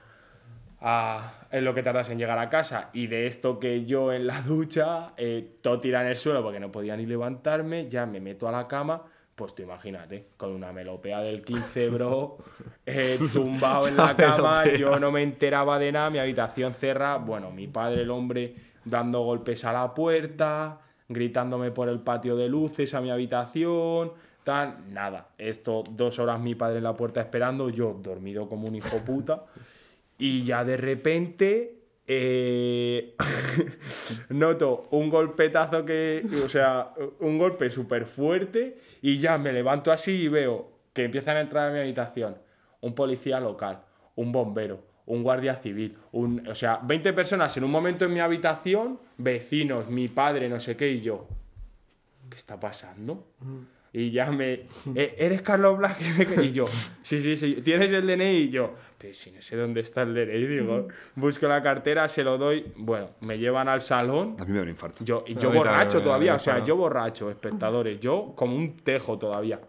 a- 0.83 1.33
en 1.49 1.63
lo 1.65 1.73
que 1.73 1.81
tardas 1.81 2.09
en 2.09 2.17
llegar 2.19 2.37
a 2.37 2.49
casa. 2.49 2.89
Y 2.93 3.07
de 3.07 3.25
esto 3.27 3.59
que 3.59 3.85
yo 3.85 4.11
en 4.13 4.27
la 4.27 4.41
ducha, 4.45 5.13
eh, 5.17 5.57
todo 5.61 5.79
tira 5.79 6.01
en 6.01 6.07
el 6.07 6.17
suelo 6.17 6.43
porque 6.43 6.59
no 6.59 6.71
podía 6.71 6.95
ni 6.97 7.05
levantarme, 7.05 7.89
ya 7.89 8.05
me 8.05 8.19
meto 8.19 8.47
a 8.47 8.51
la 8.51 8.67
cama. 8.67 9.01
Pues 9.35 9.55
tú 9.55 9.63
imagínate, 9.63 10.27
con 10.37 10.51
una 10.51 10.71
melopea 10.71 11.21
del 11.21 11.41
15, 11.41 11.89
bro, 11.89 12.37
eh, 12.85 13.17
tumbado 13.33 13.87
en 13.87 13.97
la 13.97 14.15
cama, 14.15 14.65
yo 14.73 14.99
no 14.99 15.11
me 15.11 15.23
enteraba 15.23 15.79
de 15.79 15.91
nada, 15.91 16.11
mi 16.11 16.19
habitación 16.19 16.73
cerrada, 16.75 17.17
bueno, 17.17 17.49
mi 17.49 17.67
padre, 17.67 18.01
el 18.03 18.11
hombre, 18.11 18.53
dando 18.85 19.21
golpes 19.21 19.65
a 19.65 19.73
la 19.73 19.93
puerta, 19.95 20.79
gritándome 21.09 21.71
por 21.71 21.89
el 21.89 21.99
patio 21.99 22.35
de 22.35 22.47
luces 22.47 22.93
a 22.93 23.01
mi 23.01 23.09
habitación, 23.09 24.11
tal, 24.43 24.77
nada. 24.93 25.29
Esto, 25.39 25.83
dos 25.89 26.19
horas 26.19 26.39
mi 26.39 26.53
padre 26.53 26.77
en 26.77 26.83
la 26.83 26.93
puerta 26.95 27.19
esperando, 27.21 27.69
yo 27.69 27.97
dormido 28.03 28.47
como 28.47 28.67
un 28.67 28.75
hijo 28.75 28.97
puta. 29.03 29.45
Y 30.17 30.43
ya 30.43 30.63
de 30.63 30.77
repente 30.77 31.83
eh, 32.05 33.15
noto 34.29 34.87
un 34.91 35.09
golpetazo 35.09 35.85
que, 35.85 36.25
o 36.43 36.49
sea, 36.49 36.93
un 37.19 37.37
golpe 37.37 37.69
súper 37.69 38.05
fuerte 38.05 38.77
y 39.01 39.19
ya 39.19 39.37
me 39.37 39.53
levanto 39.53 39.91
así 39.91 40.23
y 40.23 40.27
veo 40.27 40.71
que 40.91 41.05
empiezan 41.05 41.37
a 41.37 41.41
entrar 41.41 41.69
a 41.69 41.73
mi 41.73 41.79
habitación 41.79 42.37
un 42.81 42.93
policía 42.93 43.39
local, 43.39 43.83
un 44.15 44.31
bombero, 44.33 44.83
un 45.05 45.23
guardia 45.23 45.55
civil, 45.55 45.97
un, 46.11 46.45
o 46.47 46.55
sea, 46.55 46.79
20 46.83 47.13
personas 47.13 47.55
en 47.55 47.63
un 47.63 47.71
momento 47.71 48.05
en 48.05 48.13
mi 48.13 48.19
habitación, 48.19 48.99
vecinos, 49.17 49.89
mi 49.89 50.09
padre, 50.09 50.49
no 50.49 50.59
sé 50.59 50.75
qué, 50.75 50.91
y 50.91 51.01
yo, 51.01 51.27
¿qué 52.29 52.35
está 52.35 52.59
pasando? 52.59 53.25
Y 53.95 54.09
ya 54.09 54.31
me. 54.31 54.61
"Eh, 54.95 55.15
¿Eres 55.19 55.43
Carlos 55.43 55.77
Black? 55.77 55.97
Y 56.43 56.51
yo, 56.51 56.65
sí, 57.03 57.19
sí, 57.21 57.37
sí. 57.37 57.61
¿Tienes 57.63 57.91
el 57.91 58.07
DNI? 58.07 58.37
Y 58.37 58.49
yo, 58.49 58.73
pero 58.97 59.13
si 59.13 59.29
no 59.29 59.39
sé 59.41 59.55
dónde 59.55 59.81
está 59.81 60.01
el 60.01 60.15
DNI, 60.15 60.47
digo, 60.47 60.87
busco 61.15 61.47
la 61.47 61.61
cartera, 61.61 62.09
se 62.09 62.23
lo 62.23 62.39
doy. 62.39 62.65
Bueno, 62.75 63.11
me 63.21 63.37
llevan 63.37 63.67
al 63.69 63.81
salón. 63.81 64.35
A 64.39 64.45
mí 64.45 64.51
me 64.51 64.57
da 64.57 64.63
un 64.63 64.69
infarto. 64.69 65.03
Yo, 65.05 65.23
y 65.27 65.35
yo 65.35 65.51
borracho 65.51 66.01
todavía, 66.01 66.33
o 66.35 66.39
sea, 66.39 66.63
yo 66.63 66.75
borracho, 66.75 67.29
espectadores, 67.29 67.99
yo 67.99 68.33
como 68.35 68.55
un 68.55 68.77
tejo 68.77 69.19
todavía. 69.19 69.59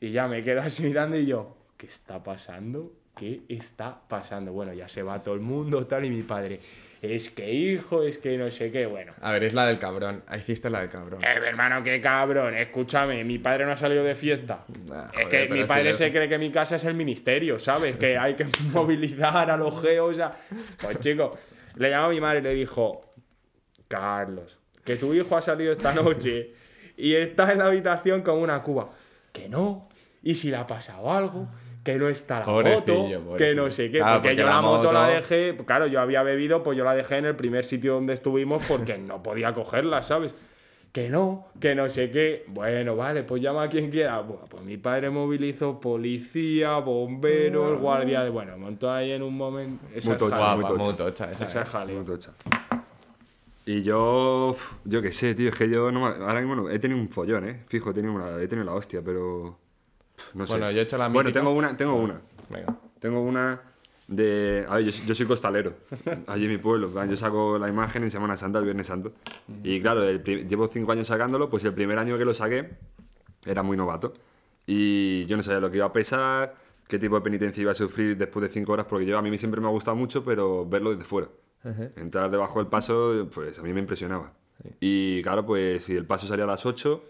Y 0.00 0.10
ya 0.12 0.26
me 0.28 0.42
quedo 0.42 0.60
así 0.62 0.82
mirando 0.82 1.16
y 1.16 1.26
yo, 1.26 1.56
¿qué 1.76 1.86
está 1.86 2.22
pasando? 2.22 2.92
¿Qué 3.16 3.42
está 3.48 4.00
pasando? 4.08 4.52
Bueno, 4.52 4.72
ya 4.72 4.88
se 4.88 5.02
va 5.02 5.22
todo 5.22 5.34
el 5.34 5.40
mundo, 5.40 5.86
tal, 5.86 6.04
y 6.04 6.10
mi 6.10 6.22
padre, 6.22 6.60
es 7.02 7.30
que 7.30 7.52
hijo, 7.52 8.02
es 8.02 8.18
que 8.18 8.36
no 8.36 8.50
sé 8.50 8.72
qué, 8.72 8.86
bueno. 8.86 9.12
A 9.20 9.32
ver, 9.32 9.44
es 9.44 9.54
la 9.54 9.66
del 9.66 9.78
cabrón. 9.78 10.22
Ahí 10.26 10.40
hiciste 10.40 10.68
la 10.68 10.80
del 10.80 10.90
cabrón. 10.90 11.22
Eh, 11.22 11.38
hermano, 11.46 11.82
qué 11.82 12.00
cabrón, 12.00 12.54
escúchame, 12.54 13.22
mi 13.24 13.38
padre 13.38 13.66
no 13.66 13.72
ha 13.72 13.76
salido 13.76 14.02
de 14.02 14.14
fiesta. 14.14 14.64
Nah, 14.88 15.06
es 15.12 15.24
joder, 15.24 15.48
que 15.48 15.54
mi 15.54 15.64
padre 15.64 15.94
se 15.94 16.10
cree 16.10 16.28
que 16.28 16.38
mi 16.38 16.50
casa 16.50 16.76
es 16.76 16.84
el 16.84 16.94
ministerio, 16.94 17.58
¿sabes? 17.58 17.96
Que 17.96 18.18
hay 18.18 18.34
que 18.34 18.46
movilizar 18.72 19.50
a 19.50 19.56
los 19.56 19.80
geos. 19.80 20.10
o 20.10 20.14
sea. 20.14 20.32
Pues 20.80 20.98
chico, 21.00 21.38
le 21.76 21.90
llamó 21.90 22.06
a 22.06 22.10
mi 22.10 22.20
madre 22.20 22.40
y 22.40 22.42
le 22.42 22.54
dijo, 22.54 23.14
Carlos, 23.86 24.58
que 24.84 24.96
tu 24.96 25.14
hijo 25.14 25.36
ha 25.36 25.42
salido 25.42 25.72
esta 25.72 25.94
noche 25.94 26.54
y 26.96 27.14
está 27.14 27.52
en 27.52 27.58
la 27.58 27.66
habitación 27.66 28.22
como 28.22 28.42
una 28.42 28.62
cuba. 28.62 28.90
Que 29.32 29.48
no, 29.48 29.88
y 30.22 30.34
si 30.34 30.50
le 30.50 30.56
ha 30.56 30.66
pasado 30.66 31.12
algo, 31.12 31.48
que 31.92 31.98
no 31.98 32.08
está 32.10 32.40
la 32.40 32.44
Pobrecillo, 32.44 33.20
moto, 33.22 33.36
que 33.38 33.54
no 33.54 33.70
sé 33.70 33.90
qué. 33.90 33.98
Claro, 33.98 34.16
porque, 34.20 34.28
porque 34.28 34.36
yo 34.42 34.46
la 34.46 34.54
la 34.56 34.60
moto, 34.60 34.92
la 34.92 35.08
dejé, 35.08 35.56
claro, 35.64 35.86
yo 35.86 36.00
había 36.00 36.22
bebido, 36.22 36.62
pues 36.62 36.76
yo 36.76 36.84
la 36.84 36.94
dejé 36.94 37.16
en 37.16 37.24
el 37.24 37.34
primer 37.34 37.64
sitio 37.64 37.94
donde 37.94 38.12
estuvimos 38.12 38.62
porque 38.68 38.98
no 38.98 39.22
podía 39.22 39.54
cogerla, 39.54 40.02
¿sabes? 40.02 40.34
Que 40.92 41.08
no, 41.08 41.46
que 41.60 41.74
no 41.74 41.88
sé 41.88 42.10
qué. 42.10 42.44
Bueno, 42.48 42.94
vale, 42.94 43.22
pues 43.22 43.40
llama 43.40 43.62
a 43.62 43.68
quien 43.70 43.90
quiera. 43.90 44.22
Pues 44.22 44.62
mi 44.64 44.76
padre 44.76 45.08
movilizó 45.08 45.80
policía, 45.80 46.76
bomberos, 46.78 47.78
guardia 47.80 48.22
de. 48.22 48.28
Bueno, 48.30 48.58
montó 48.58 48.90
ahí 48.90 49.12
en 49.12 49.22
un 49.22 49.34
momento. 49.36 49.86
Esa 49.94 50.10
Muy 50.10 50.18
tocha, 50.18 50.36
jaleo. 50.36 50.54
muy 50.56 50.62
Guapa, 50.64 50.76
tocha. 50.76 50.84
muy 50.88 50.96
tocha 50.96 51.30
esa, 51.30 51.46
Esa 51.46 51.58
eh. 51.60 51.62
es 51.62 51.68
jaleo. 51.70 51.96
Muy 51.96 52.04
tocha. 52.04 52.32
Y 53.66 53.82
yo, 53.82 54.56
yo 54.84 55.02
qué 55.02 55.12
sé, 55.12 55.34
tío, 55.34 55.48
es 55.50 55.54
que 55.54 55.68
yo 55.68 55.90
no 55.92 56.06
ahora 56.06 56.40
mismo 56.40 56.54
no- 56.54 56.70
he 56.70 56.78
tenido 56.78 57.00
un 57.00 57.08
follón, 57.10 57.48
¿eh? 57.48 57.60
Fijo, 57.66 57.90
he 57.90 57.94
tenido, 57.94 58.14
una, 58.14 58.40
he 58.42 58.48
tenido 58.48 58.64
la 58.64 58.74
hostia, 58.74 59.02
pero 59.04 59.58
no 60.34 60.46
sé. 60.46 60.52
Bueno, 60.54 60.70
yo 60.70 60.78
he 60.78 60.82
hecho 60.82 60.98
la 60.98 61.08
Bueno, 61.08 61.30
tengo 61.32 61.50
una, 61.52 61.76
tengo 61.76 61.94
una. 61.94 62.20
Venga. 62.50 62.76
Tengo 62.98 63.20
una 63.22 63.60
de... 64.06 64.64
A 64.68 64.76
ver, 64.76 64.84
yo, 64.86 65.04
yo 65.06 65.14
soy 65.14 65.26
costalero, 65.26 65.74
allí 66.26 66.44
en 66.46 66.50
mi 66.52 66.58
pueblo. 66.58 66.90
Yo 67.06 67.16
saco 67.16 67.58
la 67.58 67.68
imagen 67.68 68.02
en 68.02 68.10
Semana 68.10 68.36
Santa, 68.36 68.58
el 68.58 68.64
Viernes 68.64 68.86
Santo. 68.86 69.12
Y 69.62 69.80
claro, 69.80 70.02
el 70.02 70.20
pri- 70.22 70.46
llevo 70.46 70.66
cinco 70.68 70.92
años 70.92 71.06
sacándolo, 71.06 71.48
pues 71.50 71.64
el 71.64 71.74
primer 71.74 71.98
año 71.98 72.16
que 72.18 72.24
lo 72.24 72.32
saqué 72.34 72.70
era 73.46 73.62
muy 73.62 73.76
novato. 73.76 74.12
Y 74.66 75.24
yo 75.26 75.36
no 75.36 75.42
sabía 75.42 75.60
lo 75.60 75.70
que 75.70 75.76
iba 75.78 75.86
a 75.86 75.92
pesar, 75.92 76.54
qué 76.86 76.98
tipo 76.98 77.14
de 77.16 77.20
penitencia 77.22 77.60
iba 77.62 77.72
a 77.72 77.74
sufrir 77.74 78.16
después 78.16 78.42
de 78.42 78.48
cinco 78.48 78.72
horas, 78.72 78.86
porque 78.88 79.06
yo 79.06 79.16
a 79.18 79.22
mí 79.22 79.36
siempre 79.38 79.60
me 79.60 79.66
ha 79.66 79.70
gustado 79.70 79.96
mucho, 79.96 80.24
pero 80.24 80.66
verlo 80.66 80.90
desde 80.90 81.04
fuera. 81.04 81.28
Entrar 81.96 82.30
debajo 82.30 82.58
del 82.60 82.68
paso, 82.68 83.28
pues 83.34 83.58
a 83.58 83.62
mí 83.62 83.72
me 83.72 83.80
impresionaba. 83.80 84.32
Y 84.80 85.22
claro, 85.22 85.44
pues 85.46 85.84
si 85.84 85.94
el 85.94 86.04
paso 86.06 86.26
salía 86.26 86.44
a 86.44 86.48
las 86.48 86.64
8, 86.66 87.02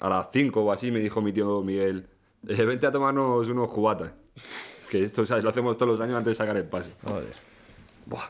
a 0.00 0.08
las 0.08 0.28
5 0.32 0.60
o 0.62 0.70
así 0.72 0.90
me 0.90 1.00
dijo 1.00 1.20
mi 1.20 1.32
tío 1.32 1.62
Miguel, 1.62 2.06
"Eh, 2.48 2.64
vente 2.64 2.86
a 2.86 2.90
tomarnos 2.90 3.48
unos 3.48 3.68
cubatas. 3.70 4.12
Es 4.80 4.86
que 4.86 5.02
esto, 5.04 5.24
¿sabes? 5.26 5.44
Lo 5.44 5.50
hacemos 5.50 5.76
todos 5.76 5.92
los 5.92 6.00
años 6.00 6.16
antes 6.16 6.30
de 6.30 6.34
sacar 6.34 6.56
el 6.56 6.64
paso. 6.64 6.90
Joder. 7.04 7.32
Buah. 8.06 8.28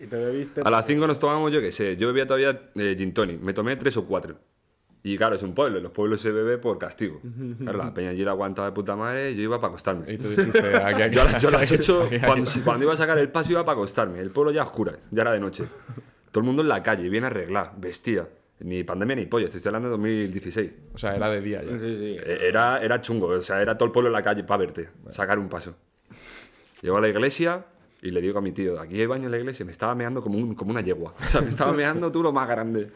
Y 0.00 0.06
te 0.06 0.16
bebiste. 0.16 0.62
A 0.64 0.70
las 0.70 0.84
5 0.86 1.06
nos 1.06 1.18
tomamos, 1.18 1.52
yo 1.52 1.60
qué 1.60 1.70
sé, 1.70 1.96
yo 1.96 2.08
bebía 2.08 2.26
todavía 2.26 2.70
eh, 2.74 2.94
gin 2.98 3.14
tonic, 3.14 3.40
me 3.40 3.52
tomé 3.52 3.76
3 3.76 3.96
o 3.98 4.04
4. 4.04 4.36
Y 5.04 5.16
claro, 5.16 5.34
es 5.34 5.42
un 5.42 5.54
pueblo, 5.54 5.78
en 5.78 5.82
los 5.82 5.92
pueblos 5.92 6.20
se 6.20 6.30
bebe 6.30 6.58
por 6.58 6.78
castigo. 6.78 7.20
Claro, 7.58 7.78
la 7.78 7.92
peña 7.92 8.10
allí 8.10 8.24
la 8.24 8.30
aguantaba 8.32 8.68
de 8.68 8.74
puta 8.74 8.94
madre, 8.94 9.34
yo 9.34 9.42
iba 9.42 9.56
para 9.60 9.68
acostarme. 9.68 10.12
Y 10.12 10.18
tú 10.18 10.28
dijiste, 10.28 10.76
aquí, 10.76 11.02
aquí. 11.02 11.16
Yo, 11.16 11.38
yo 11.40 11.50
las 11.50 11.70
8, 11.70 12.02
aquí, 12.04 12.14
aquí. 12.16 12.26
cuando, 12.26 12.50
cuando 12.64 12.84
iba 12.84 12.92
a 12.92 12.96
sacar 12.96 13.18
el 13.18 13.28
paso, 13.28 13.50
iba 13.52 13.64
para 13.64 13.74
acostarme. 13.74 14.20
El 14.20 14.30
pueblo 14.30 14.52
ya 14.52 14.62
a 14.62 14.64
oscuras, 14.64 15.08
ya 15.10 15.22
era 15.22 15.32
de 15.32 15.40
noche. 15.40 15.64
Todo 16.30 16.40
el 16.40 16.46
mundo 16.46 16.62
en 16.62 16.68
la 16.68 16.82
calle, 16.84 17.08
bien 17.08 17.24
arreglado, 17.24 17.72
vestía. 17.78 18.28
Ni 18.64 18.84
pandemia 18.84 19.16
ni 19.16 19.26
pollas, 19.26 19.54
estoy 19.54 19.68
hablando 19.70 19.88
de 19.88 19.92
2016. 19.92 20.72
O 20.94 20.98
sea, 20.98 21.16
era 21.16 21.28
de 21.30 21.40
día 21.40 21.62
ya. 21.62 21.78
Sí, 21.78 21.94
sí. 21.94 22.16
Eh, 22.24 22.38
Era, 22.48 22.80
era 22.82 23.00
chungo, 23.00 23.26
o 23.28 23.42
sea, 23.42 23.60
era 23.60 23.76
todo 23.76 23.86
el 23.86 23.92
pueblo 23.92 24.08
en 24.08 24.12
la 24.12 24.22
calle 24.22 24.44
para 24.44 24.58
verte, 24.58 24.88
sacar 25.10 25.38
un 25.38 25.48
paso. 25.48 25.74
Llego 26.80 26.96
a 26.96 27.00
la 27.00 27.08
iglesia 27.08 27.64
y 28.02 28.10
le 28.10 28.20
digo 28.20 28.38
a 28.38 28.42
mi 28.42 28.52
tío, 28.52 28.80
aquí 28.80 29.00
hay 29.00 29.06
baño 29.06 29.26
en 29.26 29.30
la 29.32 29.38
iglesia, 29.38 29.64
me 29.64 29.72
estaba 29.72 29.94
meando 29.94 30.22
como, 30.22 30.38
un- 30.38 30.54
como 30.54 30.70
una 30.70 30.80
yegua. 30.80 31.12
O 31.20 31.24
sea, 31.24 31.40
me 31.40 31.48
estaba 31.48 31.72
meando 31.72 32.10
tú 32.12 32.22
lo 32.22 32.32
más 32.32 32.48
grande. 32.48 32.88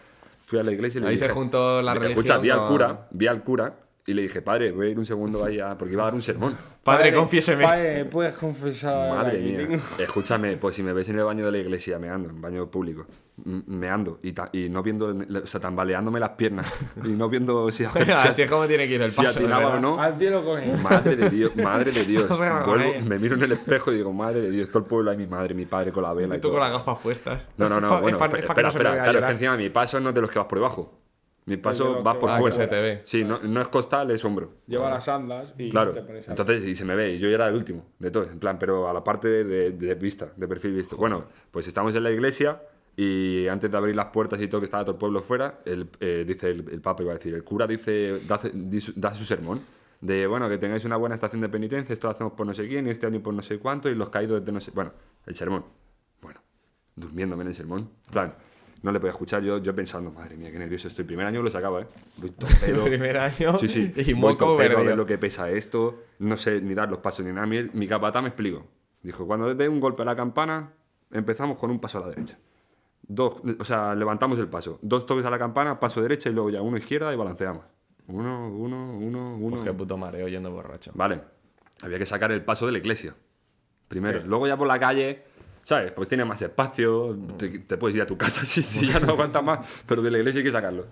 Fui 0.44 0.58
a 0.58 0.62
la 0.62 0.70
iglesia 0.72 0.98
y 0.98 1.02
le 1.02 1.08
Ahí 1.08 1.14
dije... 1.16 1.26
se 1.26 1.32
juntó 1.32 1.82
la 1.82 1.92
Escucha, 1.94 2.08
religión 2.08 2.42
vi 2.42 2.50
al 2.50 2.58
con- 2.58 2.68
cura, 2.68 3.08
vi 3.10 3.26
al 3.26 3.42
cura 3.42 3.74
y 4.08 4.14
le 4.14 4.22
dije, 4.22 4.40
padre, 4.40 4.70
voy 4.70 4.86
a 4.86 4.90
ir 4.90 4.98
un 4.98 5.04
segundo 5.06 5.44
ahí 5.44 5.58
a... 5.58 5.76
porque 5.76 5.92
iba 5.94 6.02
a 6.04 6.06
dar 6.06 6.14
un 6.14 6.22
sermón. 6.22 6.56
Padre, 6.86 7.12
confiéseme. 7.12 7.64
Padre, 7.64 8.04
puedes 8.04 8.34
confesar. 8.34 9.10
Madre 9.12 9.40
mía. 9.40 9.56
tengo- 9.58 9.82
Escúchame, 9.98 10.56
pues 10.56 10.76
si 10.76 10.84
me 10.84 10.92
ves 10.92 11.08
en 11.08 11.18
el 11.18 11.24
baño 11.24 11.44
de 11.44 11.50
la 11.50 11.58
iglesia 11.58 11.98
meando, 11.98 12.28
en 12.30 12.40
baño 12.40 12.70
público, 12.70 13.06
m- 13.44 13.64
meando 13.66 14.20
y, 14.22 14.30
ta- 14.32 14.48
y 14.52 14.68
no 14.68 14.84
viendo, 14.84 15.08
o 15.42 15.46
sea, 15.48 15.58
tambaleándome 15.58 16.20
las 16.20 16.30
piernas 16.30 16.72
y 17.04 17.08
no 17.08 17.28
viendo 17.28 17.68
si, 17.72 17.84
si- 18.04 18.10
Así 18.12 18.42
es 18.42 18.48
como 18.48 18.66
tiene 18.68 18.86
que 18.86 18.94
ir 18.94 19.02
el 19.02 19.10
si 19.10 19.16
paso. 19.20 19.40
de 19.40 19.46
atinaba 19.46 19.78
o 19.78 19.80
no. 19.80 20.00
Al 20.00 20.16
cielo 20.16 20.44
con 20.44 20.60
él. 20.62 20.78
Madre 20.80 21.16
de 21.16 21.28
Dios, 21.28 21.56
madre 21.56 21.90
de 21.90 22.04
Dios. 22.04 22.30
Me 22.38 22.48
Vuelvo- 22.50 23.00
me 23.08 23.18
miro 23.18 23.34
en 23.34 23.42
el 23.42 23.50
espejo 23.52 23.90
y 23.90 23.96
digo, 23.96 24.12
madre 24.12 24.42
de 24.42 24.50
Dios, 24.52 24.68
todo 24.70 24.78
el 24.78 24.84
pueblo 24.84 25.10
ahí, 25.10 25.16
mi 25.16 25.26
madre, 25.26 25.52
mi 25.54 25.66
padre 25.66 25.90
con 25.90 26.04
la 26.04 26.12
vela 26.12 26.36
y 26.36 26.38
Y 26.38 26.40
tú 26.40 26.48
todo. 26.50 26.52
con 26.52 26.60
las 26.60 26.70
gafas 26.70 26.98
puestas. 27.02 27.40
No, 27.56 27.68
no, 27.68 27.80
no, 27.80 28.00
bueno, 28.00 28.16
es 28.18 28.20
pa- 28.20 28.26
espera, 28.38 28.68
es 28.68 28.74
espera, 28.76 28.90
no 28.90 28.96
me 28.98 29.02
claro, 29.02 29.18
es 29.18 29.24
que 29.24 29.32
encima 29.32 29.56
mi 29.56 29.70
paso 29.70 29.98
no 29.98 30.10
es 30.10 30.14
de 30.14 30.20
los 30.20 30.30
que 30.30 30.38
vas 30.38 30.46
por 30.46 30.58
debajo. 30.58 30.92
Mi 31.46 31.56
paso 31.56 32.02
va 32.02 32.18
por 32.18 32.28
Ah, 32.28 32.38
fuera. 32.38 32.56
se 32.56 32.66
te 32.66 32.80
ve. 32.80 33.02
Sí, 33.04 33.22
no, 33.22 33.38
no 33.40 33.60
es 33.60 33.68
costal, 33.68 34.10
es 34.10 34.24
hombro. 34.24 34.52
Lleva 34.66 34.90
las 34.90 35.08
andas 35.08 35.54
y 35.56 35.70
Claro, 35.70 35.92
te 35.92 36.02
pones 36.02 36.26
entonces, 36.28 36.64
y 36.64 36.74
se 36.74 36.84
me 36.84 36.96
ve, 36.96 37.14
y 37.14 37.18
yo 37.20 37.28
ya 37.28 37.36
era 37.36 37.48
el 37.48 37.54
último 37.54 37.86
de 38.00 38.10
todos, 38.10 38.28
en 38.30 38.40
plan, 38.40 38.58
pero 38.58 38.88
a 38.88 38.92
la 38.92 39.04
parte 39.04 39.28
de, 39.28 39.44
de- 39.44 39.70
de 39.70 39.94
vista, 39.94 40.32
de 40.36 40.48
perfil 40.48 40.72
visto. 40.74 40.96
Bueno, 40.96 41.26
pues 41.52 41.68
estamos 41.68 41.94
en 41.94 42.02
la 42.02 42.10
iglesia 42.10 42.60
y 42.96 43.46
antes 43.46 43.70
de 43.70 43.76
abrir 43.76 43.94
las 43.94 44.06
puertas 44.06 44.40
y 44.40 44.48
todo, 44.48 44.60
que 44.60 44.64
estaba 44.64 44.82
todo 44.84 44.94
el 44.94 44.98
pueblo 44.98 45.22
fuera, 45.22 45.60
el, 45.64 45.88
eh, 46.00 46.24
dice 46.26 46.50
el, 46.50 46.68
el 46.68 46.80
papa, 46.80 47.04
iba 47.04 47.12
a 47.12 47.16
decir, 47.16 47.32
el 47.32 47.44
cura 47.44 47.66
dice, 47.68 48.18
da, 48.26 48.40
da 48.96 49.14
su 49.14 49.24
sermón, 49.24 49.60
de, 50.00 50.26
bueno, 50.26 50.48
que 50.48 50.58
tengáis 50.58 50.84
una 50.84 50.96
buena 50.96 51.14
estación 51.14 51.40
de 51.42 51.48
penitencia, 51.48 51.92
esto 51.92 52.08
lo 52.08 52.12
hacemos 52.12 52.32
por 52.32 52.44
no 52.46 52.54
sé 52.54 52.66
quién, 52.66 52.88
este 52.88 53.06
año 53.06 53.20
por 53.22 53.32
no 53.34 53.42
sé 53.42 53.58
cuánto, 53.60 53.88
y 53.88 53.94
los 53.94 54.08
caídos 54.10 54.44
de 54.44 54.50
no 54.50 54.60
sé... 54.60 54.72
Bueno, 54.72 54.92
el 55.26 55.36
sermón. 55.36 55.64
Bueno, 56.20 56.40
durmiéndome 56.96 57.42
en 57.42 57.48
el 57.50 57.54
sermón, 57.54 57.88
plan... 58.10 58.34
No 58.82 58.92
le 58.92 59.00
podía 59.00 59.12
escuchar, 59.12 59.42
yo, 59.42 59.58
yo 59.58 59.74
pensando, 59.74 60.10
madre 60.10 60.36
mía, 60.36 60.50
qué 60.52 60.58
nervioso 60.58 60.88
estoy. 60.88 61.04
Primer 61.04 61.26
año 61.26 61.42
lo 61.42 61.50
sacaba, 61.50 61.82
¿eh? 61.82 61.86
Voy. 62.18 62.30
Primer 62.84 63.18
año 63.18 63.58
Sí, 63.58 63.68
sí. 63.68 63.92
y 63.96 64.12
Voy 64.12 64.36
a 64.38 64.56
ver 64.56 64.96
lo 64.96 65.06
que 65.06 65.18
pesa 65.18 65.50
esto. 65.50 66.04
No 66.18 66.36
sé 66.36 66.60
ni 66.60 66.74
dar 66.74 66.88
los 66.88 66.98
pasos 67.00 67.24
ni 67.24 67.32
nada. 67.32 67.46
Mi, 67.46 67.86
capatá 67.86 68.20
me 68.22 68.28
explicó. 68.28 68.66
Dijo, 69.02 69.26
cuando 69.26 69.54
dé 69.54 69.68
un 69.68 69.80
golpe 69.80 70.02
a 70.02 70.04
la 70.04 70.16
campana, 70.16 70.72
empezamos 71.10 71.58
con 71.58 71.70
un 71.70 71.80
paso 71.80 71.98
a 71.98 72.02
la 72.02 72.08
derecha. 72.08 72.38
Dos, 73.02 73.40
o 73.58 73.64
sea, 73.64 73.94
levantamos 73.94 74.38
el 74.38 74.48
paso. 74.48 74.78
Dos 74.82 75.06
toques 75.06 75.24
a 75.24 75.30
la 75.30 75.38
campana, 75.38 75.78
paso 75.78 76.02
derecha 76.02 76.28
y 76.28 76.32
luego 76.32 76.50
ya 76.50 76.60
uno 76.62 76.76
izquierda 76.76 77.12
y 77.12 77.16
balanceamos. 77.16 77.64
Uno, 78.08 78.48
uno, 78.50 78.96
uno, 78.96 79.36
uno. 79.36 79.56
Pues 79.56 79.62
qué 79.62 79.72
puto 79.72 79.96
mareo 79.96 80.28
yendo 80.28 80.50
borracho. 80.50 80.92
Vale. 80.94 81.20
Había 81.82 81.98
que 81.98 82.06
sacar 82.06 82.32
el 82.32 82.44
paso 82.44 82.66
de 82.66 82.72
la 82.72 82.78
iglesia. 82.78 83.14
Primero. 83.88 84.22
Luego 84.24 84.46
ya 84.46 84.56
por 84.56 84.66
la 84.66 84.78
calle, 84.78 85.22
¿sabes? 85.66 85.90
Pues 85.90 86.08
tiene 86.08 86.24
más 86.24 86.40
espacio, 86.40 87.18
te, 87.36 87.48
te 87.58 87.76
puedes 87.76 87.96
ir 87.96 88.02
a 88.02 88.06
tu 88.06 88.16
casa 88.16 88.44
si, 88.44 88.62
si 88.62 88.86
ya 88.86 89.00
no 89.00 89.10
aguantas 89.10 89.42
más, 89.42 89.66
pero 89.84 90.00
de 90.00 90.12
la 90.12 90.18
iglesia 90.18 90.38
hay 90.38 90.44
que 90.44 90.52
sacarlo. 90.52 90.86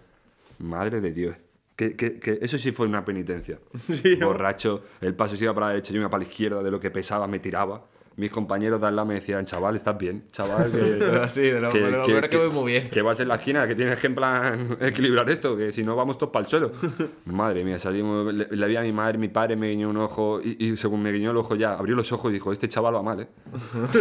Madre 0.59 1.01
de 1.01 1.13
Dios. 1.13 1.37
Que, 1.77 1.95
que- 1.97 2.19
que 2.19 2.39
eso 2.43 2.59
sí 2.59 2.73
fue 2.73 2.87
una 2.89 3.05
penitencia. 3.05 3.59
Borracho, 4.21 4.83
el 5.01 5.15
paso 5.15 5.37
se 5.37 5.45
iba 5.45 5.55
para 5.55 5.67
la 5.67 5.73
derecha, 5.75 5.93
yo 5.93 6.01
iba 6.01 6.11
para 6.11 6.23
la 6.25 6.29
izquierda, 6.29 6.61
de 6.63 6.71
lo 6.73 6.81
que 6.81 6.91
pesaba 6.91 7.27
me 7.29 7.39
tiraba. 7.39 7.85
Mis 8.17 8.31
compañeros 8.31 8.81
de 8.81 8.87
al 8.87 8.95
lado 8.95 9.07
me 9.09 9.15
decían, 9.15 9.45
chaval, 9.45 9.75
¿estás 9.75 9.99
bien? 9.99 10.25
Chaval, 10.31 10.71
que, 10.71 10.79
Sí, 11.29 11.41
de 11.41 11.61
lo- 11.61 11.73
de 11.73 11.91
lo 11.91 12.19
es 12.21 12.29
que 12.29 12.37
voy 12.37 12.51
muy 12.51 12.73
bien. 12.73 12.89
que 12.89 13.03
vas 13.03 13.19
en 13.19 13.27
la 13.27 13.35
esquina, 13.35 13.67
que 13.67 13.75
tienes 13.75 13.99
que 13.99 14.07
en 14.07 14.15
plan 14.15 14.77
equilibrar 14.81 15.29
esto, 15.31 15.57
que 15.57 15.73
si 15.73 15.83
no 15.83 15.97
vamos 15.97 16.17
todos 16.17 16.33
para 16.33 16.45
el 16.45 16.49
suelo. 16.51 16.71
Madre 17.27 17.65
mía, 17.65 17.79
salimos, 17.81 18.33
le, 18.33 18.47
le 18.51 18.67
vi 18.69 18.77
a 18.77 18.83
mi 18.83 18.93
madre, 18.93 19.19
mi 19.19 19.29
padre 19.29 19.57
me 19.57 19.69
guiñó 19.71 19.91
un 19.91 19.97
ojo 19.97 20.41
y, 20.41 20.57
y 20.65 20.77
según 20.77 21.03
me 21.03 21.11
guiñó 21.11 21.33
el 21.33 21.37
ojo 21.39 21.57
ya, 21.57 21.75
abrió 21.75 21.97
los 21.97 22.13
ojos 22.13 22.31
y 22.31 22.35
dijo, 22.35 22.53
este 22.53 22.69
chaval 22.69 22.95
va 22.95 23.03
mal, 23.03 23.21
¿eh? 23.21 23.29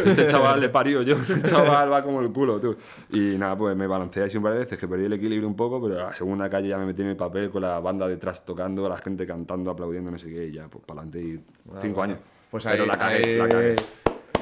Este 0.06 0.28
chaval 0.28 0.60
le 0.62 0.70
parió 0.70 1.02
yo, 1.02 1.16
este 1.18 1.42
chaval 1.42 1.92
va 1.92 2.04
como 2.04 2.22
el 2.22 2.32
culo, 2.32 2.60
tú. 2.60 2.76
Y 3.10 3.36
nada, 3.38 3.58
pues 3.58 3.76
me 3.76 3.88
balanceé 3.88 4.24
así 4.26 4.38
un 4.38 4.44
par 4.44 4.54
de 4.54 4.60
veces, 4.60 4.78
que 4.78 4.88
perdí 4.88 5.06
el 5.06 5.14
equilibrio 5.14 5.48
un 5.48 5.56
poco, 5.56 5.82
pero 5.82 6.00
a 6.02 6.10
la 6.10 6.14
segunda 6.16 6.48
calle 6.50 6.68
ya 6.70 6.78
me 6.78 6.86
metí 6.86 7.02
en 7.02 7.08
el 7.10 7.16
papel 7.18 7.50
con 7.50 7.64
la 7.64 7.80
banda 7.80 8.08
detrás 8.08 8.46
tocando, 8.46 8.88
la 8.88 8.98
gente 8.98 9.26
cantando, 9.26 9.72
aplaudiendo, 9.72 10.12
no 10.12 10.18
sé 10.20 10.30
qué, 10.30 10.46
y 10.46 10.52
ya, 10.52 10.68
pues 10.68 10.84
para 10.86 11.02
adelante 11.02 11.20
y 11.28 11.44
cinco 11.82 12.04
años. 12.04 12.20
Pues 12.52 12.64
pero 12.66 12.84
ahí, 12.84 12.90
la 12.90 12.98
cagué, 12.98 13.16
ahí- 13.16 13.38
la 13.38 13.50
cagué. 13.50 13.76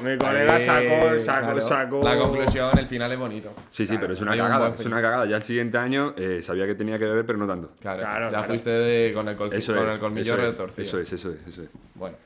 Mi 0.02 0.18
colega 0.18 0.60
sacó, 0.60 1.18
sacó, 1.18 1.42
claro. 1.46 1.60
sacó. 1.60 2.02
La 2.04 2.16
conclusión, 2.18 2.78
el 2.78 2.86
final 2.86 3.12
es 3.12 3.18
bonito. 3.18 3.52
Sí, 3.70 3.86
sí, 3.86 3.96
pero 3.98 4.12
es 4.14 4.20
una 4.20 4.32
un 4.32 4.38
cagada, 4.38 4.58
buen 4.68 4.74
es 4.74 4.86
una 4.86 5.00
cagada. 5.02 5.26
Ya 5.26 5.36
el 5.36 5.42
siguiente 5.42 5.78
año 5.78 6.14
eh, 6.16 6.40
sabía 6.42 6.66
que 6.66 6.74
tenía 6.74 6.98
que 6.98 7.04
beber, 7.06 7.24
pero 7.26 7.38
no 7.38 7.46
tanto. 7.46 7.72
Claro, 7.80 8.00
Claro, 8.00 8.24
ya 8.26 8.30
claro. 8.30 8.46
fuiste 8.48 8.70
de- 8.70 9.12
con 9.14 9.28
el, 9.28 9.36
col- 9.36 9.52
Eso 9.54 9.74
con 9.74 9.88
es, 9.88 9.94
el 9.94 10.00
colmillo 10.00 10.34
eso 10.34 10.42
es, 10.42 10.48
retorcido. 10.58 10.82
Eso 10.82 10.98
es, 11.00 11.12
eso 11.12 11.30
es, 11.30 11.46
eso 11.46 11.62
es. 11.62 11.68
Bueno. 11.94 12.16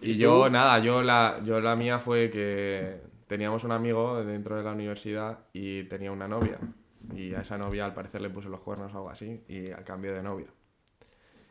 Y, 0.00 0.16
yo, 0.18 0.50
nada, 0.50 0.78
yo 0.80 1.02
la, 1.02 1.40
yo 1.44 1.60
la 1.60 1.76
mía 1.76 1.98
fue 1.98 2.28
que 2.30 3.00
teníamos 3.26 3.64
un 3.64 3.72
amigo 3.72 4.22
dentro 4.22 4.56
de 4.56 4.62
la 4.62 4.72
universidad 4.72 5.38
y 5.54 5.84
tenía 5.84 6.12
una 6.12 6.28
novia. 6.28 6.58
Y 7.14 7.34
a 7.34 7.40
esa 7.40 7.56
novia 7.56 7.86
al 7.86 7.94
parecer 7.94 8.20
le 8.20 8.28
puso 8.30 8.48
los 8.50 8.60
cuernos 8.60 8.92
o 8.94 8.96
algo 8.98 9.10
así, 9.10 9.42
y 9.48 9.70
a 9.70 9.78
cambio 9.84 10.14
de 10.14 10.22
novia. 10.22 10.46
Y 10.50 11.04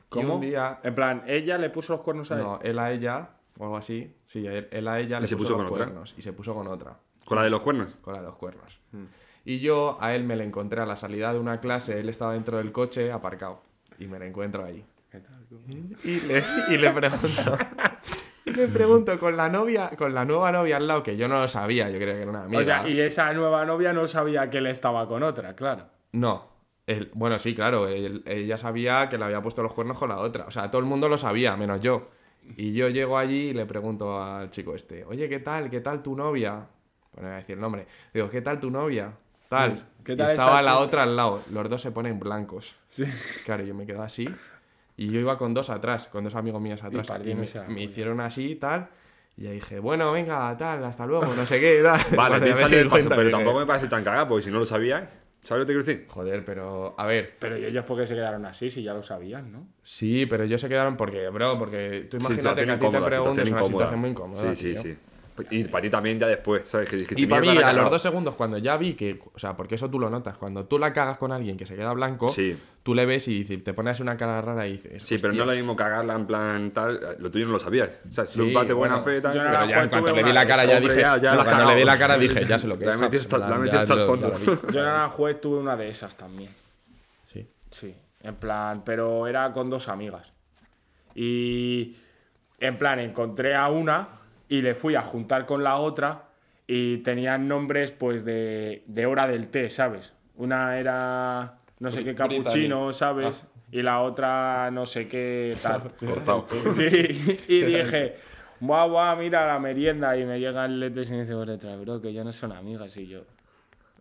¿Cómo? 0.09 0.35
un 0.35 0.41
día, 0.41 0.79
En 0.83 0.93
plan, 0.93 1.23
ella 1.25 1.57
le 1.57 1.71
puso 1.71 1.93
los 1.93 2.01
cuernos 2.01 2.31
a 2.31 2.35
él. 2.35 2.41
no, 2.43 2.59
él 2.61 2.77
a 2.77 2.91
ella, 2.91 3.29
o 3.57 3.63
algo 3.65 3.77
así, 3.77 4.15
sí, 4.25 4.45
él, 4.47 4.67
él 4.71 4.87
a 4.87 4.99
ella 4.99 5.19
le 5.19 5.27
se 5.27 5.35
puso, 5.35 5.49
puso 5.53 5.61
los 5.63 5.69
con 5.71 5.73
otra? 5.81 5.85
cuernos 5.91 6.13
y 6.17 6.21
se 6.21 6.33
puso 6.33 6.53
con 6.53 6.67
otra, 6.67 6.97
¿Con 7.25 7.37
la 7.37 7.43
de 7.43 7.49
los 7.49 7.61
cuernos? 7.61 7.95
con 8.01 8.13
la 8.13 8.21
de 8.21 8.27
los 8.27 8.35
cuernos. 8.35 8.79
Y 9.45 9.59
yo 9.59 9.97
a 9.99 10.15
él 10.15 10.23
me 10.23 10.35
le 10.35 10.43
encontré 10.45 10.81
a 10.81 10.85
la 10.85 10.95
salida 10.95 11.33
de 11.33 11.39
una 11.39 11.59
clase, 11.59 11.99
él 11.99 12.09
estaba 12.09 12.33
dentro 12.33 12.57
del 12.57 12.71
coche 12.71 13.11
aparcado, 13.11 13.61
y 13.99 14.07
me 14.07 14.17
lo 14.19 14.25
encuentro 14.25 14.63
ahí. 14.65 14.83
Y 16.03 16.19
le, 16.21 16.43
y 16.69 16.77
le 16.77 16.89
pregunto. 16.91 17.57
y 18.45 18.51
le 18.51 18.67
pregunto 18.67 19.19
con 19.19 19.37
la 19.37 19.49
novia, 19.49 19.91
con 19.97 20.13
la 20.13 20.25
nueva 20.25 20.51
novia 20.51 20.77
al 20.77 20.87
lado, 20.87 21.03
que 21.03 21.15
yo 21.17 21.27
no 21.27 21.39
lo 21.39 21.47
sabía, 21.47 21.89
yo 21.89 21.97
creía 21.97 22.15
que 22.15 22.21
era 22.21 22.31
una 22.31 22.43
amiga. 22.45 22.61
O 22.61 22.65
sea, 22.65 22.87
y 22.89 22.99
esa 22.99 23.31
nueva 23.33 23.63
novia 23.65 23.93
no 23.93 24.07
sabía 24.07 24.49
que 24.49 24.57
él 24.57 24.67
estaba 24.67 25.07
con 25.07 25.23
otra, 25.23 25.55
claro. 25.55 25.85
No. 26.13 26.49
él- 26.87 27.11
bueno, 27.13 27.37
sí, 27.39 27.53
claro. 27.55 27.87
él- 27.87 28.23
ella 28.25 28.57
sabía 28.57 29.07
que 29.09 29.17
le 29.17 29.25
había 29.25 29.41
puesto 29.41 29.61
los 29.63 29.73
cuernos 29.73 29.97
con 29.97 30.09
la 30.09 30.17
otra. 30.17 30.45
O 30.47 30.51
sea, 30.51 30.69
todo 30.71 30.79
el 30.81 30.87
mundo 30.87 31.07
lo 31.07 31.17
sabía, 31.17 31.55
menos 31.55 31.79
yo. 31.79 32.09
Y 32.57 32.73
yo 32.73 32.89
llego 32.89 33.17
allí 33.17 33.49
y 33.49 33.53
le 33.53 33.65
pregunto 33.65 34.21
al 34.21 34.49
chico 34.49 34.75
este, 34.75 35.05
oye, 35.05 35.27
¿qué 35.29 35.39
tal? 35.39 35.69
¿Qué 35.69 35.81
tal 35.81 36.03
tu 36.03 36.15
novia? 36.15 36.67
Bueno, 37.13 37.29
voy 37.29 37.31
a 37.31 37.35
decir 37.35 37.55
el 37.55 37.61
nombre. 37.61 37.87
Digo, 38.13 38.29
¿qué 38.29 38.41
tal 38.41 38.59
tu 38.59 38.69
novia? 38.69 39.13
Tal. 39.49 39.87
¿Qué 40.03 40.13
Y 40.13 40.17
tal 40.17 40.31
estaba 40.31 40.59
esta 40.59 40.61
la 40.63 40.71
chica? 40.71 40.83
otra 40.83 41.03
al 41.03 41.15
lado. 41.15 41.43
Los 41.51 41.69
dos 41.69 41.81
se 41.81 41.91
ponen 41.91 42.19
blancos. 42.19 42.75
Claro, 43.45 43.63
yo 43.63 43.73
me 43.73 43.85
quedo 43.85 44.01
así. 44.01 44.27
Y 44.97 45.11
yo 45.11 45.19
iba 45.19 45.37
con 45.37 45.53
dos 45.53 45.69
atrás, 45.69 46.07
con 46.07 46.23
dos 46.23 46.35
amigos 46.35 46.61
míos 46.61 46.83
atrás. 46.83 47.05
Y, 47.05 47.07
partiéndose 47.07 47.61
me, 47.61 47.67
me 47.75 47.83
hicieron 47.83 48.19
así 48.21 48.51
y 48.51 48.55
tal. 48.55 48.89
Y 49.35 49.47
ahí 49.47 49.55
dije, 49.55 49.79
bueno, 49.79 50.11
venga, 50.11 50.55
tal, 50.57 50.83
hasta 50.83 51.07
luego, 51.07 51.33
no 51.33 51.45
sé 51.45 51.59
qué. 51.59 51.81
Tal. 51.81 51.99
Vale, 52.15 52.55
salió 52.55 52.77
di 52.77 52.83
el 52.83 52.89
paso, 52.89 53.09
pero 53.09 53.31
tampoco 53.31 53.59
me 53.59 53.65
parece 53.65 53.87
tan 53.87 54.03
cagada, 54.03 54.27
porque 54.27 54.43
si 54.43 54.51
no 54.51 54.59
lo 54.59 54.65
sabías, 54.65 55.22
¿sabes 55.43 55.61
lo 55.61 55.65
que 55.67 55.73
te 55.73 55.77
quiero 55.79 55.85
decir? 55.85 56.05
Joder, 56.09 56.43
pero 56.45 56.95
a 56.97 57.05
ver, 57.05 57.35
Pero 57.39 57.57
¿y 57.57 57.65
ellos 57.65 57.85
por 57.85 57.99
qué 57.99 58.07
se 58.07 58.15
quedaron 58.15 58.45
así 58.45 58.69
si 58.69 58.81
ya 58.83 58.93
lo 58.93 59.03
sabían, 59.03 59.51
no? 59.51 59.67
Sí, 59.83 60.25
pero 60.25 60.43
ellos 60.43 60.59
se 60.61 60.69
quedaron 60.69 60.97
porque, 60.97 61.27
bro, 61.29 61.57
porque 61.59 62.07
tú 62.09 62.19
Sí, 62.19 62.25
imagínate 62.25 62.65
que 62.65 62.71
a 62.71 62.79
ti 62.79 62.89
te 62.89 63.01
preguntas 63.01 63.37
una 63.37 63.49
incómoda. 63.49 63.67
situación 63.67 63.99
muy 63.99 64.09
incómoda. 64.11 64.55
Sí, 64.55 64.55
sí, 64.55 64.71
tío. 64.73 64.81
sí. 64.81 64.97
Y 65.49 65.63
para 65.63 65.81
ti 65.81 65.89
también 65.89 66.19
ya 66.19 66.27
después, 66.27 66.65
¿sabes? 66.67 66.87
Que 66.89 66.95
dijiste, 66.97 67.19
Y 67.21 67.25
para 67.25 67.41
mí, 67.41 67.47
"Mierda, 67.47 67.61
la 67.61 67.67
a 67.69 67.73
los 67.73 67.77
cagado". 67.79 67.93
dos 67.95 68.01
segundos, 68.03 68.35
cuando 68.35 68.57
ya 68.59 68.77
vi 68.77 68.93
que. 68.93 69.19
O 69.33 69.39
sea, 69.39 69.57
porque 69.57 69.75
eso 69.75 69.89
tú 69.89 69.99
lo 69.99 70.09
notas. 70.09 70.37
Cuando 70.37 70.65
tú 70.65 70.77
la 70.77 70.93
cagas 70.93 71.17
con 71.17 71.31
alguien 71.31 71.57
que 71.57 71.65
se 71.65 71.75
queda 71.75 71.91
blanco, 71.93 72.29
Sí. 72.29 72.55
tú 72.83 72.93
le 72.93 73.05
ves 73.07 73.27
y 73.27 73.43
dices- 73.43 73.63
te 73.63 73.73
pones 73.73 73.99
una 73.99 74.15
cara 74.15 74.39
rara 74.41 74.67
y 74.67 74.73
dices. 74.73 75.01
Sí, 75.03 75.17
pero 75.19 75.33
no 75.33 75.41
es 75.41 75.47
lo 75.47 75.53
mismo 75.53 75.75
cagarla 75.75 76.13
en 76.13 76.27
plan 76.27 76.71
tal. 76.71 77.15
Lo 77.17 77.31
tuyo 77.31 77.47
no 77.47 77.53
lo 77.53 77.59
sabías. 77.59 78.03
O 78.09 78.13
sea, 78.13 78.25
si 78.27 78.33
Sí, 78.35 78.41
un 78.41 78.53
bate 78.53 78.73
buena 78.73 78.99
fe 79.01 79.21
tal. 79.21 79.31
Pero 79.33 79.43
la 79.45 79.51
ya 79.51 79.59
juez 79.65 79.83
en 79.85 79.89
cuanto 79.89 80.15
le 80.15 80.23
vi 80.23 80.33
la 80.33 80.45
cara 80.45 80.65
ya 80.65 80.79
dije. 80.79 80.99
ya- 81.01 81.17
ya 81.17 81.31
no, 81.31 81.37
la 81.37 81.43
cuando 81.45 81.65
le 81.69 81.75
vi 81.75 81.83
la 81.83 81.97
cara 81.97 82.17
dije, 82.17 82.45
ya 82.47 82.59
sé 82.59 82.67
lo 82.67 82.77
que 82.77 82.85
La 82.85 82.93
es. 82.93 82.99
la 82.99 83.07
metí 83.09 83.17
hasta 83.75 83.93
el 83.93 83.99
lo- 83.99 84.05
fondo. 84.07 84.31
Yo 84.71 84.79
en 84.81 84.85
Aranjuez 84.85 85.41
tuve 85.41 85.57
una 85.57 85.75
de 85.75 85.89
esas 85.89 86.15
también. 86.15 86.51
Sí. 87.31 87.47
Sí, 87.71 87.95
en 88.21 88.35
plan, 88.35 88.83
pero 88.85 89.25
era 89.25 89.51
con 89.51 89.69
dos 89.71 89.87
amigas. 89.87 90.31
Y 91.15 91.95
en 92.59 92.77
plan, 92.77 92.99
encontré 92.99 93.55
a 93.55 93.69
una 93.69 94.07
y 94.53 94.61
le 94.61 94.75
fui 94.75 94.93
a 94.93 95.01
juntar 95.01 95.47
con 95.47 95.63
la 95.63 95.77
otra 95.77 96.25
y 96.67 96.97
tenían 96.97 97.47
nombres 97.47 97.91
pues 97.91 98.23
de, 98.23 98.83
de 98.85 99.05
hora 99.07 99.25
del 99.25 99.47
té, 99.47 99.71
¿sabes? 99.71 100.13
Una 100.35 100.77
era 100.77 101.57
no 101.79 101.91
sé 101.91 102.03
qué 102.03 102.13
capuchino, 102.13 102.93
¿sabes? 102.93 103.45
Y 103.71 103.81
la 103.81 104.01
otra 104.01 104.69
no 104.71 104.85
sé 104.85 105.07
qué 105.07 105.57
tal. 105.59 105.81
Cortado. 105.99 106.45
Sí, 106.75 107.39
y 107.47 107.61
dije, 107.63 108.17
guau, 108.59 108.91
guau, 108.91 109.17
mira 109.17 109.47
la 109.47 109.57
merienda. 109.57 110.15
Y 110.15 110.23
me 110.23 110.39
llega 110.39 110.65
el 110.65 110.79
letes 110.79 111.09
y 111.09 111.13
me 111.13 111.21
dice 111.21 111.33
por 111.33 111.47
detrás, 111.47 111.79
bro, 111.81 111.99
que 111.99 112.13
ya 112.13 112.23
no 112.23 112.31
son 112.31 112.51
amigas. 112.51 112.95
Y 112.97 113.07
yo, 113.07 113.21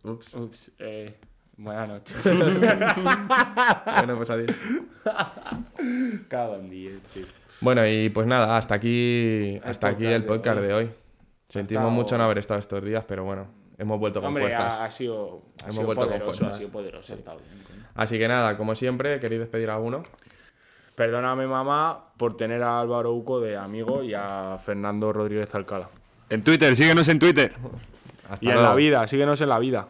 Ups. 0.03 0.35
ups, 0.35 0.71
eh, 0.77 1.15
buenas 1.57 1.87
noches. 1.87 2.15
Bueno, 3.97 4.17
pues 4.17 4.29
adiós. 4.29 4.51
Cago 6.27 6.57
en 6.57 6.69
diez, 6.69 7.01
tío. 7.11 7.25
Bueno, 7.61 7.87
y 7.87 8.09
pues 8.09 8.27
nada, 8.27 8.57
hasta 8.57 8.75
aquí, 8.75 9.59
hasta 9.63 9.87
aquí 9.87 10.03
podcast 10.03 10.15
el 10.15 10.21
de 10.21 10.27
podcast 10.27 10.59
hoy. 10.59 10.67
de 10.67 10.73
hoy. 10.73 10.91
Sentimos 11.49 11.81
estado- 11.83 11.91
mucho 11.91 12.17
no 12.17 12.23
haber 12.23 12.37
estado 12.39 12.59
estos 12.59 12.83
días, 12.83 13.03
pero 13.07 13.23
bueno, 13.23 13.47
hemos 13.77 13.99
vuelto 13.99 14.19
con 14.21 14.29
Hombre, 14.29 14.43
fuerzas. 14.45 14.73
ha, 14.77 14.85
ha 14.85 14.91
sido, 14.91 15.43
ha 15.61 15.63
Hemos 15.65 15.75
sido 15.75 15.85
vuelto 15.85 16.01
con 16.01 16.09
poderoso, 16.09 16.29
ha 16.29 16.33
fuerzas. 16.33 16.57
sido 16.57 16.69
poderoso, 16.71 17.13
ha 17.13 17.15
estado 17.15 17.37
bien, 17.39 17.63
coño. 17.65 17.83
Así 17.95 18.17
que 18.17 18.27
nada, 18.27 18.57
como 18.57 18.75
siempre, 18.75 19.19
¿queréis 19.19 19.39
despedir 19.41 19.69
a 19.69 19.75
alguno? 19.75 20.03
Perdóname, 20.95 21.47
mamá, 21.47 22.05
por 22.17 22.37
tener 22.37 22.61
a 22.63 22.79
Álvaro 22.79 23.13
Uco 23.13 23.39
de 23.39 23.55
amigo 23.57 24.03
y 24.03 24.13
a 24.13 24.57
Fernando 24.63 25.11
Rodríguez 25.13 25.53
Alcalá. 25.55 25.89
En 26.29 26.43
Twitter, 26.43 26.75
síguenos 26.75 27.07
en 27.07 27.19
Twitter. 27.19 27.53
Hasta 28.29 28.45
Y 28.45 28.49
en 28.49 28.61
la 28.63 28.73
vida, 28.75 29.07
síguenos 29.07 29.41
en 29.41 29.49
la 29.49 29.59
vida. 29.59 29.87